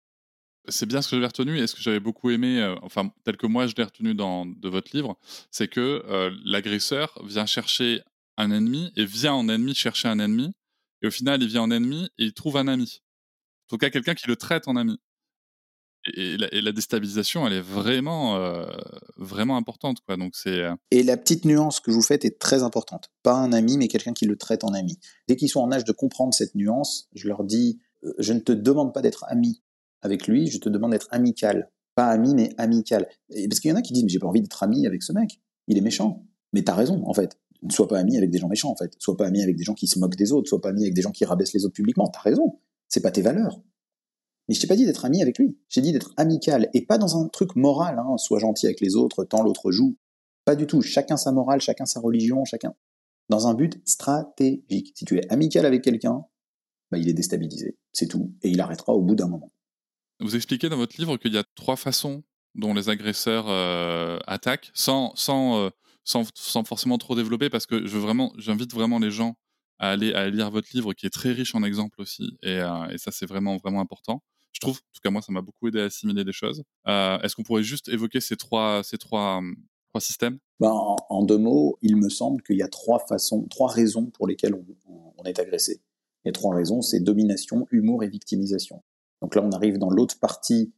C'est 0.68 0.86
bien 0.86 1.02
ce 1.02 1.08
que 1.08 1.16
j'avais 1.16 1.26
retenu 1.26 1.58
et 1.58 1.66
ce 1.66 1.74
que 1.74 1.80
j'avais 1.80 1.98
beaucoup 1.98 2.30
aimé, 2.30 2.60
euh, 2.60 2.76
enfin, 2.82 3.10
tel 3.24 3.36
que 3.36 3.48
moi 3.48 3.66
je 3.66 3.74
l'ai 3.76 3.82
retenu 3.82 4.14
dans, 4.14 4.46
de 4.46 4.68
votre 4.68 4.96
livre, 4.96 5.18
c'est 5.50 5.66
que 5.66 6.04
euh, 6.06 6.30
l'agresseur 6.44 7.20
vient 7.26 7.46
chercher 7.46 8.00
un 8.36 8.52
ennemi 8.52 8.92
et 8.94 9.04
vient 9.04 9.34
en 9.34 9.48
ennemi 9.48 9.74
chercher 9.74 10.06
un 10.06 10.20
ennemi. 10.20 10.52
Et 11.02 11.08
au 11.08 11.10
final, 11.10 11.42
il 11.42 11.48
vient 11.48 11.62
en 11.62 11.70
ennemi 11.72 12.04
et 12.18 12.26
il 12.26 12.32
trouve 12.32 12.56
un 12.56 12.68
ami. 12.68 13.02
En 13.64 13.68
tout 13.70 13.78
cas, 13.78 13.90
quelqu'un 13.90 14.14
qui 14.14 14.28
le 14.28 14.36
traite 14.36 14.68
en 14.68 14.76
ami. 14.76 15.00
Et, 16.14 16.36
la, 16.36 16.72
déstabilisation, 16.72 17.46
elle 17.46 17.52
est 17.52 17.60
vraiment, 17.60 18.36
euh, 18.36 18.66
vraiment 19.16 19.56
importante. 19.56 19.98
Donc 20.18 20.34
c'est, 20.34 20.62
Et 20.90 21.02
la 21.02 21.16
petite 21.16 21.44
nuance 21.44 21.80
que 21.80 21.90
vous 21.90 22.02
faites 22.02 22.24
est 22.24 22.38
très 22.38 22.62
importante. 22.62 23.10
Pas 23.22 23.34
un 23.34 23.52
ami, 23.52 23.76
mais 23.76 23.88
quelqu'un 23.88 24.12
qui 24.12 24.26
le 24.26 24.36
traite 24.36 24.64
en 24.64 24.74
ami. 24.74 24.98
Dès 25.28 25.36
qu'ils 25.36 25.48
sont 25.48 25.60
en 25.60 25.70
âge 25.70 25.84
de 25.84 25.92
comprendre 25.92 26.34
cette 26.34 26.54
nuance, 26.54 27.08
je 27.14 27.28
leur 27.28 27.44
dis, 27.44 27.78
je 28.18 28.32
ne 28.32 28.40
te 28.40 28.52
demande 28.52 28.92
pas 28.92 29.00
d'être 29.00 29.24
ami 29.28 29.62
avec 30.02 30.26
lui, 30.26 30.48
je 30.48 30.58
te 30.58 30.68
demande 30.68 30.90
d'être 30.90 31.08
amical. 31.10 31.70
Pas 31.94 32.06
ami, 32.06 32.34
mais 32.34 32.54
amical. 32.58 33.06
parce 33.48 33.60
qu'il 33.60 33.70
y 33.70 33.72
en 33.72 33.76
a 33.76 33.82
qui 33.82 33.92
disent, 33.92 34.04
mais 34.04 34.08
j'ai 34.08 34.18
pas 34.18 34.26
envie 34.26 34.40
d'être 34.40 34.62
ami 34.62 34.86
avec 34.86 35.02
ce 35.02 35.12
mec. 35.12 35.40
Il 35.68 35.78
est 35.78 35.82
méchant. 35.82 36.26
Mais 36.52 36.62
t'as 36.62 36.74
raison, 36.74 37.02
en 37.06 37.14
fait. 37.14 37.38
Ne 37.62 37.70
sois 37.70 37.86
pas 37.86 37.98
ami 37.98 38.16
avec 38.16 38.30
des 38.30 38.38
gens 38.38 38.48
méchants, 38.48 38.70
en 38.70 38.76
fait. 38.76 38.92
Sois 38.98 39.16
pas 39.16 39.26
ami 39.26 39.42
avec 39.42 39.56
des 39.56 39.64
gens 39.64 39.74
qui 39.74 39.86
se 39.86 39.98
moquent 39.98 40.16
des 40.16 40.32
autres. 40.32 40.48
Sois 40.48 40.60
pas 40.60 40.70
ami 40.70 40.82
avec 40.82 40.94
des 40.94 41.02
gens 41.02 41.12
qui 41.12 41.24
rabaissent 41.24 41.52
les 41.52 41.64
autres 41.64 41.74
publiquement. 41.74 42.08
T'as 42.08 42.20
raison. 42.20 42.58
C'est 42.88 43.00
pas 43.00 43.10
tes 43.10 43.22
valeurs. 43.22 43.60
Mais 44.48 44.54
je 44.54 44.60
t'ai 44.60 44.66
pas 44.66 44.76
dit 44.76 44.86
d'être 44.86 45.04
ami 45.04 45.22
avec 45.22 45.38
lui. 45.38 45.56
J'ai 45.68 45.80
dit 45.80 45.92
d'être 45.92 46.12
amical. 46.16 46.68
Et 46.74 46.84
pas 46.84 46.98
dans 46.98 47.20
un 47.20 47.28
truc 47.28 47.54
moral, 47.56 47.98
hein. 47.98 48.16
Sois 48.18 48.38
gentil 48.38 48.66
avec 48.66 48.80
les 48.80 48.96
autres, 48.96 49.24
tant 49.24 49.42
l'autre 49.42 49.70
joue. 49.70 49.96
Pas 50.44 50.56
du 50.56 50.66
tout. 50.66 50.82
Chacun 50.82 51.16
sa 51.16 51.32
morale, 51.32 51.60
chacun 51.60 51.86
sa 51.86 52.00
religion, 52.00 52.44
chacun. 52.44 52.74
Dans 53.28 53.46
un 53.46 53.54
but 53.54 53.80
stratégique. 53.84 54.92
Si 54.96 55.04
tu 55.04 55.18
es 55.18 55.32
amical 55.32 55.64
avec 55.64 55.82
quelqu'un, 55.82 56.24
bah, 56.90 56.98
il 56.98 57.08
est 57.08 57.14
déstabilisé. 57.14 57.78
C'est 57.92 58.08
tout. 58.08 58.34
Et 58.42 58.50
il 58.50 58.60
arrêtera 58.60 58.92
au 58.92 59.02
bout 59.02 59.14
d'un 59.14 59.28
moment. 59.28 59.50
Vous 60.20 60.36
expliquez 60.36 60.68
dans 60.68 60.76
votre 60.76 60.96
livre 60.98 61.16
qu'il 61.16 61.32
y 61.32 61.38
a 61.38 61.44
trois 61.54 61.76
façons 61.76 62.22
dont 62.54 62.74
les 62.74 62.88
agresseurs 62.88 63.46
euh, 63.48 64.18
attaquent, 64.26 64.70
sans, 64.74 65.12
sans, 65.16 65.56
euh, 65.58 65.70
sans, 66.04 66.24
sans, 66.34 66.64
forcément 66.64 66.98
trop 66.98 67.16
développer, 67.16 67.48
parce 67.48 67.66
que 67.66 67.76
vraiment, 67.76 68.32
j'invite 68.36 68.72
vraiment 68.72 68.98
les 68.98 69.10
gens 69.10 69.36
à 69.82 69.90
aller 69.90 70.12
à 70.14 70.30
lire 70.30 70.50
votre 70.50 70.68
livre, 70.72 70.94
qui 70.94 71.06
est 71.06 71.10
très 71.10 71.32
riche 71.32 71.54
en 71.54 71.62
exemples 71.62 72.00
aussi, 72.00 72.38
et, 72.42 72.58
euh, 72.58 72.88
et 72.88 72.98
ça 72.98 73.10
c'est 73.10 73.26
vraiment 73.26 73.56
vraiment 73.56 73.80
important. 73.80 74.22
Je 74.52 74.60
trouve, 74.60 74.76
en 74.76 74.92
tout 74.94 75.00
cas 75.02 75.10
moi, 75.10 75.22
ça 75.22 75.32
m'a 75.32 75.40
beaucoup 75.40 75.68
aidé 75.68 75.80
à 75.80 75.84
assimiler 75.84 76.24
des 76.24 76.32
choses. 76.32 76.62
Est-ce 76.86 77.34
qu'on 77.34 77.42
pourrait 77.42 77.62
juste 77.62 77.88
évoquer 77.88 78.20
ces 78.20 78.36
trois, 78.36 78.82
ces 78.84 78.98
trois, 78.98 79.40
trois 79.88 80.00
systèmes? 80.00 80.38
Ben, 80.60 80.70
en, 80.70 81.24
deux 81.24 81.38
mots, 81.38 81.78
il 81.80 81.96
me 81.96 82.10
semble 82.10 82.42
qu'il 82.42 82.56
y 82.56 82.62
a 82.62 82.68
trois 82.68 82.98
façons, 82.98 83.46
trois 83.48 83.68
raisons 83.70 84.06
pour 84.06 84.26
lesquelles 84.26 84.54
on, 84.54 84.64
on 85.16 85.24
est 85.24 85.38
agressé. 85.38 85.80
Les 86.24 86.32
trois 86.32 86.54
raisons, 86.54 86.82
c'est 86.82 87.00
domination, 87.00 87.66
humour 87.70 88.04
et 88.04 88.08
victimisation. 88.08 88.82
Donc 89.22 89.34
là, 89.34 89.42
on 89.42 89.50
arrive 89.52 89.78
dans 89.78 89.90
l'autre 89.90 90.18
partie. 90.18 90.72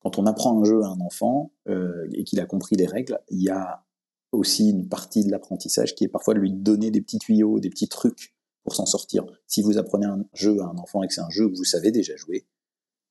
Quand 0.00 0.18
on 0.18 0.26
apprend 0.26 0.60
un 0.60 0.64
jeu 0.64 0.82
à 0.82 0.88
un 0.88 1.00
enfant 1.00 1.52
euh, 1.68 2.06
et 2.12 2.24
qu'il 2.24 2.40
a 2.40 2.46
compris 2.46 2.76
les 2.76 2.86
règles, 2.86 3.18
il 3.30 3.42
y 3.42 3.48
a 3.48 3.84
aussi 4.32 4.68
une 4.68 4.88
partie 4.88 5.24
de 5.24 5.30
l'apprentissage 5.30 5.94
qui 5.94 6.04
est 6.04 6.08
parfois 6.08 6.34
de 6.34 6.40
lui 6.40 6.52
donner 6.52 6.90
des 6.90 7.00
petits 7.00 7.18
tuyaux, 7.18 7.60
des 7.60 7.70
petits 7.70 7.88
trucs 7.88 8.33
pour 8.64 8.74
s'en 8.74 8.86
sortir. 8.86 9.24
Si 9.46 9.62
vous 9.62 9.78
apprenez 9.78 10.06
un 10.06 10.24
jeu 10.32 10.60
à 10.60 10.66
un 10.66 10.76
enfant 10.78 11.02
et 11.02 11.08
que 11.08 11.14
c'est 11.14 11.20
un 11.20 11.30
jeu 11.30 11.48
que 11.48 11.56
vous 11.56 11.64
savez 11.64 11.92
déjà 11.92 12.16
jouer, 12.16 12.46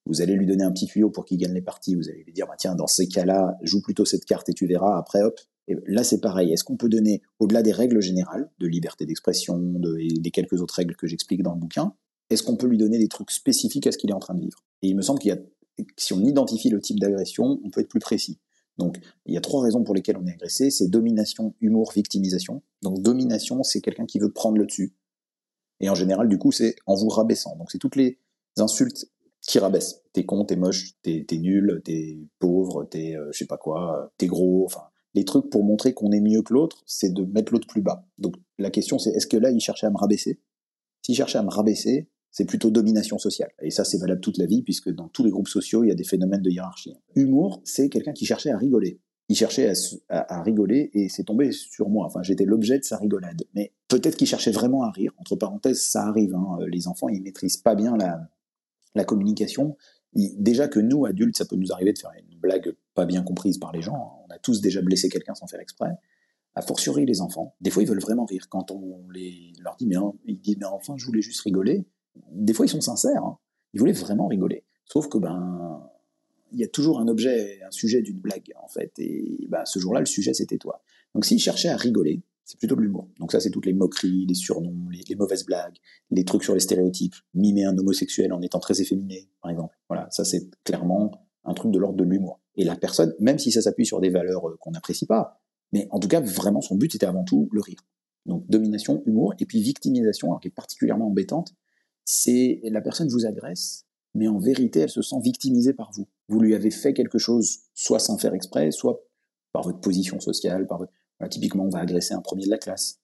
vous 0.06 0.22
allez 0.22 0.34
lui 0.34 0.46
donner 0.46 0.64
un 0.64 0.72
petit 0.72 0.86
tuyau 0.86 1.10
pour 1.10 1.24
qu'il 1.24 1.38
gagne 1.38 1.54
les 1.54 1.62
parties. 1.62 1.96
Vous 1.96 2.10
allez 2.10 2.24
lui 2.24 2.34
dire, 2.34 2.46
bah, 2.48 2.56
tiens, 2.58 2.76
dans 2.76 2.88
ces 2.88 3.08
cas-là, 3.08 3.58
joue 3.62 3.82
plutôt 3.82 4.04
cette 4.04 4.26
carte 4.26 4.50
et 4.50 4.54
tu 4.54 4.68
verras. 4.68 4.98
Après, 4.98 5.22
hop. 5.22 5.40
Et 5.70 5.78
là, 5.88 6.04
c'est 6.04 6.20
pareil. 6.20 6.52
Est-ce 6.52 6.66
qu'on 6.66 6.76
peut 6.76 6.90
donner, 6.90 7.22
au-delà 7.40 7.62
des 7.62 7.72
règles 7.72 8.02
générales 8.02 8.52
de 8.60 8.68
liberté 8.68 9.06
d'expression, 9.06 9.58
de, 9.58 9.98
et 9.98 10.10
des 10.10 10.32
quelques 10.32 10.62
autres 10.62 10.76
règles 10.76 10.96
que 10.98 11.08
j'explique 11.08 11.42
dans 11.42 11.54
le 11.54 11.60
bouquin, 11.60 11.94
est-ce 12.30 12.44
qu'on 12.44 12.58
peut 12.58 12.68
lui 12.68 12.78
donner 12.78 13.00
des 13.00 13.08
trucs 13.08 13.32
spécifiques 13.32 13.88
à 13.88 13.94
ce 13.94 13.98
qu'il 13.98 14.10
est 14.10 14.14
en 14.14 14.20
train 14.20 14.34
de 14.34 14.42
vivre? 14.42 14.66
Et 14.82 14.90
il 14.90 14.96
me 14.96 15.02
semble 15.02 15.20
qu'il 15.20 15.30
y 15.30 15.34
a, 15.34 15.40
si 15.98 16.12
on 16.12 16.22
identifie 16.22 16.70
le 16.70 16.82
type 16.82 17.00
d'agression, 17.00 17.62
on 17.64 17.70
peut 17.70 17.80
être 17.80 17.88
plus 17.88 18.02
précis. 18.02 18.40
Donc, 18.78 19.00
il 19.26 19.34
y 19.34 19.38
a 19.38 19.42
trois 19.42 19.64
raisons 19.64 19.84
pour 19.84 19.96
lesquelles 19.96 20.18
on 20.18 20.26
est 20.26 20.34
agressé. 20.34 20.70
C'est 20.70 20.88
domination, 20.88 21.56
humour, 21.62 21.94
victimisation. 21.94 22.62
Donc, 22.82 23.02
domination, 23.02 23.64
c'est 23.64 23.80
quelqu'un 23.80 24.06
qui 24.06 24.20
veut 24.20 24.32
prendre 24.32 24.58
le 24.58 24.66
dessus. 24.66 24.94
Et 25.80 25.90
en 25.90 25.96
général, 25.96 26.28
du 26.30 26.38
coup, 26.38 26.52
c'est 26.52 26.76
en 26.86 26.96
vous 26.96 27.10
rabaissant. 27.10 27.56
Donc, 27.58 27.72
c'est 27.72 27.78
toutes 27.78 27.96
les 27.96 28.20
insultes 28.58 29.08
qui 29.42 29.60
rabaissent. 29.60 30.02
T'es 30.14 30.26
con, 30.26 30.46
t'es 30.46 30.56
moche, 30.56 30.94
t'es 31.02 31.26
nul, 31.32 31.82
t'es 31.84 32.18
pauvre, 32.40 32.86
t'es 32.86 33.16
euh, 33.16 33.30
je 33.32 33.40
sais 33.40 33.46
pas 33.46 33.58
quoi, 33.58 34.14
t'es 34.18 34.28
gros, 34.28 34.64
enfin, 34.66 34.84
les 35.14 35.26
trucs 35.26 35.50
pour 35.50 35.64
montrer 35.64 35.94
qu'on 35.94 36.12
est 36.12 36.22
mieux 36.22 36.42
que 36.42 36.54
l'autre, 36.54 36.84
c'est 36.86 37.14
de 37.14 37.24
mettre 37.26 37.52
l'autre 37.52 37.68
plus 37.68 37.82
bas. 37.82 38.08
Donc, 38.18 38.36
la 38.58 38.72
question, 38.72 39.00
c'est 39.00 39.12
est-ce 39.12 39.28
que 39.28 39.38
là, 39.38 39.52
il 39.52 39.60
cherchait 39.60 39.88
à 39.88 39.92
me 39.92 39.98
rabaisser? 39.98 40.40
S'il 41.02 41.16
cherchait 41.16 41.38
à 41.38 41.44
me 41.44 41.50
rabaisser, 41.50 42.10
c'est 42.32 42.46
plutôt 42.46 42.72
domination 42.72 43.20
sociale. 43.20 43.52
Et 43.62 43.70
ça, 43.70 43.86
c'est 43.86 44.00
valable 44.00 44.22
toute 44.22 44.38
la 44.38 44.48
vie, 44.48 44.64
puisque 44.64 44.90
dans 44.90 45.08
tous 45.08 45.24
les 45.24 45.30
groupes 45.30 45.48
sociaux, 45.48 45.84
il 45.84 45.90
y 45.90 45.92
a 45.92 45.96
des 45.96 46.04
phénomènes 46.04 46.42
de 46.42 46.50
hiérarchie. 46.50 46.96
Humour, 47.16 47.62
c'est 47.64 47.90
quelqu'un 47.90 48.14
qui 48.14 48.26
cherchait 48.26 48.50
à 48.50 48.58
rigoler. 48.58 49.00
Il 49.30 49.36
cherchait 49.36 49.72
à, 50.10 50.42
rigoler 50.42 50.90
et 50.94 51.10
c'est 51.10 51.24
tombé 51.24 51.52
sur 51.52 51.90
moi. 51.90 52.06
Enfin, 52.06 52.24
j'étais 52.24 52.46
l'objet 52.46 52.80
de 52.80 52.84
sa 52.84 52.98
rigolade. 52.98 53.44
Mais 53.54 53.72
peut-être 54.00 54.16
qu'il 54.16 54.28
cherchait 54.28 54.52
vraiment 54.52 54.84
à 54.84 54.92
rire. 54.92 55.12
Entre 55.18 55.36
parenthèses, 55.36 55.82
ça 55.82 56.06
arrive. 56.06 56.36
Hein. 56.36 56.58
Les 56.68 56.88
enfants, 56.88 57.10
ils 57.10 57.22
maîtrisent 57.22 57.58
pas 57.58 57.76
bien 57.76 57.98
la, 57.98 59.04
communication. 59.06 59.78
déjà 60.14 60.68
que 60.68 60.80
nous, 60.80 61.06
adultes, 61.06 61.38
ça 61.38 61.46
peut 61.46 61.56
nous 61.56 61.72
arriver 61.72 61.94
de 61.94 62.00
faire 62.00 62.12
une 62.18 62.40
blague 62.40 62.76
pas 62.94 63.06
bien 63.06 63.24
comprise 63.24 63.58
par 63.58 63.72
les 63.72 63.82
gens. 63.82 63.96
Hein. 63.96 64.26
On 64.28 64.34
a 64.34 64.40
tous 64.40 64.62
déjà 64.62 64.82
blessé 64.82 65.10
quelqu'un 65.10 65.36
sans 65.36 65.48
faire 65.48 65.60
exprès 65.60 65.98
a 66.56 66.62
fortiori 66.62 67.06
les 67.06 67.22
enfants. 67.22 67.56
Des 67.62 67.72
fois, 67.72 67.84
ils 67.84 67.90
veulent 67.90 68.02
vraiment 68.02 68.26
rire. 68.26 68.48
Quand 68.50 68.72
on 68.72 69.10
les, 69.10 69.54
leur 69.60 69.76
dit, 69.76 69.88
mais, 69.88 69.96
ils 70.26 70.66
enfin, 70.66 70.96
je 70.98 71.06
voulais 71.06 71.22
juste 71.22 71.42
rigoler, 71.42 71.86
des 72.32 72.54
fois 72.54 72.66
ils 72.66 72.70
sont 72.70 72.82
sincères, 72.82 73.24
hein. 73.24 73.40
ils 73.74 73.80
voulaient 73.80 73.92
vraiment 73.92 74.28
rigoler. 74.28 74.64
Sauf 74.86 75.08
que 75.08 75.18
ben 75.18 75.90
il 76.52 76.60
y 76.60 76.64
a 76.64 76.68
toujours 76.68 77.00
un 77.00 77.08
objet, 77.08 77.60
un 77.64 77.72
sujet 77.72 78.04
d'une 78.04 78.20
blague 78.20 78.54
en 78.62 78.68
fait, 78.68 78.94
et 79.00 79.48
ben, 79.50 79.66
ce 79.66 79.80
jour-là 79.80 80.00
le 80.00 80.06
sujet 80.06 80.36
c'était 80.36 80.60
toi. 80.60 80.84
Donc 81.16 81.26
s'ils 81.26 81.40
cherchaient 81.40 81.70
à 81.70 81.78
rigoler, 81.78 82.22
c'est 82.46 82.58
plutôt 82.58 82.76
de 82.76 82.82
l'humour. 82.82 83.10
Donc 83.20 83.32
ça 83.32 83.40
c'est 83.40 83.50
toutes 83.50 83.66
les 83.66 83.74
moqueries, 83.74 84.26
les 84.26 84.34
surnoms, 84.34 84.90
les, 84.90 85.16
mauvaises 85.16 85.46
blagues, 85.46 85.76
les 86.12 86.26
trucs 86.26 86.44
sur 86.44 86.54
les 86.54 86.60
stéréotypes, 86.60 87.16
mimer 87.34 87.66
un 87.66 87.78
homosexuel 87.78 88.34
en 88.34 88.42
étant 88.42 88.60
très 88.60 88.82
efféminé 88.82 89.30
par 89.42 89.52
exemple. 89.52 89.78
Voilà, 89.90 90.08
ça 90.12 90.26
c'est 90.26 90.50
clairement 90.64 91.12
un 91.46 91.54
truc 91.54 91.72
de 91.72 91.80
l'ordre 91.80 91.98
de 91.98 92.04
l'humour. 92.04 92.40
Et 92.56 92.64
la 92.64 92.76
personne, 92.76 93.14
même 93.20 93.40
si 93.40 93.52
ça 93.52 93.62
s'appuie 93.62 93.86
sur 93.86 94.00
des 94.00 94.10
valeurs 94.10 94.48
euh, 94.48 94.58
qu'on 94.60 94.72
n'apprécie 94.72 95.06
pas, 95.06 95.42
mais 95.72 95.88
en 95.92 96.00
tout 96.00 96.08
cas 96.08 96.22
vraiment 96.22 96.62
son 96.62 96.76
but 96.76 96.94
était 96.94 97.06
avant 97.06 97.24
tout 97.24 97.50
le 97.52 97.62
rire. 97.62 97.80
Donc 98.26 98.46
domination, 98.50 99.04
humour, 99.06 99.34
et 99.40 99.46
puis 99.46 99.62
victimisation, 99.62 100.36
qui 100.38 100.48
est 100.48 100.52
particulièrement 100.52 101.08
embêtante, 101.08 101.54
c'est 102.06 102.62
la 102.64 102.82
personne 102.82 103.10
vous 103.10 103.26
agresse, 103.26 103.86
mais 104.14 104.28
en 104.28 104.38
vérité, 104.38 104.82
elle 104.82 104.90
se 104.90 105.02
sent 105.02 105.20
victimisée 105.22 105.74
par 105.74 105.92
vous. 105.94 106.08
Vous 106.28 106.40
lui 106.40 106.56
avez 106.56 106.72
fait 106.72 106.94
quelque 106.94 107.18
chose, 107.18 107.60
soit 107.74 108.00
sans 108.00 108.18
faire 108.18 108.34
exprès, 108.34 108.72
soit 108.72 109.02
par 109.52 109.64
votre 109.64 109.80
position 109.80 110.20
sociale, 110.20 110.68
par 110.68 110.80
votre... 110.80 110.92
typiquement, 111.30 111.66
on 111.66 111.70
va 111.70 111.80
agresser 111.80 112.14
un 112.14 112.22
premier 112.22 112.46
de 112.46 112.50
la 112.50 112.58
classe, 112.58 113.00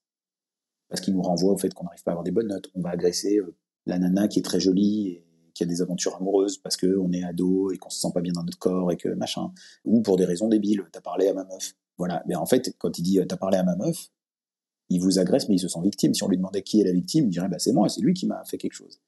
parce 0.89 1.01
qu'il 1.01 1.13
nous 1.13 1.22
renvoie 1.22 1.53
au 1.53 1.57
fait 1.57 1.74
qu'on 1.74 1.86
n'arrive 1.86 2.03
pas 2.03 2.11
à 2.11 2.13
avoir 2.13 2.24
des 2.24 2.32
bonnes 2.32 2.47
notes. 2.47 2.70
On 2.76 2.82
va 2.82 2.89
agresser 2.89 3.38
euh, 3.38 3.55
la 3.86 3.99
nana 3.99 4.28
qui 4.28 4.39
est 4.39 4.43
très 4.43 4.59
jolie 4.59 5.07
et 5.09 5.26
qui 5.53 5.63
a 5.63 5.65
des 5.65 5.82
aventures 5.82 6.15
amoureuses 6.15 6.57
parce 6.57 6.78
qu'on 6.78 7.11
est 7.11 7.24
ado 7.24 7.72
et 7.72 7.78
qu'on 7.78 7.89
se 7.89 7.99
sent 7.99 8.11
pas 8.13 8.22
bien 8.22 8.34
dans 8.34 8.43
notre 8.43 8.59
corps 8.59 8.91
et 8.91 8.97
que 8.97 9.09
machin. 9.09 9.51
Ou 9.86 10.01
pour 10.01 10.17
des 10.17 10.26
raisons 10.26 10.47
débiles, 10.47 10.84
t'as 10.91 11.01
parlé 11.01 11.28
à 11.28 11.34
ma 11.34 11.43
meuf. 11.43 11.76
Voilà. 11.97 12.24
Mais 12.28 12.36
en 12.36 12.45
fait, 12.45 12.76
quand 12.78 12.97
il 12.97 13.03
dit 13.03 13.20
t'as 13.28 13.38
parlé 13.38 13.57
à 13.57 13.63
ma 13.63 13.76
meuf, 13.76 14.09
il 14.89 14.99
vous 15.01 15.20
agresse, 15.20 15.47
mais 15.47 15.55
il 15.55 15.59
se 15.59 15.67
sent 15.67 15.82
victime. 15.84 16.13
Si 16.13 16.24
on 16.24 16.28
lui 16.28 16.38
demandait 16.38 16.63
qui 16.63 16.82
est 16.82 16.84
la 16.84 16.91
victime, 16.91 17.26
il 17.26 17.30
dirait 17.30 17.49
bah, 17.49 17.59
c'est 17.59 17.74
moi, 17.74 17.89
c'est 17.89 18.01
lui 18.01 18.13
qui 18.13 18.26
m'a 18.26 18.43
fait 18.45 18.57
quelque 18.57 18.74
chose. 18.74 18.99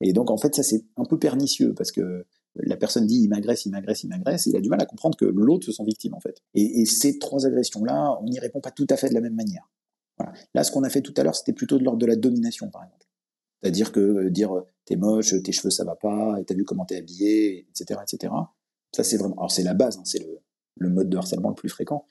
Et 0.00 0.12
donc 0.12 0.30
en 0.30 0.38
fait, 0.38 0.54
ça 0.54 0.62
c'est 0.62 0.84
un 0.96 1.04
peu 1.04 1.18
pernicieux 1.18 1.74
parce 1.74 1.92
que 1.92 2.24
la 2.62 2.76
personne 2.76 3.06
dit 3.06 3.20
il 3.22 3.28
m'agresse, 3.28 3.66
il 3.66 3.70
m'agresse, 3.70 4.04
il 4.04 4.08
m'agresse, 4.08 4.46
il 4.46 4.56
a 4.56 4.60
du 4.60 4.68
mal 4.68 4.80
à 4.80 4.86
comprendre 4.86 5.16
que 5.16 5.24
l'autre 5.24 5.66
se 5.66 5.72
sent 5.72 5.84
victime 5.84 6.14
en 6.14 6.20
fait. 6.20 6.42
Et, 6.54 6.84
ces 6.84 7.18
trois 7.18 7.46
agressions-là, 7.46 8.18
on 8.20 8.24
n'y 8.24 8.38
répond 8.38 8.60
pas 8.60 8.70
tout 8.70 8.86
à 8.90 8.96
fait 8.96 9.08
de 9.08 9.14
la 9.14 9.20
même 9.20 9.34
manière. 9.34 9.70
Là, 10.54 10.64
ce 10.64 10.72
qu'on 10.72 10.82
a 10.82 10.90
fait 10.90 11.00
tout 11.00 11.14
à 11.16 11.22
l'heure, 11.22 11.36
c'était 11.36 11.52
plutôt 11.52 11.78
de 11.78 11.84
l'ordre 11.84 12.00
de 12.00 12.06
la 12.06 12.16
domination, 12.16 12.68
par 12.70 12.82
exemple. 12.82 13.06
C'est-à-dire 13.62 13.92
que 13.92 14.00
euh, 14.00 14.30
dire 14.30 14.56
euh, 14.56 14.66
t'es 14.84 14.96
moche, 14.96 15.34
tes 15.42 15.52
cheveux 15.52 15.70
ça 15.70 15.84
va 15.84 15.96
pas, 15.96 16.38
t'as 16.46 16.54
vu 16.54 16.64
comment 16.64 16.84
t'es 16.84 16.96
habillé, 16.96 17.68
etc., 17.70 18.00
etc. 18.02 18.32
Ça 18.94 19.04
c'est 19.04 19.16
vraiment, 19.16 19.36
alors 19.36 19.50
c'est 19.50 19.62
la 19.62 19.74
base, 19.74 19.98
hein, 19.98 20.02
c'est 20.04 20.24
le, 20.76 20.88
mode 20.88 21.08
de 21.08 21.16
harcèlement 21.16 21.48
le 21.48 21.54
plus 21.54 21.68
fréquent. 21.68 22.06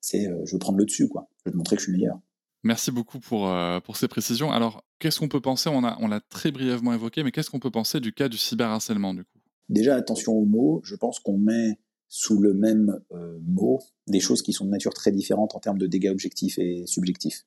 C'est 0.00 0.28
euh, 0.28 0.44
je 0.44 0.52
veux 0.52 0.58
prendre 0.58 0.78
le 0.78 0.84
dessus, 0.84 1.08
quoi. 1.08 1.28
Je 1.38 1.42
veux 1.46 1.52
te 1.52 1.56
montrer 1.56 1.76
que 1.76 1.82
je 1.82 1.90
suis 1.90 1.92
meilleur. 1.92 2.18
Merci 2.64 2.90
beaucoup 2.90 3.20
pour, 3.20 3.50
euh, 3.50 3.78
pour 3.80 3.98
ces 3.98 4.08
précisions. 4.08 4.50
Alors, 4.50 4.82
qu'est-ce 4.98 5.20
qu'on 5.20 5.28
peut 5.28 5.42
penser? 5.42 5.68
On 5.68 5.82
l'a 5.82 5.98
on 6.00 6.08
très 6.30 6.50
brièvement 6.50 6.94
évoqué, 6.94 7.22
mais 7.22 7.30
qu'est-ce 7.30 7.50
qu'on 7.50 7.60
peut 7.60 7.70
penser 7.70 8.00
du 8.00 8.14
cas 8.14 8.30
du 8.30 8.38
cyberharcèlement, 8.38 9.12
du 9.12 9.22
coup? 9.22 9.33
Déjà, 9.68 9.96
attention 9.96 10.32
aux 10.32 10.44
mots. 10.44 10.80
Je 10.84 10.94
pense 10.94 11.18
qu'on 11.20 11.38
met 11.38 11.78
sous 12.08 12.38
le 12.38 12.54
même 12.54 13.00
euh, 13.12 13.38
mot 13.42 13.80
des 14.06 14.20
choses 14.20 14.42
qui 14.42 14.52
sont 14.52 14.64
de 14.66 14.70
nature 14.70 14.94
très 14.94 15.10
différente 15.10 15.54
en 15.54 15.60
termes 15.60 15.78
de 15.78 15.86
dégâts 15.86 16.10
objectifs 16.10 16.58
et 16.58 16.86
subjectifs. 16.86 17.46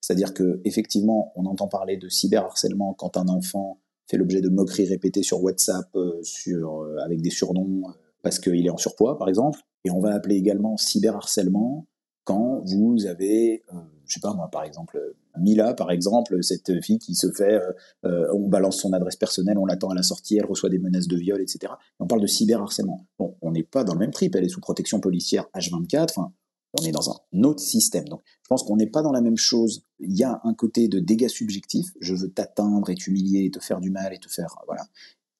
C'est-à-dire 0.00 0.34
que 0.34 0.60
effectivement, 0.64 1.32
on 1.36 1.46
entend 1.46 1.68
parler 1.68 1.96
de 1.96 2.08
cyberharcèlement 2.08 2.92
quand 2.94 3.16
un 3.16 3.28
enfant 3.28 3.80
fait 4.10 4.18
l'objet 4.18 4.42
de 4.42 4.50
moqueries 4.50 4.86
répétées 4.86 5.22
sur 5.22 5.42
WhatsApp, 5.42 5.88
euh, 5.96 6.20
sur, 6.22 6.86
avec 7.02 7.22
des 7.22 7.30
surnoms 7.30 7.84
parce 8.22 8.38
qu'il 8.38 8.66
est 8.66 8.70
en 8.70 8.76
surpoids, 8.76 9.16
par 9.18 9.28
exemple. 9.28 9.60
Et 9.84 9.90
on 9.90 10.00
va 10.00 10.14
appeler 10.14 10.36
également 10.36 10.76
cyberharcèlement 10.76 11.86
quand 12.24 12.62
vous 12.64 13.06
avez 13.06 13.62
je 14.06 14.14
sais 14.14 14.20
pas 14.20 14.34
moi, 14.34 14.48
par 14.50 14.64
exemple, 14.64 14.98
Mila, 15.38 15.74
par 15.74 15.90
exemple, 15.90 16.42
cette 16.42 16.80
fille 16.82 16.98
qui 16.98 17.14
se 17.14 17.30
fait, 17.30 17.54
euh, 17.54 17.72
euh, 18.04 18.28
on 18.34 18.48
balance 18.48 18.78
son 18.78 18.92
adresse 18.92 19.16
personnelle, 19.16 19.58
on 19.58 19.66
l'attend 19.66 19.90
à 19.90 19.94
la 19.94 20.02
sortie, 20.02 20.36
elle 20.36 20.46
reçoit 20.46 20.70
des 20.70 20.78
menaces 20.78 21.08
de 21.08 21.16
viol, 21.16 21.40
etc. 21.40 21.72
on 21.98 22.06
parle 22.06 22.20
de 22.20 22.26
cyberharcèlement. 22.26 23.06
Bon, 23.18 23.36
on 23.42 23.52
n'est 23.52 23.62
pas 23.62 23.84
dans 23.84 23.94
le 23.94 23.98
même 23.98 24.12
trip, 24.12 24.34
elle 24.36 24.44
est 24.44 24.48
sous 24.48 24.60
protection 24.60 25.00
policière 25.00 25.46
H24, 25.54 26.10
enfin, 26.10 26.32
on 26.80 26.84
est 26.84 26.92
dans 26.92 27.10
un 27.10 27.42
autre 27.44 27.60
système. 27.60 28.04
Donc, 28.08 28.22
je 28.42 28.48
pense 28.48 28.62
qu'on 28.62 28.76
n'est 28.76 28.88
pas 28.90 29.02
dans 29.02 29.12
la 29.12 29.20
même 29.20 29.36
chose. 29.36 29.84
Il 30.00 30.16
y 30.16 30.24
a 30.24 30.40
un 30.44 30.54
côté 30.54 30.88
de 30.88 30.98
dégâts 30.98 31.28
subjectifs, 31.28 31.90
je 32.00 32.14
veux 32.14 32.30
t'atteindre 32.30 32.90
et 32.90 32.94
t'humilier, 32.94 33.50
te 33.50 33.60
faire 33.60 33.80
du 33.80 33.90
mal 33.90 34.12
et 34.12 34.18
te 34.18 34.28
faire, 34.28 34.56
voilà. 34.66 34.82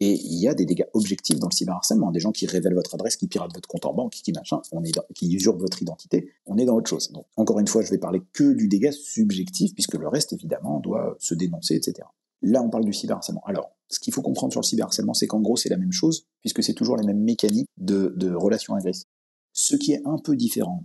Et 0.07 0.21
il 0.23 0.39
y 0.39 0.49
a 0.49 0.55
des 0.55 0.67
dégâts 0.67 0.85
objectifs 0.93 1.39
dans 1.39 1.49
le 1.49 1.55
cyberharcèlement, 1.55 2.11
des 2.11 2.21
gens 2.21 2.31
qui 2.31 2.45
révèlent 2.45 2.75
votre 2.75 2.95
adresse, 2.95 3.17
qui 3.17 3.27
piratent 3.27 3.55
votre 3.55 3.67
compte 3.67 3.87
en 3.87 3.95
banque, 3.95 4.13
qui 4.13 4.33
machin, 4.33 4.61
on 4.71 4.85
est 4.85 4.93
qui 5.15 5.35
votre 5.39 5.81
identité. 5.81 6.31
On 6.45 6.59
est 6.59 6.67
dans 6.67 6.77
autre 6.77 6.91
chose. 6.91 7.11
Donc, 7.13 7.25
encore 7.37 7.59
une 7.59 7.67
fois, 7.67 7.81
je 7.81 7.91
vais 7.91 7.97
parler 7.97 8.21
que 8.35 8.53
du 8.53 8.69
dégât 8.69 8.93
subjectif, 8.93 9.73
puisque 9.73 9.95
le 9.95 10.07
reste, 10.07 10.35
évidemment, 10.35 10.79
doit 10.81 11.17
se 11.21 11.35
dénoncer, 11.35 11.77
etc. 11.77 12.07
Là, 12.43 12.63
on 12.63 12.69
parle 12.69 12.85
du 12.85 12.93
cyberharcèlement. 12.93 13.41
Alors, 13.47 13.71
ce 13.89 13.99
qu'il 13.99 14.13
faut 14.13 14.21
comprendre 14.21 14.53
sur 14.53 14.61
le 14.61 14.67
cyberharcèlement, 14.67 15.15
c'est 15.15 15.27
qu'en 15.27 15.41
gros, 15.41 15.57
c'est 15.57 15.71
la 15.71 15.79
même 15.79 15.93
chose, 15.93 16.27
puisque 16.43 16.63
c'est 16.63 16.75
toujours 16.75 16.99
les 16.99 17.07
mêmes 17.07 17.23
mécaniques 17.23 17.71
de, 17.79 18.13
de 18.15 18.35
relations 18.35 18.75
agressives. 18.75 19.09
Ce 19.55 19.75
qui 19.75 19.93
est 19.93 20.03
un 20.05 20.19
peu 20.19 20.37
différent, 20.37 20.85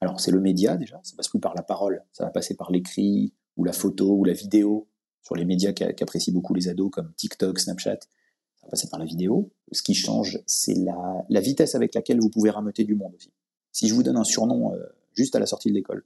alors 0.00 0.18
c'est 0.18 0.32
le 0.32 0.40
média 0.40 0.76
déjà, 0.76 0.98
ça 1.04 1.14
passe 1.14 1.28
plus 1.28 1.38
par 1.38 1.54
la 1.54 1.62
parole, 1.62 2.02
ça 2.10 2.24
va 2.24 2.30
passer 2.30 2.56
par 2.56 2.72
l'écrit, 2.72 3.32
ou 3.56 3.62
la 3.62 3.72
photo, 3.72 4.10
ou 4.16 4.24
la 4.24 4.32
vidéo, 4.32 4.88
sur 5.22 5.36
les 5.36 5.44
médias 5.44 5.72
qu'apprécient 5.72 6.34
beaucoup 6.34 6.54
les 6.54 6.68
ados 6.68 6.90
comme 6.90 7.12
TikTok, 7.14 7.60
Snapchat 7.60 8.00
passer 8.70 8.88
par 8.88 8.98
la 8.98 9.04
vidéo. 9.04 9.50
Ce 9.72 9.82
qui 9.82 9.94
change, 9.94 10.40
c'est 10.46 10.74
la, 10.74 11.40
vitesse 11.40 11.74
avec 11.74 11.94
laquelle 11.94 12.20
vous 12.20 12.30
pouvez 12.30 12.50
rameuter 12.50 12.84
du 12.84 12.94
monde 12.94 13.14
aussi. 13.14 13.32
Si 13.72 13.88
je 13.88 13.94
vous 13.94 14.02
donne 14.02 14.16
un 14.16 14.24
surnom 14.24 14.72
euh, 14.72 14.78
juste 15.14 15.36
à 15.36 15.38
la 15.38 15.46
sortie 15.46 15.68
de 15.68 15.74
l'école 15.74 16.04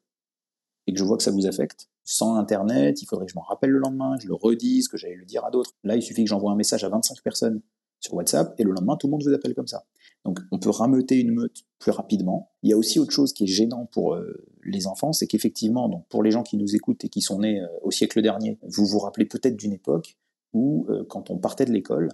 et 0.86 0.92
que 0.92 0.98
je 0.98 1.04
vois 1.04 1.16
que 1.16 1.22
ça 1.22 1.30
vous 1.30 1.46
affecte, 1.46 1.88
sans 2.02 2.34
Internet, 2.36 3.00
il 3.00 3.06
faudrait 3.06 3.26
que 3.26 3.32
je 3.32 3.38
m'en 3.38 3.44
rappelle 3.44 3.70
le 3.70 3.78
lendemain, 3.78 4.16
que 4.16 4.24
je 4.24 4.28
le 4.28 4.34
redise, 4.34 4.88
que 4.88 4.96
j'aille 4.96 5.16
le 5.16 5.24
dire 5.24 5.44
à 5.44 5.50
d'autres. 5.50 5.72
Là, 5.82 5.96
il 5.96 6.02
suffit 6.02 6.24
que 6.24 6.28
j'envoie 6.28 6.52
un 6.52 6.56
message 6.56 6.84
à 6.84 6.88
25 6.88 7.22
personnes 7.22 7.62
sur 8.00 8.14
WhatsApp 8.14 8.54
et 8.58 8.64
le 8.64 8.72
lendemain, 8.72 8.96
tout 8.96 9.06
le 9.06 9.12
monde 9.12 9.22
vous 9.22 9.32
appelle 9.32 9.54
comme 9.54 9.66
ça. 9.66 9.84
Donc, 10.26 10.40
on 10.52 10.58
peut 10.58 10.70
rameuter 10.70 11.16
une 11.16 11.32
meute 11.32 11.64
plus 11.78 11.90
rapidement. 11.90 12.52
Il 12.62 12.70
y 12.70 12.74
a 12.74 12.76
aussi 12.76 12.98
autre 12.98 13.12
chose 13.12 13.32
qui 13.32 13.44
est 13.44 13.46
gênant 13.46 13.86
pour 13.86 14.14
euh, 14.14 14.46
les 14.62 14.86
enfants, 14.86 15.12
c'est 15.12 15.26
qu'effectivement, 15.26 15.88
donc 15.88 16.06
pour 16.08 16.22
les 16.22 16.30
gens 16.30 16.42
qui 16.42 16.58
nous 16.58 16.74
écoutent 16.74 17.04
et 17.04 17.08
qui 17.08 17.22
sont 17.22 17.40
nés 17.40 17.60
euh, 17.60 17.66
au 17.82 17.90
siècle 17.90 18.20
dernier, 18.20 18.58
vous 18.62 18.84
vous 18.84 18.98
rappelez 18.98 19.24
peut-être 19.24 19.56
d'une 19.56 19.72
époque 19.72 20.18
où, 20.52 20.86
quand 21.08 21.30
on 21.30 21.38
partait 21.38 21.64
de 21.64 21.72
l'école, 21.72 22.10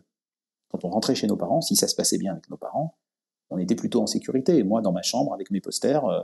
quand 0.71 0.85
on 0.85 0.89
rentrait 0.89 1.15
chez 1.15 1.27
nos 1.27 1.37
parents, 1.37 1.61
si 1.61 1.77
ça 1.77 1.89
se 1.89 1.95
passait 1.95 2.19
bien 2.19 2.33
avec 2.33 2.49
nos 2.49 2.57
parents, 2.57 2.97
on 3.51 3.59
était 3.59 3.75
plutôt 3.75 4.01
en 4.01 4.07
sécurité. 4.07 4.63
moi, 4.63 4.81
dans 4.81 4.93
ma 4.93 5.03
chambre, 5.03 5.35
avec 5.35 5.51
mes 5.51 5.61
posters, 5.61 6.05
euh, 6.07 6.23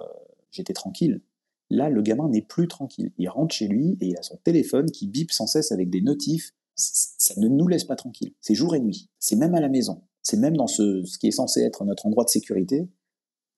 j'étais 0.51 0.73
tranquille. 0.73 1.21
Là, 1.69 1.91
le 1.91 2.01
gamin 2.01 2.29
n'est 2.29 2.43
plus 2.43 2.69
tranquille. 2.69 3.13
Il 3.19 3.29
rentre 3.29 3.55
chez 3.55 3.67
lui 3.67 3.99
et 4.01 4.07
il 4.07 4.17
a 4.17 4.23
son 4.23 4.37
téléphone 4.37 4.91
qui 4.91 5.09
bip 5.09 5.33
sans 5.33 5.49
cesse 5.49 5.73
avec 5.73 5.91
des 5.91 6.01
notifs. 6.01 6.55
Ça 6.77 7.35
ne 7.39 7.49
nous 7.49 7.67
laisse 7.67 7.85
pas 7.85 7.97
tranquille. 7.97 8.33
C'est 8.41 8.55
jour 8.55 8.77
et 8.77 8.81
nuit. 8.81 9.11
C'est 9.19 9.35
même 9.35 9.55
à 9.55 9.61
la 9.61 9.69
maison. 9.69 10.03
C'est 10.23 10.37
même 10.37 10.57
dans 10.57 10.69
ce, 10.69 11.03
qui 11.19 11.27
est 11.27 11.33
censé 11.33 11.63
être 11.63 11.85
notre 11.85 12.07
endroit 12.07 12.25
de 12.25 12.29
sécurité. 12.29 12.89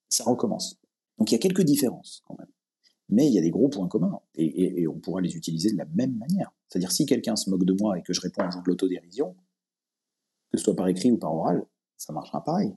Ça 0.08 0.24
recommence. 0.24 0.80
Donc 1.18 1.30
il 1.30 1.34
y 1.34 1.36
a 1.36 1.40
quelques 1.40 1.64
différences 1.64 2.22
quand 2.26 2.38
même. 2.38 2.48
Mais 3.10 3.26
il 3.26 3.32
y 3.32 3.38
a 3.38 3.42
des 3.42 3.50
gros 3.50 3.68
points 3.68 3.88
communs. 3.88 4.20
Et, 4.36 4.80
et 4.80 4.88
on 4.88 4.98
pourra 4.98 5.20
les 5.20 5.36
utiliser 5.36 5.70
de 5.70 5.76
la 5.76 5.86
même 5.86 6.16
manière. 6.16 6.54
C'est-à-dire 6.68 6.92
si 6.92 7.04
quelqu'un 7.04 7.36
se 7.36 7.50
moque 7.50 7.64
de 7.64 7.74
moi 7.78 7.98
et 7.98 8.02
que 8.02 8.14
je 8.14 8.20
réponds 8.22 8.42
un 8.42 8.50
jeu 8.50 8.60
de 8.60 8.66
l'autodérision, 8.66 9.34
que 10.50 10.58
ce 10.58 10.64
soit 10.64 10.76
par 10.76 10.88
écrit 10.88 11.10
ou 11.10 11.18
par 11.18 11.34
oral, 11.34 11.64
ça 11.96 12.12
marchera 12.12 12.44
pareil. 12.44 12.74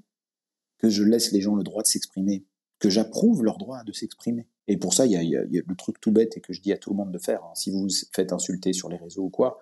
Que 0.78 0.89
je 0.89 1.03
laisse 1.03 1.32
les 1.32 1.41
gens 1.41 1.55
le 1.55 1.63
droit 1.63 1.84
de 1.84 1.88
s'exprimer, 1.88 2.45
que 2.80 2.89
j'approuve 2.89 3.43
leur 3.43 3.57
droit 3.57 3.84
de 3.84 3.91
s'exprimer. 3.91 4.47
Et 4.67 4.78
pour 4.78 4.93
ça, 4.93 5.05
il 5.05 5.11
y, 5.11 5.36
a, 5.36 5.43
le 5.43 5.76
truc 5.76 5.99
tout 5.99 6.11
bête 6.11 6.38
et 6.38 6.41
que 6.41 6.53
je 6.53 6.61
dis 6.61 6.72
à 6.72 6.78
tout 6.78 6.91
le 6.91 6.95
monde 6.95 7.11
de 7.11 7.19
faire. 7.19 7.43
Hein. 7.43 7.51
Si 7.55 7.69
vous 7.72 7.84
vous 7.84 7.89
faites 8.13 8.34
insulter 8.34 8.74
sur 8.74 8.89
les 8.89 8.97
réseaux 8.97 9.24
ou 9.24 9.30
quoi, 9.30 9.59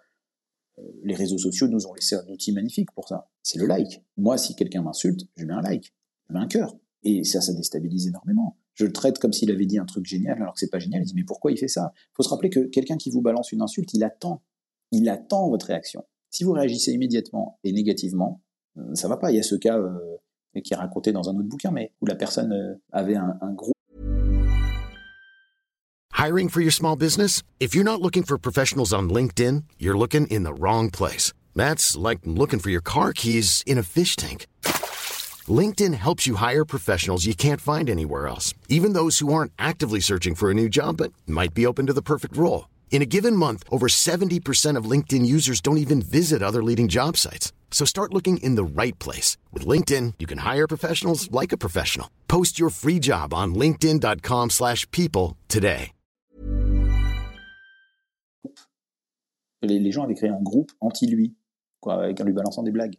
les 1.03 1.15
réseaux 1.15 1.37
sociaux 1.37 1.67
nous 1.67 1.87
ont 1.87 1.93
laissé 1.93 2.15
un 2.15 2.27
outil 2.27 2.51
magnifique 2.51 2.91
pour 2.91 3.07
ça. 3.07 3.29
C'est 3.43 3.59
le 3.59 3.65
like. 3.65 4.01
Moi, 4.17 4.37
si 4.37 4.55
quelqu'un 4.55 4.81
m'insulte, 4.81 5.21
je 5.35 5.45
mets 5.45 5.53
un 5.53 5.61
like, 5.61 5.93
je 6.27 6.33
mets 6.33 6.39
un 6.39 6.47
cœur. 6.47 6.77
Et 7.03 7.23
ça, 7.23 7.41
ça 7.41 7.53
déstabilise 7.53 8.07
énormément. 8.07 8.57
Je 8.73 8.85
le 8.85 8.93
traite 8.93 9.19
comme 9.19 9.33
s'il 9.33 9.51
avait 9.51 9.65
dit 9.65 9.77
un 9.77 9.85
truc 9.85 10.05
génial 10.05 10.41
alors 10.41 10.53
que 10.53 10.59
c'est 10.59 10.69
pas 10.69 10.79
génial. 10.79 11.01
Il 11.01 11.05
dit 11.05 11.13
mais 11.15 11.23
pourquoi 11.23 11.51
il 11.51 11.57
fait 11.57 11.67
ça? 11.67 11.93
Il 11.95 12.15
faut 12.15 12.23
se 12.23 12.29
rappeler 12.29 12.49
que 12.49 12.61
quelqu'un 12.61 12.97
qui 12.97 13.09
vous 13.09 13.21
balance 13.21 13.51
une 13.51 13.61
insulte, 13.61 13.93
il 13.93 14.03
attend, 14.03 14.41
il 14.91 15.09
attend 15.09 15.49
votre 15.49 15.67
réaction. 15.67 16.05
Si 16.31 16.43
vous 16.43 16.53
réagissez 16.53 16.91
immédiatement 16.91 17.59
et 17.63 17.71
négativement, 17.71 18.41
euh, 18.77 18.93
ça 18.93 19.07
va 19.07 19.17
pas. 19.17 19.31
Il 19.31 19.37
y 19.37 19.39
a 19.39 19.43
ce 19.43 19.55
cas 19.55 19.77
euh, 19.77 19.97
qui 20.63 20.73
est 20.73 20.77
raconté 20.77 21.11
dans 21.11 21.29
un 21.29 21.35
autre 21.35 21.47
bouquin, 21.47 21.71
mais 21.71 21.91
où 22.01 22.05
la 22.05 22.15
personne 22.15 22.53
euh, 22.53 22.75
avait 22.91 23.15
un, 23.15 23.53
gros 23.53 23.71
Hiring 26.17 26.49
for 26.49 26.61
your 26.61 26.71
small 26.71 26.95
business? 26.95 27.43
If 27.59 27.73
you're 27.73 27.85
not 27.85 28.01
looking 28.01 28.23
for 28.23 28.37
professionals 28.37 28.93
on 28.93 29.09
LinkedIn, 29.09 29.63
you're 29.79 29.97
looking 29.97 30.27
in 30.27 30.43
the 30.43 30.53
wrong 30.53 30.91
place. 30.91 31.33
That's 31.55 31.95
like 31.97 32.19
looking 32.25 32.59
for 32.59 32.69
your 32.69 32.83
car 32.83 33.13
keys 33.13 33.63
in 33.65 33.77
a 33.77 33.83
fish 33.83 34.15
tank. 34.15 34.45
LinkedIn 35.47 35.93
helps 35.95 36.27
you 36.27 36.35
hire 36.35 36.65
professionals 36.65 37.25
you 37.25 37.33
can't 37.33 37.61
find 37.61 37.89
anywhere 37.89 38.27
else, 38.27 38.53
even 38.67 38.93
those 38.93 39.19
who 39.19 39.33
aren't 39.33 39.53
actively 39.57 40.01
searching 40.01 40.35
for 40.35 40.51
a 40.51 40.53
new 40.53 40.69
job 40.69 40.97
but 40.97 41.11
might 41.25 41.53
be 41.53 41.65
open 41.65 41.87
to 41.87 41.93
the 41.93 42.03
perfect 42.03 42.35
role. 42.37 42.68
In 42.91 43.01
a 43.01 43.05
given 43.05 43.35
month, 43.35 43.63
over 43.71 43.87
70% 43.87 44.75
of 44.75 44.89
LinkedIn 44.89 45.25
users 45.25 45.61
don't 45.61 45.77
even 45.77 46.01
visit 46.01 46.41
other 46.43 46.61
leading 46.61 46.89
job 46.89 47.15
sites. 47.15 47.53
So 47.71 47.85
start 47.85 48.13
looking 48.13 48.43
in 48.43 48.55
the 48.55 48.63
right 48.65 48.97
place. 48.99 49.37
With 49.53 49.65
LinkedIn, 49.65 50.15
you 50.19 50.27
can 50.27 50.39
hire 50.39 50.67
professionals 50.67 51.31
like 51.31 51.53
a 51.53 51.57
professional. 51.57 52.07
Post 52.27 52.59
your 52.59 52.69
free 52.69 52.99
job 52.99 53.33
on 53.33 53.55
linkedin.com 53.55 54.49
slash 54.49 54.85
people 54.91 55.37
today. 55.47 55.91
Les, 59.61 59.77
les 59.77 59.91
gens 59.91 60.03
avaient 60.03 60.15
créé 60.15 60.29
un 60.29 60.41
groupe 60.41 60.71
anti-lui, 60.79 61.35
quoi, 61.81 61.97
en 61.97 62.23
lui 62.23 62.31
balançant 62.31 62.63
des 62.63 62.71
blagues. 62.71 62.95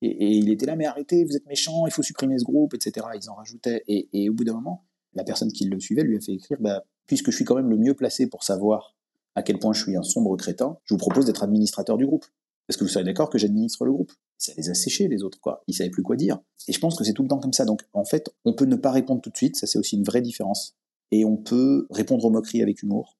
Et, 0.00 0.08
et 0.08 0.30
il 0.30 0.50
était 0.50 0.64
là, 0.64 0.74
mais 0.74 0.86
arrêtez, 0.86 1.22
vous 1.24 1.36
êtes 1.36 1.46
méchants, 1.46 1.86
il 1.86 1.92
faut 1.92 2.02
supprimer 2.02 2.38
ce 2.38 2.44
groupe, 2.44 2.72
etc. 2.72 3.06
Ils 3.14 3.28
en 3.28 3.34
rajoutaient. 3.34 3.82
Et, 3.88 4.08
et 4.14 4.30
au 4.30 4.32
bout 4.32 4.44
d'un 4.44 4.54
moment, 4.54 4.86
la 5.12 5.22
personne 5.22 5.52
qui 5.52 5.66
le 5.66 5.78
suivait 5.78 6.02
lui 6.02 6.16
a 6.16 6.20
fait 6.20 6.32
écrire, 6.32 6.56
bah, 6.60 6.82
puisque 7.06 7.30
je 7.30 7.36
suis 7.36 7.44
quand 7.44 7.56
même 7.56 7.68
le 7.68 7.76
mieux 7.76 7.94
placé 7.94 8.26
pour 8.26 8.42
savoir 8.42 8.96
à 9.38 9.42
quel 9.42 9.60
point 9.60 9.72
je 9.72 9.82
suis 9.82 9.96
un 9.96 10.02
sombre 10.02 10.36
crétin, 10.36 10.76
je 10.84 10.94
vous 10.94 10.98
propose 10.98 11.24
d'être 11.24 11.44
administrateur 11.44 11.96
du 11.96 12.04
groupe. 12.04 12.26
Est-ce 12.68 12.76
que 12.76 12.82
vous 12.82 12.90
serez 12.90 13.04
d'accord 13.04 13.30
que 13.30 13.38
j'administre 13.38 13.84
le 13.84 13.92
groupe 13.92 14.12
Ça 14.36 14.52
les 14.56 14.68
a 14.68 14.74
séchés, 14.74 15.06
les 15.06 15.22
autres, 15.22 15.38
quoi. 15.40 15.62
Ils 15.68 15.74
savaient 15.74 15.90
plus 15.90 16.02
quoi 16.02 16.16
dire. 16.16 16.40
Et 16.66 16.72
je 16.72 16.80
pense 16.80 16.98
que 16.98 17.04
c'est 17.04 17.12
tout 17.12 17.22
le 17.22 17.28
temps 17.28 17.38
comme 17.38 17.52
ça. 17.52 17.64
Donc, 17.64 17.82
en 17.92 18.04
fait, 18.04 18.30
on 18.44 18.52
peut 18.52 18.64
ne 18.64 18.74
pas 18.74 18.90
répondre 18.90 19.20
tout 19.20 19.30
de 19.30 19.36
suite, 19.36 19.54
ça 19.54 19.68
c'est 19.68 19.78
aussi 19.78 19.96
une 19.96 20.02
vraie 20.02 20.22
différence. 20.22 20.76
Et 21.12 21.24
on 21.24 21.36
peut 21.36 21.86
répondre 21.90 22.24
aux 22.24 22.30
moqueries 22.30 22.62
avec 22.62 22.82
humour, 22.82 23.16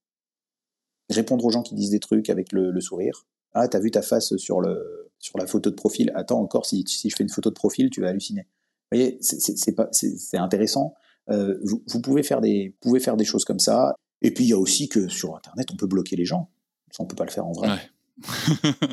répondre 1.08 1.44
aux 1.44 1.50
gens 1.50 1.62
qui 1.62 1.76
disent 1.76 1.90
des 1.90 2.00
trucs 2.00 2.30
avec 2.30 2.52
le, 2.52 2.78
sourire. 2.80 3.28
Ah, 3.54 3.68
t'as 3.68 3.78
vu 3.78 3.92
ta 3.92 4.02
face 4.02 4.36
sur, 4.36 4.60
le, 4.60 5.12
sur 5.20 5.38
la 5.38 5.46
photo 5.46 5.70
de 5.70 5.76
profil. 5.76 6.10
Attends, 6.16 6.40
encore, 6.40 6.66
si, 6.66 6.82
si 6.88 7.10
je 7.10 7.16
fais 7.16 7.22
une 7.22 7.30
photo 7.30 7.48
de 7.48 7.54
profil, 7.54 7.90
tu 7.90 8.00
vas 8.00 8.08
halluciner. 8.08 8.42
Vous 8.90 8.98
voyez, 8.98 9.18
c'est 9.20 10.36
intéressant. 10.36 10.94
Euh, 11.30 11.58
vous, 11.62 11.84
vous, 11.86 12.00
pouvez 12.00 12.24
faire 12.24 12.40
des, 12.40 12.74
pouvez 12.80 12.98
faire 12.98 13.16
des 13.16 13.24
choses 13.24 13.44
comme 13.44 13.60
ça. 13.60 13.94
Et 14.22 14.32
puis, 14.32 14.44
il 14.44 14.48
y 14.48 14.52
a 14.52 14.58
aussi 14.58 14.88
que 14.88 15.08
sur 15.08 15.36
Internet, 15.36 15.68
on 15.72 15.76
peut 15.76 15.86
bloquer 15.86 16.16
les 16.16 16.24
gens. 16.24 16.50
Ça, 16.90 17.02
on 17.02 17.06
peut 17.06 17.16
pas 17.16 17.24
le 17.24 17.30
faire 17.30 17.46
en 17.46 17.52
vrai. 17.52 17.68
Ouais. 17.68 17.78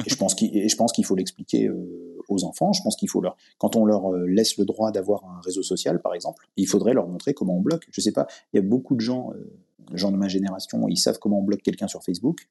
et 0.05 0.09
je 0.09 0.15
pense 0.15 0.35
qu'il, 0.35 1.05
faut 1.05 1.15
l'expliquer 1.15 1.67
euh, 1.67 2.19
aux 2.29 2.43
enfants. 2.43 2.73
Je 2.73 2.81
pense 2.83 2.95
qu'il 2.95 3.09
faut 3.09 3.21
leur, 3.21 3.35
quand 3.57 3.75
on 3.75 3.85
leur 3.85 4.13
euh, 4.13 4.25
laisse 4.27 4.57
le 4.57 4.65
droit 4.65 4.91
d'avoir 4.91 5.25
un 5.25 5.41
réseau 5.41 5.63
social, 5.63 6.01
par 6.01 6.13
exemple, 6.13 6.47
il 6.57 6.67
faudrait 6.67 6.93
leur 6.93 7.07
montrer 7.07 7.33
comment 7.33 7.57
on 7.57 7.61
bloque. 7.61 7.87
Je 7.91 8.01
sais 8.01 8.11
pas, 8.11 8.27
il 8.53 8.57
y 8.57 8.59
a 8.59 8.61
beaucoup 8.61 8.95
de 8.95 9.01
gens, 9.01 9.31
euh, 9.33 9.51
gens 9.93 10.11
de 10.11 10.17
ma 10.17 10.27
génération, 10.27 10.87
ils 10.87 10.97
savent 10.97 11.19
comment 11.19 11.39
on 11.39 11.43
bloque 11.43 11.63
quelqu'un 11.63 11.87
sur 11.87 12.03
Facebook. 12.03 12.47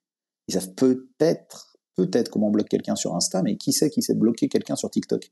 Ils 0.48 0.54
savent 0.54 0.74
peut-être, 0.74 1.78
peut-être 1.96 2.30
comment 2.30 2.48
on 2.48 2.52
bloque 2.52 2.68
quelqu'un 2.68 2.96
sur 2.96 3.14
Insta, 3.14 3.42
mais 3.42 3.56
qui 3.56 3.72
sait 3.72 3.90
qui 3.90 4.02
sait 4.02 4.14
bloquer 4.14 4.48
quelqu'un 4.48 4.76
sur 4.76 4.90
TikTok? 4.90 5.30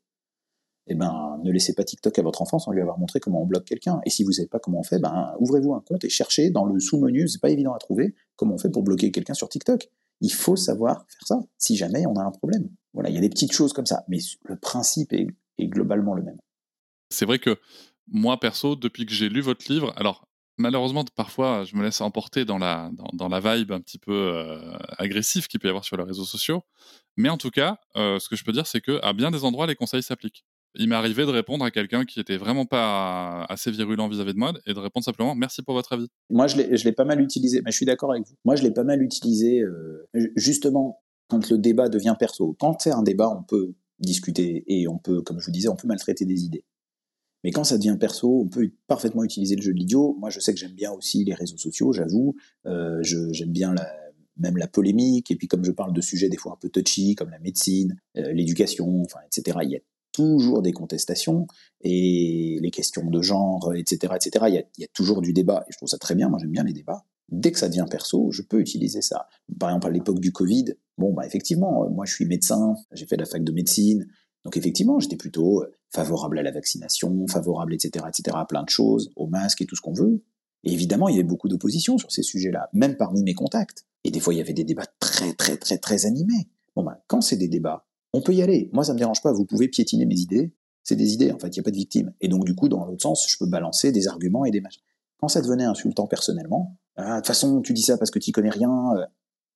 Eh 0.89 0.95
ben, 0.95 1.39
ne 1.45 1.51
laissez 1.53 1.74
pas 1.74 1.85
TikTok 1.85 2.18
à 2.18 2.22
votre 2.22 2.43
enfant 2.43 2.59
sans 2.59 2.72
lui 2.72 2.80
avoir 2.80 2.99
montré 2.99 3.20
comment 3.20 3.43
on 3.43 3.47
bloque 3.47 3.64
quelqu'un. 3.64 4.01
Et 4.05 4.11
si 4.11 4.24
vous 4.24 4.33
savez 4.33 4.49
pas 4.49 4.59
comment 4.59 4.80
on 4.80 4.83
fait, 4.83 4.99
ben, 4.99 5.35
ouvrez-vous 5.39 5.74
un 5.74 5.80
compte 5.80 6.05
et 6.05 6.09
cherchez 6.09 6.51
dans 6.51 6.64
le 6.64 6.80
sous-menu, 6.80 7.28
c'est 7.28 7.41
pas 7.41 7.51
évident 7.51 7.72
à 7.72 7.78
trouver, 7.78 8.14
comment 8.37 8.55
on 8.55 8.59
fait 8.59 8.70
pour 8.70 8.83
bloquer 8.83 9.11
quelqu'un 9.11 9.35
sur 9.35 9.49
TikTok. 9.49 9.89
Il 10.20 10.33
faut 10.33 10.57
savoir 10.57 11.07
faire 11.09 11.26
ça, 11.26 11.41
si 11.59 11.76
jamais 11.76 12.07
on 12.07 12.16
a 12.16 12.22
un 12.22 12.30
problème. 12.30 12.68
Voilà, 12.95 13.11
il 13.11 13.14
y 13.14 13.18
a 13.18 13.20
des 13.20 13.28
petites 13.28 13.53
choses 13.53 13.72
comme 13.72 13.87
ça, 13.87 14.05
mais 14.09 14.18
le 14.45 14.57
principe 14.57 15.12
est, 15.12 15.26
globalement 15.61 16.14
le 16.14 16.24
même. 16.24 16.39
C'est 17.11 17.24
vrai 17.24 17.39
que 17.39 17.57
moi, 18.09 18.41
perso, 18.41 18.74
depuis 18.74 19.07
que 19.07 19.12
j'ai 19.12 19.28
lu 19.28 19.41
votre 19.41 19.72
livre, 19.72 19.93
alors 19.97 20.26
malheureusement, 20.59 21.05
parfois, 21.14 21.64
je 21.64 21.76
me 21.76 21.83
laisse 21.85 22.01
emporter 22.01 22.45
dans 22.45 22.59
la, 22.59 22.91
dans, 23.12 23.28
la 23.28 23.39
vibe 23.39 23.70
un 23.70 23.80
petit 23.80 23.99
peu 23.99 24.12
euh, 24.12 24.76
agressive 24.99 25.47
qu'il 25.47 25.61
peut 25.61 25.68
y 25.68 25.70
avoir 25.70 25.85
sur 25.85 25.97
les 25.97 26.03
réseaux 26.03 26.24
sociaux. 26.24 26.62
Mais 27.16 27.28
en 27.28 27.37
tout 27.37 27.51
cas, 27.51 27.78
euh, 27.97 28.18
ce 28.18 28.28
que 28.28 28.35
je 28.35 28.43
peux 28.43 28.51
dire, 28.51 28.66
c'est 28.66 28.80
qu'à 28.80 29.12
bien 29.12 29.30
des 29.30 29.45
endroits, 29.45 29.68
les 29.68 29.76
conseils 29.76 30.03
s'appliquent. 30.03 30.45
Il 30.75 30.89
m'est 30.89 30.95
arrivé 30.95 31.25
de 31.27 31.31
répondre 31.31 31.64
à 31.64 31.70
quelqu'un 31.70 32.05
qui 32.05 32.18
était 32.20 32.37
vraiment 32.37 32.64
pas 32.64 33.45
assez 33.45 33.70
virulent 33.70 34.09
vis-à-vis 34.09 34.33
de 34.33 34.39
moi 34.39 34.53
et 34.66 34.73
de 34.73 34.79
répondre 34.79 35.05
simplement 35.05 35.35
merci 35.35 35.62
pour 35.62 35.75
votre 35.75 35.93
avis. 35.93 36.09
Moi, 36.31 36.47
je 36.47 36.57
l'ai 36.57 36.93
pas 36.93 37.05
mal 37.05 37.20
utilisé, 37.20 37.61
mais 37.64 37.70
je 37.70 37.77
suis 37.77 37.87
d'accord 37.87 38.12
avec 38.12 38.27
vous. 38.27 38.35
Moi, 38.45 38.57
je 38.57 38.62
l'ai 38.62 38.70
pas 38.70 38.85
mal 38.85 39.03
utilisé 39.03 39.61
euh, 39.61 40.09
justement 40.37 41.03
quand 41.29 41.51
le 41.51 41.59
débat 41.59 41.89
devient 41.89 42.16
perso. 42.18 42.57
Quand 42.59 42.81
c'est 42.81 42.93
un 42.93 43.03
débat, 43.03 43.29
on 43.29 43.43
peut 43.43 43.75
discuter 43.99 44.64
et 44.66 44.89
on 44.89 44.99
peut, 44.99 45.23
comme 45.23 45.41
je 45.41 45.47
vous 45.47 45.53
disais, 45.53 45.68
on 45.68 45.77
peut 45.77 45.89
maltraiter 45.89 46.25
des 46.25 46.45
idées. 46.45 46.64
Mais 47.45 47.51
quand 47.51 47.64
ça 47.64 47.77
devient 47.77 47.97
perso, 47.99 48.41
on 48.41 48.49
peut 48.49 48.70
parfaitement 48.87 49.25
utiliser 49.25 49.57
le 49.57 49.62
jeu 49.62 49.73
de 49.73 49.79
l'idiot. 49.79 50.16
Moi, 50.20 50.31
je 50.31 50.41
sais 50.41 50.55
que 50.55 50.61
j'aime 50.61 50.75
bien 50.75 50.93
aussi 50.93 51.25
les 51.25 51.35
réseaux 51.35 51.57
sociaux, 51.57 51.93
j'avoue. 51.93 52.37
Euh, 52.66 53.03
j'aime 53.03 53.51
bien 53.51 53.75
même 54.37 54.57
la 54.57 54.68
polémique. 54.68 55.31
Et 55.31 55.37
puis, 55.37 55.49
comme 55.49 55.64
je 55.64 55.73
parle 55.73 55.93
de 55.93 56.01
sujets 56.01 56.29
des 56.29 56.37
fois 56.37 56.53
un 56.53 56.57
peu 56.57 56.68
touchy, 56.68 57.14
comme 57.14 57.31
la 57.31 57.39
médecine, 57.39 57.97
euh, 58.16 58.33
l'éducation, 58.33 59.03
enfin, 59.03 59.20
etc., 59.27 59.59
toujours 60.12 60.62
des 60.62 60.72
contestations 60.72 61.46
et 61.80 62.58
les 62.60 62.70
questions 62.70 63.04
de 63.04 63.22
genre, 63.22 63.72
etc., 63.74 64.14
etc. 64.14 64.44
Il 64.48 64.82
y 64.82 64.84
a, 64.84 64.88
toujours 64.94 65.20
du 65.20 65.32
débat 65.32 65.64
et 65.68 65.72
je 65.72 65.76
trouve 65.78 65.88
ça 65.88 65.98
très 65.98 66.14
bien. 66.14 66.28
Moi, 66.28 66.38
j'aime 66.40 66.50
bien 66.50 66.64
les 66.64 66.72
débats. 66.72 67.04
Dès 67.30 67.50
que 67.50 67.58
ça 67.58 67.68
devient 67.68 67.86
perso, 67.90 68.30
je 68.30 68.42
peux 68.42 68.60
utiliser 68.60 69.00
ça. 69.00 69.26
Par 69.58 69.70
exemple, 69.70 69.86
à 69.86 69.90
l'époque 69.90 70.20
du 70.20 70.32
Covid, 70.32 70.74
bon, 70.98 71.14
bah, 71.14 71.26
effectivement, 71.26 71.88
moi, 71.90 72.04
je 72.04 72.14
suis 72.14 72.26
médecin, 72.26 72.74
j'ai 72.92 73.06
fait 73.06 73.16
la 73.16 73.24
fac 73.24 73.42
de 73.42 73.52
médecine, 73.52 74.06
donc 74.44 74.56
effectivement, 74.56 74.98
j'étais 74.98 75.16
plutôt 75.16 75.64
favorable 75.90 76.38
à 76.38 76.42
la 76.42 76.50
vaccination, 76.50 77.26
favorable, 77.28 77.74
etc., 77.74 78.04
etc., 78.08 78.36
à 78.38 78.44
plein 78.44 78.62
de 78.62 78.68
choses, 78.68 79.10
au 79.16 79.26
masque 79.26 79.62
et 79.62 79.66
tout 79.66 79.76
ce 79.76 79.80
qu'on 79.80 79.92
veut. 79.92 80.24
Et 80.64 80.72
évidemment, 80.72 81.08
il 81.08 81.16
y 81.16 81.18
avait 81.18 81.28
beaucoup 81.28 81.48
d'opposition 81.48 81.98
sur 81.98 82.10
ces 82.10 82.22
sujets-là, 82.22 82.68
même 82.72 82.96
parmi 82.96 83.22
mes 83.22 83.34
contacts. 83.34 83.86
Et 84.04 84.10
des 84.10 84.20
fois, 84.20 84.34
il 84.34 84.38
y 84.38 84.40
avait 84.40 84.52
des 84.52 84.64
débats 84.64 84.86
très, 85.00 85.32
très, 85.34 85.56
très, 85.56 85.78
très 85.78 86.06
animés. 86.06 86.48
Bon, 86.74 86.82
ben, 86.82 86.96
quand 87.06 87.20
c'est 87.20 87.36
des 87.36 87.48
débats, 87.48 87.86
on 88.12 88.20
peut 88.20 88.32
y 88.32 88.42
aller. 88.42 88.70
Moi, 88.72 88.84
ça 88.84 88.92
me 88.92 88.98
dérange 88.98 89.22
pas. 89.22 89.32
Vous 89.32 89.44
pouvez 89.44 89.68
piétiner 89.68 90.06
mes 90.06 90.18
idées. 90.18 90.52
C'est 90.82 90.96
des 90.96 91.12
idées, 91.12 91.32
en 91.32 91.38
fait. 91.38 91.48
Il 91.48 91.58
n'y 91.58 91.60
a 91.60 91.62
pas 91.62 91.70
de 91.70 91.76
victime. 91.76 92.12
Et 92.20 92.28
donc, 92.28 92.44
du 92.44 92.54
coup, 92.54 92.68
dans 92.68 92.84
l'autre 92.84 93.02
sens, 93.02 93.26
je 93.28 93.36
peux 93.38 93.46
balancer 93.46 93.92
des 93.92 94.08
arguments 94.08 94.44
et 94.44 94.50
des 94.50 94.60
machins. 94.60 94.82
Quand 95.18 95.28
ça 95.28 95.40
devenait 95.40 95.64
insultant 95.64 96.06
personnellement, 96.06 96.76
ah, 96.96 97.12
de 97.12 97.16
toute 97.16 97.28
façon, 97.28 97.62
tu 97.62 97.72
dis 97.72 97.82
ça 97.82 97.96
parce 97.96 98.10
que 98.10 98.18
tu 98.18 98.32
connais 98.32 98.50
rien. 98.50 98.94
Euh, 98.96 99.06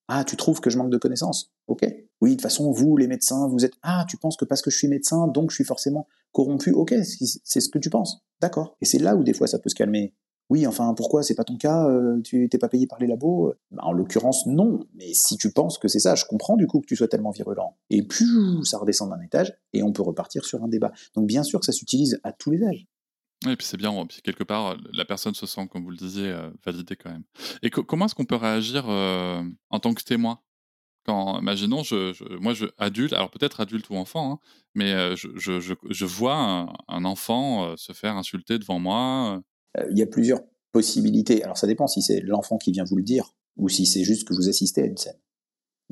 ah, 0.08 0.24
tu 0.24 0.36
trouves 0.36 0.60
que 0.60 0.70
je 0.70 0.78
manque 0.78 0.90
de 0.90 0.98
connaissances 0.98 1.52
Ok. 1.66 1.84
Oui, 2.20 2.30
de 2.30 2.34
toute 2.36 2.42
façon, 2.42 2.70
vous, 2.70 2.96
les 2.96 3.08
médecins, 3.08 3.48
vous 3.48 3.64
êtes. 3.64 3.74
Ah, 3.82 4.06
tu 4.08 4.16
penses 4.16 4.36
que 4.36 4.44
parce 4.44 4.62
que 4.62 4.70
je 4.70 4.78
suis 4.78 4.88
médecin, 4.88 5.26
donc 5.26 5.50
je 5.50 5.56
suis 5.56 5.64
forcément 5.64 6.06
corrompu 6.32 6.72
Ok, 6.72 6.94
c'est 7.02 7.60
ce 7.60 7.68
que 7.68 7.78
tu 7.78 7.90
penses. 7.90 8.22
D'accord. 8.40 8.76
Et 8.80 8.84
c'est 8.84 8.98
là 8.98 9.16
où 9.16 9.24
des 9.24 9.32
fois 9.32 9.46
ça 9.46 9.58
peut 9.58 9.68
se 9.68 9.74
calmer. 9.74 10.14
Oui, 10.48 10.66
enfin, 10.66 10.94
pourquoi 10.94 11.22
c'est 11.22 11.34
pas 11.34 11.44
ton 11.44 11.56
cas 11.56 11.88
euh, 11.88 12.20
Tu 12.22 12.48
t'es 12.48 12.58
pas 12.58 12.68
payé 12.68 12.86
par 12.86 12.98
les 12.98 13.06
labos 13.06 13.54
bah, 13.70 13.82
En 13.84 13.92
l'occurrence, 13.92 14.46
non. 14.46 14.80
Mais 14.94 15.12
si 15.12 15.36
tu 15.36 15.52
penses 15.52 15.78
que 15.78 15.88
c'est 15.88 15.98
ça, 15.98 16.14
je 16.14 16.24
comprends 16.24 16.56
du 16.56 16.66
coup 16.66 16.80
que 16.80 16.86
tu 16.86 16.96
sois 16.96 17.08
tellement 17.08 17.30
virulent. 17.30 17.76
Et 17.90 18.02
puis, 18.02 18.26
ça 18.62 18.78
redescend 18.78 19.10
d'un 19.10 19.20
étage 19.20 19.52
et 19.72 19.82
on 19.82 19.92
peut 19.92 20.02
repartir 20.02 20.44
sur 20.44 20.62
un 20.62 20.68
débat. 20.68 20.92
Donc, 21.14 21.26
bien 21.26 21.42
sûr 21.42 21.60
que 21.60 21.66
ça 21.66 21.72
s'utilise 21.72 22.20
à 22.22 22.32
tous 22.32 22.50
les 22.50 22.62
âges. 22.62 22.86
Et 23.46 23.54
puis 23.54 23.66
c'est 23.66 23.76
bien, 23.76 23.92
quelque 24.24 24.44
part, 24.44 24.76
la 24.92 25.04
personne 25.04 25.34
se 25.34 25.46
sent, 25.46 25.68
comme 25.70 25.84
vous 25.84 25.90
le 25.90 25.96
disiez, 25.96 26.30
euh, 26.30 26.50
validée 26.64 26.96
quand 26.96 27.10
même. 27.10 27.24
Et 27.62 27.68
co 27.68 27.84
comment 27.84 28.06
est-ce 28.06 28.14
qu'on 28.14 28.24
peut 28.24 28.34
réagir 28.34 28.88
euh, 28.88 29.42
en 29.68 29.78
tant 29.78 29.92
que 29.92 30.02
témoin? 30.02 30.40
Quand, 31.04 31.38
imaginons, 31.38 31.82
moi, 32.40 32.54
adulte, 32.78 33.12
alors 33.12 33.30
peut-être 33.30 33.60
adulte 33.60 33.90
ou 33.90 33.96
enfant, 33.96 34.32
hein, 34.32 34.38
mais 34.74 34.92
euh, 34.92 35.14
je, 35.16 36.04
vois 36.04 36.68
un, 36.88 37.04
enfant 37.04 37.64
euh, 37.64 37.74
se 37.76 37.92
faire 37.92 38.16
insulter 38.16 38.58
devant 38.58 38.80
moi. 38.80 39.40
Euh, 39.78 39.86
Il 39.90 39.98
y 39.98 40.02
a 40.02 40.06
plusieurs 40.06 40.40
possibilités. 40.72 41.42
Alors 41.42 41.58
ça 41.58 41.66
dépend 41.66 41.86
si 41.86 42.02
c'est 42.02 42.20
l'enfant 42.20 42.58
qui 42.58 42.72
vient 42.72 42.84
vous 42.84 42.96
le 42.96 43.02
dire 43.02 43.34
ou 43.56 43.68
si 43.68 43.86
c'est 43.86 44.04
juste 44.04 44.26
que 44.26 44.34
vous 44.34 44.48
assistez 44.48 44.82
à 44.82 44.86
une 44.86 44.96
scène. 44.96 45.18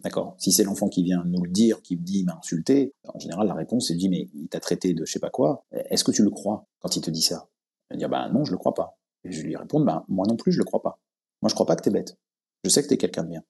D'accord? 0.03 0.35
Si 0.39 0.53
c'est 0.53 0.64
l'enfant 0.64 0.89
qui 0.89 1.03
vient 1.03 1.24
nous 1.24 1.43
le 1.43 1.51
dire, 1.51 1.80
qui 1.80 1.97
me 1.97 2.03
dit 2.03 2.20
il 2.20 2.24
m'a 2.24 2.37
insulté, 2.37 2.93
en 3.07 3.18
général 3.18 3.47
la 3.47 3.55
réponse 3.55 3.89
c'est 3.89 3.95
de 3.95 3.99
dire 3.99 4.11
mais 4.11 4.28
il 4.35 4.49
t'a 4.49 4.61
traité 4.61 4.93
de 4.93 5.05
je 5.07 5.12
sais 5.12 5.20
pas 5.20 5.30
quoi, 5.30 5.64
est-ce 5.72 6.05
que 6.05 6.11
tu 6.11 6.22
le 6.22 6.30
crois 6.30 6.66
quand 6.80 6.97
il 6.97 7.01
te 7.01 7.11
dit 7.11 7.22
ça? 7.22 7.49
Il 7.91 7.95
va 7.95 7.99
dire 7.99 8.09
bah 8.09 8.28
non 8.28 8.45
je 8.45 8.51
le 8.51 8.59
crois 8.59 8.74
pas. 8.74 8.99
Et 9.22 9.32
je 9.32 9.43
lui 9.43 9.57
réponds 9.57 9.80
bah 9.80 10.05
moi 10.09 10.26
non 10.28 10.37
plus 10.37 10.53
je 10.53 10.59
le 10.59 10.64
crois 10.64 10.82
pas. 10.82 11.01
Moi 11.41 11.49
je 11.49 11.55
crois 11.55 11.66
pas 11.66 11.76
que 11.76 11.82
t'es 11.82 11.91
bête. 11.91 12.18
Je 12.64 12.70
sais 12.70 12.82
que 12.82 12.89
t'es 12.89 12.97
quelqu'un 12.97 13.22
de 13.22 13.28
bien. 13.28 13.45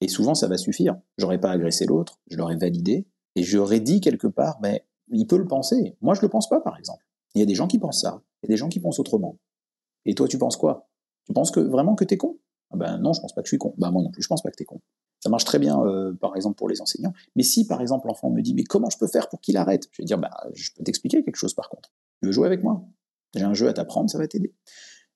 Et 0.00 0.08
souvent, 0.08 0.34
ça 0.34 0.48
va 0.48 0.56
suffire. 0.58 0.96
J'aurais 1.18 1.40
pas 1.40 1.50
agressé 1.50 1.86
l'autre, 1.86 2.20
je 2.30 2.36
l'aurais 2.36 2.56
validé, 2.56 3.06
et 3.36 3.42
j'aurais 3.42 3.80
dit 3.80 4.00
quelque 4.00 4.26
part, 4.26 4.58
mais 4.60 4.86
il 5.10 5.26
peut 5.26 5.38
le 5.38 5.46
penser. 5.46 5.96
Moi, 6.00 6.14
je 6.14 6.20
le 6.20 6.28
pense 6.28 6.48
pas, 6.48 6.60
par 6.60 6.78
exemple. 6.78 7.04
Il 7.34 7.40
y 7.40 7.42
a 7.42 7.46
des 7.46 7.54
gens 7.54 7.66
qui 7.66 7.78
pensent 7.78 8.02
ça, 8.02 8.22
il 8.42 8.46
y 8.46 8.52
a 8.52 8.52
des 8.54 8.56
gens 8.56 8.68
qui 8.68 8.80
pensent 8.80 8.98
autrement. 8.98 9.38
Et 10.06 10.14
toi, 10.14 10.28
tu 10.28 10.38
penses 10.38 10.56
quoi? 10.56 10.88
Tu 11.26 11.32
penses 11.32 11.50
que 11.50 11.60
vraiment 11.60 11.94
que 11.94 12.04
t'es 12.04 12.16
con? 12.16 12.38
Ah 12.70 12.76
Ben 12.76 12.98
non, 12.98 13.12
je 13.12 13.20
pense 13.20 13.34
pas 13.34 13.42
que 13.42 13.46
je 13.46 13.50
suis 13.50 13.58
con. 13.58 13.74
Ben 13.78 13.90
moi 13.90 14.02
non 14.02 14.10
plus, 14.10 14.22
je 14.22 14.28
pense 14.28 14.42
pas 14.42 14.50
que 14.50 14.56
t'es 14.56 14.64
con. 14.64 14.80
Ça 15.20 15.30
marche 15.30 15.44
très 15.44 15.58
bien, 15.58 15.80
euh, 15.80 16.12
par 16.12 16.36
exemple, 16.36 16.56
pour 16.56 16.68
les 16.68 16.82
enseignants. 16.82 17.14
Mais 17.34 17.42
si, 17.42 17.66
par 17.66 17.80
exemple, 17.80 18.08
l'enfant 18.08 18.28
me 18.28 18.42
dit, 18.42 18.52
mais 18.52 18.64
comment 18.64 18.90
je 18.90 18.98
peux 18.98 19.06
faire 19.06 19.28
pour 19.30 19.40
qu'il 19.40 19.56
arrête? 19.56 19.88
Je 19.92 20.02
vais 20.02 20.04
dire, 20.04 20.18
bah, 20.18 20.30
je 20.52 20.70
peux 20.76 20.84
t'expliquer 20.84 21.24
quelque 21.24 21.36
chose, 21.36 21.54
par 21.54 21.70
contre. 21.70 21.90
Tu 22.20 22.26
veux 22.26 22.32
jouer 22.32 22.46
avec 22.46 22.62
moi? 22.62 22.84
J'ai 23.34 23.44
un 23.44 23.54
jeu 23.54 23.68
à 23.68 23.72
t'apprendre, 23.72 24.10
ça 24.10 24.18
va 24.18 24.28
t'aider. 24.28 24.52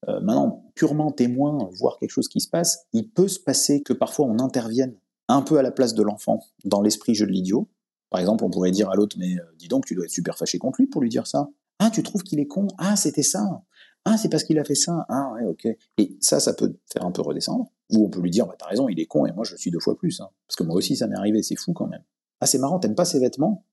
Euh, 0.08 0.20
maintenant, 0.20 0.64
purement 0.74 1.10
témoin, 1.12 1.68
voir 1.72 1.98
quelque 1.98 2.10
chose 2.10 2.28
qui 2.28 2.40
se 2.40 2.48
passe, 2.48 2.86
il 2.92 3.10
peut 3.10 3.28
se 3.28 3.38
passer 3.38 3.82
que 3.82 3.92
parfois 3.92 4.26
on 4.26 4.38
intervienne 4.38 4.96
un 5.28 5.42
peu 5.42 5.58
à 5.58 5.62
la 5.62 5.70
place 5.70 5.94
de 5.94 6.02
l'enfant 6.02 6.40
dans 6.64 6.80
l'esprit 6.80 7.14
jeu 7.14 7.26
de 7.26 7.32
l'idiot. 7.32 7.68
Par 8.10 8.20
exemple, 8.20 8.44
on 8.44 8.50
pourrait 8.50 8.70
dire 8.70 8.88
à 8.90 8.94
l'autre, 8.94 9.16
mais 9.18 9.38
euh, 9.38 9.42
dis 9.58 9.68
donc, 9.68 9.84
tu 9.84 9.94
dois 9.94 10.04
être 10.04 10.10
super 10.10 10.38
fâché 10.38 10.58
contre 10.58 10.80
lui 10.80 10.86
pour 10.86 11.02
lui 11.02 11.10
dire 11.10 11.26
ça. 11.26 11.48
Ah, 11.80 11.90
tu 11.90 12.02
trouves 12.02 12.22
qu'il 12.22 12.40
est 12.40 12.46
con? 12.46 12.68
Ah, 12.78 12.96
c'était 12.96 13.22
ça. 13.22 13.62
Ah, 14.08 14.16
c'est 14.16 14.28
parce 14.28 14.44
qu'il 14.44 14.58
a 14.58 14.64
fait 14.64 14.74
ça. 14.74 15.06
Ah, 15.08 15.32
ouais, 15.34 15.44
ok. 15.44 15.66
Et 15.98 16.16
ça, 16.20 16.40
ça 16.40 16.54
peut 16.54 16.74
faire 16.92 17.04
un 17.04 17.10
peu 17.10 17.22
redescendre. 17.22 17.66
Ou 17.90 18.06
on 18.06 18.10
peut 18.10 18.20
lui 18.20 18.30
dire, 18.30 18.46
bah, 18.46 18.54
t'as 18.58 18.66
raison, 18.66 18.88
il 18.88 19.00
est 19.00 19.06
con 19.06 19.26
et 19.26 19.32
moi 19.32 19.44
je 19.44 19.52
le 19.52 19.58
suis 19.58 19.70
deux 19.70 19.80
fois 19.80 19.96
plus. 19.96 20.20
Hein. 20.20 20.28
Parce 20.46 20.56
que 20.56 20.64
moi 20.64 20.76
aussi, 20.76 20.96
ça 20.96 21.06
m'est 21.06 21.16
arrivé, 21.16 21.42
c'est 21.42 21.56
fou 21.56 21.72
quand 21.72 21.86
même. 21.86 22.02
Ah, 22.40 22.46
c'est 22.46 22.58
marrant, 22.58 22.78
t'aimes 22.78 22.94
pas 22.94 23.04
ses 23.04 23.18
vêtements? 23.18 23.64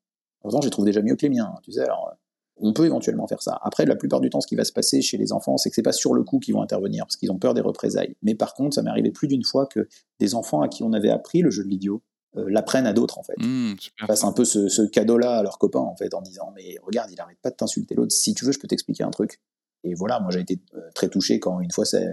Pourtant, 0.42 0.62
je 0.62 0.68
les 0.68 0.72
trouve 0.72 0.86
déjà 0.86 1.02
mieux 1.02 1.16
que 1.16 1.24
les 1.24 1.30
miens, 1.30 1.54
hein, 1.56 1.60
tu 1.64 1.72
sais. 1.72 1.82
Alors, 1.82 2.10
euh, 2.12 2.16
on 2.58 2.74
peut 2.74 2.86
éventuellement 2.86 3.28
faire 3.28 3.42
ça. 3.42 3.60
Après, 3.64 3.86
la 3.86 3.96
plupart 3.96 4.22
du 4.22 4.30
temps, 4.30 4.42
ce 4.42 4.48
qui 4.48 4.56
va 4.56 4.64
se 4.64 4.72
passer 4.72 5.02
chez 5.02 5.18
les 5.18 5.34
enfants, 5.34 5.58
c'est 5.58 5.70
que 5.70 5.76
c'est 5.76 5.82
pas 5.82 5.92
sur 5.92 6.14
le 6.14 6.24
coup 6.24 6.40
qu'ils 6.40 6.54
vont 6.54 6.62
intervenir, 6.62 7.06
parce 7.06 7.18
qu'ils 7.18 7.32
ont 7.32 7.38
peur 7.38 7.54
des 7.54 7.62
représailles. 7.62 8.16
Mais 8.22 8.36
par 8.36 8.54
contre, 8.54 8.76
ça 8.76 8.82
m'est 8.82 8.90
arrivé 8.90 9.12
plus 9.12 9.28
d'une 9.28 9.44
fois 9.44 9.66
que 9.66 9.88
des 10.20 10.36
enfants 10.36 10.62
à 10.62 10.70
qui 10.70 10.84
on 10.84 10.94
avait 10.94 11.10
appris 11.10 11.42
le 11.42 11.50
jeu 11.50 11.64
de 11.64 11.70
l'idiot 11.70 12.02
euh, 12.38 12.46
l'apprennent 12.48 12.88
à 12.88 12.94
d'autres, 12.94 13.18
en 13.18 13.24
fait. 13.24 13.36
Mmh. 13.40 13.76
Fassent 14.08 14.24
un 14.24 14.32
peu 14.32 14.46
ce, 14.46 14.70
ce 14.70 14.84
cadeau-là 14.84 15.38
à 15.38 15.44
leurs 15.44 15.58
copains, 15.58 15.80
en 15.80 15.96
fait, 15.96 16.14
en 16.14 16.22
disant 16.22 16.52
Mais 16.56 16.78
regarde, 16.84 17.10
il 17.12 17.20
arrête 17.20 17.40
pas 17.42 17.50
de 17.50 17.56
t'insulter 17.56 17.96
l'autre. 17.96 18.12
Si 18.12 18.34
tu 18.34 18.46
veux, 18.46 18.52
je 18.52 18.60
peux 18.60 18.68
t'expliquer 18.68 19.04
un 19.04 19.12
truc. 19.12 19.42
Et 19.86 19.94
voilà, 19.94 20.20
moi 20.20 20.32
j'ai 20.32 20.42
été 20.42 20.60
euh, 20.74 20.82
très 20.94 21.08
touché 21.08 21.40
quand 21.40 21.62
une 21.62 21.72
fois 21.72 21.86
c'est 21.86 22.08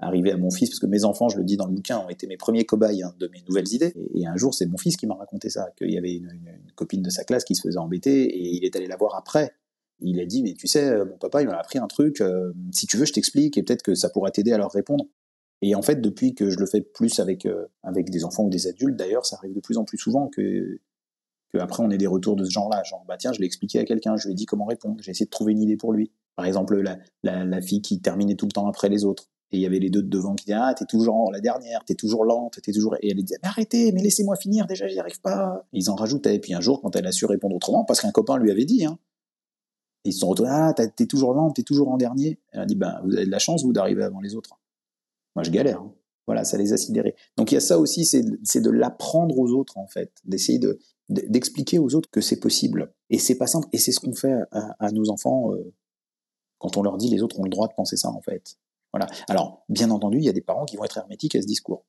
arrivé 0.00 0.32
à 0.32 0.36
mon 0.36 0.50
fils, 0.50 0.70
parce 0.70 0.78
que 0.78 0.86
mes 0.86 1.04
enfants, 1.04 1.28
je 1.28 1.36
le 1.36 1.44
dis 1.44 1.56
dans 1.56 1.66
le 1.66 1.74
bouquin, 1.74 1.98
ont 1.98 2.08
été 2.08 2.26
mes 2.26 2.36
premiers 2.36 2.64
cobayes 2.64 3.02
hein, 3.02 3.14
de 3.18 3.28
mes 3.28 3.42
nouvelles 3.48 3.72
idées. 3.72 3.92
Et, 4.14 4.26
un 4.26 4.36
jour, 4.36 4.54
c'est 4.54 4.66
mon 4.66 4.78
fils 4.78 4.96
qui 4.96 5.06
m'a 5.06 5.14
raconté 5.14 5.50
ça, 5.50 5.70
qu'il 5.76 5.90
y 5.90 5.98
avait 5.98 6.14
une, 6.14 6.30
copine 6.76 7.02
de 7.02 7.10
sa 7.10 7.24
classe 7.24 7.44
qui 7.44 7.56
se 7.56 7.62
faisait 7.62 7.78
embêter, 7.78 8.24
et 8.24 8.56
il 8.56 8.64
est 8.64 8.76
allé 8.76 8.86
la 8.86 8.96
voir 8.96 9.16
après. 9.16 9.52
Il 10.00 10.20
a 10.20 10.26
dit, 10.26 10.44
mais 10.44 10.54
tu 10.54 10.68
sais, 10.68 10.84
euh, 10.84 11.04
mon 11.04 11.18
papa, 11.18 11.42
il 11.42 11.48
m'a 11.48 11.58
appris 11.58 11.78
un 11.78 11.88
truc, 11.88 12.20
euh, 12.20 12.52
si 12.72 12.86
tu 12.86 12.96
veux, 12.96 13.04
je 13.04 13.12
t'explique, 13.12 13.58
et 13.58 13.64
peut-être 13.64 13.82
que 13.82 13.96
ça 13.96 14.08
pourra 14.08 14.30
t'aider 14.30 14.52
à 14.52 14.58
leur 14.58 14.70
répondre. 14.70 15.04
Et 15.62 15.74
en 15.74 15.82
fait, 15.82 16.00
depuis 16.00 16.36
que 16.36 16.50
je 16.50 16.58
le 16.60 16.66
fais 16.66 16.80
plus 16.80 17.18
avec, 17.18 17.48
avec 17.82 18.10
des 18.10 18.24
enfants 18.24 18.44
ou 18.44 18.50
des 18.50 18.68
adultes, 18.68 18.94
d'ailleurs, 18.94 19.26
ça 19.26 19.34
arrive 19.38 19.54
de 19.54 19.60
plus 19.60 19.76
en 19.76 19.84
plus 19.84 19.98
souvent 19.98 20.28
que, 20.28 20.78
que 21.52 21.58
après 21.58 21.82
on 21.82 21.90
ait 21.90 21.98
des 21.98 22.06
retours 22.06 22.36
de 22.36 22.44
ce 22.44 22.50
genre-là. 22.50 22.84
Genre, 22.84 23.04
bah 23.08 23.16
tiens, 23.16 23.32
je 23.32 23.40
l'ai 23.40 23.46
expliqué 23.46 23.80
à 23.80 23.84
quelqu'un, 23.84 24.16
je 24.16 24.26
lui 24.26 24.32
ai 24.32 24.34
dit 24.36 24.46
comment 24.46 24.66
répondre, 24.66 24.98
j'ai 25.00 25.10
essayé 25.10 25.26
de 25.26 25.30
trouver 25.30 25.52
une 25.52 25.62
idée 25.62 25.76
pour 25.76 25.92
lui. 25.92 26.12
Par 26.38 26.46
exemple, 26.46 26.80
la, 27.24 27.60
fille 27.60 27.82
qui 27.82 28.00
terminait 28.00 28.36
tout 28.36 28.46
le 28.46 28.52
temps 28.52 28.68
après 28.68 28.88
les 28.88 29.04
autres. 29.04 29.24
Et 29.50 29.56
il 29.56 29.60
y 29.60 29.66
avait 29.66 29.80
les 29.80 29.90
deux 29.90 30.02
de 30.02 30.08
devant 30.08 30.36
qui 30.36 30.44
disaient 30.44 30.58
Ah, 30.60 30.72
t'es 30.72 30.84
toujours 30.84 31.32
la 31.32 31.40
dernière, 31.40 31.84
t'es 31.84 31.96
toujours 31.96 32.24
lente, 32.24 32.60
t'es 32.62 32.70
toujours. 32.70 32.94
Et 33.02 33.10
elle 33.10 33.16
disait 33.16 33.40
Mais 33.42 33.48
arrêtez, 33.48 33.90
mais 33.90 34.02
laissez-moi 34.02 34.36
finir, 34.36 34.68
déjà, 34.68 34.86
j'y 34.86 35.00
arrive 35.00 35.20
pas. 35.20 35.66
Ils 35.72 35.90
en 35.90 35.96
rajoutaient. 35.96 36.36
Et 36.36 36.38
puis 36.38 36.54
un 36.54 36.60
jour, 36.60 36.80
quand 36.80 36.94
elle 36.94 37.08
a 37.08 37.10
su 37.10 37.24
répondre 37.26 37.56
autrement, 37.56 37.84
parce 37.84 38.00
qu'un 38.00 38.12
copain 38.12 38.38
lui 38.38 38.52
avait 38.52 38.66
dit, 38.66 38.84
hein, 38.84 39.00
ils 40.04 40.12
se 40.12 40.20
sont 40.20 40.28
retournés 40.28 40.52
Ah, 40.54 40.74
t'es 40.74 41.06
toujours 41.06 41.34
lente, 41.34 41.56
t'es 41.56 41.64
toujours 41.64 41.88
en 41.88 41.96
dernier. 41.96 42.38
Elle 42.52 42.60
a 42.60 42.66
dit 42.66 42.76
Ben, 42.76 43.00
vous 43.02 43.16
avez 43.16 43.26
de 43.26 43.32
la 43.32 43.40
chance, 43.40 43.64
vous, 43.64 43.72
d'arriver 43.72 44.04
avant 44.04 44.20
les 44.20 44.36
autres. 44.36 44.60
Moi, 45.34 45.42
je 45.42 45.50
galère. 45.50 45.80
hein. 45.80 45.92
Voilà, 46.28 46.44
ça 46.44 46.56
les 46.56 46.72
a 46.72 46.76
sidérés. 46.76 47.16
Donc 47.36 47.50
il 47.50 47.56
y 47.56 47.58
a 47.58 47.60
ça 47.60 47.80
aussi, 47.80 48.04
c'est 48.04 48.22
de 48.22 48.70
l'apprendre 48.70 49.36
aux 49.40 49.50
autres, 49.50 49.76
en 49.76 49.88
fait, 49.88 50.12
d'essayer 50.24 50.60
d'expliquer 51.08 51.80
aux 51.80 51.96
autres 51.96 52.10
que 52.12 52.20
c'est 52.20 52.38
possible. 52.38 52.92
Et 53.10 53.18
c'est 53.18 53.38
pas 53.38 53.48
simple. 53.48 53.66
Et 53.72 53.78
c'est 53.78 53.90
ce 53.90 53.98
qu'on 53.98 54.14
fait 54.14 54.36
à, 54.52 54.76
à 54.78 54.92
nos 54.92 55.10
enfants 55.10 55.52
euh, 55.54 55.74
quand 56.58 56.76
on 56.76 56.82
leur 56.82 56.96
dit 56.96 57.08
les 57.08 57.22
autres 57.22 57.38
ont 57.38 57.44
le 57.44 57.50
droit 57.50 57.68
de 57.68 57.74
penser 57.74 57.96
ça, 57.96 58.10
en 58.10 58.20
fait. 58.20 58.56
Voilà. 58.92 59.06
Alors, 59.28 59.64
bien 59.68 59.90
entendu, 59.90 60.18
il 60.18 60.24
y 60.24 60.28
a 60.28 60.32
des 60.32 60.40
parents 60.40 60.64
qui 60.64 60.76
vont 60.76 60.84
être 60.84 60.98
hermétiques 60.98 61.34
à 61.34 61.42
ce 61.42 61.46
discours. 61.46 61.84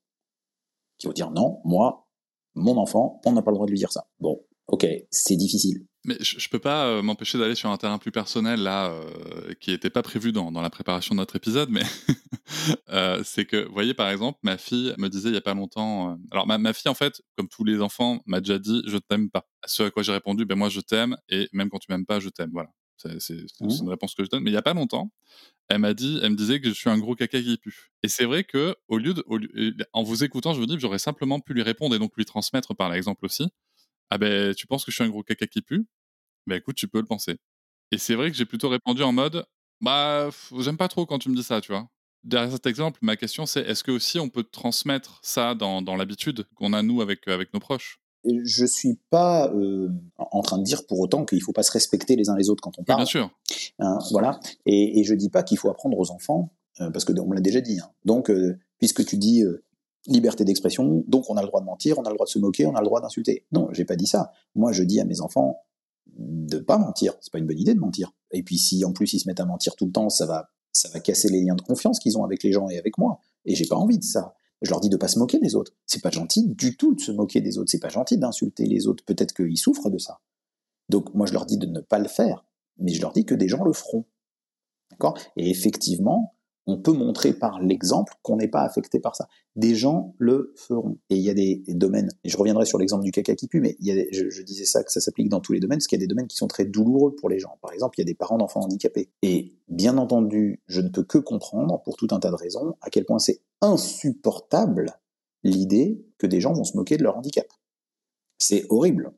Qui 0.98 1.08
vont 1.08 1.14
dire 1.14 1.32
non, 1.32 1.62
moi, 1.64 2.08
mon 2.56 2.78
enfant, 2.78 3.22
on 3.26 3.32
n'a 3.32 3.42
pas 3.42 3.52
le 3.52 3.56
droit 3.56 3.66
de 3.66 3.72
lui 3.72 3.80
dire 3.80 3.92
ça. 3.92 4.08
Bon, 4.20 4.44
ok, 4.68 4.86
c'est 5.10 5.36
difficile. 5.36 5.86
Mais 6.06 6.18
je, 6.22 6.48
peux 6.48 6.60
pas 6.60 6.88
euh, 6.88 7.02
m'empêcher 7.02 7.38
d'aller 7.38 7.56
sur 7.56 7.70
un 7.70 7.78
terrain 7.78 7.98
plus 7.98 8.12
personnel 8.12 8.62
là, 8.62 8.90
euh, 8.90 9.54
qui 9.60 9.72
n'était 9.72 9.90
pas 9.90 10.02
prévu 10.02 10.32
dans, 10.32 10.50
dans 10.50 10.62
la 10.62 10.70
préparation 10.70 11.14
de 11.14 11.20
notre 11.20 11.36
épisode, 11.36 11.70
mais 11.70 11.84
euh, 12.90 13.22
c'est 13.26 13.46
que, 13.46 13.66
vous 13.66 13.74
voyez, 13.74 13.94
par 13.94 14.10
exemple, 14.10 14.40
ma 14.42 14.58
fille 14.58 14.94
me 14.98 15.10
disait 15.10 15.28
il 15.30 15.36
y 15.36 15.38
a 15.38 15.42
pas 15.42 15.54
longtemps. 15.54 16.18
alors 16.32 16.48
ma, 16.48 16.58
ma 16.58 16.72
fille, 16.72 16.90
en 16.90 16.94
fait, 16.94 17.22
comme 17.38 17.50
tous 17.50 17.66
les 17.66 17.82
enfants, 17.82 18.22
m'a 18.26 18.40
déjà 18.40 18.60
dit 18.60 18.82
je 18.88 18.98
t'aime 18.98 19.30
pas. 19.30 19.46
Ce 19.66 19.84
à 19.84 19.92
quoi 19.92 20.02
j'ai 20.02 20.14
répondu 20.14 20.46
ben 20.46 20.56
moi 20.56 20.70
je 20.70 20.80
t'aime 20.80 21.18
et 21.28 21.50
même 21.52 21.70
quand 21.70 21.80
tu 21.80 21.88
m'aimes 21.90 22.06
pas, 22.06 22.22
je 22.22 22.30
t'aime. 22.30 22.52
Voilà, 22.54 22.70
c'est 23.00 23.20
c'est- 23.20 23.82
une 23.82 23.90
réponse 23.90 24.16
que 24.16 24.24
je 24.24 24.30
donne. 24.30 24.44
Mais 24.44 24.52
il 24.52 24.54
y 24.54 24.58
a 24.58 24.62
pas 24.62 24.74
longtemps, 24.74 25.12
elle 25.70 25.80
m'a 25.80 25.94
dit, 25.94 26.20
elle 26.24 26.32
me 26.32 26.36
disait 26.38 26.62
que 26.62 26.70
je 26.70 26.74
suis 26.74 26.90
un 26.90 26.98
gros 27.00 27.16
caca 27.16 27.42
qui 27.42 27.58
pue. 27.58 27.92
Et 28.04 28.10
c'est 28.10 28.26
vrai 28.26 28.44
que 28.46 28.76
au 28.90 28.98
lieu 29.00 29.14
de, 29.16 29.24
au 29.28 29.38
lieu- 29.38 29.76
en 29.94 30.04
vous 30.04 30.24
écoutant, 30.24 30.54
je 30.54 30.60
vous 30.60 30.68
dis 30.68 30.76
que 30.76 30.82
j'aurais 30.82 31.00
simplement 31.00 31.40
pu 31.40 31.54
lui 31.54 31.64
répondre 31.64 31.96
et 31.96 32.00
donc 32.00 32.14
lui 32.18 32.26
transmettre 32.26 32.76
par 32.76 32.90
l'exemple 32.90 33.26
aussi. 33.26 33.50
Ah 34.10 34.18
ben, 34.18 34.54
tu 34.56 34.68
penses 34.68 34.86
que 34.86 34.92
je 34.92 34.96
suis 34.98 35.04
un 35.04 35.10
gros 35.10 35.24
caca 35.24 35.48
qui 35.48 35.62
pue? 35.62 35.86
Ben 36.48 36.58
écoute, 36.58 36.76
tu 36.78 36.88
peux 36.88 37.00
le 37.00 37.06
penser. 37.06 37.38
Et 37.92 37.98
c'est 38.00 38.16
vrai 38.16 38.32
que 38.32 38.38
j'ai 38.38 38.46
plutôt 38.46 38.70
répondu 38.70 39.04
en 39.04 39.14
mode, 39.14 39.46
bah, 39.82 40.30
j'aime 40.60 40.78
pas 40.78 40.88
trop 40.90 41.06
quand 41.06 41.20
tu 41.20 41.30
me 41.30 41.36
dis 41.36 41.44
ça, 41.44 41.62
tu 41.62 41.72
vois. 41.74 41.88
Derrière 42.24 42.52
cet 42.54 42.68
exemple, 42.68 43.00
ma 43.04 43.18
question 43.18 43.46
c'est, 43.48 43.62
est-ce 43.62 43.84
que 43.84 43.92
aussi 43.92 44.20
on 44.20 44.30
peut 44.30 44.44
transmettre 44.44 45.20
ça 45.24 45.56
dans, 45.56 45.82
dans 45.82 45.96
l'habitude 45.98 46.46
qu'on 46.56 46.74
a 46.74 46.84
nous 46.84 47.02
avec, 47.02 47.28
avec 47.30 47.54
nos 47.54 47.62
proches? 47.62 47.99
Je 48.26 48.66
suis 48.66 49.00
pas 49.10 49.50
euh, 49.54 49.90
en 50.18 50.42
train 50.42 50.58
de 50.58 50.64
dire 50.64 50.86
pour 50.88 51.00
autant 51.00 51.26
qu'il 51.26 51.42
faut 51.42 51.54
pas 51.54 51.64
se 51.64 51.72
respecter 51.72 52.16
les 52.16 52.30
uns 52.30 52.36
les 52.36 52.50
autres 52.50 52.62
quand 52.62 52.78
on 52.78 52.82
Oui, 52.82 52.86
parle. 52.86 53.00
bien 53.00 53.06
sûr. 53.06 53.30
Hein, 53.80 53.98
voilà. 54.12 54.40
Et, 54.66 55.00
et 55.00 55.04
je 55.04 55.14
dis 55.16 55.30
pas 55.30 55.44
qu'il 55.44 55.58
faut 55.58 55.70
apprendre 55.70 55.98
aux 55.98 56.12
enfants, 56.12 56.52
euh, 56.82 56.90
parce 56.92 57.06
que 57.06 57.14
on 57.20 57.28
me 57.28 57.36
l'a 57.36 57.42
déjà 57.42 57.62
dit. 57.62 57.80
hein. 57.80 57.90
Donc, 58.06 58.30
euh, 58.30 58.58
puisque 58.78 59.06
tu 59.06 59.18
dis 59.18 59.44
euh, 59.44 59.64
liberté 60.08 60.44
d'expression, 60.44 61.04
donc 61.08 61.30
on 61.30 61.38
a 61.38 61.42
le 61.42 61.48
droit 61.48 61.62
de 61.62 61.66
mentir, 61.66 61.98
on 61.98 62.04
a 62.04 62.10
le 62.10 62.16
droit 62.16 62.26
de 62.26 62.32
se 62.32 62.40
moquer, 62.40 62.66
on 62.66 62.76
a 62.76 62.82
le 62.82 62.86
droit 62.86 63.00
d'insulter. 63.02 63.46
Non, 63.52 63.70
j'ai 63.72 63.86
pas 63.86 63.96
dit 63.96 64.08
ça. 64.08 64.32
Moi, 64.56 64.72
je 64.74 64.84
dis 64.84 65.00
à 65.00 65.06
mes 65.06 65.22
enfants 65.22 65.58
de 66.18 66.58
pas 66.60 66.78
mentir. 66.78 67.14
C'est 67.22 67.32
pas 67.32 67.40
une 67.40 67.46
bonne 67.48 67.60
idée 67.60 67.74
de 67.74 67.80
mentir. 67.80 68.12
Et 68.32 68.44
puis, 68.44 68.58
si 68.58 68.84
en 68.84 68.92
plus 68.92 69.14
ils 69.14 69.20
se 69.20 69.28
mettent 69.28 69.40
à 69.40 69.46
mentir 69.46 69.76
tout 69.76 69.86
le 69.86 69.92
temps, 69.92 70.10
ça 70.10 70.26
va, 70.26 70.50
ça 70.74 70.90
va 70.90 71.00
casser 71.00 71.30
les 71.30 71.42
liens 71.42 71.56
de 71.56 71.62
confiance 71.62 72.00
qu'ils 72.00 72.18
ont 72.18 72.24
avec 72.26 72.44
les 72.44 72.52
gens 72.52 72.68
et 72.70 72.78
avec 72.78 72.98
moi. 72.98 73.20
Et 73.46 73.56
j'ai 73.56 73.66
pas 73.66 73.76
envie 73.78 73.98
de 73.98 74.04
ça. 74.04 74.34
Je 74.62 74.70
leur 74.70 74.82
dis 74.82 74.90
de 74.90 74.98
pas 74.98 75.08
se 75.08 75.20
moquer 75.20 75.40
des 75.40 75.56
autres. 75.56 75.74
C'est 75.86 76.02
pas 76.02 76.12
gentil 76.12 76.48
du 76.48 76.76
tout 76.76 76.94
de 76.94 77.00
se 77.00 77.12
moquer 77.12 77.42
des 77.42 77.58
autres. 77.58 77.70
C'est 77.72 77.80
pas 77.80 77.90
gentil 77.90 78.18
d'insulter 78.18 78.66
les 78.66 78.88
autres. 78.88 79.04
Peut-être 79.06 79.34
qu'ils 79.34 79.58
souffrent 79.58 79.90
de 79.90 79.98
ça. 79.98 80.20
Donc, 80.90 81.14
moi, 81.14 81.26
je 81.26 81.34
leur 81.34 81.46
dis 81.46 81.58
de 81.58 81.66
ne 81.66 81.80
pas 81.80 82.00
le 82.00 82.08
faire. 82.08 82.46
Mais 82.78 82.94
je 82.94 83.02
leur 83.02 83.14
dis 83.14 83.26
que 83.26 83.36
des 83.36 83.48
gens 83.48 83.64
le 83.64 83.74
feront. 83.74 84.06
D'accord? 84.92 85.18
Et 85.38 85.50
effectivement, 85.50 86.36
on 86.70 86.78
peut 86.78 86.94
montrer 86.94 87.34
par 87.34 87.60
l'exemple 87.60 88.14
qu'on 88.22 88.38
n'est 88.38 88.48
pas 88.48 88.62
affecté 88.62 89.00
par 89.00 89.16
ça. 89.16 89.28
Des 89.56 89.76
gens 89.76 90.14
le 90.20 90.54
feront. 90.56 91.00
Et 91.10 91.16
il 91.16 91.22
y 91.22 91.30
a 91.30 91.34
des, 91.34 91.64
domaines, 91.70 92.10
et 92.24 92.30
je 92.30 92.38
reviendrai 92.38 92.66
sur 92.66 92.78
l'exemple 92.78 93.04
du 93.04 93.12
caca 93.12 93.34
qui 93.36 93.48
pue, 93.48 93.60
mais 93.60 93.76
je, 93.82 94.30
je 94.30 94.44
disais 94.44 94.66
ça, 94.66 94.84
que 94.84 94.92
ça 94.92 95.02
s'applique 95.02 95.30
dans 95.30 95.40
tous 95.40 95.54
les 95.54 95.60
domaines, 95.60 95.80
parce 95.80 95.88
qu'il 95.88 96.00
y 96.00 96.02
a 96.02 96.06
des 96.06 96.08
domaines 96.08 96.28
qui 96.28 96.38
sont 96.38 96.48
très 96.48 96.66
douloureux 96.66 97.16
pour 97.16 97.30
les 97.30 97.40
gens. 97.40 97.58
Par 97.62 97.74
exemple, 97.74 97.98
il 97.98 98.02
y 98.02 98.04
a 98.04 98.06
des 98.06 98.14
parents 98.14 98.38
d'enfants 98.38 98.62
handicapés. 98.62 99.10
Et 99.24 99.54
bien 99.68 99.98
entendu, 99.98 100.62
je 100.68 100.82
ne 100.82 100.90
peux 100.90 101.04
que 101.04 101.18
comprendre, 101.18 101.82
pour 101.84 101.98
tout 101.98 102.08
un 102.12 102.20
tas 102.20 102.30
de 102.30 102.36
raisons, 102.36 102.76
à 102.82 102.90
quel 102.90 103.06
point 103.06 103.20
c'est 103.20 103.42
insupportable 103.62 105.00
l'idée 105.44 106.06
que 106.18 106.28
des 106.28 106.42
gens 106.42 106.54
vont 106.54 106.64
se 106.64 106.78
moquer 106.78 106.98
de 106.98 107.04
leur 107.04 107.18
handicap. 107.18 107.48
C'est 108.38 108.66
horrible. 108.70 109.12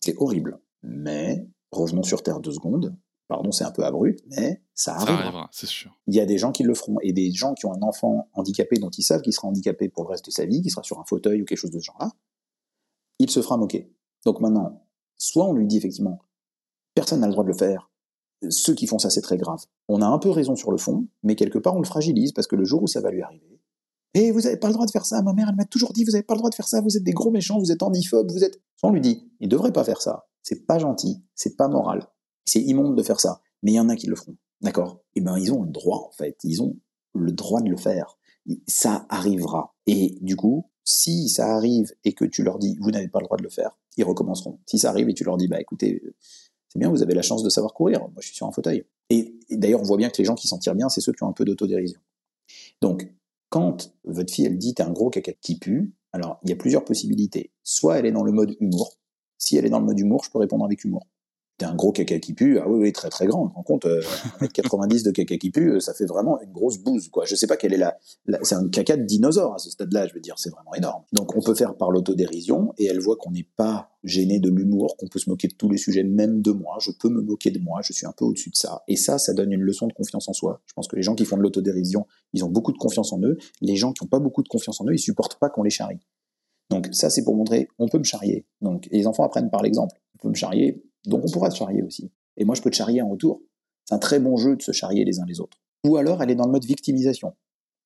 C'est 0.00 0.16
horrible. 0.18 0.58
Mais, 0.82 1.46
revenons 1.70 2.02
sur 2.02 2.22
Terre 2.22 2.40
deux 2.40 2.52
secondes. 2.52 2.94
Pardon, 3.28 3.50
c'est 3.52 3.64
un 3.64 3.70
peu 3.70 3.84
abrupt, 3.84 4.22
mais 4.26 4.62
ça 4.74 4.92
Ça 4.92 5.00
arrivera. 5.00 5.22
arrivera, 5.22 5.48
c'est 5.52 5.66
sûr. 5.66 5.96
Il 6.06 6.14
y 6.14 6.20
a 6.20 6.26
des 6.26 6.38
gens 6.38 6.52
qui 6.52 6.64
le 6.64 6.74
feront. 6.74 6.98
Et 7.02 7.12
des 7.12 7.32
gens 7.32 7.54
qui 7.54 7.66
ont 7.66 7.72
un 7.72 7.82
enfant 7.82 8.28
handicapé 8.34 8.76
dont 8.76 8.90
ils 8.90 9.02
savent 9.02 9.22
qu'il 9.22 9.32
sera 9.32 9.48
handicapé 9.48 9.88
pour 9.88 10.04
le 10.04 10.10
reste 10.10 10.26
de 10.26 10.30
sa 10.30 10.44
vie, 10.44 10.60
qu'il 10.60 10.70
sera 10.70 10.82
sur 10.82 10.98
un 11.00 11.04
fauteuil 11.04 11.40
ou 11.42 11.44
quelque 11.44 11.58
chose 11.58 11.70
de 11.70 11.78
ce 11.78 11.84
genre-là, 11.84 12.12
il 13.18 13.30
se 13.30 13.40
fera 13.40 13.56
moquer. 13.56 13.94
Donc 14.24 14.40
maintenant, 14.40 14.84
soit 15.16 15.46
on 15.46 15.52
lui 15.52 15.66
dit 15.66 15.78
effectivement, 15.78 16.18
personne 16.94 17.20
n'a 17.20 17.26
le 17.26 17.32
droit 17.32 17.44
de 17.44 17.48
le 17.48 17.56
faire, 17.56 17.90
ceux 18.50 18.74
qui 18.74 18.86
font 18.86 18.98
ça, 18.98 19.10
c'est 19.10 19.20
très 19.22 19.36
grave. 19.36 19.64
On 19.88 20.02
a 20.02 20.06
un 20.06 20.18
peu 20.18 20.30
raison 20.30 20.56
sur 20.56 20.70
le 20.70 20.76
fond, 20.76 21.06
mais 21.22 21.36
quelque 21.36 21.58
part, 21.58 21.76
on 21.76 21.80
le 21.80 21.86
fragilise 21.86 22.32
parce 22.32 22.46
que 22.46 22.56
le 22.56 22.64
jour 22.64 22.82
où 22.82 22.86
ça 22.86 23.00
va 23.00 23.10
lui 23.10 23.22
arriver, 23.22 23.60
et 24.14 24.30
vous 24.30 24.40
n'avez 24.42 24.58
pas 24.58 24.66
le 24.68 24.74
droit 24.74 24.84
de 24.84 24.90
faire 24.90 25.06
ça, 25.06 25.22
ma 25.22 25.32
mère, 25.32 25.48
elle 25.48 25.56
m'a 25.56 25.64
toujours 25.64 25.92
dit, 25.92 26.04
vous 26.04 26.10
n'avez 26.12 26.22
pas 26.22 26.34
le 26.34 26.38
droit 26.38 26.50
de 26.50 26.54
faire 26.54 26.68
ça, 26.68 26.80
vous 26.82 26.96
êtes 26.96 27.02
des 27.02 27.12
gros 27.12 27.30
méchants, 27.30 27.58
vous 27.58 27.72
êtes 27.72 27.82
handiphobes, 27.82 28.30
vous 28.30 28.44
êtes... 28.44 28.60
Soit 28.76 28.90
on 28.90 28.92
lui 28.92 29.00
dit, 29.00 29.30
il 29.40 29.48
devrait 29.48 29.72
pas 29.72 29.84
faire 29.84 30.02
ça, 30.02 30.26
c'est 30.42 30.66
pas 30.66 30.78
gentil, 30.78 31.22
c'est 31.34 31.56
pas 31.56 31.68
moral, 31.68 32.06
c'est 32.44 32.60
immonde 32.60 32.96
de 32.96 33.02
faire 33.02 33.20
ça, 33.20 33.40
mais 33.62 33.72
il 33.72 33.74
y 33.74 33.80
en 33.80 33.88
a 33.88 33.96
qui 33.96 34.06
le 34.06 34.16
feront. 34.16 34.36
D'accord? 34.60 35.02
Eh 35.16 35.20
ben, 35.20 35.36
ils 35.38 35.52
ont 35.52 35.62
le 35.62 35.70
droit, 35.70 36.08
en 36.08 36.12
fait. 36.12 36.38
Ils 36.44 36.62
ont 36.62 36.76
le 37.14 37.32
droit 37.32 37.60
de 37.60 37.68
le 37.68 37.76
faire. 37.76 38.18
Ça 38.66 39.06
arrivera. 39.08 39.74
Et 39.86 40.18
du 40.20 40.36
coup, 40.36 40.70
si 40.84 41.28
ça 41.28 41.54
arrive 41.54 41.92
et 42.04 42.12
que 42.12 42.24
tu 42.24 42.42
leur 42.42 42.58
dis, 42.58 42.76
vous 42.80 42.90
n'avez 42.90 43.08
pas 43.08 43.20
le 43.20 43.26
droit 43.26 43.36
de 43.36 43.42
le 43.42 43.50
faire, 43.50 43.78
ils 43.96 44.04
recommenceront. 44.04 44.58
Si 44.66 44.78
ça 44.78 44.90
arrive 44.90 45.08
et 45.08 45.14
tu 45.14 45.24
leur 45.24 45.36
dis, 45.36 45.48
bah 45.48 45.60
écoutez, 45.60 46.02
c'est 46.68 46.78
bien, 46.78 46.90
vous 46.90 47.02
avez 47.02 47.14
la 47.14 47.22
chance 47.22 47.42
de 47.42 47.50
savoir 47.50 47.74
courir. 47.74 48.00
Moi, 48.00 48.20
je 48.20 48.26
suis 48.26 48.36
sur 48.36 48.46
un 48.46 48.52
fauteuil. 48.52 48.84
Et, 49.10 49.38
d'ailleurs, 49.50 49.80
on 49.80 49.84
voit 49.84 49.98
bien 49.98 50.08
que 50.08 50.16
les 50.18 50.24
gens 50.24 50.34
qui 50.34 50.48
s'en 50.48 50.58
tirent 50.58 50.74
bien, 50.74 50.88
c'est 50.88 51.00
ceux 51.00 51.12
qui 51.12 51.22
ont 51.22 51.28
un 51.28 51.32
peu 51.32 51.44
d'autodérision. 51.44 52.00
Donc, 52.80 53.12
quand 53.50 53.94
votre 54.04 54.32
fille, 54.32 54.46
elle 54.46 54.56
dit, 54.56 54.74
t'es 54.74 54.82
un 54.82 54.92
gros 54.92 55.10
caca 55.10 55.32
qui 55.34 55.58
pue, 55.58 55.92
alors, 56.12 56.38
il 56.42 56.50
y 56.50 56.52
a 56.52 56.56
plusieurs 56.56 56.84
possibilités. 56.84 57.52
Soit 57.62 57.98
elle 57.98 58.06
est 58.06 58.12
dans 58.12 58.24
le 58.24 58.32
mode 58.32 58.56
humour. 58.60 58.98
Si 59.38 59.56
elle 59.56 59.66
est 59.66 59.70
dans 59.70 59.80
le 59.80 59.86
mode 59.86 59.98
humour, 59.98 60.24
je 60.24 60.30
peux 60.30 60.38
répondre 60.38 60.64
avec 60.64 60.84
humour. 60.84 61.06
T'es 61.58 61.66
un 61.66 61.74
gros 61.74 61.92
caca 61.92 62.18
qui 62.18 62.32
pue, 62.32 62.58
ah 62.58 62.68
oui, 62.68 62.80
oui, 62.80 62.92
très 62.92 63.10
très 63.10 63.26
grand. 63.26 63.46
Tu 63.46 63.52
te 63.52 63.56
rends 63.56 63.62
compte, 63.62 63.84
euh, 63.84 64.00
1m90 64.40 65.04
de 65.04 65.10
caca 65.10 65.36
qui 65.36 65.50
pue, 65.50 65.72
euh, 65.72 65.80
ça 65.80 65.92
fait 65.92 66.06
vraiment 66.06 66.40
une 66.40 66.50
grosse 66.50 66.78
bouse, 66.78 67.08
quoi. 67.08 67.24
Je 67.26 67.34
sais 67.34 67.46
pas 67.46 67.56
quelle 67.56 67.74
est 67.74 67.78
la. 67.78 67.98
c'est 68.42 68.54
un 68.54 68.68
caca 68.68 68.96
de 68.96 69.04
dinosaure 69.04 69.54
à 69.54 69.58
ce 69.58 69.70
stade-là, 69.70 70.06
je 70.08 70.14
veux 70.14 70.20
dire, 70.20 70.34
c'est 70.38 70.50
vraiment 70.50 70.74
énorme. 70.74 71.02
Donc 71.12 71.36
on 71.36 71.42
peut 71.42 71.54
faire 71.54 71.76
par 71.76 71.90
l'autodérision, 71.90 72.72
et 72.78 72.86
elle 72.86 73.00
voit 73.00 73.16
qu'on 73.16 73.30
n'est 73.30 73.46
pas 73.56 73.90
gêné 74.02 74.40
de 74.40 74.48
l'humour, 74.48 74.96
qu'on 74.96 75.06
peut 75.08 75.18
se 75.18 75.30
moquer 75.30 75.48
de 75.48 75.54
tous 75.54 75.68
les 75.68 75.78
sujets, 75.78 76.02
même 76.02 76.42
de 76.42 76.52
moi. 76.52 76.78
Je 76.80 76.90
peux 76.90 77.08
me 77.08 77.20
moquer 77.20 77.50
de 77.50 77.58
moi, 77.58 77.80
je 77.84 77.92
suis 77.92 78.06
un 78.06 78.12
peu 78.12 78.24
au-dessus 78.24 78.50
de 78.50 78.56
ça. 78.56 78.82
Et 78.88 78.96
ça, 78.96 79.18
ça 79.18 79.32
donne 79.32 79.52
une 79.52 79.62
leçon 79.62 79.86
de 79.86 79.92
confiance 79.92 80.28
en 80.28 80.32
soi. 80.32 80.60
Je 80.66 80.72
pense 80.72 80.88
que 80.88 80.96
les 80.96 81.02
gens 81.02 81.14
qui 81.14 81.24
font 81.24 81.36
de 81.36 81.42
l'autodérision, 81.42 82.06
ils 82.32 82.44
ont 82.44 82.48
beaucoup 82.48 82.72
de 82.72 82.78
confiance 82.78 83.12
en 83.12 83.20
eux. 83.22 83.36
Les 83.60 83.76
gens 83.76 83.92
qui 83.92 84.04
n'ont 84.04 84.08
pas 84.08 84.18
beaucoup 84.18 84.42
de 84.42 84.48
confiance 84.48 84.80
en 84.80 84.86
eux, 84.86 84.94
ils 84.94 84.98
supportent 84.98 85.38
pas 85.38 85.50
qu'on 85.50 85.62
les 85.62 85.70
charrie. 85.70 86.00
Donc 86.70 86.88
ça, 86.92 87.10
c'est 87.10 87.22
pour 87.22 87.36
montrer, 87.36 87.68
on 87.78 87.88
peut 87.88 87.98
me 87.98 88.04
charrier. 88.04 88.46
Donc 88.60 88.88
les 88.90 89.06
enfants 89.06 89.24
apprennent 89.24 89.50
par 89.50 89.62
l'exemple. 89.62 90.00
On 90.14 90.18
peut 90.22 90.28
me 90.30 90.34
charrier, 90.34 90.82
donc 91.06 91.24
on 91.24 91.30
pourra 91.30 91.50
se 91.50 91.56
charrier 91.56 91.82
aussi. 91.82 92.10
Et 92.36 92.44
moi, 92.44 92.54
je 92.54 92.62
peux 92.62 92.70
te 92.70 92.76
charrier 92.76 93.02
en 93.02 93.08
retour. 93.08 93.42
C'est 93.84 93.94
un 93.94 93.98
très 93.98 94.20
bon 94.20 94.36
jeu 94.36 94.56
de 94.56 94.62
se 94.62 94.72
charrier 94.72 95.04
les 95.04 95.20
uns 95.20 95.26
les 95.26 95.40
autres. 95.40 95.58
Ou 95.84 95.96
alors, 95.96 96.22
elle 96.22 96.30
est 96.30 96.34
dans 96.34 96.46
le 96.46 96.52
mode 96.52 96.64
victimisation. 96.64 97.34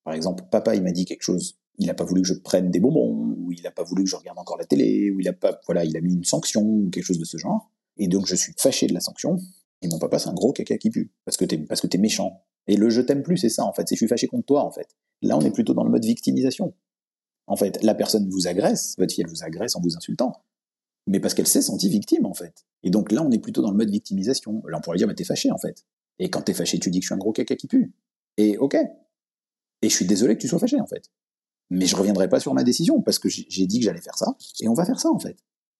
Par 0.04 0.14
exemple, 0.14 0.44
papa, 0.50 0.74
il 0.74 0.82
m'a 0.82 0.92
dit 0.92 1.04
quelque 1.04 1.22
chose. 1.22 1.58
Il 1.78 1.86
n'a 1.86 1.94
pas 1.94 2.04
voulu 2.04 2.22
que 2.22 2.28
je 2.28 2.34
prenne 2.34 2.70
des 2.70 2.80
bonbons, 2.80 3.34
ou 3.38 3.52
il 3.52 3.62
n'a 3.62 3.70
pas 3.70 3.82
voulu 3.82 4.04
que 4.04 4.10
je 4.10 4.16
regarde 4.16 4.38
encore 4.38 4.56
la 4.56 4.64
télé, 4.64 5.10
ou 5.10 5.20
il 5.20 5.28
a 5.28 5.32
pas, 5.32 5.60
voilà, 5.66 5.84
il 5.84 5.96
a 5.96 6.00
mis 6.00 6.14
une 6.14 6.24
sanction, 6.24 6.62
ou 6.62 6.90
quelque 6.90 7.04
chose 7.04 7.18
de 7.18 7.24
ce 7.24 7.36
genre. 7.36 7.70
Et 7.96 8.08
donc, 8.08 8.26
je 8.26 8.34
suis 8.34 8.52
fâché 8.56 8.86
de 8.86 8.94
la 8.94 9.00
sanction. 9.00 9.38
Et 9.82 9.88
mon 9.88 9.98
papa, 9.98 10.18
c'est 10.18 10.28
un 10.28 10.34
gros 10.34 10.52
caca 10.52 10.78
qui 10.78 10.90
pue. 10.90 11.12
Parce 11.24 11.36
que 11.36 11.44
t'es, 11.44 11.58
parce 11.58 11.80
que 11.80 11.86
t'es 11.86 11.98
méchant. 11.98 12.42
Et 12.66 12.76
le 12.76 12.90
je 12.90 13.00
t'aime 13.00 13.22
plus, 13.22 13.38
c'est 13.38 13.48
ça, 13.48 13.64
en 13.64 13.72
fait. 13.72 13.88
C'est 13.88 13.94
je 13.94 14.00
suis 14.00 14.08
fâché 14.08 14.26
contre 14.26 14.46
toi, 14.46 14.64
en 14.64 14.70
fait. 14.70 14.88
Là, 15.22 15.36
on 15.36 15.40
est 15.40 15.50
plutôt 15.50 15.74
dans 15.74 15.84
le 15.84 15.90
mode 15.90 16.04
victimisation. 16.04 16.74
En 17.46 17.56
fait, 17.56 17.82
la 17.82 17.94
personne 17.94 18.28
vous 18.28 18.48
agresse, 18.48 18.94
votre 18.98 19.14
fille, 19.14 19.22
elle 19.24 19.30
vous 19.30 19.44
agresse 19.44 19.76
en 19.76 19.80
vous 19.80 19.96
insultant. 19.96 20.32
Mais 21.06 21.20
parce 21.20 21.34
qu'elle 21.34 21.46
s'est 21.46 21.62
sentie 21.62 21.88
victime, 21.88 22.26
en 22.26 22.34
fait. 22.34 22.66
Et 22.82 22.90
donc 22.90 23.12
là, 23.12 23.22
on 23.22 23.30
est 23.30 23.38
plutôt 23.38 23.62
dans 23.62 23.70
le 23.70 23.76
mode 23.76 23.90
victimisation. 23.90 24.62
Là, 24.68 24.78
on 24.78 24.80
pourrait 24.80 24.98
dire, 24.98 25.06
bah, 25.06 25.14
t'es 25.14 25.24
fâché, 25.24 25.50
en 25.50 25.58
fait. 25.58 25.84
Et 26.18 26.30
quand 26.30 26.42
t'es 26.42 26.54
fâché, 26.54 26.78
tu 26.78 26.90
dis 26.90 26.98
que 26.98 27.04
je 27.04 27.08
suis 27.08 27.14
un 27.14 27.18
gros 27.18 27.32
caca 27.32 27.54
qui 27.54 27.66
pue. 27.66 27.92
Et 28.36 28.58
ok. 28.58 28.76
Et 29.82 29.88
je 29.88 29.94
suis 29.94 30.06
désolé 30.06 30.34
que 30.36 30.40
tu 30.40 30.48
sois 30.48 30.58
fâché, 30.58 30.80
en 30.80 30.86
fait. 30.86 31.10
Mais 31.70 31.86
je 31.86 31.96
reviendrai 31.96 32.28
pas 32.28 32.40
sur 32.40 32.54
ma 32.54 32.64
décision, 32.64 33.02
parce 33.02 33.18
que 33.18 33.28
j'ai 33.28 33.66
dit 33.66 33.78
que 33.78 33.84
j'allais 33.84 34.00
faire 34.00 34.16
ça, 34.16 34.36
et 34.60 34.68
on 34.68 34.74
va 34.74 34.84
faire 34.84 35.00
ça, 35.00 35.10
en 35.10 35.18
fait. 35.18 35.36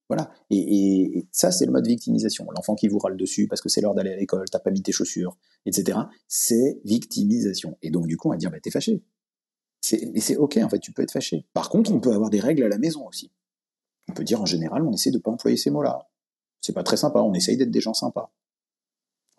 Voilà. 0.08 0.30
Et, 0.50 1.26
ça, 1.32 1.50
c'est 1.50 1.66
le 1.66 1.72
mode 1.72 1.86
victimisation. 1.86 2.46
L'enfant 2.54 2.74
qui 2.74 2.88
vous 2.88 2.98
râle 2.98 3.16
dessus 3.16 3.48
parce 3.48 3.60
que 3.60 3.68
c'est 3.68 3.80
l'heure 3.80 3.94
d'aller 3.94 4.12
à 4.12 4.16
l'école, 4.16 4.48
t'as 4.50 4.60
pas 4.60 4.70
mis 4.70 4.82
tes 4.82 4.92
chaussures, 4.92 5.36
etc. 5.64 5.98
C'est 6.28 6.80
victimisation. 6.84 7.76
Et 7.82 7.90
donc, 7.90 8.06
du 8.06 8.16
coup, 8.16 8.28
on 8.28 8.32
va 8.32 8.36
dire, 8.36 8.50
bah, 8.50 8.60
t'es 8.60 8.70
fâché. 8.70 9.02
Et 9.92 10.20
c'est 10.20 10.36
ok, 10.36 10.58
en 10.62 10.68
fait, 10.68 10.78
tu 10.78 10.92
peux 10.92 11.02
être 11.02 11.12
fâché. 11.12 11.46
Par 11.52 11.68
contre, 11.70 11.92
on 11.92 12.00
peut 12.00 12.12
avoir 12.12 12.30
des 12.30 12.40
règles 12.40 12.62
à 12.64 12.68
la 12.68 12.78
maison 12.78 13.06
aussi. 13.06 13.30
On 14.08 14.12
peut 14.12 14.24
dire, 14.24 14.40
en 14.40 14.46
général, 14.46 14.82
on 14.82 14.92
essaie 14.92 15.10
de 15.10 15.18
pas 15.18 15.30
employer 15.30 15.56
ces 15.56 15.70
mots-là. 15.70 16.06
C'est 16.60 16.72
pas 16.72 16.82
très 16.82 16.96
sympa, 16.96 17.20
on 17.20 17.34
essaye 17.34 17.56
d'être 17.56 17.70
des 17.70 17.80
gens 17.80 17.94
sympas. 17.94 18.32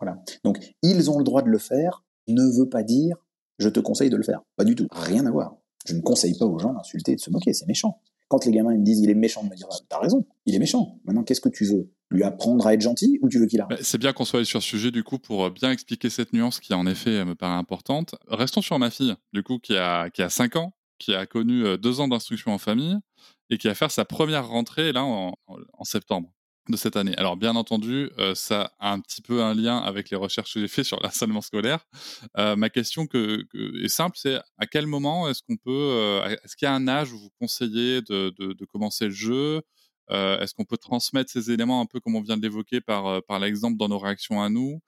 Voilà. 0.00 0.22
Donc, 0.44 0.58
ils 0.82 1.10
ont 1.10 1.18
le 1.18 1.24
droit 1.24 1.42
de 1.42 1.48
le 1.48 1.58
faire, 1.58 2.04
ne 2.28 2.44
veut 2.58 2.68
pas 2.68 2.82
dire, 2.82 3.16
je 3.58 3.68
te 3.68 3.80
conseille 3.80 4.10
de 4.10 4.16
le 4.16 4.22
faire. 4.22 4.42
Pas 4.56 4.64
du 4.64 4.74
tout. 4.74 4.86
Rien 4.90 5.26
à 5.26 5.30
voir. 5.30 5.56
Je 5.86 5.94
ne 5.94 6.00
conseille 6.00 6.36
pas 6.36 6.46
aux 6.46 6.58
gens 6.58 6.72
d'insulter 6.72 7.12
et 7.12 7.16
de 7.16 7.20
se 7.20 7.30
moquer, 7.30 7.52
c'est 7.52 7.66
méchant. 7.66 8.00
Quand 8.28 8.44
les 8.44 8.52
gamins 8.52 8.76
me 8.76 8.84
disent, 8.84 9.00
il 9.00 9.10
est 9.10 9.14
méchant 9.14 9.42
de 9.42 9.48
me 9.48 9.56
dire, 9.56 9.68
t'as 9.88 9.98
raison, 9.98 10.26
il 10.44 10.54
est 10.54 10.58
méchant. 10.58 11.00
Maintenant, 11.04 11.22
qu'est-ce 11.24 11.40
que 11.40 11.48
tu 11.48 11.64
veux? 11.64 11.90
Lui 12.10 12.24
apprendre 12.24 12.66
à 12.66 12.74
être 12.74 12.80
gentil 12.80 13.18
ou 13.22 13.28
tu 13.28 13.38
veux 13.38 13.46
qu'il 13.46 13.60
arrête 13.60 13.78
Bah, 13.78 13.84
C'est 13.84 13.98
bien 13.98 14.12
qu'on 14.12 14.24
soit 14.24 14.44
sur 14.44 14.62
ce 14.62 14.68
sujet 14.68 14.90
du 14.90 15.02
coup 15.02 15.18
pour 15.18 15.44
euh, 15.44 15.50
bien 15.50 15.70
expliquer 15.70 16.08
cette 16.08 16.32
nuance 16.32 16.58
qui 16.60 16.72
en 16.72 16.86
effet 16.86 17.10
euh, 17.10 17.24
me 17.24 17.34
paraît 17.34 17.58
importante. 17.58 18.14
Restons 18.28 18.62
sur 18.62 18.78
ma 18.78 18.90
fille 18.90 19.14
du 19.32 19.42
coup 19.42 19.58
qui 19.58 19.76
a 19.76 20.08
qui 20.08 20.22
a 20.22 20.30
5 20.30 20.56
ans, 20.56 20.72
qui 20.98 21.14
a 21.14 21.26
connu 21.26 21.64
euh, 21.64 21.76
deux 21.76 22.00
ans 22.00 22.08
d'instruction 22.08 22.52
en 22.52 22.58
famille 22.58 22.96
et 23.50 23.58
qui 23.58 23.68
va 23.68 23.74
faire 23.74 23.90
sa 23.90 24.04
première 24.04 24.46
rentrée 24.46 24.92
là 24.92 25.04
en, 25.04 25.34
septembre 25.84 26.32
de 26.68 26.76
cette 26.76 26.96
année. 26.96 27.16
Alors 27.16 27.36
bien 27.36 27.56
entendu, 27.56 28.10
euh, 28.18 28.34
ça 28.34 28.74
a 28.78 28.92
un 28.92 29.00
petit 29.00 29.22
peu 29.22 29.42
un 29.42 29.54
lien 29.54 29.78
avec 29.78 30.10
les 30.10 30.16
recherches 30.18 30.52
que 30.52 30.60
j'ai 30.60 30.68
fait 30.68 30.84
sur 30.84 31.00
l'harcèlement 31.02 31.40
scolaire. 31.40 31.86
Euh, 32.36 32.56
ma 32.56 32.68
question 32.68 33.06
que, 33.06 33.42
que- 33.50 33.84
est 33.84 33.88
simple, 33.88 34.18
c'est 34.20 34.38
à 34.58 34.66
quel 34.66 34.86
moment 34.86 35.28
est-ce 35.28 35.42
qu'on 35.42 35.56
peut, 35.56 35.70
euh, 35.70 36.36
est-ce 36.44 36.56
qu'il 36.56 36.66
y 36.66 36.68
a 36.68 36.74
un 36.74 36.86
âge 36.86 37.12
où 37.12 37.18
vous 37.18 37.30
conseillez 37.40 38.02
de, 38.02 38.64
commencer 38.66 39.06
le 39.06 39.12
jeu? 39.12 39.62
Est-ce 40.10 40.54
qu'on 40.54 40.64
peut 40.64 40.78
transmettre 40.78 41.30
ces 41.30 41.50
éléments 41.50 41.80
un 41.82 41.86
peu 41.86 42.00
comme 42.00 42.16
on 42.16 42.22
vient 42.22 42.36
de 42.36 42.42
l'évoquer 42.42 42.80
par, 42.80 43.22
l'exemple 43.40 43.76
dans 43.78 43.88
nos 43.88 43.98
réactions 43.98 44.42
à 44.42 44.48
nous? 44.48 44.80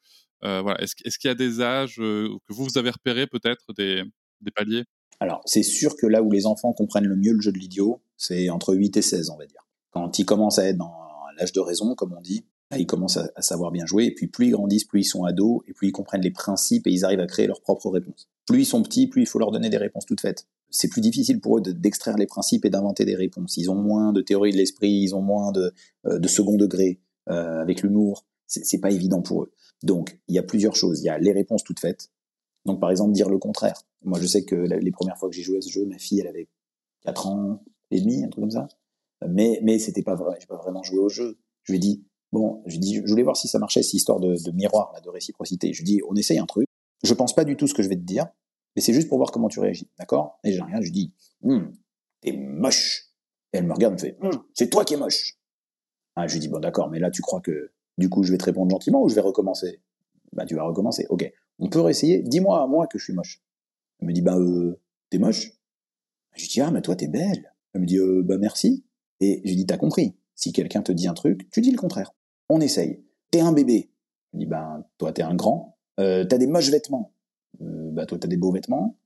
Voilà. 0.43 0.81
Est-ce, 0.83 1.19
qu'il 1.19 1.29
y 1.29 1.33
a 1.33 1.35
des 1.35 1.61
âges 1.61 1.97
que 1.97 2.53
vous, 2.53 2.65
vous 2.65 2.79
avez 2.79 2.91
repérés 2.91 3.27
peut-être 3.27 3.65
des 3.77 4.51
paliers? 4.55 4.85
Alors, 5.21 5.43
c'est 5.45 5.63
sûr 5.63 5.97
que 5.97 6.07
là 6.07 6.23
où 6.23 6.31
les 6.31 6.47
enfants 6.47 6.73
comprennent 6.73 7.05
le 7.05 7.17
mieux 7.17 7.33
le 7.33 7.41
jeu 7.41 7.53
de 7.53 7.59
l'idiot, 7.59 8.01
c'est 8.17 8.49
entre 8.49 8.75
8 8.75 8.97
et 8.97 9.03
16, 9.03 9.31
on 9.31 9.37
va 9.37 9.47
dire. 9.47 9.67
Quand 9.91 10.19
ils 10.19 10.25
commencent 10.25 10.59
à 10.59 10.67
être 10.67 10.79
dans 10.79 10.95
l'âge 11.39 11.53
de 11.53 11.61
raison, 11.61 11.95
comme 11.95 12.15
on 12.17 12.23
dit, 12.23 12.47
là, 12.71 12.79
ils 12.79 12.87
commencent 12.87 13.19
à, 13.19 13.43
savoir 13.43 13.71
bien 13.71 13.85
jouer, 13.85 14.07
et 14.07 14.15
puis 14.15 14.29
plus 14.29 14.47
ils 14.47 14.53
grandissent, 14.53 14.85
plus 14.85 15.01
ils 15.01 15.05
sont 15.05 15.25
ados, 15.25 15.61
et 15.69 15.75
plus 15.75 15.89
ils 15.89 15.93
comprennent 15.93 16.23
les 16.23 16.31
principes, 16.31 16.87
et 16.87 16.91
ils 16.91 17.05
arrivent 17.05 17.21
à 17.21 17.27
créer 17.27 17.47
leurs 17.47 17.61
propres 17.61 17.91
réponses. 17.91 18.29
Plus 18.47 18.61
ils 18.61 18.67
sont 18.67 18.83
petits, 18.83 19.09
plus 19.09 19.23
il 19.23 19.27
faut 19.27 19.39
leur 19.39 19.51
donner 19.51 19.69
des 19.69 19.77
réponses 19.77 20.07
toutes 20.07 20.23
faites. 20.23 20.47
C'est 20.71 20.89
plus 20.89 21.03
difficile 21.03 21.41
pour 21.41 21.59
eux 21.59 21.61
de- 21.61 21.73
d'extraire 21.73 22.17
les 22.17 22.27
principes 22.27 22.65
et 22.65 22.71
d'inventer 22.71 23.05
des 23.05 23.17
réponses. 23.17 23.57
Ils 23.57 23.71
ont 23.71 23.75
moins 23.75 24.13
de 24.13 24.23
théorie 24.23 24.53
de 24.53 24.57
l'esprit, 24.57 24.91
ils 24.91 25.15
ont 25.15 25.23
moins 25.23 25.53
de, 25.53 25.73
euh, 26.07 26.19
de 26.19 26.29
second 26.29 26.57
degré 26.57 27.01
euh, 27.29 27.61
avec 27.61 27.83
l'humour. 27.83 28.25
C'est 28.47 28.79
pas 28.79 28.91
évident 28.91 29.23
pour 29.23 29.45
eux. 29.45 29.53
Donc, 29.83 30.19
il 30.29 30.35
y 30.35 30.39
a 30.39 30.43
plusieurs 30.43 30.75
choses. 30.75 31.01
Il 31.01 31.05
y 31.05 31.09
a 31.09 31.19
les 31.19 31.33
réponses 31.33 31.63
toutes 31.63 31.79
faites. 31.79 32.11
Donc, 32.67 32.81
par 32.81 32.91
exemple, 32.91 33.13
dire 33.13 33.29
le 33.29 33.39
contraire. 33.39 33.81
Moi, 34.03 34.21
je 34.21 34.27
sais 34.27 34.45
que 34.45 34.55
les 34.55 34.91
premières 34.91 35.19
fois 35.19 35.29
que 35.29 35.35
j'ai 35.35 35.43
joué 35.43 35.59
à 35.59 35.61
ce 35.61 35.69
jeu, 35.69 35.85
ma 35.87 35.99
fille, 35.99 36.21
elle 36.21 36.29
avait 36.29 36.49
4 37.03 37.27
ans 37.27 37.63
et 37.91 38.01
demi, 38.01 38.23
un 38.25 38.29
truc 38.29 38.43
comme 38.43 38.51
ça. 38.51 38.69
Mais, 39.29 39.61
mais 39.63 39.79
c'était 39.79 40.03
pas 40.03 40.15
vrai, 40.15 40.37
j'ai 40.41 40.47
pas 40.47 40.57
vraiment 40.57 40.83
joué 40.83 40.99
au 40.99 41.09
jeu. 41.09 41.39
Je 41.65 41.73
lui 41.73 41.77
ai 41.77 41.81
dit, 41.81 42.05
bon, 42.33 42.63
je 42.67 42.73
lui 42.73 42.77
ai 42.77 42.81
dit, 42.81 42.95
je 42.97 43.11
voulais 43.11 43.23
voir 43.23 43.37
si 43.37 43.49
ça 43.49 43.59
marchait, 43.59 43.83
cette 43.83 43.95
histoire 43.95 44.21
de, 44.21 44.51
miroir, 44.53 44.93
là, 44.95 45.01
de 45.01 45.09
réciprocité. 45.11 45.73
Je 45.73 45.83
lui 45.83 45.91
ai 45.91 45.97
dit, 45.97 46.03
on 46.09 46.15
essaye 46.15 46.39
un 46.39 46.47
truc. 46.47 46.67
Je 47.03 47.15
pense 47.15 47.35
pas 47.35 47.45
du 47.45 47.57
tout 47.57 47.67
ce 47.67 47.75
que 47.75 47.83
je 47.83 47.89
vais 47.89 47.97
te 47.97 48.03
dire, 48.03 48.27
mais 48.77 48.83
c'est 48.83 48.93
juste 48.93 49.09
pour 49.09 49.19
voir 49.19 49.31
comment 49.31 49.49
tu 49.49 49.61
réagis, 49.61 49.89
d'accord? 49.99 50.39
Et 50.45 50.53
j'ai 50.53 50.63
rien, 50.63 50.77
je 50.81 50.85
lui 50.87 50.93
dis, 50.93 51.15
Hum, 51.43 51.73
t'es 52.21 52.33
moche. 52.33 53.07
Et 53.53 53.59
elle 53.59 53.67
me 53.67 53.73
regarde, 53.73 53.95
me 53.95 53.99
fait, 53.99 54.17
Hum, 54.23 54.31
c'est 54.55 54.71
toi 54.71 54.85
qui 54.85 54.95
es 54.95 54.97
moche. 54.97 55.39
Ah, 56.17 56.27
je 56.27 56.35
lui 56.35 56.41
dis, 56.41 56.49
bon, 56.49 56.61
d'accord, 56.61 56.91
mais 56.91 56.99
là, 56.99 57.11
tu 57.11 57.23
crois 57.23 57.41
que, 57.41 57.73
du 57.99 58.09
coup, 58.09 58.23
je 58.23 58.33
vais 58.33 58.39
te 58.39 58.45
répondre 58.45 58.71
gentiment 58.71 59.03
ou 59.03 59.09
je 59.09 59.15
vais 59.15 59.21
recommencer? 59.21 59.81
Bah, 60.33 60.47
tu 60.47 60.55
vas 60.55 60.65
recommencer. 60.65 61.07
Ok. 61.09 61.31
On 61.61 61.69
peut 61.69 61.81
réessayer. 61.81 62.23
Dis-moi 62.23 62.63
à 62.63 62.67
moi 62.67 62.87
que 62.87 62.99
je 62.99 63.05
suis 63.05 63.13
moche. 63.13 63.43
Elle 64.01 64.09
me 64.09 64.13
dit, 64.13 64.23
bah, 64.23 64.37
euh, 64.37 64.81
t'es 65.11 65.19
moche? 65.19 65.53
Je 66.35 66.43
lui 66.43 66.49
dis, 66.49 66.61
ah, 66.61 66.71
mais 66.71 66.83
toi, 66.83 66.97
t'es 66.97 67.07
belle. 67.07 67.55
Elle 67.75 67.83
me 67.83 67.87
dit, 67.87 67.99
euh, 67.99 68.23
bah, 68.25 68.39
merci. 68.39 68.85
Et 69.21 69.43
je 69.45 69.51
lui 69.51 69.57
dis, 69.57 69.67
t'as 69.67 69.77
compris? 69.77 70.17
Si 70.35 70.53
quelqu'un 70.53 70.83
te 70.83 70.91
dit 70.91 71.07
un 71.07 71.15
truc, 71.15 71.51
tu 71.51 71.61
dis 71.61 71.71
le 71.71 71.77
contraire. 71.77 72.15
On 72.49 72.61
essaye. 72.61 73.05
T'es 73.31 73.41
un 73.41 73.53
bébé. 73.53 73.91
Je 74.33 74.39
lui 74.39 74.45
dis, 74.45 74.51
ben, 74.51 74.85
toi, 74.99 75.13
t'es 75.13 75.23
un 75.23 75.35
grand. 75.35 75.77
Euh, 76.01 76.25
t'as 76.25 76.39
des 76.39 76.47
moches 76.47 76.71
vêtements. 76.71 77.13
Euh, 77.61 77.91
bah, 77.93 78.07
toi, 78.07 78.19
t'as 78.19 78.29
des 78.29 78.39
beaux 78.39 78.53
vêtements. 78.53 78.97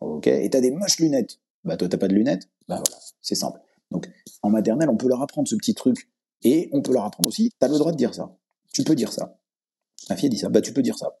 Ok. 0.00 0.26
Et 0.26 0.50
t'as 0.50 0.60
des 0.60 0.72
moches 0.72 0.98
lunettes. 0.98 1.38
Bah, 1.64 1.76
toi, 1.76 1.88
t'as 1.88 1.98
pas 1.98 2.08
de 2.08 2.14
lunettes? 2.14 2.48
Bah, 2.66 2.82
voilà. 2.84 3.00
C'est 3.22 3.36
simple. 3.36 3.60
Donc, 3.92 4.10
en 4.42 4.50
maternelle, 4.50 4.88
on 4.88 4.96
peut 4.96 5.08
leur 5.08 5.22
apprendre 5.22 5.46
ce 5.46 5.54
petit 5.54 5.74
truc. 5.74 6.10
Et 6.42 6.70
on 6.72 6.82
peut 6.82 6.92
leur 6.92 7.04
apprendre 7.04 7.28
aussi, 7.28 7.52
t'as 7.58 7.68
le 7.68 7.76
droit 7.78 7.92
de 7.92 7.96
dire 7.96 8.14
ça. 8.14 8.34
Tu 8.72 8.82
peux 8.82 8.94
dire 8.94 9.12
ça. 9.12 9.38
Ma 10.08 10.16
fille 10.16 10.30
dit 10.30 10.38
ça. 10.38 10.48
Bah, 10.48 10.60
tu 10.60 10.72
peux 10.72 10.82
dire 10.82 10.98
ça. 10.98 11.19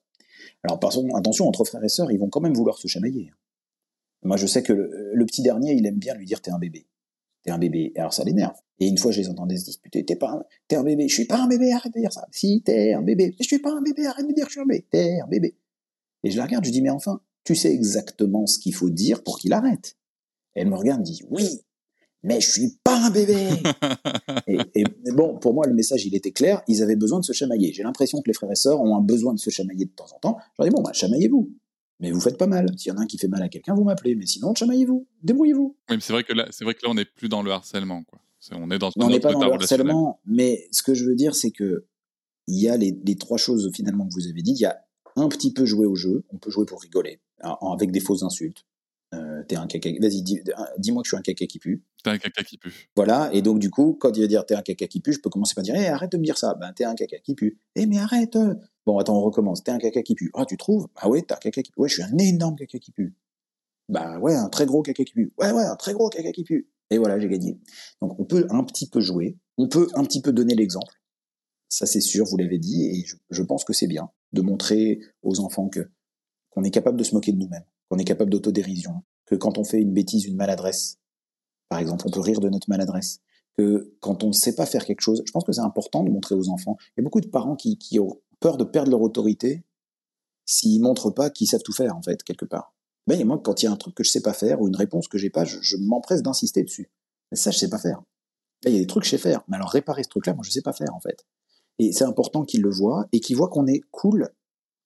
Alors, 0.62 0.78
attention, 1.14 1.48
entre 1.48 1.64
frères 1.64 1.82
et 1.84 1.88
sœurs, 1.88 2.12
ils 2.12 2.18
vont 2.18 2.28
quand 2.28 2.40
même 2.40 2.54
vouloir 2.54 2.78
se 2.78 2.86
chamailler. 2.86 3.32
Moi, 4.22 4.36
je 4.36 4.46
sais 4.46 4.62
que 4.62 4.72
le, 4.72 5.26
petit 5.26 5.42
dernier, 5.42 5.72
il 5.72 5.86
aime 5.86 5.98
bien 5.98 6.14
lui 6.14 6.26
dire 6.26 6.40
t'es 6.42 6.50
un 6.50 6.58
bébé. 6.58 6.86
T'es 7.42 7.50
un 7.50 7.58
bébé. 7.58 7.92
Et 7.94 7.98
alors, 8.00 8.12
ça 8.12 8.24
l'énerve. 8.24 8.56
Et 8.78 8.86
une 8.86 8.98
fois, 8.98 9.12
je 9.12 9.20
les 9.20 9.28
entendais 9.28 9.56
se 9.56 9.64
disputer. 9.64 10.04
T'es 10.04 10.16
pas 10.16 10.30
un, 10.30 10.76
un 10.76 10.82
bébé. 10.82 11.08
Je 11.08 11.14
suis 11.14 11.24
pas 11.24 11.38
un 11.38 11.46
bébé, 11.46 11.72
arrête 11.72 11.94
de 11.94 12.00
dire 12.00 12.12
ça. 12.12 12.26
Si, 12.30 12.62
t'es 12.62 12.92
un 12.92 13.02
bébé. 13.02 13.34
Je 13.38 13.44
suis 13.44 13.60
pas 13.60 13.72
un 13.72 13.80
bébé, 13.80 14.06
arrête 14.06 14.26
de 14.26 14.32
dire 14.32 14.44
que 14.44 14.50
je 14.50 14.54
suis 14.54 14.60
un 14.60 14.66
bébé. 14.66 14.86
T'es 14.90 15.20
un 15.20 15.26
bébé. 15.26 15.56
Et 16.22 16.30
je 16.30 16.36
la 16.36 16.44
regarde, 16.44 16.66
je 16.66 16.70
dis, 16.70 16.82
mais 16.82 16.90
enfin, 16.90 17.22
tu 17.44 17.54
sais 17.54 17.72
exactement 17.72 18.46
ce 18.46 18.58
qu'il 18.58 18.74
faut 18.74 18.90
dire 18.90 19.22
pour 19.22 19.38
qu'il 19.38 19.54
arrête. 19.54 19.96
Et 20.54 20.60
elle 20.60 20.68
me 20.68 20.76
regarde, 20.76 21.00
me 21.00 21.04
dit, 21.06 21.22
oui, 21.30 21.62
mais 22.22 22.40
je 22.40 22.50
suis 22.50 22.78
pas 22.84 23.06
un 23.06 23.10
bébé. 23.10 23.48
et, 24.46 24.58
et 24.74 25.12
bon, 25.12 25.38
pour 25.38 25.54
moi, 25.54 25.66
le 25.66 25.74
message, 25.74 26.04
il 26.04 26.14
était 26.14 26.32
clair. 26.32 26.62
Ils 26.68 26.82
avaient 26.82 26.96
besoin 26.96 27.20
de 27.20 27.24
se 27.24 27.32
chamailler. 27.32 27.72
J'ai 27.72 27.82
l'impression 27.82 28.20
que 28.20 28.28
les 28.28 28.34
frères 28.34 28.50
et 28.50 28.56
sœurs 28.56 28.80
ont 28.80 28.96
un 28.96 29.00
besoin 29.00 29.32
de 29.32 29.38
se 29.38 29.50
chamailler 29.50 29.86
de 29.86 29.90
temps 29.90 30.08
en 30.14 30.18
temps. 30.18 30.36
Je 30.38 30.62
leur 30.62 30.68
dis, 30.68 30.74
bon, 30.74 30.82
bah, 30.82 30.92
chamaillez-vous. 30.92 31.50
Mais 32.00 32.10
vous 32.10 32.20
faites 32.20 32.38
pas 32.38 32.46
mal. 32.46 32.66
S'il 32.78 32.92
y 32.92 32.94
en 32.94 32.98
a 32.98 33.02
un 33.02 33.06
qui 33.06 33.18
fait 33.18 33.28
mal 33.28 33.42
à 33.42 33.48
quelqu'un, 33.48 33.74
vous 33.74 33.84
m'appelez. 33.84 34.14
Mais 34.14 34.26
sinon, 34.26 34.54
chamaillez-vous. 34.54 35.06
Débrouillez-vous. 35.22 35.76
Oui, 35.90 35.96
mais 35.96 36.00
c'est 36.00 36.12
vrai 36.12 36.24
que 36.24 36.32
là, 36.32 36.46
c'est 36.50 36.64
vrai 36.64 36.74
que 36.74 36.80
là, 36.82 36.90
on 36.90 36.94
n'est 36.94 37.04
plus 37.04 37.28
dans 37.28 37.42
le 37.42 37.50
harcèlement, 37.50 38.02
quoi. 38.04 38.20
On 38.52 38.70
est 38.70 38.78
dans 38.78 38.90
Mais 38.96 39.04
on 39.04 39.08
un 39.08 39.10
n'est 39.10 39.20
pas 39.20 39.32
dans 39.32 39.44
le 39.44 39.52
harcèlement, 39.52 40.20
mais 40.24 40.66
ce 40.72 40.82
que 40.82 40.94
je 40.94 41.04
veux 41.04 41.14
dire, 41.14 41.34
c'est 41.34 41.50
que 41.50 41.86
il 42.46 42.58
y 42.58 42.70
a 42.70 42.76
les, 42.78 42.98
les 43.04 43.16
trois 43.16 43.36
choses 43.36 43.70
finalement 43.74 44.08
que 44.08 44.14
vous 44.14 44.26
avez 44.28 44.40
dites. 44.40 44.58
Il 44.58 44.62
y 44.62 44.66
a 44.66 44.80
un 45.16 45.28
petit 45.28 45.52
peu 45.52 45.66
jouer 45.66 45.86
au 45.86 45.94
jeu, 45.94 46.24
on 46.30 46.38
peut 46.38 46.50
jouer 46.50 46.64
pour 46.64 46.80
rigoler, 46.80 47.20
avec 47.42 47.90
des 47.90 48.00
fausses 48.00 48.22
insultes. 48.22 48.64
Euh, 49.12 49.42
t'es 49.48 49.56
un 49.56 49.66
caca, 49.66 49.90
vas-y, 50.00 50.22
dis- 50.22 50.40
dis-moi 50.78 51.02
que 51.02 51.06
je 51.06 51.10
suis 51.10 51.18
un 51.18 51.22
caca 51.22 51.44
qui 51.46 51.58
pue. 51.58 51.82
T'as 52.04 52.12
un 52.12 52.18
caca 52.18 52.44
qui 52.44 52.58
pue. 52.58 52.72
Voilà, 52.94 53.28
et 53.32 53.42
donc 53.42 53.58
du 53.58 53.68
coup, 53.68 53.94
quand 54.00 54.16
il 54.16 54.20
va 54.20 54.26
dire 54.28 54.46
t'es 54.46 54.54
un 54.54 54.62
caca 54.62 54.86
qui 54.86 55.00
pue, 55.00 55.12
je 55.12 55.20
peux 55.20 55.30
commencer 55.30 55.54
par 55.54 55.64
dire 55.64 55.74
Eh, 55.76 55.86
arrête 55.88 56.12
de 56.12 56.16
me 56.16 56.22
dire 56.22 56.38
ça, 56.38 56.54
ben 56.54 56.72
t'es 56.72 56.84
un 56.84 56.94
caca 56.94 57.18
qui 57.18 57.34
pue. 57.34 57.58
Eh 57.74 57.86
mais 57.86 57.98
arrête. 57.98 58.38
Bon 58.86 58.98
attends, 58.98 59.18
on 59.18 59.22
recommence, 59.22 59.64
t'es 59.64 59.72
un 59.72 59.78
caca 59.78 60.02
qui 60.02 60.14
pue. 60.14 60.30
Ah 60.34 60.44
tu 60.46 60.56
trouves? 60.56 60.86
Ah 60.96 61.08
ouais, 61.08 61.22
t'es 61.22 61.34
un 61.34 61.38
caca 61.38 61.60
qui 61.62 61.72
pue. 61.72 61.80
Ouais, 61.80 61.88
je 61.88 61.94
suis 61.94 62.02
un 62.04 62.16
énorme 62.18 62.54
caca 62.56 62.78
qui 62.78 62.92
pue. 62.92 63.14
Bah 63.88 64.20
ouais, 64.20 64.34
un 64.36 64.48
très 64.48 64.66
gros 64.66 64.82
caca 64.82 65.02
qui 65.02 65.12
pue. 65.12 65.32
Ouais, 65.38 65.50
ouais, 65.50 65.64
un 65.64 65.76
très 65.76 65.92
gros 65.92 66.08
caca 66.08 66.30
qui 66.30 66.44
pue. 66.44 66.70
Et 66.90 66.98
voilà, 66.98 67.18
j'ai 67.18 67.28
gagné. 67.28 67.58
Donc 68.00 68.18
on 68.20 68.24
peut 68.24 68.46
un 68.50 68.62
petit 68.64 68.88
peu 68.88 69.00
jouer, 69.00 69.36
on 69.58 69.68
peut 69.68 69.88
un 69.94 70.04
petit 70.04 70.22
peu 70.22 70.32
donner 70.32 70.54
l'exemple. 70.54 70.94
Ça, 71.68 71.86
c'est 71.86 72.00
sûr, 72.00 72.26
vous 72.26 72.36
l'avez 72.36 72.58
dit, 72.58 72.84
et 72.86 73.04
je, 73.04 73.16
je 73.30 73.42
pense 73.42 73.64
que 73.64 73.72
c'est 73.72 73.86
bien 73.86 74.10
de 74.32 74.42
montrer 74.42 75.00
aux 75.22 75.40
enfants 75.40 75.68
que 75.68 75.88
qu'on 76.50 76.64
est 76.64 76.70
capable 76.72 76.96
de 76.98 77.04
se 77.04 77.14
moquer 77.14 77.30
de 77.32 77.38
nous-mêmes, 77.38 77.64
qu'on 77.90 77.98
est 77.98 78.04
capable 78.04 78.30
d'autodérision, 78.30 79.02
que 79.26 79.34
quand 79.34 79.58
on 79.58 79.64
fait 79.64 79.80
une 79.80 79.92
bêtise, 79.92 80.24
une 80.24 80.36
maladresse, 80.36 80.98
par 81.68 81.78
exemple, 81.78 82.04
on 82.06 82.10
peut 82.10 82.20
rire 82.20 82.40
de 82.40 82.48
notre 82.48 82.68
maladresse, 82.68 83.20
que 83.56 83.94
quand 84.00 84.22
on 84.22 84.28
ne 84.28 84.32
sait 84.32 84.54
pas 84.54 84.66
faire 84.66 84.84
quelque 84.84 85.00
chose, 85.00 85.22
je 85.26 85.32
pense 85.32 85.44
que 85.44 85.52
c'est 85.52 85.60
important 85.60 86.04
de 86.04 86.10
montrer 86.10 86.34
aux 86.34 86.48
enfants. 86.48 86.76
Il 86.88 87.00
y 87.00 87.00
a 87.00 87.04
beaucoup 87.04 87.20
de 87.20 87.28
parents 87.28 87.56
qui, 87.56 87.98
ont 87.98 88.20
peur 88.38 88.56
de 88.56 88.64
perdre 88.64 88.90
leur 88.90 89.02
autorité 89.02 89.64
s'ils 90.46 90.80
montrent 90.80 91.10
pas 91.10 91.30
qu'ils 91.30 91.46
savent 91.46 91.62
tout 91.62 91.72
faire, 91.72 91.96
en 91.96 92.02
fait, 92.02 92.22
quelque 92.22 92.44
part. 92.44 92.74
Ben, 93.06 93.24
moi, 93.24 93.40
quand 93.42 93.62
il 93.62 93.66
y 93.66 93.68
a 93.68 93.72
un 93.72 93.76
truc 93.76 93.94
que 93.94 94.04
je 94.04 94.10
sais 94.10 94.22
pas 94.22 94.32
faire 94.32 94.60
ou 94.60 94.68
une 94.68 94.76
réponse 94.76 95.08
que 95.08 95.18
j'ai 95.18 95.30
pas, 95.30 95.44
je, 95.44 95.76
m'empresse 95.76 96.22
d'insister 96.22 96.62
dessus. 96.62 96.90
Mais 97.30 97.36
ça, 97.36 97.50
je 97.50 97.58
sais 97.58 97.70
pas 97.70 97.78
faire. 97.78 98.02
Là, 98.64 98.70
il 98.70 98.74
y 98.74 98.76
a 98.76 98.80
des 98.80 98.86
trucs 98.86 99.02
que 99.02 99.08
je 99.08 99.16
sais 99.16 99.18
faire. 99.18 99.42
Mais 99.48 99.56
alors, 99.56 99.70
réparer 99.70 100.02
ce 100.02 100.08
truc-là, 100.08 100.34
moi, 100.34 100.42
je 100.44 100.50
sais 100.50 100.62
pas 100.62 100.72
faire, 100.72 100.94
en 100.94 101.00
fait. 101.00 101.24
Et 101.78 101.92
c'est 101.92 102.04
important 102.04 102.44
qu'ils 102.44 102.62
le 102.62 102.70
voient 102.70 103.06
et 103.12 103.20
qu'ils 103.20 103.36
voient 103.36 103.48
qu'on 103.48 103.66
est 103.66 103.80
cool. 103.90 104.28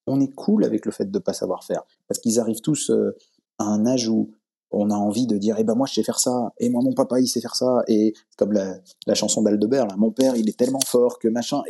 On 0.07 0.21
est 0.21 0.33
cool 0.35 0.65
avec 0.65 0.87
le 0.87 0.93
fait 0.93 1.11
de 1.11 1.19
pas 1.19 1.33
savoir 1.33 1.65
faire. 1.65 1.83
Parce 2.09 2.21
qu'ils 2.21 2.39
arrivent 2.39 2.61
tous 2.61 2.91
euh, 2.91 3.17
à 3.59 3.65
un 3.65 3.87
âge 3.87 4.09
où 4.09 4.31
on 4.71 4.91
a 4.91 4.95
envie 4.95 5.27
de 5.27 5.39
dire, 5.39 5.57
eh 5.59 5.65
ben 5.65 5.75
moi 5.75 5.87
je 5.87 5.95
sais 5.95 6.03
faire 6.03 6.19
ça, 6.19 6.53
et 6.59 6.69
moi 6.69 6.83
mon 6.83 6.93
papa 6.93 7.21
il 7.21 7.29
sait 7.29 7.41
faire 7.41 7.55
ça, 7.55 7.83
et 7.87 8.13
comme 8.37 8.53
la, 8.53 8.81
chanson 9.15 9.43
d'Aldebert, 9.43 9.87
là, 9.87 9.97
mon 9.97 10.11
père 10.11 10.37
il 10.37 10.49
est 10.49 10.59
tellement 10.59 10.81
fort 10.85 11.19
que 11.19 11.29
machin. 11.29 11.63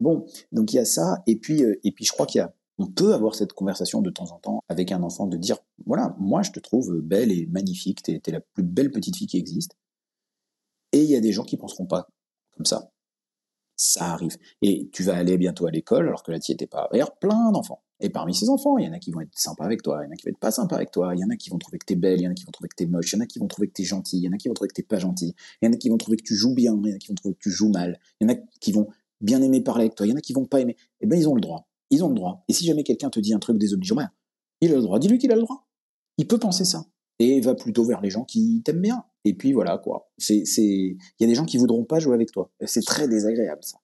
Bon, 0.00 0.26
donc 0.52 0.72
il 0.72 0.76
y 0.76 0.78
a 0.78 0.84
ça, 0.84 1.22
et 1.26 1.36
puis 1.36 1.62
euh, 1.62 1.78
et 1.84 1.92
puis 1.92 2.04
je 2.04 2.12
crois 2.12 2.26
qu'il 2.26 2.38
y 2.38 2.42
a, 2.42 2.54
on 2.78 2.86
peut 2.86 3.14
avoir 3.14 3.34
cette 3.34 3.52
conversation 3.52 4.00
de 4.00 4.10
temps 4.10 4.32
en 4.32 4.38
temps 4.38 4.64
avec 4.68 4.92
un 4.92 5.02
enfant 5.02 5.26
de 5.26 5.36
dire, 5.36 5.58
voilà, 5.86 6.14
moi 6.18 6.42
je 6.42 6.52
te 6.52 6.60
trouve 6.60 7.00
belle 7.00 7.30
et 7.32 7.46
magnifique, 7.46 8.02
t'es 8.02 8.20
es 8.26 8.30
la 8.30 8.40
plus 8.40 8.64
belle 8.64 8.90
petite 8.90 9.16
fille 9.16 9.26
qui 9.26 9.38
existe, 9.38 9.76
et 10.92 11.02
il 11.02 11.10
y 11.10 11.16
a 11.16 11.20
des 11.20 11.32
gens 11.32 11.44
qui 11.44 11.56
penseront 11.56 11.86
pas 11.86 12.08
comme 12.56 12.66
ça. 12.66 12.90
Ça 13.82 14.12
arrive. 14.12 14.36
Et 14.60 14.90
tu 14.92 15.02
vas 15.02 15.16
aller 15.16 15.38
bientôt 15.38 15.64
à 15.64 15.70
l'école 15.70 16.06
alors 16.06 16.22
que 16.22 16.30
là 16.30 16.38
tu 16.38 16.52
étais 16.52 16.66
pas. 16.66 16.86
Il 16.92 16.98
y 16.98 17.00
a 17.00 17.06
plein 17.06 17.50
d'enfants. 17.50 17.82
Et 18.00 18.10
parmi 18.10 18.34
ces 18.34 18.50
enfants, 18.50 18.76
il 18.76 18.84
y 18.84 18.88
en 18.88 18.92
a 18.92 18.98
qui 18.98 19.10
vont 19.10 19.22
être 19.22 19.30
sympas 19.32 19.64
avec 19.64 19.82
toi, 19.82 20.02
il 20.02 20.06
y 20.06 20.10
en 20.10 20.12
a 20.12 20.16
qui 20.16 20.26
vont 20.26 20.32
être 20.32 20.38
pas 20.38 20.50
sympas 20.50 20.76
avec 20.76 20.90
toi, 20.90 21.14
il 21.14 21.20
y 21.20 21.24
en 21.24 21.30
a 21.30 21.36
qui 21.36 21.48
vont 21.48 21.56
trouver 21.56 21.78
que 21.78 21.86
t'es 21.86 21.94
belle, 21.94 22.20
il 22.20 22.24
y 22.24 22.28
en 22.28 22.30
a 22.30 22.34
qui 22.34 22.44
vont 22.44 22.50
trouver 22.50 22.68
que 22.68 22.74
t'es 22.76 22.84
moche, 22.84 23.10
il 23.10 23.16
y 23.16 23.18
en 23.18 23.22
a 23.22 23.26
qui 23.26 23.38
vont 23.38 23.46
trouver 23.46 23.68
que 23.68 23.72
t'es 23.72 23.84
gentil, 23.84 24.18
il 24.18 24.24
y 24.24 24.28
en 24.28 24.32
a 24.32 24.36
qui 24.36 24.48
vont 24.48 24.54
trouver 24.54 24.68
que 24.68 24.74
t'es 24.74 24.82
pas 24.82 24.98
gentil, 24.98 25.34
il 25.62 25.66
y 25.66 25.68
en 25.68 25.72
a 25.72 25.76
qui 25.76 25.88
vont 25.88 25.96
trouver 25.96 26.18
que 26.18 26.22
tu 26.22 26.34
joues 26.34 26.54
bien, 26.54 26.78
il 26.84 26.90
y 26.90 26.92
en 26.92 26.96
a 26.96 26.98
qui 26.98 27.08
vont 27.08 27.14
trouver 27.14 27.34
que 27.34 27.40
tu 27.40 27.50
joues 27.50 27.70
mal, 27.70 27.98
il 28.20 28.28
y 28.28 28.30
en 28.30 28.34
a 28.34 28.36
qui 28.60 28.72
vont 28.72 28.88
bien 29.22 29.40
aimer 29.40 29.62
parler 29.62 29.84
avec 29.84 29.94
toi, 29.94 30.06
il 30.06 30.10
y 30.10 30.12
en 30.12 30.16
a 30.16 30.20
qui 30.20 30.34
vont 30.34 30.44
pas 30.44 30.60
aimer. 30.60 30.76
Eh 31.00 31.06
ben 31.06 31.18
ils 31.18 31.26
ont 31.26 31.34
le 31.34 31.40
droit. 31.40 31.66
Ils 31.90 32.04
ont 32.04 32.08
le 32.08 32.14
droit. 32.14 32.44
Et 32.48 32.52
si 32.52 32.64
jamais 32.64 32.84
quelqu'un 32.84 33.10
te 33.10 33.18
dit 33.18 33.34
un 33.34 33.38
truc 33.38 33.58
désobligeant, 33.58 33.96
ben, 33.96 34.10
il 34.60 34.72
a 34.72 34.76
le 34.76 34.82
droit. 34.82 34.98
Dis-lui 34.98 35.18
qu'il 35.18 35.32
a 35.32 35.34
le 35.34 35.42
droit. 35.42 35.66
Il 36.18 36.26
peut 36.26 36.38
penser 36.38 36.64
ça. 36.64 36.86
Et 37.18 37.40
va 37.40 37.54
plutôt 37.54 37.84
vers 37.84 38.00
les 38.00 38.10
gens 38.10 38.24
qui 38.24 38.62
t'aiment 38.64 38.80
bien. 38.80 39.04
Et 39.24 39.34
puis 39.34 39.52
voilà 39.52 39.78
quoi. 39.78 40.10
Il 40.28 40.96
y 41.20 41.24
a 41.24 41.26
des 41.26 41.34
gens 41.34 41.44
qui 41.44 41.58
voudront 41.58 41.84
pas 41.84 41.98
jouer 41.98 42.14
avec 42.14 42.32
toi. 42.32 42.50
C'est 42.64 42.84
très 42.84 43.08
désagréable 43.08 43.62
ça. 43.62 43.78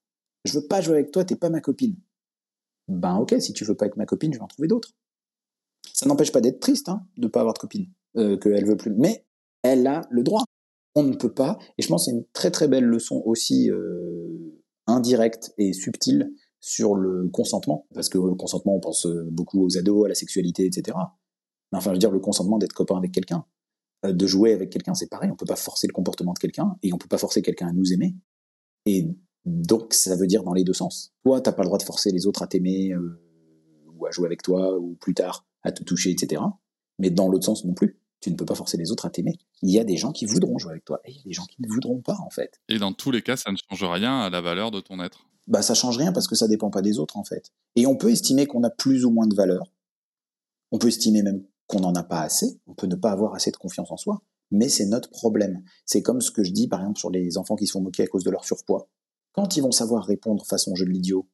Je 0.44 0.58
veux 0.58 0.66
pas 0.66 0.80
jouer 0.80 0.94
avec 0.94 1.10
toi, 1.10 1.24
t'es 1.24 1.36
pas 1.36 1.50
ma 1.50 1.60
copine. 1.60 1.96
Ben 2.88 3.16
ok, 3.16 3.34
si 3.40 3.52
tu 3.52 3.64
veux 3.64 3.74
pas 3.74 3.86
être 3.86 3.96
ma 3.96 4.06
copine, 4.06 4.32
je 4.32 4.38
vais 4.38 4.44
en 4.44 4.48
trouver 4.48 4.68
d'autres. 4.68 4.92
Ça 5.92 6.06
n'empêche 6.06 6.32
pas 6.32 6.40
d'être 6.40 6.60
triste, 6.60 6.88
hein, 6.88 7.04
de 7.16 7.26
pas 7.26 7.40
avoir 7.40 7.54
de 7.54 7.58
copine, 7.58 7.86
euh, 8.16 8.36
qu'elle 8.36 8.64
veut 8.64 8.76
plus. 8.76 8.92
Mais 8.92 9.26
elle 9.62 9.86
a 9.86 10.02
le 10.10 10.22
droit. 10.22 10.44
On 10.94 11.02
ne 11.02 11.14
peut 11.14 11.32
pas. 11.32 11.58
Et 11.78 11.82
je 11.82 11.88
pense 11.88 12.06
que 12.06 12.10
c'est 12.10 12.16
une 12.16 12.24
très 12.32 12.50
très 12.50 12.68
belle 12.68 12.84
leçon 12.84 13.22
aussi 13.26 13.70
euh, 13.70 14.62
indirecte 14.86 15.52
et 15.58 15.72
subtile 15.72 16.32
sur 16.60 16.94
le 16.94 17.28
consentement, 17.28 17.86
parce 17.94 18.08
que 18.08 18.18
le 18.18 18.34
consentement, 18.34 18.76
on 18.76 18.80
pense 18.80 19.06
beaucoup 19.30 19.64
aux 19.64 19.76
ados, 19.76 20.06
à 20.06 20.08
la 20.08 20.14
sexualité, 20.14 20.64
etc. 20.66 20.96
Mais 21.70 21.78
enfin, 21.78 21.90
je 21.90 21.94
veux 21.94 21.98
dire, 21.98 22.10
le 22.10 22.18
consentement 22.18 22.58
d'être 22.58 22.72
copain 22.72 22.96
avec 22.96 23.12
quelqu'un, 23.12 23.44
euh, 23.44 23.55
de 24.04 24.26
jouer 24.26 24.52
avec 24.52 24.70
quelqu'un, 24.70 24.94
c'est 24.94 25.08
pareil. 25.08 25.30
On 25.32 25.36
peut 25.36 25.46
pas 25.46 25.56
forcer 25.56 25.86
le 25.86 25.92
comportement 25.92 26.32
de 26.32 26.38
quelqu'un 26.38 26.76
et 26.82 26.92
on 26.92 26.98
peut 26.98 27.08
pas 27.08 27.18
forcer 27.18 27.42
quelqu'un 27.42 27.68
à 27.68 27.72
nous 27.72 27.92
aimer. 27.92 28.14
Et 28.84 29.08
donc, 29.46 29.94
ça 29.94 30.16
veut 30.16 30.26
dire 30.26 30.42
dans 30.42 30.54
les 30.54 30.64
deux 30.64 30.72
sens. 30.72 31.12
Toi, 31.24 31.40
t'as 31.40 31.52
pas 31.52 31.62
le 31.62 31.68
droit 31.68 31.78
de 31.78 31.84
forcer 31.84 32.10
les 32.10 32.26
autres 32.26 32.42
à 32.42 32.46
t'aimer 32.46 32.92
euh, 32.92 33.20
ou 33.94 34.06
à 34.06 34.10
jouer 34.10 34.26
avec 34.26 34.42
toi 34.42 34.76
ou 34.78 34.96
plus 34.96 35.14
tard 35.14 35.46
à 35.62 35.72
te 35.72 35.82
toucher, 35.82 36.10
etc. 36.10 36.42
Mais 36.98 37.10
dans 37.10 37.28
l'autre 37.28 37.46
sens 37.46 37.64
non 37.64 37.74
plus. 37.74 38.00
Tu 38.20 38.30
ne 38.30 38.36
peux 38.36 38.46
pas 38.46 38.54
forcer 38.54 38.78
les 38.78 38.90
autres 38.90 39.06
à 39.06 39.10
t'aimer. 39.10 39.34
Il 39.62 39.70
y 39.70 39.78
a 39.78 39.84
des 39.84 39.96
gens 39.96 40.10
qui 40.10 40.24
voudront 40.24 40.58
jouer 40.58 40.72
avec 40.72 40.84
toi 40.84 41.00
et 41.04 41.10
il 41.10 41.16
y 41.16 41.20
a 41.20 41.24
des 41.24 41.32
gens 41.32 41.44
qui 41.44 41.60
ne 41.60 41.68
voudront 41.68 42.00
pas, 42.00 42.16
en 42.24 42.30
fait. 42.30 42.60
Et 42.68 42.78
dans 42.78 42.92
tous 42.92 43.10
les 43.10 43.22
cas, 43.22 43.36
ça 43.36 43.52
ne 43.52 43.56
change 43.56 43.84
rien 43.84 44.20
à 44.20 44.30
la 44.30 44.40
valeur 44.40 44.70
de 44.70 44.80
ton 44.80 45.00
être. 45.00 45.28
Bah, 45.46 45.62
ça 45.62 45.74
change 45.74 45.98
rien 45.98 46.12
parce 46.12 46.26
que 46.26 46.34
ça 46.34 46.48
dépend 46.48 46.70
pas 46.70 46.82
des 46.82 46.98
autres, 46.98 47.18
en 47.18 47.24
fait. 47.24 47.52
Et 47.76 47.86
on 47.86 47.94
peut 47.94 48.10
estimer 48.10 48.46
qu'on 48.46 48.64
a 48.64 48.70
plus 48.70 49.04
ou 49.04 49.10
moins 49.10 49.26
de 49.26 49.34
valeur. 49.34 49.70
On 50.72 50.78
peut 50.78 50.88
estimer 50.88 51.22
même 51.22 51.44
qu'on 51.66 51.80
n'en 51.80 51.94
a 51.94 52.02
pas 52.02 52.20
assez. 52.20 52.60
On 52.66 52.74
peut 52.74 52.86
ne 52.86 52.94
pas 52.94 53.10
avoir 53.10 53.34
assez 53.34 53.50
de 53.50 53.56
confiance 53.56 53.90
en 53.90 53.96
soi. 53.96 54.22
Mais 54.50 54.68
c'est 54.68 54.86
notre 54.86 55.10
problème. 55.10 55.62
C'est 55.84 56.02
comme 56.02 56.20
ce 56.20 56.30
que 56.30 56.44
je 56.44 56.52
dis, 56.52 56.68
par 56.68 56.80
exemple, 56.80 56.98
sur 56.98 57.10
les 57.10 57.36
enfants 57.38 57.56
qui 57.56 57.66
se 57.66 57.72
font 57.72 57.80
moquer 57.80 58.04
à 58.04 58.06
cause 58.06 58.24
de 58.24 58.30
leur 58.30 58.44
surpoids. 58.44 58.88
Quand 59.32 59.56
ils 59.56 59.62
vont 59.62 59.72
savoir 59.72 60.04
répondre 60.04 60.46
façon 60.46 60.74
jeu 60.74 60.84
de 60.84 60.90
l'idiot, 60.90 61.26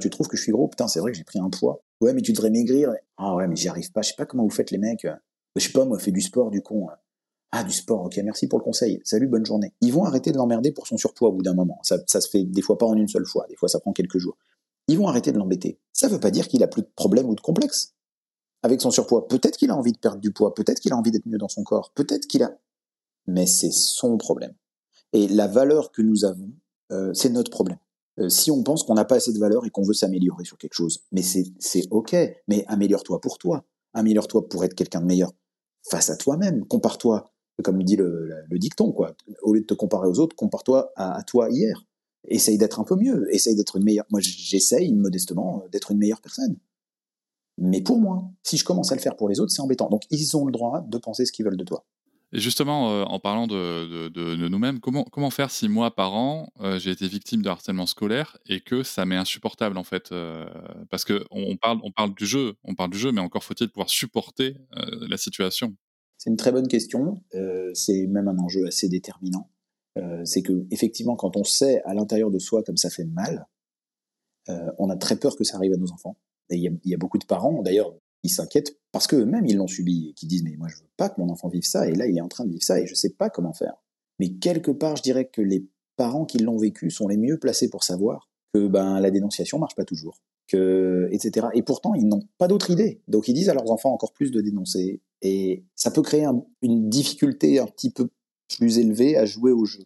tu 0.00 0.10
trouves 0.10 0.28
que 0.28 0.36
je 0.36 0.42
suis 0.42 0.52
gros? 0.52 0.68
Putain, 0.68 0.88
c'est 0.88 1.00
vrai 1.00 1.12
que 1.12 1.18
j'ai 1.18 1.24
pris 1.24 1.38
un 1.38 1.48
poids. 1.48 1.82
Ouais, 2.00 2.12
mais 2.12 2.22
tu 2.22 2.32
devrais 2.32 2.50
maigrir. 2.50 2.92
Ah 3.16 3.36
ouais, 3.36 3.46
mais 3.46 3.56
j'y 3.56 3.68
arrive 3.68 3.92
pas. 3.92 4.02
Je 4.02 4.08
sais 4.08 4.16
pas 4.16 4.26
comment 4.26 4.42
vous 4.42 4.50
faites 4.50 4.72
les 4.72 4.78
mecs. 4.78 5.06
Je 5.56 5.64
sais 5.64 5.72
pas, 5.72 5.84
moi, 5.84 5.98
fais 5.98 6.10
du 6.10 6.20
sport, 6.20 6.50
du 6.50 6.60
con. 6.60 6.88
Ah, 7.52 7.64
du 7.64 7.72
sport, 7.72 8.04
ok, 8.04 8.16
merci 8.24 8.46
pour 8.46 8.58
le 8.58 8.64
conseil. 8.64 9.00
Salut, 9.04 9.26
bonne 9.26 9.44
journée. 9.44 9.72
Ils 9.80 9.92
vont 9.92 10.04
arrêter 10.04 10.30
de 10.30 10.36
l'emmerder 10.36 10.70
pour 10.72 10.86
son 10.86 10.96
surpoids 10.96 11.30
au 11.30 11.32
bout 11.32 11.42
d'un 11.42 11.54
moment. 11.54 11.78
Ça, 11.82 11.98
ça 12.06 12.20
se 12.20 12.28
fait 12.28 12.44
des 12.44 12.62
fois 12.62 12.78
pas 12.78 12.86
en 12.86 12.94
une 12.94 13.08
seule 13.08 13.26
fois, 13.26 13.46
des 13.48 13.56
fois 13.56 13.68
ça 13.68 13.80
prend 13.80 13.92
quelques 13.92 14.18
jours. 14.18 14.36
Ils 14.86 14.96
vont 14.96 15.08
arrêter 15.08 15.32
de 15.32 15.38
l'embêter. 15.38 15.80
Ça 15.92 16.08
veut 16.08 16.20
pas 16.20 16.30
dire 16.30 16.46
qu'il 16.46 16.62
a 16.62 16.68
plus 16.68 16.82
de 16.82 16.90
problème 16.94 17.28
ou 17.28 17.34
de 17.34 17.40
complexe 17.40 17.94
avec 18.62 18.80
son 18.80 18.90
surpoids. 18.90 19.26
Peut-être 19.28 19.56
qu'il 19.56 19.70
a 19.70 19.76
envie 19.76 19.92
de 19.92 19.98
perdre 19.98 20.20
du 20.20 20.32
poids, 20.32 20.54
peut-être 20.54 20.80
qu'il 20.80 20.92
a 20.92 20.96
envie 20.96 21.10
d'être 21.10 21.26
mieux 21.26 21.38
dans 21.38 21.48
son 21.48 21.62
corps, 21.62 21.92
peut-être 21.94 22.26
qu'il 22.26 22.42
a... 22.42 22.56
Mais 23.26 23.46
c'est 23.46 23.72
son 23.72 24.16
problème. 24.16 24.54
Et 25.12 25.28
la 25.28 25.46
valeur 25.46 25.92
que 25.92 26.02
nous 26.02 26.24
avons, 26.24 26.50
euh, 26.92 27.12
c'est 27.14 27.30
notre 27.30 27.50
problème. 27.50 27.78
Euh, 28.18 28.28
si 28.28 28.50
on 28.50 28.62
pense 28.62 28.82
qu'on 28.82 28.94
n'a 28.94 29.04
pas 29.04 29.16
assez 29.16 29.32
de 29.32 29.38
valeur 29.38 29.64
et 29.64 29.70
qu'on 29.70 29.82
veut 29.82 29.94
s'améliorer 29.94 30.44
sur 30.44 30.58
quelque 30.58 30.74
chose, 30.74 31.04
mais 31.12 31.22
c'est 31.22 31.86
ok, 31.90 32.16
mais 32.48 32.64
améliore-toi 32.66 33.20
pour 33.20 33.38
toi. 33.38 33.64
Améliore-toi 33.94 34.48
pour 34.48 34.64
être 34.64 34.74
quelqu'un 34.74 35.00
de 35.00 35.06
meilleur 35.06 35.32
face 35.88 36.10
à 36.10 36.16
toi-même. 36.16 36.64
Compare-toi, 36.66 37.32
comme 37.64 37.82
dit 37.82 37.96
le, 37.96 38.30
le, 38.48 38.58
dicton, 38.58 38.92
quoi. 38.92 39.14
Au 39.42 39.54
lieu 39.54 39.60
de 39.60 39.66
te 39.66 39.74
comparer 39.74 40.06
aux 40.06 40.18
autres, 40.18 40.36
compare-toi 40.36 40.92
à, 40.96 41.16
à, 41.16 41.22
toi 41.22 41.48
hier. 41.50 41.84
Essaye 42.28 42.58
d'être 42.58 42.78
un 42.78 42.84
peu 42.84 42.96
mieux. 42.96 43.26
Essaye 43.34 43.56
d'être 43.56 43.76
une 43.76 43.84
meilleure. 43.84 44.06
Moi, 44.10 44.20
j'essaye 44.20 44.92
modestement 44.94 45.64
d'être 45.72 45.90
une 45.90 45.98
meilleure 45.98 46.20
personne. 46.20 46.56
Mais 47.60 47.82
pour 47.82 48.00
moi, 48.00 48.24
si 48.42 48.56
je 48.56 48.64
commence 48.64 48.90
à 48.90 48.94
le 48.94 49.00
faire 49.00 49.16
pour 49.16 49.28
les 49.28 49.38
autres, 49.38 49.52
c'est 49.52 49.60
embêtant. 49.60 49.90
Donc, 49.90 50.02
ils 50.10 50.36
ont 50.36 50.46
le 50.46 50.52
droit 50.52 50.80
de 50.80 50.98
penser 50.98 51.26
ce 51.26 51.32
qu'ils 51.32 51.44
veulent 51.44 51.58
de 51.58 51.64
toi. 51.64 51.84
Et 52.32 52.38
justement, 52.38 52.92
euh, 52.92 53.02
en 53.04 53.18
parlant 53.18 53.46
de, 53.46 54.06
de, 54.06 54.08
de, 54.08 54.36
de 54.36 54.48
nous-mêmes, 54.48 54.78
comment, 54.78 55.04
comment 55.04 55.30
faire 55.30 55.50
si 55.50 55.68
moi, 55.68 55.94
par 55.94 56.14
an, 56.14 56.52
euh, 56.60 56.78
j'ai 56.78 56.90
été 56.90 57.08
victime 57.08 57.42
de 57.42 57.48
harcèlement 57.48 57.86
scolaire 57.86 58.38
et 58.46 58.60
que 58.60 58.82
ça 58.82 59.04
m'est 59.04 59.16
insupportable 59.16 59.76
en 59.76 59.84
fait 59.84 60.12
euh, 60.12 60.46
Parce 60.90 61.04
qu'on 61.04 61.24
on 61.32 61.56
parle, 61.56 61.80
on 61.82 61.90
parle 61.90 62.14
du 62.14 62.26
jeu, 62.26 62.54
on 62.64 62.74
parle 62.74 62.90
du 62.90 62.98
jeu, 62.98 63.10
mais 63.10 63.20
encore 63.20 63.42
faut-il 63.42 63.68
pouvoir 63.68 63.90
supporter 63.90 64.56
la 64.72 65.16
situation. 65.16 65.74
C'est 66.18 66.30
une 66.30 66.36
très 66.36 66.52
bonne 66.52 66.68
question. 66.68 67.22
c'est 67.74 68.06
même 68.06 68.28
un 68.28 68.38
enjeu 68.38 68.66
assez 68.66 68.88
déterminant. 68.88 69.50
c'est 70.24 70.42
que 70.42 70.66
effectivement, 70.70 71.16
quand 71.16 71.36
on 71.36 71.44
sait 71.44 71.82
à 71.84 71.94
l'intérieur 71.94 72.30
de 72.30 72.38
soi 72.38 72.62
comme 72.62 72.76
ça 72.76 72.90
fait 72.90 73.06
mal, 73.06 73.48
on 74.78 74.88
a 74.90 74.96
très 74.96 75.16
peur 75.16 75.36
que 75.36 75.44
ça 75.44 75.56
arrive 75.56 75.72
à 75.72 75.76
nos 75.76 75.90
enfants. 75.90 76.16
Il 76.50 76.80
y, 76.84 76.94
a 76.94 76.98
beaucoup 76.98 77.18
de 77.18 77.24
parents, 77.24 77.62
d'ailleurs, 77.62 77.94
ils 78.22 78.30
s'inquiètent 78.30 78.76
parce 78.92 79.06
qu'eux-mêmes 79.06 79.46
ils 79.46 79.56
l'ont 79.56 79.66
subi 79.66 80.08
et 80.10 80.12
qui 80.14 80.26
disent 80.26 80.42
mais 80.42 80.56
moi 80.56 80.68
je 80.68 80.76
veux 80.76 80.88
pas 80.96 81.08
que 81.08 81.20
mon 81.20 81.30
enfant 81.30 81.48
vive 81.48 81.62
ça 81.62 81.88
et 81.88 81.94
là 81.94 82.06
il 82.06 82.18
est 82.18 82.20
en 82.20 82.28
train 82.28 82.44
de 82.44 82.50
vivre 82.50 82.62
ça 82.62 82.78
et 82.78 82.86
je 82.86 82.94
sais 82.94 83.10
pas 83.10 83.30
comment 83.30 83.52
faire. 83.52 83.74
Mais 84.18 84.30
quelque 84.34 84.70
part 84.70 84.96
je 84.96 85.02
dirais 85.02 85.26
que 85.26 85.40
les 85.40 85.66
parents 85.96 86.26
qui 86.26 86.38
l'ont 86.38 86.58
vécu 86.58 86.90
sont 86.90 87.08
les 87.08 87.16
mieux 87.16 87.38
placés 87.38 87.70
pour 87.70 87.84
savoir 87.84 88.28
que 88.52 88.66
ben 88.66 89.00
la 89.00 89.10
dénonciation 89.10 89.58
marche 89.58 89.74
pas 89.74 89.84
toujours, 89.84 90.20
que 90.48 91.08
etc. 91.12 91.46
Et 91.54 91.62
pourtant 91.62 91.94
ils 91.94 92.06
n'ont 92.06 92.22
pas 92.36 92.48
d'autre 92.48 92.70
idée, 92.70 93.00
donc 93.08 93.28
ils 93.28 93.34
disent 93.34 93.48
à 93.48 93.54
leurs 93.54 93.70
enfants 93.70 93.92
encore 93.92 94.12
plus 94.12 94.30
de 94.30 94.40
dénoncer 94.40 95.00
et 95.22 95.64
ça 95.74 95.90
peut 95.90 96.02
créer 96.02 96.24
un, 96.24 96.44
une 96.62 96.90
difficulté 96.90 97.58
un 97.58 97.66
petit 97.66 97.90
peu 97.90 98.08
plus 98.58 98.78
élevée 98.78 99.16
à 99.16 99.24
jouer 99.24 99.52
au 99.52 99.64
jeu. 99.64 99.84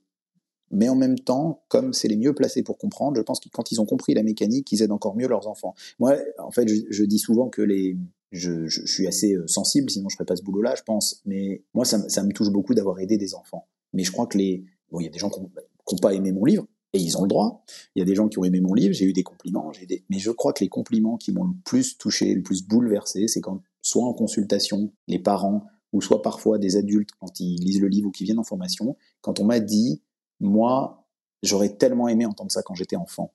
Mais 0.75 0.89
en 0.89 0.97
même 0.97 1.19
temps, 1.19 1.63
comme 1.69 1.93
c'est 1.93 2.09
les 2.09 2.17
mieux 2.17 2.35
placés 2.35 2.63
pour 2.63 2.79
comprendre, 2.79 3.17
je 3.17 3.23
pense 3.23 3.41
que 3.41 3.49
quand 3.49 3.71
ils 3.71 3.81
ont 3.81 3.87
compris 3.87 4.15
la 4.15 4.23
mécanique, 4.23 4.71
ils 4.73 4.83
aident 4.83 4.93
encore 4.93 5.17
mieux 5.17 5.29
leurs 5.29 5.47
enfants. 5.47 5.75
Moi, 5.99 6.17
en 6.39 6.51
fait, 6.51 6.67
je, 6.69 7.05
dis 7.05 7.19
souvent 7.19 7.49
que 7.49 7.63
les, 7.63 7.97
je, 8.33 8.69
suis 8.69 9.07
assez 9.07 9.35
euh, 9.35 9.47
sensible, 9.47 9.91
sinon 9.91 10.09
je 10.09 10.17
ferais 10.17 10.25
pas 10.25 10.37
ce 10.37 10.43
boulot-là, 10.43 10.75
je 10.77 10.83
pense. 10.83 11.23
Mais 11.25 11.63
moi, 11.75 11.85
ça, 11.85 11.99
me 11.99 12.33
touche 12.33 12.51
beaucoup 12.51 12.75
d'avoir 12.75 12.99
aidé 12.99 13.17
des 13.17 13.35
enfants. 13.35 13.69
Mais 13.93 14.05
je 14.05 14.13
crois 14.13 14.27
que 14.27 14.37
les, 14.37 14.65
bon, 14.91 15.01
il 15.01 15.05
y 15.05 15.09
a 15.09 15.11
des 15.11 15.19
gens 15.19 15.31
qui 15.31 15.41
n'ont 15.41 15.99
pas 16.01 16.13
aimé 16.13 16.33
mon 16.33 16.45
livre, 16.45 16.67
et 16.93 16.99
ils 16.99 17.17
ont 17.19 17.23
le 17.23 17.29
droit. 17.29 17.65
Il 17.95 18.01
y 18.01 18.03
a 18.03 18.05
des 18.05 18.15
gens 18.15 18.29
qui 18.29 18.39
ont 18.39 18.45
aimé 18.45 18.61
mon 18.61 18.75
livre, 18.75 18.95
j'ai 18.95 19.05
eu 19.05 19.13
des 19.13 19.23
compliments, 19.23 19.73
mais 20.09 20.19
je 20.19 20.31
crois 20.31 20.53
que 20.53 20.63
les 20.63 20.69
compliments 20.69 21.17
qui 21.17 21.33
m'ont 21.33 21.45
le 21.45 21.55
plus 21.65 21.99
touché, 21.99 22.35
le 22.35 22.43
plus 22.43 22.67
bouleversé, 22.67 23.29
c'est 23.29 23.41
quand, 23.41 23.61
soit 23.83 24.05
en 24.05 24.15
consultation, 24.15 24.93
les 25.09 25.19
parents, 25.19 25.67
ou 25.93 26.01
soit 26.01 26.23
parfois 26.23 26.59
des 26.59 26.77
adultes, 26.77 27.11
quand 27.21 27.39
ils 27.39 27.57
lisent 27.61 27.81
le 27.81 27.89
livre 27.89 28.09
ou 28.09 28.11
qui 28.11 28.25
viennent 28.25 28.39
en 28.39 28.45
formation, 28.45 28.97
quand 29.21 29.39
on 29.39 29.45
m'a 29.45 29.61
dit, 29.61 30.03
moi, 30.45 31.07
j'aurais 31.43 31.71
tellement 31.71 32.09
aimé 32.09 32.27
entendre 32.27 32.53
ça 32.53 32.63
quand 32.63 32.75
j'étais 32.75 32.97
enfant. 32.97 33.33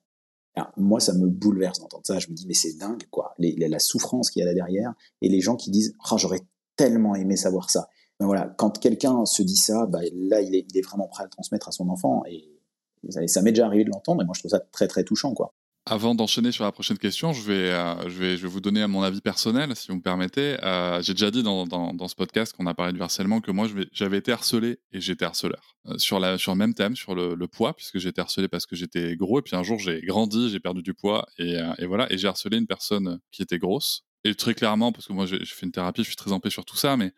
Moi, 0.76 1.00
ça 1.00 1.14
me 1.14 1.26
bouleverse 1.26 1.80
d'entendre 1.80 2.04
ça. 2.04 2.18
Je 2.18 2.28
me 2.28 2.34
dis, 2.34 2.46
mais 2.46 2.54
c'est 2.54 2.74
dingue, 2.74 3.04
quoi. 3.10 3.34
La 3.38 3.78
souffrance 3.78 4.30
qu'il 4.30 4.40
y 4.40 4.42
a 4.42 4.46
là 4.46 4.54
derrière. 4.54 4.92
Et 5.22 5.28
les 5.28 5.40
gens 5.40 5.56
qui 5.56 5.70
disent, 5.70 5.94
oh, 6.10 6.18
j'aurais 6.18 6.40
tellement 6.76 7.14
aimé 7.14 7.36
savoir 7.36 7.70
ça. 7.70 7.88
Mais 8.18 8.26
voilà, 8.26 8.52
quand 8.58 8.78
quelqu'un 8.78 9.24
se 9.24 9.42
dit 9.42 9.56
ça, 9.56 9.86
bah, 9.86 10.00
là, 10.12 10.42
il 10.42 10.54
est, 10.54 10.82
vraiment 10.82 11.08
prêt 11.08 11.22
à 11.22 11.26
le 11.26 11.30
transmettre 11.30 11.68
à 11.68 11.72
son 11.72 11.88
enfant. 11.88 12.22
Et, 12.28 12.60
Ça, 13.08 13.26
ça 13.26 13.40
m'est 13.40 13.52
déjà 13.52 13.64
arrivé 13.64 13.84
de 13.84 13.90
l'entendre 13.90 14.20
et 14.20 14.26
moi 14.26 14.34
je 14.34 14.42
trouve 14.42 14.50
ça 14.50 14.60
très 14.60 14.86
très 14.86 15.04
touchant 15.04 15.32
quoi. 15.32 15.54
Avant 15.86 16.14
d'enchaîner 16.14 16.52
sur 16.52 16.62
la 16.62 16.72
prochaine 16.72 16.98
question, 16.98 17.32
je 17.32 17.42
vais, 17.42 17.70
euh, 17.70 18.08
je 18.08 18.18
vais, 18.18 18.36
je 18.36 18.42
vais 18.42 18.48
vous 18.48 18.60
donner 18.60 18.86
mon 18.86 19.02
avis 19.02 19.22
personnel, 19.22 19.74
si 19.74 19.88
vous 19.88 19.96
me 19.96 20.02
permettez. 20.02 20.62
Euh, 20.62 21.00
j'ai 21.00 21.14
déjà 21.14 21.30
dit 21.30 21.42
dans, 21.42 21.66
dans, 21.66 22.06
ce 22.08 22.14
podcast 22.14 22.54
qu'on 22.54 22.66
a 22.66 22.74
parlé 22.74 22.92
du 22.92 23.00
harcèlement 23.00 23.40
que 23.40 23.50
moi, 23.50 23.66
j'avais 23.90 24.18
été 24.18 24.30
harcelé 24.30 24.78
et 24.92 25.00
j'étais 25.00 25.24
harceleur. 25.24 25.78
Euh, 25.86 25.96
sur, 25.96 26.20
la, 26.20 26.36
sur 26.36 26.52
le 26.52 26.58
même 26.58 26.74
thème, 26.74 26.96
sur 26.96 27.14
le, 27.14 27.34
poids, 27.48 27.74
puisque 27.74 27.98
j'étais 27.98 28.20
harcelé 28.20 28.46
parce 28.46 28.66
que 28.66 28.76
j'étais 28.76 29.16
gros. 29.16 29.38
Et 29.38 29.42
puis 29.42 29.56
un 29.56 29.62
jour, 29.62 29.78
j'ai 29.78 30.02
grandi, 30.02 30.50
j'ai 30.50 30.60
perdu 30.60 30.82
du 30.82 30.92
poids. 30.92 31.26
Et, 31.38 31.56
et 31.78 31.86
voilà, 31.86 32.12
et 32.12 32.18
j'ai 32.18 32.28
harcelé 32.28 32.58
une 32.58 32.66
personne 32.66 33.18
qui 33.32 33.40
était 33.40 33.58
grosse. 33.58 34.04
Et 34.24 34.34
très 34.34 34.54
clairement, 34.54 34.92
parce 34.92 35.06
que 35.06 35.14
moi, 35.14 35.24
j'ai 35.24 35.42
fait 35.46 35.64
une 35.64 35.72
thérapie, 35.72 36.02
je 36.02 36.08
suis 36.08 36.16
très 36.16 36.32
empêché 36.32 36.52
sur 36.52 36.66
tout 36.66 36.76
ça, 36.76 36.98
mais 36.98 37.14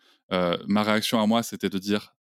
ma 0.66 0.84
réaction 0.84 1.20
à 1.20 1.26
moi, 1.26 1.42
c'était 1.42 1.68
de 1.68 1.78
dire 1.78 2.14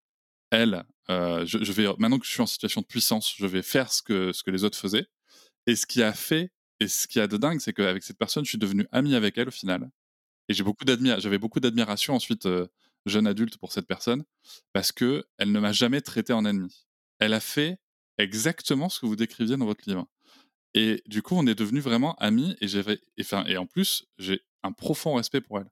elle, 0.50 0.84
je, 1.08 1.72
vais 1.72 1.86
maintenant 1.98 2.18
que 2.18 2.26
je 2.26 2.30
suis 2.30 2.42
en 2.42 2.46
situation 2.46 2.80
de 2.80 2.86
puissance, 2.86 3.34
je 3.36 3.46
vais 3.46 3.62
faire 3.62 3.92
ce 3.92 4.02
que, 4.02 4.32
ce 4.32 4.42
que 4.42 4.50
les 4.50 4.64
autres 4.64 4.78
faisaient. 4.78 5.06
Et 5.66 5.76
ce 5.76 5.86
qui 5.86 6.02
a 6.02 6.12
fait, 6.12 6.52
et 6.80 6.88
ce 6.88 7.06
qui 7.06 7.20
a 7.20 7.26
de 7.26 7.36
dingue, 7.36 7.60
c'est 7.60 7.72
qu'avec 7.72 8.02
cette 8.02 8.18
personne, 8.18 8.44
je 8.44 8.50
suis 8.50 8.58
devenu 8.58 8.86
ami 8.92 9.14
avec 9.14 9.38
elle 9.38 9.48
au 9.48 9.52
final. 9.52 9.90
Et 10.48 10.54
j'ai 10.54 10.64
beaucoup 10.64 10.84
j'avais 10.86 11.38
beaucoup 11.38 11.60
d'admiration 11.60 12.14
ensuite, 12.14 12.48
jeune 13.06 13.26
adulte, 13.26 13.58
pour 13.58 13.72
cette 13.72 13.86
personne, 13.86 14.24
parce 14.72 14.92
que 14.92 15.24
elle 15.38 15.52
ne 15.52 15.60
m'a 15.60 15.72
jamais 15.72 16.00
traité 16.00 16.32
en 16.32 16.44
ennemi. 16.44 16.86
Elle 17.18 17.34
a 17.34 17.40
fait 17.40 17.78
exactement 18.18 18.88
ce 18.88 19.00
que 19.00 19.06
vous 19.06 19.16
décriviez 19.16 19.56
dans 19.56 19.66
votre 19.66 19.88
livre. 19.88 20.06
Et 20.74 21.02
du 21.06 21.22
coup, 21.22 21.34
on 21.36 21.46
est 21.46 21.54
devenus 21.54 21.82
vraiment 21.82 22.14
amis, 22.16 22.56
et 22.60 22.66
et, 22.66 23.24
et 23.46 23.56
en 23.56 23.66
plus, 23.66 24.06
j'ai 24.18 24.42
un 24.62 24.72
profond 24.72 25.14
respect 25.14 25.40
pour 25.40 25.58
elle. 25.58 25.70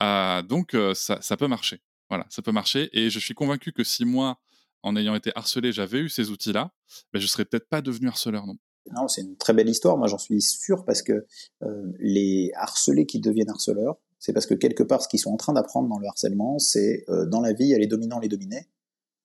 Ah, 0.00 0.42
donc, 0.48 0.76
ça, 0.94 1.20
ça 1.20 1.36
peut 1.36 1.48
marcher. 1.48 1.80
Voilà, 2.08 2.26
ça 2.30 2.42
peut 2.42 2.52
marcher. 2.52 2.90
Et 2.92 3.10
je 3.10 3.18
suis 3.18 3.34
convaincu 3.34 3.72
que 3.72 3.84
si 3.84 4.04
moi, 4.04 4.40
en 4.82 4.96
ayant 4.96 5.14
été 5.14 5.30
harcelé, 5.36 5.72
j'avais 5.72 6.00
eu 6.00 6.08
ces 6.08 6.30
outils-là, 6.30 6.72
ben, 7.12 7.20
je 7.20 7.26
serais 7.26 7.44
peut-être 7.44 7.68
pas 7.68 7.82
devenu 7.82 8.08
harceleur 8.08 8.46
non 8.46 8.56
non, 8.94 9.08
c'est 9.08 9.22
une 9.22 9.36
très 9.36 9.52
belle 9.52 9.68
histoire, 9.68 9.96
moi 9.96 10.06
j'en 10.06 10.18
suis 10.18 10.40
sûr, 10.40 10.84
parce 10.84 11.02
que 11.02 11.26
euh, 11.62 11.92
les 11.98 12.50
harcelés 12.54 13.06
qui 13.06 13.20
deviennent 13.20 13.50
harceleurs, 13.50 13.98
c'est 14.18 14.32
parce 14.32 14.46
que 14.46 14.54
quelque 14.54 14.82
part, 14.82 15.02
ce 15.02 15.08
qu'ils 15.08 15.20
sont 15.20 15.32
en 15.32 15.36
train 15.36 15.52
d'apprendre 15.52 15.88
dans 15.88 15.98
le 15.98 16.06
harcèlement, 16.06 16.58
c'est 16.58 17.04
euh, 17.08 17.26
dans 17.26 17.40
la 17.40 17.52
vie, 17.52 17.64
il 17.64 17.70
y 17.70 17.74
a 17.74 17.78
les 17.78 17.86
dominants, 17.86 18.18
les 18.18 18.28
dominés, 18.28 18.66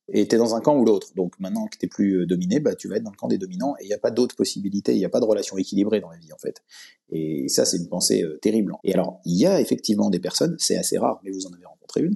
et 0.08 0.28
tu 0.28 0.36
es 0.36 0.38
dans 0.38 0.56
un 0.56 0.62
camp 0.62 0.78
ou 0.78 0.86
l'autre. 0.86 1.14
Donc 1.16 1.40
maintenant 1.40 1.68
que 1.68 1.78
tu 1.78 1.88
plus 1.88 2.22
euh, 2.22 2.26
dominé, 2.26 2.60
bah, 2.60 2.76
tu 2.76 2.88
vas 2.88 2.98
être 2.98 3.04
dans 3.04 3.12
le 3.12 3.18
camp 3.18 3.28
des 3.28 3.38
dominants, 3.38 3.76
et 3.80 3.84
il 3.84 3.88
n'y 3.88 3.94
a 3.94 4.00
pas 4.00 4.12
d'autres 4.12 4.36
possibilités, 4.36 4.94
il 4.94 5.00
n'y 5.00 5.06
a 5.06 5.10
pas 5.10 5.20
de 5.20 5.26
relation 5.26 5.58
équilibrée 5.58 6.00
dans 6.00 6.10
la 6.10 6.18
vie, 6.18 6.32
en 6.32 6.38
fait. 6.38 6.64
Et 7.10 7.48
ça, 7.50 7.66
c'est 7.66 7.78
une 7.78 7.90
pensée 7.90 8.24
terrible. 8.42 8.74
Et 8.84 8.94
alors, 8.94 9.20
il 9.26 9.38
y 9.38 9.46
a 9.46 9.60
effectivement 9.60 10.10
des 10.10 10.20
personnes, 10.20 10.56
c'est 10.60 10.78
assez 10.78 10.98
rare, 10.98 11.20
mais 11.24 11.32
vous 11.32 11.46
en 11.48 11.54
avez 11.54 11.66
rencontré 11.66 12.02
une, 12.02 12.16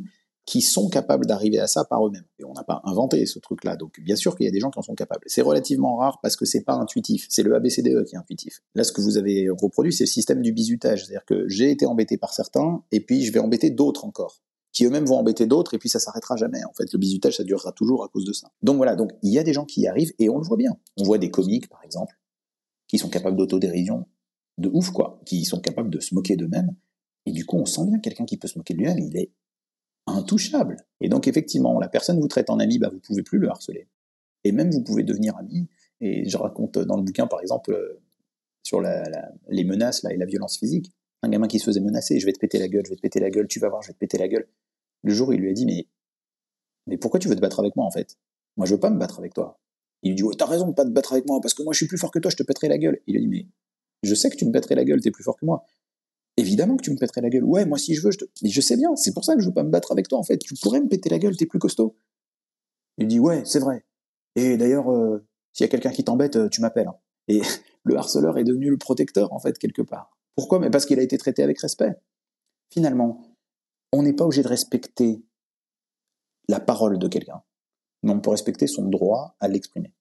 qui 0.49 0.63
sont 0.63 0.89
capables 0.89 1.27
d'arriver 1.27 1.59
à 1.59 1.67
ça 1.67 1.85
par 1.85 2.07
eux-mêmes. 2.07 2.25
Et 2.39 2.43
on 2.43 2.53
n'a 2.53 2.63
pas 2.63 2.81
inventé 2.83 3.23
ce 3.27 3.37
truc-là. 3.37 3.75
Donc 3.75 3.99
bien 3.99 4.15
sûr 4.15 4.35
qu'il 4.35 4.47
y 4.47 4.49
a 4.49 4.51
des 4.51 4.59
gens 4.59 4.71
qui 4.71 4.79
en 4.79 4.81
sont 4.81 4.95
capables. 4.95 5.21
C'est 5.27 5.43
relativement 5.43 5.95
rare 5.97 6.19
parce 6.23 6.35
que 6.35 6.43
c'est 6.43 6.63
pas 6.63 6.73
intuitif. 6.73 7.27
C'est 7.29 7.43
le 7.43 7.53
ABCDE 7.53 8.03
qui 8.05 8.15
est 8.15 8.17
intuitif. 8.17 8.63
Là, 8.73 8.83
ce 8.83 8.91
que 8.91 8.99
vous 8.99 9.17
avez 9.17 9.47
reproduit, 9.51 9.93
c'est 9.93 10.05
le 10.05 10.09
système 10.09 10.41
du 10.41 10.51
bizutage. 10.51 11.05
C'est-à-dire 11.05 11.25
que 11.25 11.47
j'ai 11.47 11.69
été 11.69 11.85
embêté 11.85 12.17
par 12.17 12.33
certains 12.33 12.83
et 12.91 12.99
puis 12.99 13.25
je 13.25 13.31
vais 13.31 13.39
embêter 13.39 13.69
d'autres 13.69 14.05
encore 14.05 14.41
qui 14.71 14.85
eux-mêmes 14.85 15.05
vont 15.05 15.17
embêter 15.17 15.47
d'autres, 15.47 15.73
et 15.73 15.79
puis 15.79 15.89
ça 15.89 15.99
s'arrêtera 15.99 16.35
jamais. 16.35 16.63
En 16.63 16.73
fait, 16.73 16.93
le 16.93 16.99
bizutage, 16.99 17.37
ça 17.37 17.43
durera 17.43 17.71
toujours 17.71 18.03
à 18.03 18.07
cause 18.07 18.23
de 18.23 18.33
ça. 18.33 18.51
Donc 18.61 18.77
voilà, 18.77 18.95
donc 18.95 19.11
il 19.23 19.33
y 19.33 19.39
a 19.39 19.43
des 19.43 19.51
gens 19.51 19.65
qui 19.65 19.81
y 19.81 19.87
arrivent, 19.87 20.13
et 20.19 20.29
on 20.29 20.37
le 20.37 20.43
voit 20.43 20.57
bien. 20.57 20.77
On 20.95 21.03
voit 21.03 21.17
des 21.17 21.31
comiques, 21.31 21.67
par 21.69 21.83
exemple, 21.83 22.15
qui 22.87 22.99
sont 22.99 23.09
capables 23.09 23.35
d'autodérision 23.35 24.05
de 24.59 24.69
ouf, 24.71 24.91
quoi, 24.91 25.19
qui 25.25 25.43
sont 25.43 25.59
capables 25.59 25.89
de 25.89 25.99
se 25.99 26.13
moquer 26.13 26.35
d'eux-mêmes, 26.35 26.69
et 27.25 27.31
du 27.31 27.47
coup, 27.47 27.57
on 27.57 27.65
sent 27.65 27.87
bien 27.87 27.97
quelqu'un 27.97 28.25
qui 28.25 28.37
peut 28.37 28.47
se 28.47 28.59
moquer 28.59 28.75
de 28.75 28.79
lui-même, 28.79 28.99
il 28.99 29.17
est 29.17 29.31
intouchable. 30.09 30.77
Et 31.01 31.09
donc 31.09 31.27
effectivement, 31.27 31.79
la 31.79 31.89
personne 31.89 32.19
vous 32.19 32.27
traite 32.27 32.49
en 32.49 32.59
ami, 32.59 32.79
bah, 32.79 32.89
vous 32.91 32.99
pouvez 32.99 33.23
plus 33.23 33.39
le 33.39 33.49
harceler. 33.49 33.87
Et 34.43 34.51
même 34.51 34.71
vous 34.71 34.83
pouvez 34.83 35.03
devenir 35.03 35.35
ami. 35.37 35.67
Et 36.01 36.27
je 36.29 36.37
raconte 36.37 36.77
dans 36.79 36.97
le 36.97 37.03
bouquin, 37.03 37.27
par 37.27 37.41
exemple, 37.41 37.71
euh, 37.73 38.01
sur 38.63 38.81
les 38.81 39.63
menaces 39.63 40.03
là, 40.03 40.13
et 40.13 40.17
la 40.17 40.25
violence 40.25 40.57
physique. 40.57 40.91
Un 41.21 41.29
gamin 41.29 41.47
qui 41.47 41.59
se 41.59 41.65
faisait 41.65 41.81
menacer, 41.81 42.19
je 42.19 42.25
vais 42.25 42.31
te 42.31 42.39
péter 42.39 42.59
la 42.59 42.67
gueule, 42.67 42.85
je 42.85 42.91
vais 42.91 42.95
te 42.95 43.01
péter 43.01 43.19
la 43.19 43.29
gueule, 43.29 43.47
tu 43.47 43.59
vas 43.59 43.67
voir, 43.69 43.81
je 43.81 43.87
vais 43.87 43.93
te 43.93 43.99
péter 43.99 44.17
la 44.17 44.27
gueule. 44.27 44.47
Le 45.03 45.13
jour, 45.13 45.33
il 45.33 45.41
lui 45.41 45.49
a 45.49 45.53
dit, 45.53 45.65
mais, 45.65 45.87
mais 46.87 46.97
pourquoi 46.97 47.19
tu 47.19 47.27
veux 47.27 47.35
te 47.35 47.41
battre 47.41 47.59
avec 47.59 47.75
moi 47.75 47.85
en 47.85 47.91
fait? 47.91 48.17
Moi, 48.57 48.65
je 48.65 48.73
veux 48.73 48.79
pas 48.79 48.89
me 48.89 48.97
battre 48.97 49.19
avec 49.19 49.33
toi. 49.33 49.59
Il 50.01 50.11
lui 50.11 50.15
dit, 50.15 50.23
oh, 50.23 50.33
t'as 50.33 50.45
raison 50.45 50.67
de 50.67 50.73
pas 50.73 50.85
te 50.85 50.91
battre 50.91 51.13
avec 51.13 51.27
moi, 51.27 51.39
parce 51.41 51.53
que 51.53 51.63
moi, 51.63 51.73
je 51.73 51.77
suis 51.77 51.87
plus 51.87 51.97
fort 51.97 52.11
que 52.11 52.19
toi, 52.19 52.31
je 52.31 52.37
te 52.37 52.43
pèterai 52.43 52.69
la 52.69 52.77
gueule. 52.77 53.01
Il 53.07 53.15
lui 53.15 53.21
dit, 53.21 53.27
mais 53.27 53.47
je 54.03 54.15
sais 54.15 54.29
que 54.29 54.35
tu 54.35 54.45
me 54.45 54.51
pèterais 54.51 54.75
la 54.75 54.85
gueule, 54.85 55.01
t'es 55.01 55.11
plus 55.11 55.23
fort 55.23 55.37
que 55.37 55.45
moi. 55.45 55.65
Évidemment 56.39 56.77
que 56.77 56.83
tu 56.83 56.91
me 56.91 56.95
pèterais 56.95 57.19
la 57.19 57.29
gueule. 57.29 57.43
Ouais, 57.43 57.65
moi 57.65 57.77
si 57.77 57.95
je 57.95 58.01
veux, 58.01 58.11
je 58.11 58.19
te... 58.19 58.25
Mais 58.41 58.49
je 58.49 58.61
sais 58.61 58.77
bien, 58.77 58.95
c'est 58.95 59.13
pour 59.13 59.25
ça 59.25 59.35
que 59.35 59.41
je 59.41 59.47
veux 59.47 59.53
pas 59.53 59.63
me 59.63 59.69
battre 59.69 59.91
avec 59.91 60.07
toi 60.07 60.17
en 60.17 60.23
fait. 60.23 60.37
Tu 60.37 60.53
pourrais 60.55 60.79
me 60.79 60.87
péter 60.87 61.09
la 61.09 61.19
gueule, 61.19 61.35
t'es 61.35 61.45
plus 61.45 61.59
costaud. 61.59 61.97
Il 62.97 63.07
dit 63.07 63.19
ouais, 63.19 63.43
c'est 63.43 63.59
vrai. 63.59 63.85
Et 64.37 64.55
d'ailleurs, 64.55 64.89
euh, 64.89 65.27
s'il 65.51 65.65
y 65.65 65.67
a 65.67 65.69
quelqu'un 65.69 65.91
qui 65.91 66.05
t'embête, 66.05 66.37
euh, 66.37 66.47
tu 66.47 66.61
m'appelles. 66.61 66.87
Hein. 66.87 66.95
Et 67.27 67.41
le 67.83 67.97
harceleur 67.97 68.37
est 68.37 68.45
devenu 68.45 68.69
le 68.69 68.77
protecteur 68.77 69.33
en 69.33 69.39
fait 69.39 69.57
quelque 69.57 69.81
part. 69.81 70.17
Pourquoi? 70.37 70.59
Mais 70.59 70.69
parce 70.69 70.85
qu'il 70.85 70.97
a 70.97 71.01
été 71.01 71.17
traité 71.17 71.43
avec 71.43 71.59
respect. 71.59 71.93
Finalement, 72.71 73.21
on 73.91 74.03
n'est 74.03 74.13
pas 74.13 74.23
obligé 74.23 74.41
de 74.41 74.47
respecter 74.47 75.21
la 76.47 76.61
parole 76.61 76.99
de 76.99 77.07
quelqu'un, 77.09 77.43
mais 78.03 78.11
on 78.11 78.21
peut 78.21 78.29
respecter 78.29 78.65
son 78.65 78.87
droit 78.87 79.35
à 79.41 79.49
l'exprimer. 79.49 79.93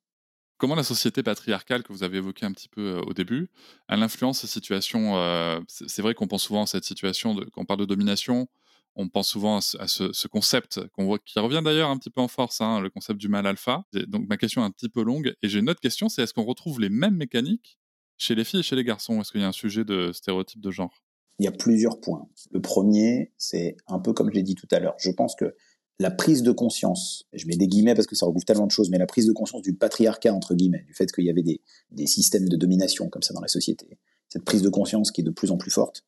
Comment 0.59 0.75
la 0.75 0.83
société 0.83 1.23
patriarcale 1.23 1.85
que 1.85 1.93
vous 1.93 2.03
avez 2.03 2.19
évoquée 2.19 2.45
un 2.45 2.53
petit 2.53 2.69
peu 2.69 2.97
euh, 2.97 3.01
au 3.03 3.15
début, 3.15 3.49
elle 3.89 4.03
influence 4.03 4.41
ces 4.41 4.49
situations 4.49 5.17
euh, 5.17 5.61
C'est 5.69 6.03
vrai 6.03 6.15
qu'on 6.15 6.27
pense 6.27 6.43
souvent 6.43 6.65
à 6.65 6.67
cette 6.67 6.85
situation, 6.85 7.35
de, 7.35 7.45
quand 7.45 7.63
on 7.63 7.65
parle 7.65 7.81
de 7.81 7.85
domination, 7.85 8.49
on 8.97 9.09
pense 9.09 9.29
souvent 9.29 9.59
à 9.59 9.61
ce, 9.61 10.27
concept 10.27 10.81
qui 11.25 11.39
revient 11.39 11.63
d'ailleurs 11.65 11.91
un 11.91 11.97
petit 11.97 12.11
peu 12.11 12.21
en 12.21 12.27
force, 12.27 12.61
hein, 12.61 12.81
le 12.81 12.91
concept 12.91 13.21
du 13.21 13.29
mal 13.29 13.47
alpha. 13.47 13.85
donc 14.09 14.29
ma 14.29 14.37
question 14.37 14.63
est 14.63 14.65
un 14.65 14.73
petit 14.73 14.89
peu 14.89 15.05
longue 15.05 15.35
et 15.41 15.49
j'ai 15.49 15.61
une 15.61 15.71
autre 15.71 15.81
question, 15.81 16.09
c'est 16.09 16.23
est-ce 16.23 16.35
qu'on 16.35 16.45
retrouve 16.45 16.81
les 16.81 16.89
mêmes 16.89 17.17
mécaniques 17.17 17.79
chez 18.17 18.35
les 18.35 18.43
filles 18.43 18.61
et 18.61 18.65
chez 18.65 18.75
les 18.75 18.83
garçons? 18.83 19.21
Est-ce 19.21 19.31
qu'il 19.31 19.41
y 19.41 19.45
a 19.45 19.49
un 19.49 19.53
sujet 19.53 19.85
de 19.85 20.11
stéréotype 20.13 20.61
de 20.61 20.73
genre? 20.73 21.05
Il 21.39 21.45
y 21.45 21.49
a 21.49 21.53
plusieurs 21.53 22.01
points. 22.01 22.29
Le 22.51 22.61
premier, 22.61 23.33
c'est 23.39 23.77
un 23.87 24.01
peu 24.01 24.13
comme 24.13 24.31
je 24.31 24.35
l'ai 24.35 24.43
dit 24.43 24.57
tout 24.57 24.67
à 24.73 24.81
l'heure. 24.81 24.97
Je 24.99 25.11
pense 25.11 25.37
que 25.37 25.55
la 25.99 26.11
prise 26.11 26.43
de 26.43 26.53
conscience, 26.53 27.25
je 27.33 27.47
mets 27.47 27.57
des 27.57 27.67
guillemets 27.67 27.95
parce 27.95 28.07
que 28.07 28.15
ça 28.15 28.25
recouvre 28.25 28.45
tellement 28.45 28.67
de 28.67 28.71
choses, 28.71 28.91
mais 28.91 28.99
la 28.99 29.07
prise 29.07 29.27
de 29.27 29.33
conscience 29.33 29.63
du 29.63 29.75
patriarcat, 29.75 30.33
entre 30.33 30.55
guillemets, 30.55 30.85
du 30.87 30.95
fait 30.95 31.11
qu'il 31.11 31.25
y 31.25 31.31
avait 31.31 31.43
des, 31.43 31.61
des, 31.91 32.07
systèmes 32.07 32.49
de 32.49 32.57
domination 32.57 33.09
comme 33.09 33.23
ça 33.23 33.35
dans 33.35 33.41
la 33.41 33.49
société, 33.49 33.99
cette 34.29 34.45
prise 34.45 34.63
de 34.63 34.69
conscience 34.69 35.11
qui 35.11 35.23
est 35.23 35.25
de 35.25 35.31
plus 35.31 35.51
en 35.51 35.57
plus 35.57 35.73
forte, 35.73 36.05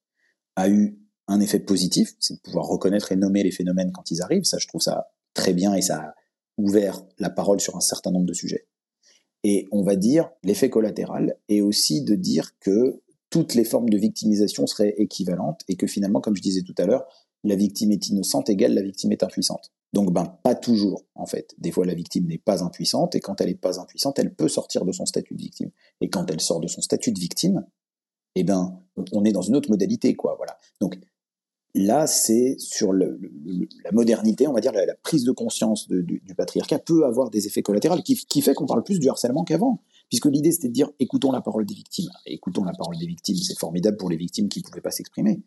a 0.54 0.68
eu 0.68 0.98
un 1.26 1.40
effet 1.40 1.60
positif, 1.60 2.14
c'est 2.20 2.34
de 2.34 2.40
pouvoir 2.40 2.66
reconnaître 2.66 3.12
et 3.12 3.16
nommer 3.16 3.42
les 3.42 3.50
phénomènes 3.50 3.92
quand 3.92 4.10
ils 4.10 4.22
arrivent. 4.22 4.44
Ça, 4.44 4.58
je 4.58 4.66
trouve 4.66 4.80
ça 4.80 5.10
très 5.34 5.52
bien 5.52 5.74
et 5.74 5.82
ça 5.82 5.98
a 5.98 6.14
ouvert 6.56 7.02
la 7.18 7.30
parole 7.30 7.60
sur 7.60 7.76
un 7.76 7.80
certain 7.80 8.10
nombre 8.10 8.26
de 8.26 8.32
sujets. 8.32 8.66
Et 9.42 9.66
on 9.72 9.82
va 9.82 9.96
dire, 9.96 10.30
l'effet 10.42 10.68
collatéral 10.68 11.36
est 11.48 11.60
aussi 11.60 12.02
de 12.02 12.14
dire 12.14 12.58
que 12.58 13.00
toutes 13.30 13.54
les 13.54 13.64
formes 13.64 13.88
de 13.88 13.96
victimisation 13.96 14.66
seraient 14.66 14.94
équivalentes 14.98 15.62
et 15.68 15.76
que 15.76 15.86
finalement, 15.86 16.20
comme 16.20 16.36
je 16.36 16.42
disais 16.42 16.62
tout 16.62 16.74
à 16.78 16.84
l'heure, 16.84 17.06
la 17.44 17.54
victime 17.54 17.92
est 17.92 18.08
innocente 18.08 18.50
égale 18.50 18.74
la 18.74 18.82
victime 18.82 19.12
est 19.12 19.22
impuissante. 19.22 19.72
Donc, 19.92 20.12
ben, 20.12 20.24
pas 20.42 20.54
toujours, 20.54 21.04
en 21.14 21.26
fait. 21.26 21.54
Des 21.58 21.72
fois, 21.72 21.84
la 21.84 21.94
victime 21.94 22.26
n'est 22.26 22.38
pas 22.38 22.62
impuissante, 22.62 23.14
et 23.16 23.20
quand 23.20 23.40
elle 23.40 23.48
n'est 23.48 23.54
pas 23.54 23.80
impuissante, 23.80 24.18
elle 24.18 24.34
peut 24.34 24.48
sortir 24.48 24.84
de 24.84 24.92
son 24.92 25.04
statut 25.04 25.34
de 25.34 25.40
victime. 25.40 25.70
Et 26.00 26.08
quand 26.08 26.30
elle 26.30 26.40
sort 26.40 26.60
de 26.60 26.68
son 26.68 26.80
statut 26.80 27.12
de 27.12 27.18
victime, 27.18 27.66
eh 28.36 28.44
ben, 28.44 28.78
on 29.12 29.24
est 29.24 29.32
dans 29.32 29.42
une 29.42 29.56
autre 29.56 29.68
modalité, 29.68 30.14
quoi, 30.14 30.36
voilà. 30.36 30.56
Donc, 30.80 30.96
là, 31.74 32.06
c'est 32.06 32.56
sur 32.58 32.92
le, 32.92 33.20
la 33.84 33.90
modernité, 33.90 34.46
on 34.46 34.52
va 34.52 34.60
dire, 34.60 34.72
la, 34.72 34.94
prise 35.02 35.24
de 35.24 35.32
conscience 35.32 35.88
du, 35.88 36.22
patriarcat 36.36 36.78
peut 36.78 37.04
avoir 37.04 37.30
des 37.30 37.48
effets 37.48 37.62
collatéraux 37.62 38.00
qui, 38.02 38.42
fait 38.42 38.54
qu'on 38.54 38.66
parle 38.66 38.84
plus 38.84 39.00
du 39.00 39.08
harcèlement 39.08 39.42
qu'avant. 39.42 39.82
Puisque 40.08 40.26
l'idée, 40.26 40.52
c'était 40.52 40.68
de 40.68 40.72
dire, 40.72 40.90
écoutons 40.98 41.32
la 41.32 41.40
parole 41.40 41.66
des 41.66 41.74
victimes. 41.74 42.10
écoutons 42.26 42.64
la 42.64 42.72
parole 42.72 42.96
des 42.96 43.06
victimes, 43.06 43.36
c'est 43.36 43.58
formidable 43.58 43.96
pour 43.96 44.10
les 44.10 44.16
victimes 44.16 44.48
qui 44.48 44.60
ne 44.60 44.64
pouvaient 44.64 44.80
pas 44.80 44.90
s'exprimer. 44.90 45.42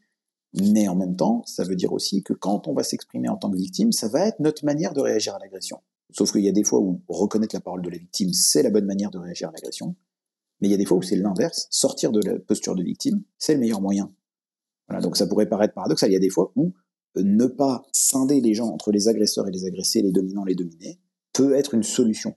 Mais 0.54 0.88
en 0.88 0.96
même 0.96 1.16
temps, 1.16 1.44
ça 1.46 1.64
veut 1.64 1.76
dire 1.76 1.94
aussi 1.94 2.22
que 2.24 2.34
quand 2.34 2.68
on 2.68 2.74
va 2.74 2.84
s'exprimer 2.84 3.28
en 3.28 3.38
tant 3.38 3.50
que 3.50 3.58
victime, 3.58 3.92
ça 3.92 4.08
va 4.08 4.28
être 4.28 4.40
notre 4.40 4.66
manière 4.66 4.94
de 4.94 5.02
réagir 5.02 5.36
à 5.36 5.40
l'agression. 5.40 5.80
Sauf 6.12 6.32
qu'il 6.32 6.42
y 6.42 6.50
a 6.50 6.52
des 6.52 6.64
fois 6.64 6.80
où 6.80 7.02
reconnaître 7.08 7.56
la 7.56 7.62
parole 7.62 7.82
de 7.82 7.90
la 7.90 7.98
victime, 7.98 8.32
c'est 8.34 8.62
la 8.62 8.70
bonne 8.70 8.86
manière 8.86 9.10
de 9.10 9.18
réagir 9.18 9.50
à 9.50 9.52
l'agression. 9.52 9.96
Mais 10.62 10.68
il 10.68 10.72
y 10.72 10.76
a 10.76 10.78
des 10.78 10.86
fois 10.86 10.98
où 10.98 11.02
c'est 11.02 11.16
l'inverse. 11.16 11.68
Sortir 11.72 12.12
de 12.12 12.22
la 12.22 12.38
posture 12.40 12.76
de 12.76 12.84
victime, 12.84 13.24
c'est 13.40 13.56
le 13.56 13.60
meilleur 13.60 13.82
moyen. 13.82 14.14
Voilà, 14.88 15.02
donc 15.02 15.18
ça 15.18 15.26
pourrait 15.26 15.50
paraître 15.50 15.74
paradoxal. 15.74 16.12
Il 16.12 16.14
y 16.14 16.18
a 16.18 16.20
des 16.20 16.30
fois 16.30 16.52
où 16.56 16.74
euh, 17.18 17.24
ne 17.24 17.48
pas 17.48 17.84
scinder 17.92 18.40
les 18.40 18.54
gens 18.54 18.68
entre 18.68 18.92
les 18.92 19.08
agresseurs 19.08 19.48
et 19.48 19.52
les 19.52 19.66
agressés, 19.66 20.02
les 20.02 20.12
dominants 20.12 20.44
les 20.44 20.56
dominés, 20.56 21.00
peut 21.34 21.56
être 21.56 21.74
une 21.74 21.84
solution. 21.84 22.36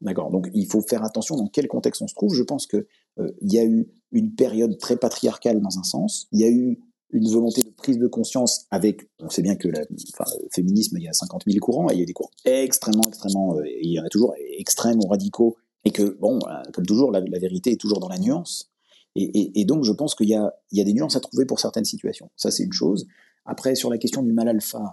D'accord 0.00 0.30
Donc 0.30 0.48
il 0.52 0.66
faut 0.66 0.80
faire 0.80 1.04
attention 1.04 1.36
dans 1.36 1.46
quel 1.46 1.68
contexte 1.68 2.02
on 2.02 2.08
se 2.08 2.14
trouve. 2.14 2.34
Je 2.34 2.42
pense 2.42 2.66
qu'il 2.66 2.84
euh, 3.20 3.30
y 3.40 3.58
a 3.58 3.64
eu 3.64 3.88
une 4.10 4.34
période 4.34 4.76
très 4.78 4.96
patriarcale 4.96 5.60
dans 5.60 5.78
un 5.78 5.84
sens. 5.84 6.26
Il 6.32 6.40
y 6.40 6.44
a 6.44 6.50
eu 6.50 6.80
une 7.12 7.28
volonté 7.28 7.62
de 7.62 7.70
prise 7.70 7.98
de 7.98 8.06
conscience 8.06 8.66
avec, 8.70 9.08
on 9.20 9.28
sait 9.28 9.42
bien 9.42 9.56
que 9.56 9.68
la, 9.68 9.80
enfin, 10.14 10.30
le 10.42 10.48
féminisme, 10.52 10.96
il 10.98 11.04
y 11.04 11.08
a 11.08 11.12
50 11.12 11.44
000 11.46 11.58
courants, 11.60 11.90
et 11.90 11.94
il 11.94 12.00
y 12.00 12.02
a 12.02 12.06
des 12.06 12.12
courants 12.12 12.30
extrêmement, 12.44 13.02
extrêmement, 13.06 13.56
euh, 13.56 13.62
il 13.66 13.92
y 13.92 14.00
en 14.00 14.04
a 14.04 14.08
toujours 14.08 14.34
extrêmes 14.58 14.98
ou 14.98 15.06
radicaux, 15.06 15.56
et 15.84 15.90
que, 15.90 16.16
bon, 16.20 16.38
euh, 16.48 16.62
comme 16.72 16.86
toujours, 16.86 17.10
la, 17.12 17.20
vérité 17.20 17.72
est 17.72 17.80
toujours 17.80 18.00
dans 18.00 18.08
la 18.08 18.18
nuance. 18.18 18.70
Et, 19.14 19.66
donc, 19.66 19.84
je 19.84 19.92
pense 19.92 20.14
qu'il 20.14 20.30
y 20.30 20.34
a, 20.34 20.54
y 20.70 20.80
a 20.80 20.84
des 20.84 20.94
nuances 20.94 21.16
à 21.16 21.20
trouver 21.20 21.44
pour 21.44 21.60
certaines 21.60 21.84
situations. 21.84 22.30
Ça, 22.34 22.50
c'est 22.50 22.62
une 22.62 22.72
chose. 22.72 23.06
Après, 23.44 23.74
sur 23.74 23.90
la 23.90 23.98
question 23.98 24.22
du 24.22 24.32
mal 24.32 24.48
alpha, 24.48 24.92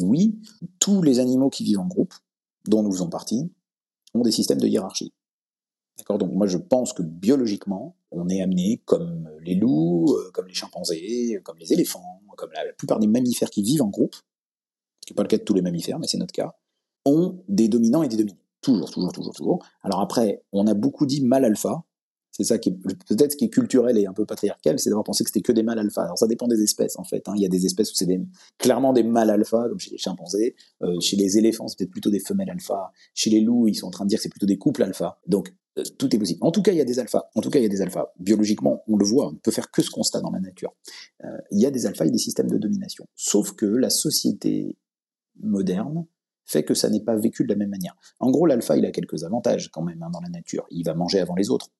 oui, 0.00 0.40
tous 0.78 1.02
les 1.02 1.18
animaux 1.18 1.50
qui 1.50 1.62
vivent 1.64 1.80
en 1.80 1.86
groupe, 1.86 2.14
dont 2.66 2.82
nous 2.82 2.92
faisons 2.92 3.10
partie, 3.10 3.52
ont 4.14 4.22
des 4.22 4.32
systèmes 4.32 4.60
de 4.60 4.66
hiérarchie. 4.66 5.12
D'accord? 5.98 6.18
Donc 6.18 6.32
moi 6.32 6.46
je 6.46 6.58
pense 6.58 6.92
que 6.92 7.02
biologiquement, 7.02 7.96
on 8.12 8.28
est 8.28 8.42
amené, 8.42 8.80
comme 8.84 9.28
les 9.40 9.54
loups, 9.54 10.14
euh, 10.14 10.30
comme 10.32 10.46
les 10.46 10.54
chimpanzés, 10.54 11.40
comme 11.42 11.58
les 11.58 11.72
éléphants, 11.72 12.22
comme 12.36 12.50
la, 12.52 12.64
la 12.64 12.72
plupart 12.72 12.98
des 12.98 13.06
mammifères 13.06 13.50
qui 13.50 13.62
vivent 13.62 13.82
en 13.82 13.88
groupe, 13.88 14.14
ce 14.14 15.06
qui 15.06 15.12
n'est 15.12 15.16
pas 15.16 15.22
le 15.22 15.28
cas 15.28 15.38
de 15.38 15.42
tous 15.42 15.54
les 15.54 15.62
mammifères, 15.62 15.98
mais 15.98 16.06
c'est 16.06 16.18
notre 16.18 16.32
cas, 16.32 16.54
ont 17.04 17.42
des 17.48 17.68
dominants 17.68 18.02
et 18.02 18.08
des 18.08 18.16
dominés. 18.16 18.38
Toujours, 18.60 18.90
toujours, 18.90 19.12
toujours, 19.12 19.34
toujours. 19.34 19.66
Alors 19.82 20.00
après, 20.00 20.44
on 20.52 20.66
a 20.68 20.74
beaucoup 20.74 21.04
dit 21.04 21.24
mâle 21.24 21.44
alpha. 21.44 21.84
C'est 22.32 22.44
ça 22.44 22.58
qui 22.58 22.72
peut-être 22.72 23.32
ce 23.32 23.36
qui 23.36 23.44
est 23.44 23.50
culturel 23.50 23.98
et 23.98 24.06
un 24.06 24.12
peu 24.12 24.24
patriarcal, 24.24 24.78
c'est 24.78 24.88
d'avoir 24.90 25.04
pensé 25.04 25.22
que 25.22 25.30
c'était 25.30 25.42
que 25.42 25.52
des 25.52 25.62
mâles 25.62 25.78
alpha. 25.78 26.02
Alors 26.02 26.18
ça 26.18 26.26
dépend 26.26 26.48
des 26.48 26.62
espèces 26.62 26.98
en 26.98 27.04
fait. 27.04 27.28
hein. 27.28 27.34
Il 27.36 27.42
y 27.42 27.46
a 27.46 27.48
des 27.48 27.66
espèces 27.66 27.92
où 27.92 27.94
c'est 27.94 28.08
clairement 28.58 28.92
des 28.92 29.02
mâles 29.02 29.30
alpha, 29.30 29.66
comme 29.68 29.78
chez 29.78 29.90
les 29.90 29.98
chimpanzés. 29.98 30.56
Euh, 30.82 30.98
chez 31.00 31.16
les 31.16 31.38
éléphants, 31.38 31.68
c'est 31.68 31.76
peut-être 31.78 31.90
plutôt 31.90 32.10
des 32.10 32.20
femelles 32.20 32.50
alpha. 32.50 32.90
Chez 33.14 33.30
les 33.30 33.40
loups, 33.40 33.68
ils 33.68 33.74
sont 33.74 33.86
en 33.86 33.90
train 33.90 34.04
de 34.04 34.08
dire 34.08 34.18
que 34.18 34.22
c'est 34.22 34.28
plutôt 34.30 34.46
des 34.46 34.58
couples 34.58 34.82
alpha. 34.82 35.20
Donc 35.26 35.54
euh, 35.78 35.82
tout 35.98 36.14
est 36.14 36.18
possible. 36.18 36.38
En 36.42 36.50
tout 36.50 36.62
cas, 36.62 36.72
il 36.72 36.78
y 36.78 36.80
a 36.80 36.84
des 36.84 36.98
alphas. 36.98 37.24
En 37.34 37.40
tout 37.40 37.50
cas, 37.50 37.58
il 37.58 37.62
y 37.62 37.66
a 37.66 37.68
des 37.68 37.80
alphas. 37.80 38.12
Biologiquement, 38.18 38.82
on 38.88 38.96
le 38.96 39.04
voit, 39.04 39.28
on 39.28 39.32
ne 39.32 39.38
peut 39.38 39.50
faire 39.50 39.70
que 39.70 39.82
ce 39.82 39.90
constat 39.90 40.20
dans 40.20 40.30
la 40.30 40.40
nature. 40.40 40.74
Euh, 41.24 41.28
il 41.50 41.60
y 41.60 41.66
a 41.66 41.70
des 41.70 41.86
alphas 41.86 42.06
et 42.06 42.10
des 42.10 42.18
systèmes 42.18 42.50
de 42.50 42.58
domination. 42.58 43.06
Sauf 43.14 43.52
que 43.52 43.66
la 43.66 43.90
société 43.90 44.76
moderne 45.40 46.06
fait 46.44 46.64
que 46.64 46.74
ça 46.74 46.90
n'est 46.90 47.02
pas 47.02 47.16
vécu 47.16 47.44
de 47.44 47.48
la 47.48 47.56
même 47.56 47.70
manière. 47.70 47.94
En 48.20 48.30
gros, 48.30 48.46
l'alpha, 48.46 48.76
il 48.76 48.84
a 48.84 48.90
quelques 48.90 49.24
avantages 49.24 49.70
quand 49.70 49.82
même 49.82 50.02
hein, 50.02 50.10
dans 50.12 50.20
la 50.20 50.28
nature. 50.28 50.66
Il 50.70 50.84
va 50.84 50.94
manger 50.94 51.20
avant 51.20 51.34
les 51.34 51.50
autres. 51.50 51.70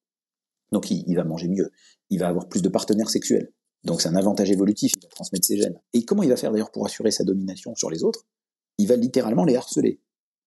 Donc 0.73 0.91
il, 0.91 1.15
va 1.15 1.25
manger 1.25 1.49
mieux. 1.49 1.71
Il 2.11 2.19
va 2.19 2.29
avoir 2.29 2.49
plus 2.49 2.63
de 2.63 2.69
partenaires 2.69 3.11
sexuels. 3.11 3.53
Donc 3.85 4.01
c'est 4.01 4.09
un 4.09 4.17
avantage 4.17 4.51
évolutif, 4.51 4.93
il 4.97 5.03
va 5.03 5.09
transmettre 5.09 5.47
ses 5.47 5.59
gènes. 5.59 5.79
Et 5.93 6.05
comment 6.05 6.23
il 6.23 6.31
va 6.31 6.37
faire 6.37 6.51
d'ailleurs 6.51 6.71
pour 6.71 6.87
assurer 6.87 7.11
sa 7.11 7.25
domination 7.25 7.75
sur 7.75 7.91
les 7.91 8.03
autres? 8.03 8.27
Il 8.79 8.89
va 8.89 8.97
littéralement 8.97 9.45
les 9.45 9.55
harceler. 9.55 10.01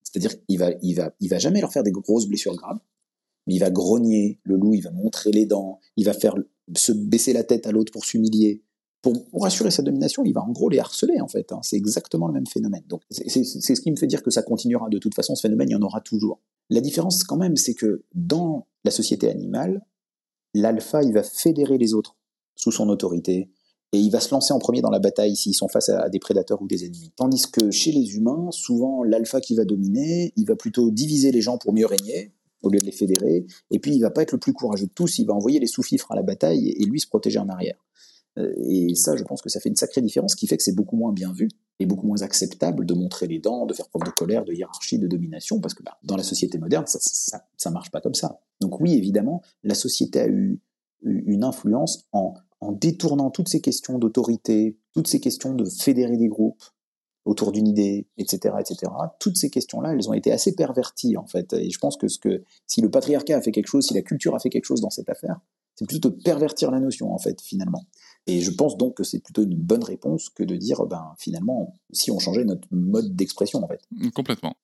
C'est-à-dire 0.04 0.44
qu'il 0.46 0.58
va, 0.58 0.72
il 0.82 0.96
va, 0.96 1.14
il 1.20 1.30
va 1.30 1.38
jamais 1.38 1.62
leur 1.62 1.72
faire 1.72 1.84
des 1.84 1.92
grosses 1.92 2.28
blessures 2.28 2.56
graves, 2.56 2.80
mais 3.48 3.56
il 3.56 3.60
va 3.60 3.70
grogner, 3.70 4.40
le 4.44 4.56
loup, 4.56 4.74
il 4.74 4.82
va 4.82 4.92
montrer 4.92 5.32
les 5.32 5.46
dents, 5.46 5.80
il 5.98 6.06
va 6.06 6.14
faire 6.14 6.36
se 6.76 6.92
baisser 6.92 7.34
la 7.34 7.44
tête 7.44 7.68
à 7.68 7.72
l'autre 7.72 7.92
pour 7.92 8.06
s'humilier. 8.06 8.64
Pour, 9.02 9.46
assurer 9.46 9.70
sa 9.70 9.84
domination, 9.84 10.24
il 10.26 10.34
va 10.34 10.42
en 10.42 10.52
gros 10.52 10.68
les 10.68 10.80
harceler 10.80 11.22
en 11.22 11.28
fait. 11.28 11.52
hein. 11.52 11.60
C'est 11.62 11.76
exactement 11.76 12.26
le 12.26 12.34
même 12.34 12.48
phénomène. 12.48 12.84
Donc 12.88 13.02
c'est 13.12 13.44
ce 13.44 13.80
qui 13.80 13.92
me 13.92 13.96
fait 13.98 14.08
dire 14.08 14.24
que 14.24 14.32
ça 14.32 14.42
continuera 14.42 14.90
de 14.90 14.98
toute 14.98 15.14
façon. 15.14 15.36
Ce 15.36 15.42
phénomène, 15.42 15.70
il 15.70 15.74
y 15.74 15.76
en 15.76 15.84
aura 15.84 16.02
toujours. 16.02 16.42
La 16.72 16.82
différence 16.82 17.24
quand 17.24 17.38
même, 17.38 17.56
c'est 17.56 17.76
que 17.76 18.04
dans 18.16 18.66
la 18.84 18.90
société 18.90 19.30
animale, 19.30 19.86
l'alpha, 20.56 21.03
il 21.03 21.14
va 21.14 21.23
fédérer 21.23 21.77
les 21.77 21.94
autres 21.94 22.15
sous 22.56 22.72
son 22.72 22.90
autorité 22.90 23.49
et 23.91 23.99
il 23.99 24.10
va 24.10 24.19
se 24.19 24.32
lancer 24.32 24.53
en 24.53 24.60
premier 24.60 24.82
dans 24.82 24.90
la 24.90 24.99
bataille 24.99 25.36
s'ils 25.36 25.53
sont 25.53 25.68
face 25.68 25.90
à, 25.90 26.10
des 26.10 26.19
prédateurs 26.19 26.61
ou 26.61 26.68
des 26.68 26.86
ennemis. 26.86 27.11
Tandis 27.15 27.49
que 27.52 27.72
chez 27.72 27.91
les 27.91 28.15
humains, 28.15 28.49
souvent 28.52 29.03
l'alpha 29.03 29.40
qui 29.40 29.56
va 29.56 29.64
dominer, 29.64 30.34
il 30.36 30.45
va 30.45 30.56
plutôt 30.56 30.91
diviser 30.91 31.32
les 31.32 31.41
gens 31.41 31.57
pour 31.57 31.73
mieux 31.73 31.86
régner 31.86 32.34
au 32.61 32.69
lieu 32.69 32.80
de 32.80 32.86
les 32.86 32.91
fédérer, 32.91 33.45
et 33.69 33.80
puis 33.80 33.94
il 33.94 34.02
va 34.02 34.10
pas 34.10 34.23
être 34.23 34.32
le 34.32 34.40
plus 34.40 34.52
courageux 34.52 34.88
de 34.88 34.91
tous, 34.91 35.19
il 35.19 35.27
va 35.27 35.34
envoyer 35.34 35.60
les 35.60 35.68
sous-fifres 35.68 36.11
à 36.11 36.15
la 36.15 36.23
bataille 36.23 36.69
et 36.69 36.84
lui 36.86 36.99
se 36.99 37.07
protéger 37.07 37.38
en 37.38 37.48
arrière. 37.48 37.77
Euh, 38.38 38.53
Et 38.57 38.95
ça, 38.95 39.16
je 39.16 39.24
pense 39.24 39.41
que 39.41 39.49
ça 39.49 39.60
fait 39.60 39.70
une 39.70 39.76
sacrée 39.76 40.02
différence, 40.02 40.36
qui 40.36 40.48
fait 40.48 40.57
que 40.57 40.64
c'est 40.64 40.76
beaucoup 40.76 40.98
moins 40.98 41.14
bien 41.14 41.32
vu 41.32 41.49
et 41.80 41.86
beaucoup 41.86 42.07
moins 42.07 42.22
acceptable 42.22 42.86
de 42.86 42.94
montrer 42.94 43.28
les 43.28 43.40
dents, 43.40 43.66
de 43.66 43.74
faire 43.74 43.90
preuve 43.90 44.03
de 44.03 44.12
colère, 44.12 44.45
de 44.45 44.53
hiérarchie, 44.53 44.98
de 44.98 45.07
domination, 45.07 45.60
parce 45.60 45.74
que 45.74 45.84
bah, 45.84 45.98
dans 46.03 46.16
la 46.16 46.24
société 46.24 46.57
moderne, 46.57 46.86
ça, 46.88 47.72
marche 47.72 47.91
pas 47.91 48.02
comme 48.02 48.14
ça. 48.14 48.40
Donc 48.62 48.80
oui, 48.80 48.94
évidemment, 48.94 49.41
la 49.64 49.76
société 49.76 50.22
a 50.22 50.28
eu, 50.28 50.62
une 51.03 51.44
influence 51.44 52.06
en, 52.14 52.34
détournant 52.72 53.30
toutes 53.30 53.49
ces 53.49 53.62
questions 53.62 53.99
d'autorité, 53.99 54.80
toutes 54.94 55.07
ces 55.07 55.20
questions 55.20 55.53
de 55.53 55.66
fédérer 55.66 56.18
des 56.18 56.30
groupes 56.30 56.64
autour 57.26 57.52
d'une 57.52 57.68
idée, 57.68 58.07
etc., 58.18 58.56
etc. 58.60 58.91
Toutes 59.20 59.38
ces 59.38 59.52
questions-là, 59.52 59.94
elles 59.94 60.10
ont 60.10 60.14
été 60.14 60.32
assez 60.32 60.56
perverties 60.56 61.16
en 61.16 61.28
fait. 61.28 61.53
Et 61.53 61.70
je 61.70 61.78
pense 61.78 61.95
que 61.95 62.07
si 62.66 62.82
le 62.82 62.90
patriarcat 62.90 63.38
a 63.38 63.41
fait 63.41 63.52
quelque 63.52 63.68
chose, 63.68 63.86
si 63.86 63.94
la 63.94 64.02
culture 64.02 64.34
a 64.34 64.40
fait 64.40 64.49
quelque 64.49 64.66
chose 64.66 64.82
dans 64.82 64.90
cette 64.90 65.10
affaire, 65.10 65.41
c'est 65.76 65.88
plutôt 65.88 66.10
de 66.10 66.16
pervertir 66.16 66.72
la 66.72 66.80
notion 66.80 67.14
en 67.14 67.18
fait 67.18 67.42
finalement. 67.42 67.86
Et 68.28 68.42
je 68.42 68.52
pense 68.52 68.78
donc 68.78 68.98
que 68.98 69.04
c'est 69.04 69.20
plutôt 69.20 69.44
une 69.44 69.56
bonne 69.56 69.84
réponse 69.84 70.30
que 70.30 70.44
de 70.44 70.56
dire 70.56 70.86
ben 70.86 71.14
finalement 71.18 71.74
si 71.92 72.12
on 72.12 72.20
changeait 72.20 72.46
notre 72.46 72.68
mode 72.72 73.16
d'expression 73.16 73.64
en 73.64 73.68
fait. 73.68 73.82
Complètement. 74.14 74.56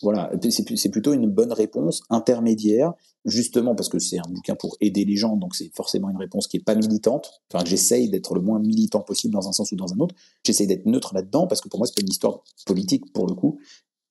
Voilà, 0.00 0.32
c'est 0.50 0.88
plutôt 0.88 1.12
une 1.12 1.28
bonne 1.28 1.52
réponse 1.52 2.02
intermédiaire, 2.08 2.94
justement 3.26 3.74
parce 3.74 3.90
que 3.90 3.98
c'est 3.98 4.18
un 4.18 4.28
bouquin 4.28 4.54
pour 4.54 4.76
aider 4.80 5.04
les 5.04 5.16
gens, 5.16 5.36
donc 5.36 5.54
c'est 5.54 5.70
forcément 5.74 6.08
une 6.08 6.16
réponse 6.16 6.48
qui 6.48 6.56
est 6.56 6.64
pas 6.64 6.74
militante. 6.74 7.42
Enfin, 7.52 7.64
j'essaye 7.64 8.08
d'être 8.08 8.34
le 8.34 8.40
moins 8.40 8.58
militant 8.58 9.00
possible 9.00 9.34
dans 9.34 9.48
un 9.48 9.52
sens 9.52 9.70
ou 9.70 9.76
dans 9.76 9.92
un 9.92 9.98
autre. 9.98 10.14
J'essaye 10.44 10.66
d'être 10.66 10.86
neutre 10.86 11.14
là-dedans 11.14 11.46
parce 11.46 11.60
que 11.60 11.68
pour 11.68 11.78
moi 11.78 11.86
c'est 11.86 11.94
pas 11.94 12.02
une 12.02 12.10
histoire 12.10 12.42
politique 12.64 13.12
pour 13.12 13.26
le 13.26 13.34
coup. 13.34 13.58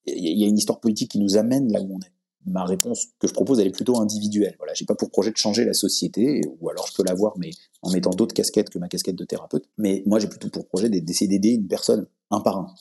Il 0.06 0.40
y 0.40 0.44
a 0.44 0.48
une 0.48 0.58
histoire 0.58 0.80
politique 0.80 1.12
qui 1.12 1.20
nous 1.20 1.36
amène 1.36 1.72
là 1.72 1.82
où 1.82 1.96
on 1.96 2.00
est. 2.00 2.12
Ma 2.46 2.66
réponse 2.66 3.08
que 3.20 3.28
je 3.28 3.34
propose, 3.34 3.60
elle 3.60 3.68
est 3.68 3.72
plutôt 3.72 4.00
individuelle. 4.00 4.56
Voilà, 4.58 4.74
j'ai 4.74 4.86
pas 4.86 4.96
pour 4.96 5.12
projet 5.12 5.32
de 5.32 5.38
changer 5.38 5.64
la 5.64 5.74
société, 5.74 6.42
ou 6.60 6.70
alors 6.70 6.88
je 6.88 6.94
peux 6.96 7.04
l'avoir, 7.04 7.38
mais 7.38 7.52
en 7.84 7.92
mettant 7.92 8.10
d'autres 8.12 8.34
casquettes 8.34 8.70
que 8.70 8.80
ma 8.80 8.88
casquette 8.88 9.16
de 9.16 9.26
thérapeute. 9.26 9.66
Mais 9.78 10.02
moi, 10.06 10.20
j'ai 10.20 10.28
plutôt 10.28 10.50
pour 10.50 10.68
projet 10.68 10.90
d'essayer 10.90 11.28
d'aider 11.28 11.50
une 11.50 11.68
personne 11.68 12.08
un 12.32 12.42
par 12.42 12.58
un. 12.58 12.74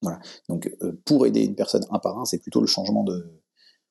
Voilà. 0.00 0.18
Donc, 0.48 0.74
euh, 0.82 0.98
pour 1.04 1.26
aider 1.26 1.44
une 1.44 1.54
personne 1.54 1.84
un 1.90 1.98
par 1.98 2.18
un, 2.18 2.24
c'est 2.24 2.38
plutôt 2.38 2.60
le 2.60 2.66
changement 2.66 3.04
de. 3.04 3.26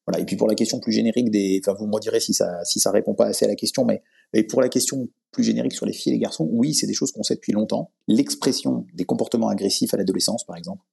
Voilà. 0.07 0.19
Et 0.19 0.25
puis 0.25 0.35
pour 0.35 0.47
la 0.47 0.55
question 0.55 0.79
plus 0.79 0.91
générique 0.91 1.29
des, 1.29 1.61
enfin, 1.63 1.77
vous 1.77 1.85
me 1.85 1.99
direz 1.99 2.19
si 2.19 2.33
ça, 2.33 2.65
si 2.65 2.79
ça 2.79 2.89
répond 2.91 3.13
pas 3.13 3.27
assez 3.27 3.45
à 3.45 3.47
la 3.47 3.55
question, 3.55 3.85
mais 3.85 4.01
et 4.33 4.43
pour 4.43 4.61
la 4.61 4.69
question 4.69 5.09
plus 5.31 5.43
générique 5.43 5.73
sur 5.73 5.85
les 5.85 5.93
filles 5.93 6.13
et 6.13 6.15
les 6.15 6.21
garçons, 6.21 6.47
oui, 6.51 6.73
c'est 6.73 6.87
des 6.87 6.93
choses 6.93 7.11
qu'on 7.11 7.23
sait 7.23 7.35
depuis 7.35 7.51
longtemps. 7.51 7.91
L'expression 8.07 8.85
des 8.93 9.05
comportements 9.05 9.49
agressifs 9.49 9.93
à 9.93 9.97
l'adolescence, 9.97 10.45
par 10.45 10.57
exemple, 10.57 10.83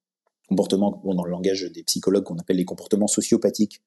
comportements 0.48 1.00
dans 1.04 1.24
le 1.24 1.30
langage 1.30 1.70
des 1.72 1.82
psychologues 1.84 2.24
qu'on 2.24 2.38
appelle 2.38 2.56
les 2.56 2.64
comportements 2.64 3.06
sociopathiques, 3.06 3.82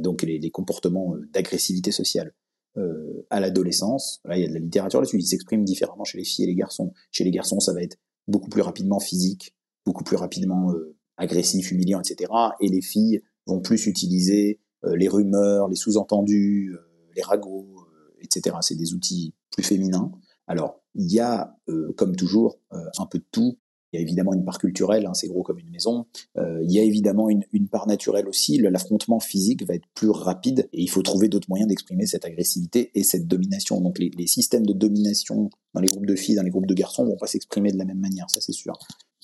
donc 0.00 0.22
les, 0.22 0.50
comportements 0.50 1.14
euh, 1.14 1.28
d'agressivité 1.32 1.92
sociale 1.92 2.34
euh, 2.76 3.26
à 3.30 3.40
l'adolescence. 3.40 4.20
Là, 4.24 4.36
il 4.36 4.42
y 4.42 4.44
a 4.44 4.48
de 4.48 4.54
la 4.54 4.60
littérature 4.60 5.00
là-dessus. 5.00 5.18
Ils 5.18 5.26
s'expriment 5.26 5.64
différemment 5.64 6.04
chez 6.04 6.18
les 6.18 6.24
filles 6.24 6.44
et 6.44 6.48
les 6.48 6.54
garçons. 6.54 6.92
Chez 7.10 7.24
les 7.24 7.30
garçons, 7.30 7.60
ça 7.60 7.72
va 7.72 7.82
être 7.82 7.98
beaucoup 8.28 8.48
plus 8.48 8.62
rapidement 8.62 9.00
physique, 9.00 9.54
beaucoup 9.84 10.04
plus 10.04 10.16
rapidement 10.16 10.72
euh, 10.72 10.96
agressif, 11.16 11.70
humiliant, 11.70 12.00
etc. 12.00 12.30
Et 12.60 12.68
les 12.68 12.82
filles 12.82 13.22
vont 13.46 13.60
plus 13.60 13.86
utiliser 13.86 14.60
euh, 14.84 14.96
les 14.96 15.08
rumeurs, 15.08 15.68
les 15.68 15.76
sous-entendus, 15.76 16.74
euh, 16.74 16.78
les 17.14 17.22
ragots, 17.22 17.76
euh, 17.78 18.16
etc. 18.22 18.56
C'est 18.60 18.76
des 18.76 18.94
outils 18.94 19.34
plus 19.50 19.62
féminins. 19.62 20.10
Alors, 20.46 20.82
il 20.94 21.10
y 21.10 21.20
a, 21.20 21.56
euh, 21.68 21.92
comme 21.96 22.16
toujours, 22.16 22.58
euh, 22.72 22.84
un 22.98 23.06
peu 23.06 23.18
de 23.18 23.26
tout. 23.30 23.58
Il 23.92 23.96
y 23.96 23.98
a 23.98 24.02
évidemment 24.02 24.32
une 24.32 24.44
part 24.44 24.58
culturelle, 24.58 25.06
hein, 25.06 25.14
c'est 25.14 25.28
gros 25.28 25.42
comme 25.42 25.58
une 25.58 25.70
maison. 25.70 26.06
Euh, 26.38 26.60
il 26.62 26.72
y 26.72 26.78
a 26.78 26.82
évidemment 26.82 27.28
une, 27.28 27.44
part 27.70 27.86
naturelle 27.86 28.26
aussi. 28.26 28.58
L'affrontement 28.58 29.20
physique 29.20 29.66
va 29.66 29.74
être 29.74 29.86
plus 29.94 30.10
rapide 30.10 30.68
et 30.72 30.82
il 30.82 30.88
faut 30.88 31.02
trouver 31.02 31.28
d'autres 31.28 31.48
moyens 31.48 31.68
d'exprimer 31.68 32.06
cette 32.06 32.24
agressivité 32.24 32.90
et 32.94 33.04
cette 33.04 33.26
domination. 33.26 33.80
Donc 33.80 33.98
les, 33.98 34.10
les 34.16 34.26
systèmes 34.26 34.66
de 34.66 34.72
domination 34.72 35.50
dans 35.74 35.80
les 35.80 35.88
groupes 35.88 36.06
de 36.06 36.16
filles, 36.16 36.36
dans 36.36 36.42
les 36.42 36.50
groupes 36.50 36.66
de 36.66 36.74
garçons 36.74 37.04
vont 37.04 37.16
pas 37.16 37.26
s'exprimer 37.26 37.70
de 37.70 37.78
la 37.78 37.84
même 37.84 38.00
manière, 38.00 38.30
ça 38.30 38.40
c'est 38.40 38.52
sûr. 38.52 38.78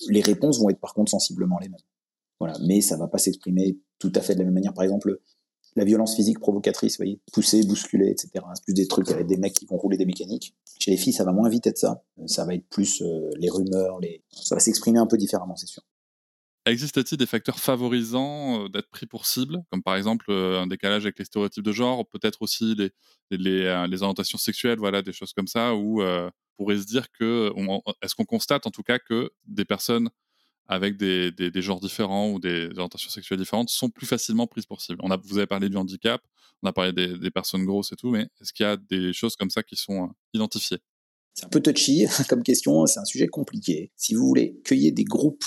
Les 0.07 0.21
réponses 0.21 0.59
vont 0.59 0.69
être 0.69 0.79
par 0.79 0.93
contre 0.93 1.11
sensiblement 1.11 1.59
les 1.59 1.69
mêmes. 1.69 1.79
Voilà, 2.39 2.57
mais 2.65 2.81
ça 2.81 2.95
va 2.95 3.07
pas 3.07 3.17
s'exprimer 3.17 3.79
tout 3.99 4.11
à 4.15 4.21
fait 4.21 4.33
de 4.33 4.39
la 4.39 4.45
même 4.45 4.53
manière. 4.53 4.73
Par 4.73 4.83
exemple, 4.83 5.19
la 5.75 5.85
violence 5.85 6.15
physique 6.15 6.39
provocatrice, 6.39 6.93
vous 6.93 7.03
voyez, 7.03 7.19
pousser, 7.31 7.63
bousculer, 7.63 8.09
etc. 8.09 8.29
C'est 8.55 8.63
plus 8.63 8.73
des 8.73 8.87
trucs 8.87 9.09
avec 9.11 9.27
des 9.27 9.37
mecs 9.37 9.53
qui 9.53 9.65
vont 9.65 9.77
rouler 9.77 9.97
des 9.97 10.05
mécaniques. 10.05 10.55
Chez 10.79 10.91
les 10.91 10.97
filles, 10.97 11.13
ça 11.13 11.23
va 11.23 11.31
moins 11.31 11.49
vite 11.49 11.67
être 11.67 11.77
ça. 11.77 12.03
Ça 12.25 12.45
va 12.45 12.55
être 12.55 12.67
plus 12.69 13.01
euh, 13.01 13.29
les 13.37 13.49
rumeurs, 13.49 13.99
les... 13.99 14.23
ça 14.31 14.55
va 14.55 14.59
s'exprimer 14.59 14.99
un 14.99 15.07
peu 15.07 15.17
différemment, 15.17 15.55
c'est 15.55 15.67
sûr. 15.67 15.83
Existe-t-il 16.65 17.17
des 17.17 17.25
facteurs 17.25 17.59
favorisants 17.59 18.65
euh, 18.65 18.69
d'être 18.69 18.89
pris 18.89 19.05
pour 19.05 19.25
cible, 19.25 19.63
comme 19.71 19.81
par 19.81 19.95
exemple 19.95 20.25
euh, 20.29 20.61
un 20.61 20.67
décalage 20.67 21.03
avec 21.03 21.17
les 21.17 21.25
stéréotypes 21.25 21.63
de 21.63 21.71
genre, 21.71 22.07
peut-être 22.07 22.41
aussi 22.41 22.75
les, 22.75 22.91
les, 23.31 23.63
euh, 23.63 23.97
orientations 24.01 24.37
sexuelles, 24.37 24.77
voilà, 24.77 25.01
des 25.01 25.13
choses 25.13 25.33
comme 25.33 25.47
ça, 25.47 25.73
où 25.73 26.01
euh, 26.01 26.27
on 26.27 26.63
pourrait 26.63 26.77
se 26.77 26.85
dire 26.85 27.09
que, 27.11 27.51
est-ce 28.01 28.13
qu'on 28.13 28.25
constate 28.25 28.67
en 28.67 28.71
tout 28.71 28.83
cas 28.83 28.99
que 28.99 29.31
des 29.45 29.65
personnes 29.65 30.09
avec 30.69 30.97
des, 30.97 31.61
genres 31.61 31.79
différents 31.79 32.31
ou 32.31 32.39
des 32.39 32.69
orientations 32.75 33.09
sexuelles 33.09 33.39
différentes 33.39 33.69
sont 33.69 33.89
plus 33.89 34.05
facilement 34.05 34.45
prises 34.45 34.67
pour 34.67 34.81
cible. 34.81 34.99
On 35.01 35.09
a, 35.09 35.17
vous 35.17 35.39
avez 35.39 35.47
parlé 35.47 35.67
du 35.67 35.75
handicap, 35.75 36.21
on 36.61 36.67
a 36.67 36.73
parlé 36.73 36.93
des, 36.93 37.31
personnes 37.31 37.65
grosses 37.65 37.91
et 37.91 37.95
tout, 37.95 38.11
mais 38.11 38.29
est-ce 38.39 38.53
qu'il 38.53 38.65
y 38.65 38.69
a 38.69 38.77
des 38.77 39.11
choses 39.11 39.35
comme 39.35 39.49
ça 39.49 39.63
qui 39.63 39.75
sont 39.75 40.03
euh, 40.03 40.07
identifiées? 40.33 40.77
C'est 41.33 41.45
un 41.45 41.49
peu 41.49 41.59
touchy 41.59 42.05
comme 42.29 42.43
question, 42.43 42.85
c'est 42.85 42.99
un 42.99 43.05
sujet 43.05 43.27
compliqué. 43.27 43.91
Si 43.95 44.13
vous 44.13 44.27
voulez 44.27 44.61
ait 44.69 44.91
des 44.91 45.03
groupes 45.03 45.45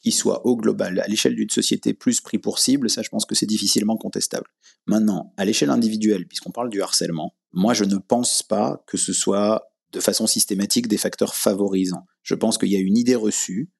qui 0.00 0.10
soient 0.10 0.44
au 0.44 0.56
global, 0.56 0.98
à 0.98 1.06
l'échelle 1.06 1.36
d'une 1.36 1.50
société 1.50 1.94
plus 1.94 2.20
pris 2.20 2.38
pour 2.38 2.58
cible, 2.58 2.90
ça 2.90 3.02
je 3.02 3.10
pense 3.10 3.26
que 3.26 3.36
c'est 3.36 3.46
difficilement 3.46 3.96
contestable. 3.96 4.48
Maintenant, 4.86 5.32
à 5.36 5.44
l'échelle 5.44 5.70
individuelle, 5.70 6.26
puisqu'on 6.26 6.50
parle 6.50 6.68
du 6.68 6.82
harcèlement, 6.82 7.36
moi 7.52 7.74
je 7.74 7.84
ne 7.84 7.96
pense 7.96 8.42
pas 8.42 8.82
que 8.88 8.96
ce 8.96 9.12
soit 9.12 9.70
de 9.92 10.00
façon 10.00 10.26
systématique 10.26 10.88
des 10.88 10.98
facteurs 10.98 11.36
favorisants. 11.36 12.06
Je 12.24 12.34
pense 12.34 12.58
qu'il 12.58 12.70
y 12.70 12.76
a 12.76 12.80
une 12.80 12.98
idée 12.98 13.14
reçue, 13.14 13.70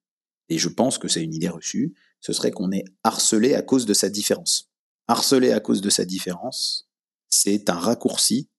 et 0.48 0.58
je 0.58 0.68
pense 0.68 0.98
que 0.98 1.08
c'est 1.08 1.22
une 1.22 1.34
idée 1.34 1.48
reçue, 1.48 1.94
ce 2.20 2.32
serait 2.32 2.50
qu'on 2.50 2.72
est 2.72 2.84
harcelé 3.02 3.54
à 3.54 3.62
cause 3.62 3.86
de 3.86 3.94
sa 3.94 4.08
différence. 4.08 4.70
Harcelé 5.08 5.52
à 5.52 5.60
cause 5.60 5.80
de 5.80 5.90
sa 5.90 6.04
différence, 6.04 6.88
c'est 7.28 7.68
un 7.70 7.78
raccourci 7.78 8.50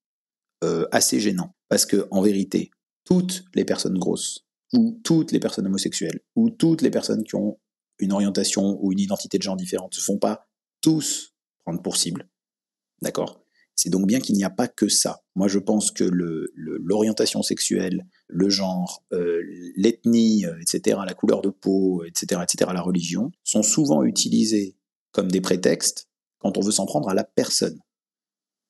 euh, 0.63 0.87
assez 0.91 1.19
gênant. 1.19 1.55
Parce 1.69 1.85
que, 1.85 2.07
en 2.11 2.21
vérité, 2.21 2.71
toutes 3.03 3.45
les 3.55 3.65
personnes 3.65 3.97
grosses, 3.97 4.45
ou 4.73 4.99
toutes 5.03 5.31
les 5.31 5.39
personnes 5.39 5.67
homosexuelles, 5.67 6.19
ou 6.35 6.49
toutes 6.49 6.81
les 6.81 6.91
personnes 6.91 7.23
qui 7.23 7.35
ont 7.35 7.59
une 7.99 8.11
orientation 8.11 8.77
ou 8.83 8.91
une 8.91 8.99
identité 8.99 9.37
de 9.37 9.43
genre 9.43 9.55
différente, 9.55 9.95
ne 9.95 10.01
font 10.01 10.17
pas 10.17 10.47
tous 10.81 11.33
prendre 11.63 11.81
pour 11.81 11.97
cible. 11.97 12.29
D'accord? 13.01 13.43
C'est 13.75 13.89
donc 13.89 14.07
bien 14.07 14.19
qu'il 14.19 14.35
n'y 14.35 14.43
a 14.43 14.49
pas 14.49 14.67
que 14.67 14.87
ça. 14.87 15.23
Moi, 15.35 15.47
je 15.47 15.59
pense 15.59 15.91
que 15.91 16.03
l'orientation 16.05 17.41
sexuelle, 17.41 18.05
le 18.27 18.49
genre, 18.49 19.03
euh, 19.13 19.41
l'ethnie, 19.75 20.45
euh, 20.45 20.59
etc., 20.59 20.99
la 21.05 21.13
couleur 21.13 21.41
de 21.41 21.49
peau, 21.49 22.03
etc., 22.03 22.41
etc., 22.43 22.71
la 22.73 22.81
religion, 22.81 23.31
sont 23.43 23.63
souvent 23.63 24.03
utilisés 24.03 24.75
comme 25.11 25.31
des 25.31 25.41
prétextes 25.41 26.09
quand 26.39 26.57
on 26.57 26.61
veut 26.61 26.71
s'en 26.71 26.85
prendre 26.85 27.09
à 27.09 27.13
la 27.13 27.23
personne. 27.23 27.79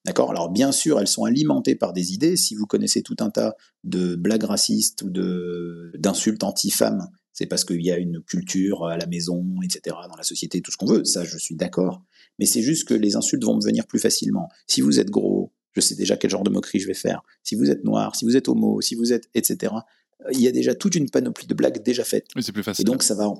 D'accord? 0.05 0.29
Alors 0.29 0.49
bien 0.49 0.71
sûr, 0.71 0.99
elles 0.99 1.07
sont 1.07 1.25
alimentées 1.25 1.75
par 1.75 1.91
des 1.91 2.13
idées. 2.13 2.37
Si 2.37 2.53
vous 2.53 2.67
connaissez 2.67 3.01
tout 3.01 3.15
un 3.19 3.31
tas 3.31 3.55
de 3.83 4.15
blagues 4.15 4.43
racistes 4.43 5.01
ou 5.01 5.09
d'insultes 5.09 6.43
anti-femmes, 6.43 7.09
c'est 7.33 7.47
parce 7.47 7.65
qu'il 7.65 7.83
y 7.83 7.91
a 7.91 7.97
une 7.97 8.21
culture 8.21 8.85
à 8.85 8.97
la 8.97 9.07
maison, 9.07 9.43
etc., 9.63 9.95
dans 10.07 10.15
la 10.15 10.23
société, 10.23 10.61
tout 10.61 10.71
ce 10.71 10.77
qu'on 10.77 10.85
veut. 10.85 11.03
Ça, 11.03 11.25
je 11.25 11.37
suis 11.37 11.55
d'accord. 11.55 12.03
Mais 12.39 12.45
c'est 12.45 12.61
juste 12.61 12.87
que 12.87 12.93
les 12.93 13.15
insultes 13.15 13.43
vont 13.43 13.55
me 13.55 13.65
venir 13.65 13.87
plus 13.87 13.99
facilement. 13.99 14.47
Si 14.67 14.81
vous 14.81 14.99
êtes 14.99 15.09
gros, 15.09 15.51
je 15.75 15.81
sais 15.81 15.95
déjà 15.95 16.17
quel 16.17 16.31
genre 16.31 16.43
de 16.43 16.49
moquerie 16.49 16.79
je 16.79 16.87
vais 16.87 16.93
faire. 16.93 17.21
Si 17.43 17.55
vous 17.55 17.69
êtes 17.69 17.83
noir, 17.83 18.15
si 18.15 18.25
vous 18.25 18.37
êtes 18.37 18.47
homo, 18.47 18.81
si 18.81 18.95
vous 18.95 19.13
êtes, 19.13 19.29
etc., 19.33 19.73
il 20.31 20.41
y 20.41 20.47
a 20.47 20.51
déjà 20.51 20.73
toute 20.73 20.95
une 20.95 21.09
panoplie 21.09 21.47
de 21.47 21.53
blagues 21.53 21.83
déjà 21.83 22.03
faites. 22.03 22.27
Oui, 22.35 22.43
c'est 22.43 22.51
plus 22.51 22.63
facile. 22.63 22.83
Et 22.83 22.85
donc, 22.85 23.03
ça 23.03 23.15
va, 23.15 23.31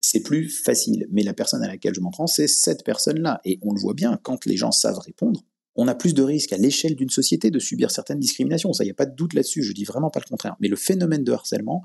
c'est 0.00 0.22
plus 0.22 0.48
facile. 0.48 1.06
Mais 1.10 1.22
la 1.22 1.34
personne 1.34 1.62
à 1.62 1.68
laquelle 1.68 1.94
je 1.94 2.00
m'en 2.00 2.10
prends, 2.10 2.26
c'est 2.26 2.46
cette 2.46 2.84
personne-là. 2.84 3.40
Et 3.44 3.58
on 3.62 3.72
le 3.72 3.80
voit 3.80 3.94
bien, 3.94 4.18
quand 4.22 4.46
les 4.46 4.56
gens 4.56 4.72
savent 4.72 4.98
répondre, 4.98 5.44
on 5.76 5.88
a 5.88 5.94
plus 5.94 6.14
de 6.14 6.22
risques 6.22 6.52
à 6.52 6.56
l'échelle 6.56 6.94
d'une 6.94 7.10
société 7.10 7.50
de 7.50 7.58
subir 7.58 7.90
certaines 7.90 8.18
discriminations. 8.18 8.72
Ça, 8.72 8.84
il 8.84 8.88
n'y 8.88 8.92
a 8.92 8.94
pas 8.94 9.06
de 9.06 9.14
doute 9.14 9.34
là-dessus. 9.34 9.62
Je 9.62 9.72
dis 9.72 9.84
vraiment 9.84 10.10
pas 10.10 10.20
le 10.20 10.28
contraire. 10.28 10.56
Mais 10.60 10.68
le 10.68 10.76
phénomène 10.76 11.24
de 11.24 11.32
harcèlement 11.32 11.82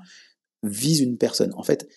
vise 0.62 1.00
une 1.00 1.18
personne. 1.18 1.52
En 1.54 1.62
fait, 1.62 1.88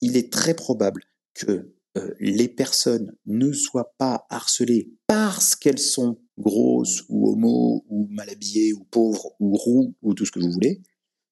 il 0.00 0.16
est 0.16 0.32
très 0.32 0.54
probable 0.54 1.04
que 1.34 1.72
euh, 1.96 2.14
les 2.20 2.48
personnes 2.48 3.14
ne 3.26 3.52
soient 3.52 3.94
pas 3.98 4.26
harcelées 4.28 4.92
parce 5.06 5.56
qu'elles 5.56 5.78
sont 5.78 6.18
grosses 6.38 7.04
ou 7.08 7.30
homo 7.30 7.84
ou 7.88 8.06
mal 8.10 8.28
habillées 8.30 8.72
ou 8.72 8.84
pauvres 8.84 9.32
ou 9.40 9.54
roux 9.56 9.94
ou 10.02 10.14
tout 10.14 10.26
ce 10.26 10.32
que 10.32 10.40
vous 10.40 10.50
voulez, 10.50 10.82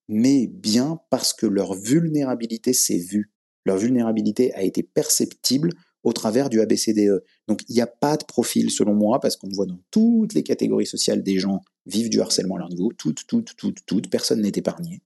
mais 0.07 0.47
bien 0.47 0.99
parce 1.09 1.33
que 1.33 1.45
leur 1.45 1.73
vulnérabilité 1.73 2.73
s'est 2.73 2.97
vue. 2.97 3.31
Leur 3.65 3.77
vulnérabilité 3.77 4.53
a 4.53 4.63
été 4.63 4.83
perceptible 4.83 5.71
au 6.03 6.13
travers 6.13 6.49
du 6.49 6.61
ABCDE. 6.61 7.23
Donc 7.47 7.61
il 7.67 7.73
n'y 7.73 7.81
a 7.81 7.87
pas 7.87 8.15
de 8.15 8.23
profil 8.23 8.69
selon 8.69 8.93
moi, 8.93 9.19
parce 9.19 9.35
qu'on 9.35 9.49
voit 9.49 9.65
dans 9.65 9.79
toutes 9.89 10.35
les 10.35 10.43
catégories 10.43 10.85
sociales 10.85 11.23
des 11.23 11.39
gens 11.39 11.61
vivent 11.87 12.09
du 12.09 12.21
harcèlement 12.21 12.55
à 12.55 12.59
leur 12.59 12.69
niveau, 12.69 12.91
toutes, 12.93 13.25
toutes, 13.27 13.55
toutes, 13.55 13.85
toutes, 13.85 14.09
personne 14.09 14.41
n'est 14.41 14.51
épargné. 14.55 15.01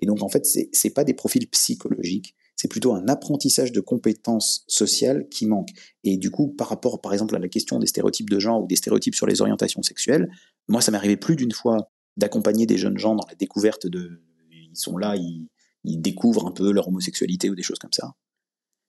Et 0.00 0.06
donc 0.06 0.22
en 0.22 0.28
fait, 0.28 0.44
ce 0.44 0.58
n'est 0.58 0.92
pas 0.92 1.04
des 1.04 1.14
profils 1.14 1.48
psychologiques, 1.48 2.34
c'est 2.56 2.68
plutôt 2.68 2.94
un 2.94 3.08
apprentissage 3.08 3.72
de 3.72 3.80
compétences 3.80 4.64
sociales 4.68 5.28
qui 5.30 5.46
manque. 5.46 5.70
Et 6.04 6.16
du 6.16 6.30
coup, 6.30 6.48
par 6.48 6.68
rapport, 6.68 7.00
par 7.00 7.12
exemple, 7.12 7.34
à 7.34 7.38
la 7.38 7.48
question 7.48 7.78
des 7.78 7.86
stéréotypes 7.86 8.30
de 8.30 8.38
genre 8.38 8.62
ou 8.62 8.66
des 8.66 8.76
stéréotypes 8.76 9.14
sur 9.14 9.26
les 9.26 9.40
orientations 9.40 9.82
sexuelles, 9.82 10.30
moi, 10.68 10.80
ça 10.80 10.92
m'est 10.92 10.98
arrivé 10.98 11.16
plus 11.16 11.36
d'une 11.36 11.52
fois 11.52 11.90
d'accompagner 12.16 12.66
des 12.66 12.78
jeunes 12.78 12.98
gens 12.98 13.14
dans 13.14 13.26
la 13.28 13.34
découverte 13.34 13.86
de... 13.86 14.22
Ils 14.50 14.76
sont 14.76 14.96
là, 14.96 15.16
ils, 15.16 15.48
découvrent 15.84 16.46
un 16.46 16.52
peu 16.52 16.70
leur 16.72 16.88
homosexualité 16.88 17.50
ou 17.50 17.54
des 17.54 17.62
choses 17.62 17.78
comme 17.78 17.92
ça 17.92 18.14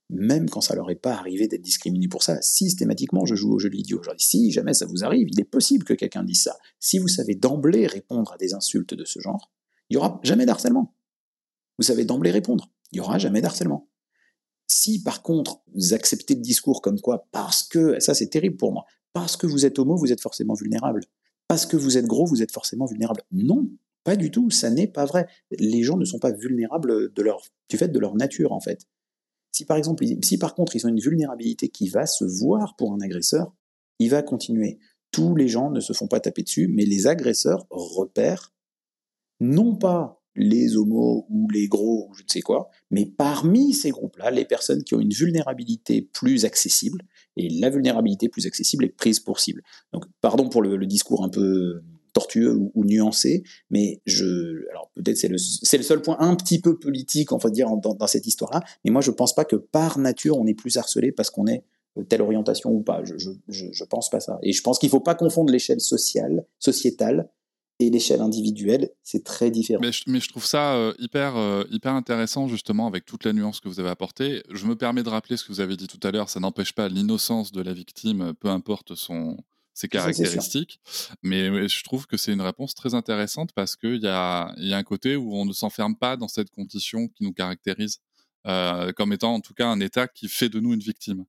même 0.10 0.50
quand 0.50 0.62
ça 0.62 0.76
leur 0.76 0.92
est 0.92 0.96
pas 0.96 1.14
arrivé 1.14 1.48
d'être 1.48 1.62
discriminé 1.62 2.08
pour 2.08 2.24
ça. 2.24 2.40
Systématiquement, 2.42 3.26
je 3.26 3.36
joue 3.36 3.54
au 3.54 3.58
jeu 3.58 3.70
de 3.70 3.76
l'idiot. 3.76 4.02
Dis, 4.18 4.26
si 4.26 4.52
jamais 4.52 4.74
ça 4.74 4.86
vous 4.86 5.04
arrive, 5.04 5.28
il 5.32 5.40
est 5.40 5.46
possible 5.46 5.86
que 5.86 5.94
quelqu'un 5.94 6.24
dise 6.24 6.44
ça. 6.44 6.58
Si 6.80 7.00
vous 7.00 7.08
savez 7.08 7.36
d'emblée 7.36 7.88
répondre 7.88 8.32
à 8.34 8.38
des 8.38 8.54
insultes 8.54 8.94
de 8.94 9.06
ce 9.06 9.20
genre, 9.20 9.52
il 9.90 9.96
y 9.96 9.98
aura 9.98 10.20
jamais 10.24 10.46
d'harcèlement. 10.46 10.94
Vous 11.80 11.86
savez 11.86 12.06
d'emblée 12.06 12.32
répondre, 12.32 12.70
il 12.94 12.98
y 12.98 13.00
aura 13.02 13.18
jamais 13.18 13.42
d'harcèlement. 13.42 13.90
Si 14.68 15.04
par 15.04 15.22
contre 15.24 15.62
vous 15.74 15.94
acceptez 15.94 16.36
le 16.36 16.42
discours 16.42 16.82
comme 16.82 17.00
quoi, 17.02 17.28
parce 17.32 17.64
que, 17.64 18.00
ça 18.00 18.14
c'est 18.14 18.30
terrible 18.30 18.58
pour 18.58 18.72
moi, 18.72 18.86
parce 19.12 19.36
que 19.36 19.48
vous 19.48 19.66
êtes 19.66 19.78
homo, 19.80 19.96
vous 19.96 20.12
êtes 20.12 20.22
forcément 20.22 20.54
vulnérable. 20.54 21.02
Parce 21.48 21.66
que 21.66 21.78
vous 21.78 21.98
êtes 21.98 22.06
gros, 22.06 22.26
vous 22.26 22.42
êtes 22.42 22.52
forcément 22.52 22.86
vulnérable. 22.86 23.22
Non, 23.32 23.70
pas 24.04 24.16
du 24.16 24.32
tout, 24.32 24.50
ça 24.50 24.70
n'est 24.70 24.88
pas 24.88 25.06
vrai. 25.06 25.28
Les 25.52 25.84
gens 25.84 25.98
ne 25.98 26.06
sont 26.06 26.20
pas 26.20 26.32
vulnérables 26.32 27.14
de 27.14 27.22
leur, 27.22 27.42
du 27.70 27.78
fait 27.78 27.90
de 27.90 28.00
leur 28.00 28.16
nature 28.16 28.52
en 28.52 28.60
fait. 28.60 28.88
Si 29.52 29.66
par 29.66 29.78
exemple, 29.78 30.04
si 30.24 30.38
par 30.38 30.56
contre 30.56 30.76
ils 30.76 30.86
ont 30.86 30.90
une 30.90 31.00
vulnérabilité 31.00 31.70
qui 31.70 31.90
va 31.90 32.06
se 32.06 32.24
voir 32.24 32.76
pour 32.76 32.94
un 32.94 33.02
agresseur, 33.02 33.54
il 34.00 34.10
va 34.10 34.24
continuer. 34.24 34.80
Tous 35.12 35.36
les 35.36 35.48
gens 35.48 35.70
ne 35.70 35.80
se 35.80 35.94
font 35.94 36.08
pas 36.08 36.20
taper 36.20 36.42
dessus, 36.42 36.68
mais 36.68 36.86
les 36.86 37.06
agresseurs 37.06 37.68
repèrent 37.70 38.52
non 39.40 39.76
pas 39.76 40.23
les 40.36 40.76
homos 40.76 41.26
ou 41.30 41.48
les 41.50 41.68
gros 41.68 42.08
ou 42.10 42.14
je 42.16 42.24
ne 42.24 42.30
sais 42.30 42.42
quoi, 42.42 42.70
mais 42.92 43.06
parmi 43.06 43.74
ces 43.74 43.92
groupes-là, 43.92 44.32
les 44.32 44.46
personnes 44.46 44.84
qui 44.84 44.96
ont 44.96 45.00
une 45.00 45.14
vulnérabilité 45.14 46.02
plus 46.02 46.46
accessible, 46.46 47.02
et 47.38 47.50
la 47.50 47.70
vulnérabilité 47.70 48.30
plus 48.30 48.46
accessible 48.46 48.86
est 48.86 48.90
prise 48.90 49.20
pour 49.20 49.40
cible. 49.40 49.64
Donc, 49.92 50.06
pardon 50.22 50.50
pour 50.50 50.62
le 50.62 50.86
discours 50.86 51.24
un 51.24 51.30
peu 51.30 51.82
tortueux 52.14 52.56
ou, 52.74 52.86
nuancé, 52.86 53.44
mais 53.70 54.02
je, 54.06 54.70
alors 54.70 54.92
peut-être 54.96 55.18
c'est 55.18 55.28
le, 55.28 55.38
c'est 55.38 55.78
le 55.78 55.84
seul 55.84 56.02
point 56.02 56.18
un 56.20 56.36
petit 56.36 56.62
peu 56.62 56.78
politique, 56.78 57.32
on 57.32 57.38
va 57.38 57.50
dire, 57.50 57.70
dans, 57.78 57.96
dans 57.96 58.08
cette 58.08 58.28
histoire-là, 58.28 58.62
mais 58.86 58.92
moi 58.92 59.02
je 59.02 59.12
pense 59.12 59.36
pas 59.36 59.46
que 59.46 59.56
par 59.56 59.98
nature 60.00 60.38
on 60.38 60.46
est 60.46 60.54
plus 60.54 60.78
harcelé 60.78 61.12
parce 61.12 61.30
qu'on 61.32 61.48
est 61.48 61.66
euh, 61.98 62.04
telle 62.04 62.22
orientation 62.22 62.72
ou 62.72 62.82
pas. 62.82 63.04
Je, 63.04 63.16
je, 63.18 63.32
je, 63.48 63.84
pense 63.84 64.10
pas 64.10 64.20
ça. 64.20 64.40
Et 64.44 64.54
je 64.54 64.62
pense 64.62 64.80
qu'il 64.80 64.90
faut 64.90 65.00
pas 65.00 65.16
confondre 65.16 65.52
l'échelle 65.52 65.82
sociale, 65.82 66.46
sociétale 66.60 67.30
et 67.80 67.90
l'échelle 67.90 68.22
individuelle, 68.22 68.92
c'est 69.02 69.24
très 69.24 69.52
différent. 69.52 69.82
Mais 69.82 69.92
je, 69.92 70.04
mais 70.08 70.20
je 70.20 70.30
trouve 70.30 70.46
ça 70.46 70.76
euh, 70.76 70.94
hyper, 71.00 71.36
euh, 71.36 71.64
hyper 71.72 71.94
intéressant 71.94 72.48
justement 72.48 72.88
avec 72.88 73.06
toute 73.06 73.26
la 73.26 73.34
nuance 73.34 73.60
que 73.60 73.68
vous 73.68 73.80
avez 73.80 73.90
apportée. 73.90 74.44
Je 74.50 74.66
me 74.66 74.76
permets 74.76 75.04
de 75.04 75.10
rappeler 75.10 75.38
ce 75.38 75.44
que 75.44 75.52
vous 75.52 75.60
avez 75.60 75.76
dit 75.76 75.88
tout 75.88 76.00
à 76.04 76.12
l'heure, 76.12 76.30
ça 76.30 76.40
n'empêche 76.40 76.74
pas 76.74 76.88
l'innocence 76.88 77.52
de 77.52 77.62
la 77.62 77.74
victime, 77.74 78.34
peu 78.40 78.50
importe 78.50 78.96
son, 78.96 79.38
ses 79.74 79.88
caractéristiques. 79.88 80.80
Mais 81.24 81.68
je 81.68 81.84
trouve 81.84 82.06
que 82.06 82.18
c'est 82.18 82.32
une 82.32 82.42
réponse 82.42 82.76
très 82.76 82.94
intéressante 82.94 83.52
parce 83.54 83.76
qu'il 83.76 84.02
y 84.02 84.08
a, 84.08 84.54
y 84.58 84.74
a 84.74 84.78
un 84.78 84.84
côté 84.84 85.16
où 85.16 85.36
on 85.36 85.46
ne 85.46 85.54
s'enferme 85.54 85.96
pas 85.96 86.16
dans 86.16 86.28
cette 86.28 86.52
condition 86.52 87.08
qui 87.08 87.24
nous 87.24 87.34
caractérise 87.34 88.00
euh, 88.46 88.92
comme 88.92 89.14
étant 89.14 89.34
en 89.34 89.40
tout 89.40 89.54
cas 89.54 89.68
un 89.68 89.80
état 89.80 90.08
qui 90.08 90.28
fait 90.28 90.50
de 90.50 90.60
nous 90.60 90.74
une 90.74 90.82
victime. 90.82 91.26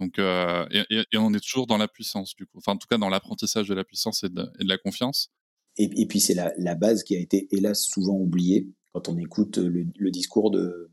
Donc, 0.00 0.18
euh, 0.18 0.66
et, 0.70 1.16
on 1.16 1.32
est 1.34 1.40
toujours 1.40 1.66
dans 1.66 1.76
la 1.76 1.88
puissance, 1.88 2.34
du 2.34 2.46
coup. 2.46 2.58
Enfin, 2.58 2.72
en 2.72 2.76
tout 2.76 2.88
cas, 2.88 2.98
dans 2.98 3.08
l'apprentissage 3.08 3.68
de 3.68 3.74
la 3.74 3.84
puissance 3.84 4.24
et 4.24 4.28
de, 4.28 4.50
la 4.60 4.78
confiance. 4.78 5.30
Et, 5.76 6.06
puis, 6.06 6.20
c'est 6.20 6.34
la, 6.34 6.74
base 6.74 7.02
qui 7.02 7.16
a 7.16 7.18
été, 7.18 7.48
hélas, 7.50 7.82
souvent 7.82 8.16
oubliée 8.16 8.68
quand 8.92 9.08
on 9.08 9.18
écoute 9.18 9.58
le, 9.58 10.10
discours 10.10 10.50
de, 10.50 10.90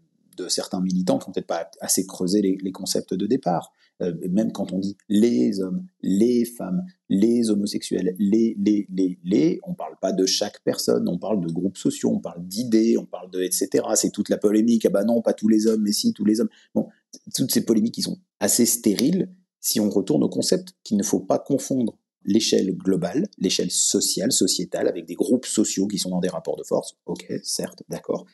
certains 0.48 0.82
militants 0.82 1.20
qui 1.20 1.30
n'ont 1.30 1.34
peut-être 1.34 1.46
pas 1.46 1.70
assez 1.82 2.08
creusé 2.08 2.42
les, 2.42 2.58
les 2.62 2.72
concepts 2.72 3.14
de 3.14 3.28
départ. 3.28 3.72
Euh, 4.02 4.16
même 4.32 4.52
quand 4.52 4.74
on 4.74 4.80
dit 4.80 4.98
les 5.10 5.62
hommes, 5.62 5.86
les 6.02 6.46
femmes, 6.46 6.84
les 7.10 7.52
homosexuels, 7.52 8.16
les, 8.18 8.56
les, 8.58 8.88
les, 8.90 9.20
les, 9.24 9.60
on 9.64 9.76
parle 9.76 9.96
pas 10.02 10.12
de 10.12 10.26
chaque 10.26 10.64
personne, 10.64 11.08
on 11.08 11.20
parle 11.20 11.46
de 11.46 11.52
groupes 11.52 11.78
sociaux, 11.78 12.10
on 12.10 12.20
parle 12.20 12.44
d'idées, 12.48 12.98
on 12.98 13.06
parle 13.06 13.30
de 13.30 13.44
etc. 13.44 13.84
C'est 13.94 14.10
toute 14.10 14.30
la 14.30 14.38
polémique. 14.38 14.86
Ah 14.88 14.90
bah 14.90 15.04
non, 15.04 15.22
pas 15.22 15.34
tous 15.34 15.48
les 15.48 15.68
hommes, 15.68 15.84
mais 15.84 15.92
si 15.92 16.14
tous 16.14 16.26
les 16.26 16.42
hommes. 16.42 16.50
Bon, 16.74 16.88
toutes 17.36 17.52
ces 17.52 17.64
polémiques 17.64 17.94
qui 17.94 18.02
sont 18.02 18.18
assez 18.40 18.66
stériles 18.66 19.30
si 19.60 19.80
on 19.80 19.90
retourne 19.90 20.24
au 20.24 20.30
concept 20.30 20.74
qu'il 20.84 20.98
ne 20.98 21.04
faut 21.04 21.20
pas 21.20 21.38
confondre 21.38 21.98
l'échelle 22.24 22.76
globale, 22.76 23.28
l'échelle 23.38 23.72
sociale, 23.72 24.32
sociétale, 24.32 24.88
avec 24.88 25.06
des 25.06 25.16
groupes 25.16 25.46
sociaux 25.46 25.88
qui 25.88 25.98
sont 25.98 26.10
dans 26.10 26.20
des 26.20 26.30
rapports 26.30 26.58
de 26.58 26.64
force, 26.64 26.98
ok, 27.06 27.32
certes, 27.44 27.84
d'accord, 27.90 28.26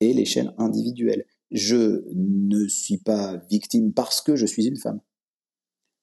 et 0.00 0.12
l'échelle 0.12 0.54
individuelle. 0.58 1.24
Je 1.50 2.04
ne 2.14 2.68
suis 2.68 2.98
pas 2.98 3.42
victime 3.50 3.92
parce 3.92 4.20
que 4.20 4.36
je 4.36 4.46
suis 4.46 4.66
une 4.66 4.76
femme. 4.76 5.00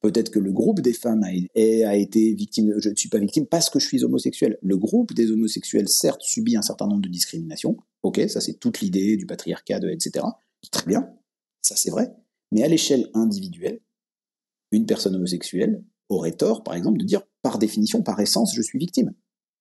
Peut-être 0.02 0.30
que 0.30 0.40
le 0.40 0.52
groupe 0.52 0.82
des 0.82 0.94
femmes 0.94 1.24
a, 1.24 1.96
été 1.96 2.34
victime, 2.34 2.76
je 2.78 2.90
ne 2.90 2.96
suis 2.96 3.10
pas 3.10 3.18
victime 3.18 3.48
parce 3.48 3.70
que 3.70 3.80
je 3.80 3.88
suis 3.88 4.04
homosexuel. 4.04 4.60
Le 4.62 4.78
groupe 4.78 5.14
des 5.14 5.32
homosexuels, 5.32 5.90
certes, 5.90 6.22
subit 6.22 6.56
un 6.56 6.62
certain 6.62 6.88
nombre 6.88 7.02
de 7.02 7.10
discriminations. 7.10 7.78
Ok, 8.04 8.22
ça 8.30 8.40
c'est 8.40 8.60
toute 8.60 8.80
l'idée 8.80 9.18
du 9.18 9.26
patriarcat, 9.26 9.80
etc. 9.92 10.26
Très 10.72 10.86
bien, 10.86 11.10
ça 11.62 11.76
c'est 11.76 11.90
vrai. 11.90 12.14
Mais 12.52 12.64
à 12.64 12.68
l'échelle 12.68 13.10
individuelle, 13.16 13.82
une 14.72 14.86
personne 14.86 15.16
homosexuelle 15.16 15.84
aurait 16.10 16.34
tort, 16.34 16.64
par 16.64 16.76
exemple, 16.76 17.00
de 17.00 17.06
dire 17.06 17.22
par 17.42 17.58
définition, 17.58 18.02
par 18.02 18.20
essence, 18.20 18.54
je 18.56 18.62
suis 18.62 18.80
victime. 18.80 19.14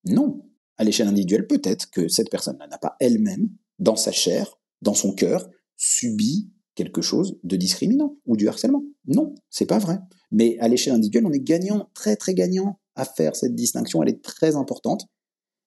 Non. 0.05 0.43
À 0.77 0.83
l'échelle 0.83 1.07
individuelle, 1.07 1.47
peut-être 1.47 1.89
que 1.89 2.07
cette 2.07 2.29
personne 2.29 2.57
n'a 2.57 2.77
pas 2.77 2.95
elle-même, 2.99 3.49
dans 3.79 3.95
sa 3.95 4.11
chair, 4.11 4.59
dans 4.81 4.93
son 4.93 5.13
cœur, 5.13 5.49
subi 5.75 6.51
quelque 6.75 7.01
chose 7.01 7.39
de 7.43 7.55
discriminant 7.55 8.17
ou 8.25 8.37
du 8.37 8.47
harcèlement. 8.47 8.83
Non, 9.05 9.33
c'est 9.49 9.65
pas 9.65 9.79
vrai. 9.79 9.99
Mais 10.31 10.57
à 10.59 10.67
l'échelle 10.67 10.93
individuelle, 10.93 11.25
on 11.25 11.31
est 11.31 11.43
gagnant, 11.43 11.89
très 11.93 12.15
très 12.15 12.33
gagnant 12.33 12.79
à 12.95 13.05
faire 13.05 13.35
cette 13.35 13.55
distinction, 13.55 14.03
elle 14.03 14.09
est 14.09 14.23
très 14.23 14.55
importante. 14.55 15.07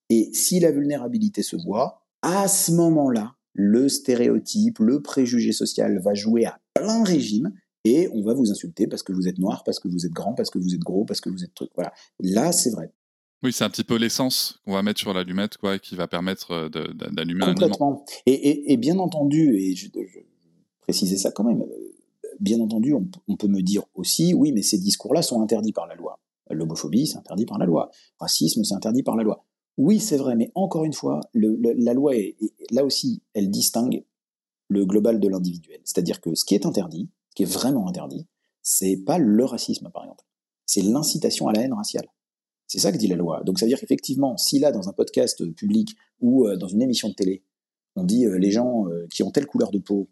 Et 0.09 0.31
si 0.33 0.61
la 0.61 0.73
vulnérabilité 0.73 1.43
se 1.43 1.57
voit, 1.57 2.03
à 2.23 2.49
ce 2.49 2.73
moment-là, 2.73 3.37
le 3.53 3.89
stéréotype, 3.89 4.79
le 4.79 5.03
préjugé 5.03 5.53
social 5.53 6.01
va 6.01 6.15
jouer 6.15 6.45
à 6.45 6.61
plein 6.75 7.03
régime 7.05 7.53
et 7.85 8.09
on 8.13 8.23
va 8.23 8.35
vous 8.35 8.51
insulter 8.51 8.87
parce 8.87 9.03
que 9.03 9.13
vous 9.13 9.29
êtes 9.29 9.39
noir, 9.39 9.65
parce 9.65 9.81
que 9.81 9.89
vous 9.89 10.07
êtes 10.07 10.13
grand, 10.13 10.35
parce 10.35 10.51
que 10.51 10.59
vous 10.59 10.75
êtes 10.75 10.81
gros, 10.81 11.05
parce 11.05 11.21
que 11.21 11.31
vous 11.31 11.45
êtes 11.45 11.55
truc. 11.55 11.71
Voilà. 11.75 11.93
Là, 12.19 12.53
c'est 12.53 12.71
vrai. 12.71 12.93
Oui, 13.43 13.53
c'est 13.53 13.65
un 13.65 13.71
petit 13.71 13.85
peu 13.85 13.97
l'essence 13.97 14.61
qu'on 14.65 14.73
va 14.73 14.83
mettre 14.83 15.01
sur 15.01 15.15
l'allumette, 15.15 15.57
quoi, 15.57 15.79
qui 15.79 15.97
va 15.97 16.07
permettre 16.07 16.51
euh, 16.53 16.69
d'allumer 16.69 17.45
un 17.45 17.55
Complètement. 17.55 18.05
Et, 18.27 18.73
et, 18.73 18.77
bien 18.77 18.99
entendu, 18.99 19.57
et 19.57 19.75
je, 19.75 19.87
je, 19.87 20.19
préciser 20.81 21.17
ça 21.17 21.31
quand 21.31 21.45
même, 21.45 21.65
bien 22.41 22.61
entendu, 22.61 22.95
on, 22.95 23.37
peut 23.37 23.47
me 23.47 23.63
dire 23.63 23.85
aussi, 23.95 24.35
oui, 24.35 24.53
mais 24.53 24.63
ces 24.63 24.79
discours-là 24.79 25.23
sont 25.23 25.41
interdits 25.41 25.73
par 25.73 25.87
la 25.87 25.95
loi. 25.95 26.19
L'homophobie, 26.51 27.07
c'est 27.07 27.19
interdit 27.19 27.47
par 27.47 27.59
la 27.59 27.67
loi. 27.67 27.91
Racisme, 28.19 28.65
c'est 28.65 28.75
interdit 28.75 29.03
par 29.03 29.17
la 29.17 29.23
loi. 29.23 29.45
Oui, 29.77 30.01
c'est 30.01 30.17
vrai, 30.17 30.35
mais 30.37 30.51
encore 30.55 30.85
une 30.85 30.93
fois, 30.93 31.21
la 31.35 31.95
loi, 31.95 32.17
est, 32.17 32.37
là 32.71 32.85
aussi, 32.85 33.23
elle 33.35 33.51
distingue 33.51 34.05
le 34.69 34.85
global 34.85 35.21
de 35.21 35.29
l'individuel. 35.29 35.81
C'est-à-dire 35.85 36.21
que 36.21 36.35
ce 36.35 36.45
qui 36.45 36.55
est 36.55 36.67
interdit, 36.67 37.09
ce 37.31 37.35
qui 37.35 37.43
est 37.45 37.53
vraiment 37.53 37.89
interdit, 37.89 38.27
c'est 38.63 38.97
pas 38.97 39.19
le 39.19 39.45
racisme, 39.45 39.91
par 39.91 40.05
exemple. 40.05 40.25
C'est 40.67 40.83
l'incitation 40.83 41.49
à 41.49 41.53
la 41.53 41.63
haine 41.63 41.73
raciale. 41.73 42.07
C'est 42.67 42.79
ça 42.79 42.93
que 42.93 42.99
dit 42.99 43.09
la 43.09 43.17
loi. 43.17 43.43
Donc 43.45 43.59
ça 43.59 43.65
veut 43.65 43.69
dire 43.69 43.81
qu'effectivement, 43.81 44.37
si 44.37 44.61
là, 44.61 44.71
dans 44.71 44.89
un 44.89 44.93
podcast 44.93 45.45
public 45.55 45.97
ou 46.21 46.47
euh, 46.47 46.57
dans 46.57 46.69
une 46.69 46.83
émission 46.83 47.09
de 47.09 47.15
télé, 47.15 47.43
on 47.97 48.05
dit 48.05 48.27
euh, 48.27 48.39
les 48.39 48.53
gens 48.53 48.87
euh, 48.87 49.09
qui 49.11 49.25
ont 49.25 49.33
telle 49.33 49.47
couleur 49.47 49.73
de 49.73 49.79
peau 49.81 50.09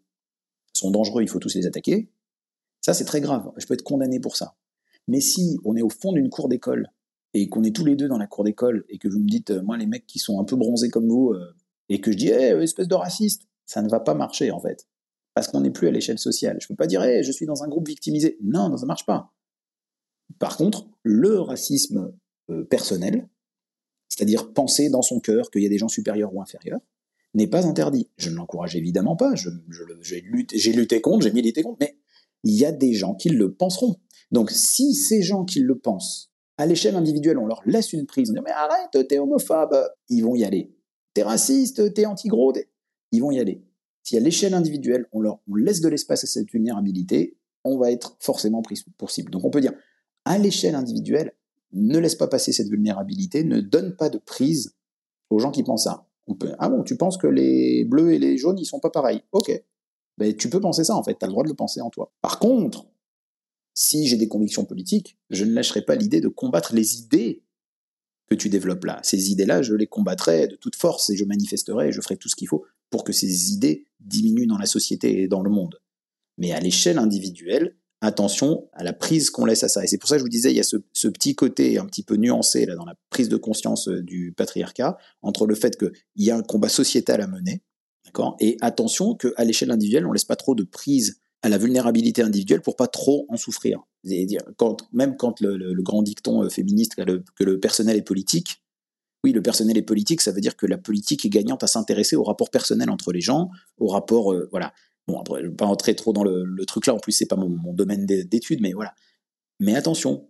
sont 0.73 0.91
dangereux, 0.91 1.23
il 1.23 1.29
faut 1.29 1.39
tous 1.39 1.55
les 1.55 1.67
attaquer, 1.67 2.11
ça 2.81 2.95
c'est 2.95 3.05
très 3.05 3.21
grave. 3.21 3.53
Je 3.59 3.67
peux 3.67 3.75
être 3.75 3.85
condamné 3.85 4.19
pour 4.19 4.35
ça. 4.35 4.57
Mais 5.07 5.21
si 5.21 5.57
on 5.65 5.77
est 5.77 5.83
au 5.83 5.89
fond 5.89 6.13
d'une 6.13 6.31
cour 6.31 6.49
d'école 6.49 6.91
et 7.33 7.49
qu'on 7.49 7.63
est 7.63 7.75
tous 7.75 7.85
les 7.85 7.95
deux 7.95 8.09
dans 8.09 8.19
la 8.19 8.27
cour 8.27 8.43
d'école 8.43 8.85
et 8.89 8.99
que 8.99 9.07
vous 9.07 9.21
me 9.21 9.29
dites, 9.29 9.53
moi 9.53 9.77
les 9.77 9.87
mecs 9.87 10.07
qui 10.09 10.19
sont 10.19 10.41
un 10.41 10.45
peu 10.45 10.57
bronzés 10.57 10.91
comme 10.91 11.09
vous, 11.09 11.35
et 11.89 12.01
que 12.01 12.11
je 12.11 12.17
dis, 12.17 12.29
hey, 12.29 12.61
espèce 12.61 12.89
de 12.89 12.95
raciste, 12.95 13.43
ça 13.67 13.83
ne 13.83 13.89
va 13.89 14.01
pas 14.01 14.15
marcher 14.15 14.51
en 14.51 14.61
fait. 14.61 14.89
Parce 15.39 15.47
qu'on 15.47 15.61
n'est 15.61 15.71
plus 15.71 15.87
à 15.87 15.93
l'échelle 15.93 16.19
sociale. 16.19 16.57
Je 16.61 16.65
ne 16.65 16.69
peux 16.71 16.75
pas 16.75 16.89
dire, 16.89 17.01
je 17.23 17.31
suis 17.31 17.47
dans 17.47 17.63
un 17.63 17.69
groupe 17.69 17.87
victimisé. 17.87 18.39
Non, 18.43 18.77
ça 18.77 18.83
ne 18.83 18.89
marche 18.89 19.07
pas. 19.07 19.33
Par 20.41 20.57
contre, 20.57 20.89
le 21.05 21.39
racisme 21.39 22.13
personnel, 22.69 23.29
c'est-à-dire 24.09 24.53
penser 24.53 24.91
dans 24.91 25.03
son 25.03 25.21
cœur 25.21 25.53
qu'il 25.53 25.63
y 25.63 25.67
a 25.67 25.69
des 25.69 25.79
gens 25.79 25.87
supérieurs 25.87 26.35
ou 26.35 26.43
inférieurs, 26.43 26.81
n'est 27.35 27.47
pas 27.47 27.69
interdit. 27.69 28.11
Je 28.17 28.31
ne 28.31 28.35
l'encourage 28.35 28.75
évidemment 28.75 29.15
pas, 29.15 29.35
j'ai 29.37 30.21
lutté, 30.23 31.01
contre, 31.01 31.23
j'ai 31.23 31.33
milité 31.33 31.63
contre, 31.63 31.79
mais 31.79 31.97
il 32.43 32.59
y 32.59 32.65
a 32.65 32.73
des 32.73 32.95
gens 32.95 33.15
qui 33.15 33.29
le 33.29 33.55
penseront. 33.55 33.95
Donc 34.33 34.51
si 34.51 34.93
ces 34.93 35.23
gens 35.23 35.45
qui 35.45 35.61
le 35.61 35.79
pensent, 35.79 36.33
à 36.57 36.67
l'échelle 36.67 36.97
individuelle, 36.97 37.39
on 37.39 37.47
leur 37.47 37.63
laisse 37.65 37.93
une 37.93 38.07
prise, 38.07 38.31
on 38.31 38.33
dit 38.33 38.41
mais 38.45 38.51
arrête, 38.51 39.07
t'es 39.09 39.21
homophobe, 39.21 39.89
ils 40.09 40.23
vont 40.23 40.35
y 40.35 40.43
aller. 40.43 40.75
T'es 41.15 41.23
raciste, 41.23 41.95
t'es 41.95 42.07
anti-gros, 42.07 42.55
ils 43.13 43.21
vont 43.21 43.31
y 43.31 43.39
aller. 43.39 43.63
Si 44.09 44.17
à 44.17 44.21
l'échelle 44.21 44.55
individuelle, 44.55 45.07
on 45.13 45.21
leur 45.21 45.39
laisse 45.55 45.83
de 45.83 45.89
l'espace 45.91 46.25
à 46.25 46.27
cette 46.27 46.51
vulnérabilité, 46.51 47.37
on 47.63 47.77
va 47.77 47.93
être 47.93 48.17
forcément 48.21 48.63
pris 48.63 48.83
pour 48.97 49.11
cible. 49.11 49.31
Donc 49.31 49.45
on 49.45 49.51
peut 49.51 49.61
dire, 49.61 49.75
à 50.25 50.39
l'échelle 50.39 50.75
individuelle, 50.75 51.35
ne 51.75 51.99
laisse 51.99 52.15
pas 52.15 52.27
passer 52.27 52.53
cette 52.53 52.71
vulnérabilité, 52.71 53.45
ne 53.45 53.61
donne 53.61 53.97
pas 53.97 54.09
de 54.09 54.17
prise 54.17 54.75
aux 55.29 55.39
gens 55.39 55.51
qui 55.51 55.63
pensent 55.63 55.85
ça. 55.85 56.07
On 56.27 56.35
peut, 56.35 56.53
ah 56.59 56.71
bon, 56.71 56.85
tu 56.85 56.97
penses 56.97 57.19
que 57.19 57.27
les 57.27 57.85
bleus 57.85 58.15
et 58.15 58.19
les 58.19 58.39
jaunes, 58.39 58.59
ils 58.59 58.65
sont 58.65 58.81
pas 58.81 58.89
pareils. 58.89 59.21
Ok. 59.33 59.53
Ben, 60.17 60.35
tu 60.35 60.49
peux 60.49 60.61
penser 60.61 60.85
ça, 60.85 60.97
en 60.97 61.03
fait. 61.03 61.19
Tu 61.19 61.27
as 61.27 61.29
le 61.29 61.33
droit 61.33 61.45
de 61.45 61.51
le 61.51 61.55
penser 61.55 61.83
en 61.83 61.91
toi. 61.91 62.11
Par 62.23 62.39
contre, 62.39 62.87
si 63.75 64.07
j'ai 64.07 64.17
des 64.17 64.29
convictions 64.29 64.65
politiques, 64.65 65.19
je 65.29 65.45
ne 65.45 65.53
lâcherai 65.53 65.83
pas 65.83 65.97
l'idée 65.97 66.23
de 66.23 66.29
combattre 66.29 66.75
les 66.75 66.99
idées 66.99 67.43
que 68.29 68.35
tu 68.35 68.49
développes 68.49 68.85
là. 68.85 69.01
Ces 69.03 69.31
idées-là, 69.31 69.63
je 69.63 69.75
les 69.75 69.87
combattrai 69.87 70.49
de 70.49 70.57
toute 70.57 70.77
force 70.77 71.11
et 71.11 71.17
je 71.17 71.25
manifesterai 71.25 71.89
et 71.89 71.93
je 71.93 72.01
ferai 72.01 72.17
tout 72.17 72.29
ce 72.29 72.37
qu'il 72.37 72.49
faut 72.49 72.65
pour 72.91 73.05
que 73.05 73.13
ces 73.13 73.53
idées 73.53 73.87
diminuent 74.01 74.47
dans 74.47 74.59
la 74.59 74.67
société 74.67 75.23
et 75.23 75.29
dans 75.29 75.43
le 75.43 75.51
monde. 75.51 75.81
Mais 76.37 76.53
à 76.53 76.61
l'échelle 76.61 76.99
individuelle, 76.99 77.77
attention 78.01 78.69
à 78.73 78.85
la 78.85 78.93
prise 78.93 79.31
qu'on 79.31 79.45
laisse 79.45 79.65
à 79.65 79.69
ça. 79.69 79.83
Et 79.83 79.87
c'est 79.87 79.99
pour 79.99 80.09
ça 80.09 80.17
que 80.17 80.21
je 80.21 80.25
vous 80.25 80.29
disais, 80.29 80.51
il 80.51 80.57
y 80.57 80.61
a 80.61 80.63
ce, 80.63 81.09
petit 81.09 81.35
côté 81.35 81.79
un 81.79 81.87
petit 81.87 82.03
peu 82.03 82.17
nuancé 82.17 82.65
là 82.65 82.77
dans 82.77 82.85
la 82.85 82.95
prise 83.11 83.29
de 83.29 83.37
conscience 83.37 83.89
euh, 83.89 84.03
du 84.03 84.33
patriarcat 84.37 84.99
entre 85.23 85.47
le 85.47 85.55
fait 85.55 85.77
qu'il 85.77 85.93
y 86.17 86.31
a 86.31 86.37
un 86.37 86.43
combat 86.43 86.69
sociétal 86.69 87.21
à 87.21 87.27
mener, 87.27 87.63
d'accord, 88.05 88.37
et 88.41 88.57
attention 88.61 89.15
qu'à 89.15 89.45
l'échelle 89.45 89.71
individuelle, 89.71 90.07
on 90.07 90.13
laisse 90.13 90.25
pas 90.25 90.37
trop 90.37 90.55
de 90.55 90.63
prise 90.63 91.21
à 91.43 91.49
la 91.49 91.59
vulnérabilité 91.59 92.23
individuelle 92.23 92.63
pour 92.63 92.77
pas 92.77 92.89
trop 92.89 93.27
en 93.29 93.37
souffrir. 93.37 93.81
Quand, 94.57 94.77
même 94.93 95.17
quand 95.17 95.41
le, 95.41 95.83
grand 95.83 96.03
dicton 96.03 96.43
euh, 96.43 96.49
féministe 96.49 96.95
que 96.95 97.45
le, 97.45 97.61
personnel 97.61 97.97
est 97.97 98.03
politique, 98.03 98.63
oui, 99.25 99.33
le 99.33 99.43
personnel 99.43 99.77
est 99.77 99.83
politique, 99.83 100.21
ça 100.21 100.33
veut 100.33 100.41
dire 100.41 100.57
que 100.57 100.67
la 100.67 100.79
politique 100.79 101.25
est 101.25 101.29
gagnante 101.29 101.63
à 101.63 101.67
s'intéresser 101.67 102.17
au 102.17 102.23
rapport 102.23 102.51
personnel 102.51 102.89
entre 102.91 103.13
les 103.13 103.21
gens, 103.21 103.51
au 103.79 103.89
rapport, 103.89 104.33
euh, 104.33 104.49
voilà. 104.51 104.73
Bon, 105.07 105.19
après, 105.19 105.41
je 105.41 105.47
ne 105.47 105.51
vais 105.51 105.57
pas 105.57 105.67
rentrer 105.67 105.97
trop 105.97 106.13
dans 106.13 106.23
le, 106.23 106.65
truc 106.67 106.87
là, 106.87 106.95
en 106.95 106.99
plus, 106.99 107.13
c'est 107.13 107.27
pas 107.27 107.37
mon, 107.37 107.73
domaine 107.73 108.05
d'études, 108.05 108.61
mais 108.61 108.73
voilà. 108.73 108.95
Mais 109.59 109.75
attention, 109.75 110.29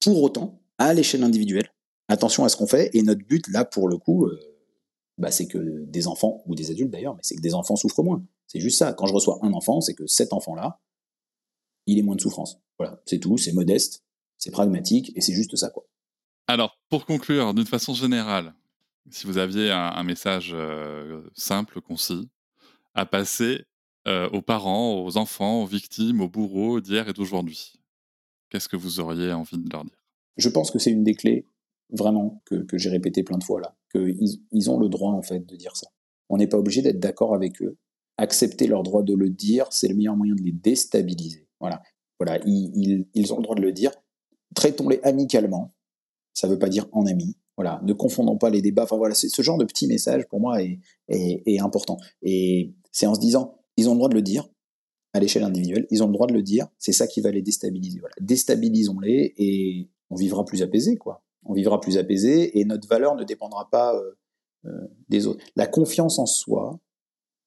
pour 0.00 0.22
autant, 0.22 0.62
à 0.78 0.94
l'échelle 0.94 1.24
individuelle, 1.24 1.72
attention 2.08 2.44
à 2.44 2.48
ce 2.48 2.56
qu'on 2.56 2.66
fait, 2.66 2.90
et 2.94 3.02
notre 3.02 3.26
but, 3.26 3.48
là, 3.48 3.64
pour 3.64 3.88
le 3.88 3.96
coup, 3.98 4.26
euh, 4.26 4.38
bah, 5.18 5.30
c'est 5.30 5.46
que 5.46 5.84
des 5.86 6.06
enfants, 6.06 6.42
ou 6.46 6.54
des 6.54 6.70
adultes 6.70 6.90
d'ailleurs, 6.90 7.14
mais 7.14 7.22
c'est 7.22 7.34
que 7.34 7.42
des 7.42 7.54
enfants 7.54 7.76
souffrent 7.76 8.02
moins. 8.02 8.24
C'est 8.52 8.60
juste 8.60 8.78
ça. 8.78 8.92
Quand 8.92 9.06
je 9.06 9.14
reçois 9.14 9.38
un 9.40 9.54
enfant, 9.54 9.80
c'est 9.80 9.94
que 9.94 10.06
cet 10.06 10.34
enfant-là, 10.34 10.78
il 11.86 11.98
est 11.98 12.02
moins 12.02 12.16
de 12.16 12.20
souffrance. 12.20 12.58
Voilà, 12.78 13.00
c'est 13.06 13.18
tout, 13.18 13.38
c'est 13.38 13.54
modeste, 13.54 14.04
c'est 14.36 14.50
pragmatique, 14.50 15.10
et 15.16 15.22
c'est 15.22 15.32
juste 15.32 15.56
ça, 15.56 15.70
quoi. 15.70 15.86
Alors, 16.48 16.78
pour 16.90 17.06
conclure, 17.06 17.54
d'une 17.54 17.66
façon 17.66 17.94
générale, 17.94 18.54
si 19.10 19.26
vous 19.26 19.38
aviez 19.38 19.70
un, 19.70 20.02
message 20.02 20.50
euh, 20.52 21.22
simple, 21.34 21.80
concis, 21.80 22.28
à 22.92 23.06
passer 23.06 23.64
euh, 24.06 24.28
aux 24.30 24.42
parents, 24.42 25.02
aux 25.02 25.16
enfants, 25.16 25.62
aux 25.62 25.66
victimes, 25.66 26.20
aux 26.20 26.28
bourreaux 26.28 26.82
d'hier 26.82 27.08
et 27.08 27.14
d'aujourd'hui 27.14 27.72
Qu'est-ce 28.50 28.68
que 28.68 28.76
vous 28.76 29.00
auriez 29.00 29.32
envie 29.32 29.56
de 29.56 29.70
leur 29.72 29.82
dire? 29.82 30.04
Je 30.36 30.50
pense 30.50 30.70
que 30.70 30.78
c'est 30.78 30.90
une 30.90 31.04
des 31.04 31.14
clés, 31.14 31.46
vraiment, 31.88 32.42
que, 32.44 32.66
j'ai 32.74 32.90
répété 32.90 33.22
plein 33.22 33.38
de 33.38 33.44
fois 33.44 33.62
là, 33.62 33.74
qu'ils 33.90 34.42
ils 34.50 34.70
ont 34.70 34.78
le 34.78 34.90
droit 34.90 35.12
en 35.12 35.22
fait 35.22 35.40
de 35.40 35.56
dire 35.56 35.74
ça. 35.74 35.86
On 36.28 36.36
n'est 36.36 36.46
pas 36.46 36.58
obligé 36.58 36.82
d'être 36.82 37.00
d'accord 37.00 37.34
avec 37.34 37.62
eux. 37.62 37.78
Accepter 38.22 38.66
leur 38.66 38.82
droit 38.82 39.02
de 39.02 39.14
le 39.14 39.28
dire, 39.28 39.66
c'est 39.70 39.88
le 39.88 39.94
meilleur 39.94 40.16
moyen 40.16 40.34
de 40.34 40.42
les 40.42 40.52
déstabiliser. 40.52 41.48
Voilà, 41.60 41.82
voilà, 42.18 42.38
ils, 42.46 43.32
ont 43.32 43.36
le 43.36 43.42
droit 43.42 43.56
de 43.56 43.62
le 43.62 43.72
dire. 43.72 43.90
Traitons-les 44.54 45.00
amicalement. 45.02 45.74
Ça 46.34 46.46
ne 46.46 46.52
veut 46.52 46.58
pas 46.58 46.68
dire 46.68 46.86
en 46.92 47.06
amis. 47.06 47.36
Voilà, 47.56 47.80
ne 47.84 47.92
confondons 47.92 48.38
pas 48.38 48.48
les 48.48 48.62
débats. 48.62 48.84
Enfin 48.84 48.96
voilà, 48.96 49.14
ce 49.14 49.42
genre 49.42 49.58
de 49.58 49.64
petit 49.64 49.86
message 49.86 50.26
pour 50.28 50.40
moi 50.40 50.62
est, 50.62 50.78
est 51.08 51.60
important. 51.60 51.98
Et 52.22 52.74
c'est 52.90 53.06
en 53.06 53.14
se 53.14 53.20
disant, 53.20 53.58
ils 53.76 53.88
ont 53.88 53.92
le 53.92 53.98
droit 53.98 54.08
de 54.08 54.14
le 54.14 54.22
dire 54.22 54.48
à 55.14 55.20
l'échelle 55.20 55.42
individuelle, 55.42 55.86
ils 55.90 56.02
ont 56.02 56.06
le 56.06 56.12
droit 56.12 56.26
de 56.26 56.32
le 56.32 56.42
dire, 56.42 56.68
c'est 56.78 56.92
ça 56.92 57.06
qui 57.06 57.20
va 57.20 57.30
les 57.30 57.42
déstabiliser. 57.42 57.98
Voilà. 58.00 58.14
Déstabilisons-les 58.20 59.34
et 59.36 59.90
on 60.10 60.16
vivra 60.16 60.44
plus 60.44 60.62
apaisé, 60.62 60.96
quoi. 60.96 61.22
On 61.44 61.54
vivra 61.54 61.80
plus 61.80 61.98
apaisé 61.98 62.58
et 62.58 62.64
notre 62.64 62.88
valeur 62.88 63.16
ne 63.16 63.24
dépendra 63.24 63.68
pas 63.68 63.94
euh, 63.94 64.12
euh, 64.66 64.88
des 65.08 65.26
autres. 65.26 65.44
La 65.56 65.66
confiance 65.66 66.18
en 66.18 66.26
soi, 66.26 66.78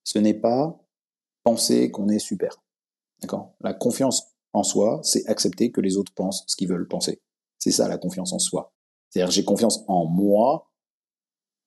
ce 0.05 0.19
n'est 0.19 0.33
pas 0.33 0.81
penser 1.43 1.91
qu'on 1.91 2.07
est 2.07 2.19
super. 2.19 2.63
D'accord? 3.21 3.55
La 3.59 3.73
confiance 3.73 4.35
en 4.53 4.63
soi, 4.63 5.01
c'est 5.03 5.27
accepter 5.27 5.71
que 5.71 5.81
les 5.81 5.97
autres 5.97 6.13
pensent 6.13 6.45
ce 6.47 6.55
qu'ils 6.55 6.69
veulent 6.69 6.87
penser. 6.87 7.21
C'est 7.59 7.71
ça 7.71 7.89
la 7.89 7.97
confiance 7.97 8.31
en 8.31 8.39
soi. 8.39 8.73
C'est-à-dire 9.09 9.31
j'ai 9.31 9.43
confiance 9.43 9.83
en 9.87 10.05
moi 10.05 10.71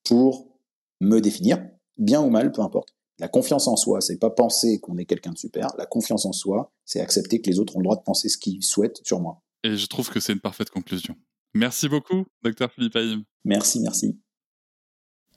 pour 0.04 0.58
me 1.00 1.20
définir, 1.20 1.62
bien 1.96 2.22
ou 2.22 2.30
mal, 2.30 2.52
peu 2.52 2.62
importe. 2.62 2.94
La 3.18 3.28
confiance 3.28 3.66
en 3.66 3.76
soi, 3.76 4.00
c'est 4.00 4.18
pas 4.18 4.30
penser 4.30 4.80
qu'on 4.80 4.96
est 4.96 5.04
quelqu'un 5.04 5.32
de 5.32 5.38
super. 5.38 5.68
La 5.76 5.86
confiance 5.86 6.24
en 6.24 6.32
soi, 6.32 6.72
c'est 6.84 7.00
accepter 7.00 7.40
que 7.40 7.50
les 7.50 7.58
autres 7.58 7.76
ont 7.76 7.80
le 7.80 7.84
droit 7.84 7.96
de 7.96 8.02
penser 8.02 8.28
ce 8.28 8.38
qu'ils 8.38 8.62
souhaitent 8.62 9.00
sur 9.04 9.20
moi. 9.20 9.42
Et 9.64 9.76
je 9.76 9.86
trouve 9.86 10.08
que 10.08 10.20
c'est 10.20 10.32
une 10.32 10.40
parfaite 10.40 10.70
conclusion. 10.70 11.16
Merci 11.54 11.88
beaucoup, 11.88 12.26
docteur 12.42 12.70
Philippe 12.72 12.94
Haïm. 12.94 13.24
Merci, 13.44 13.80
merci. 13.80 14.20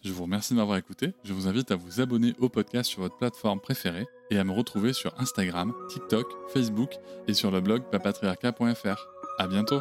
Je 0.04 0.12
vous 0.12 0.24
remercie 0.24 0.54
de 0.54 0.58
m'avoir 0.58 0.78
écouté. 0.78 1.14
Je 1.24 1.32
vous 1.32 1.48
invite 1.48 1.70
à 1.70 1.76
vous 1.76 2.02
abonner 2.02 2.34
au 2.40 2.50
podcast 2.50 2.90
sur 2.90 3.02
votre 3.02 3.18
plateforme 3.18 3.60
préférée 3.60 4.08
et 4.32 4.38
à 4.40 4.44
me 4.44 4.52
retrouver 4.52 4.94
sur 4.94 5.14
Instagram, 5.20 5.74
TikTok, 5.90 6.26
Facebook 6.52 6.90
et 7.28 7.34
sur 7.36 7.52
le 7.52 7.62
blog 7.62 7.84
papatriarca.fr. 7.92 9.08
À 9.38 9.48
bientôt. 9.48 9.80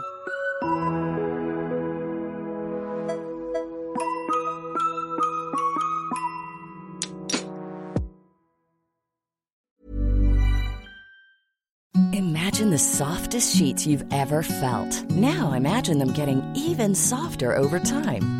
Imagine 12.13 12.71
the 12.71 12.79
softest 12.79 13.57
sheets 13.57 13.87
you've 13.87 14.05
ever 14.13 14.43
felt. 14.43 15.11
Now 15.11 15.53
imagine 15.55 15.99
them 15.99 16.13
getting 16.13 16.43
even 16.55 16.95
softer 16.95 17.57
over 17.57 17.79
time. 17.79 18.40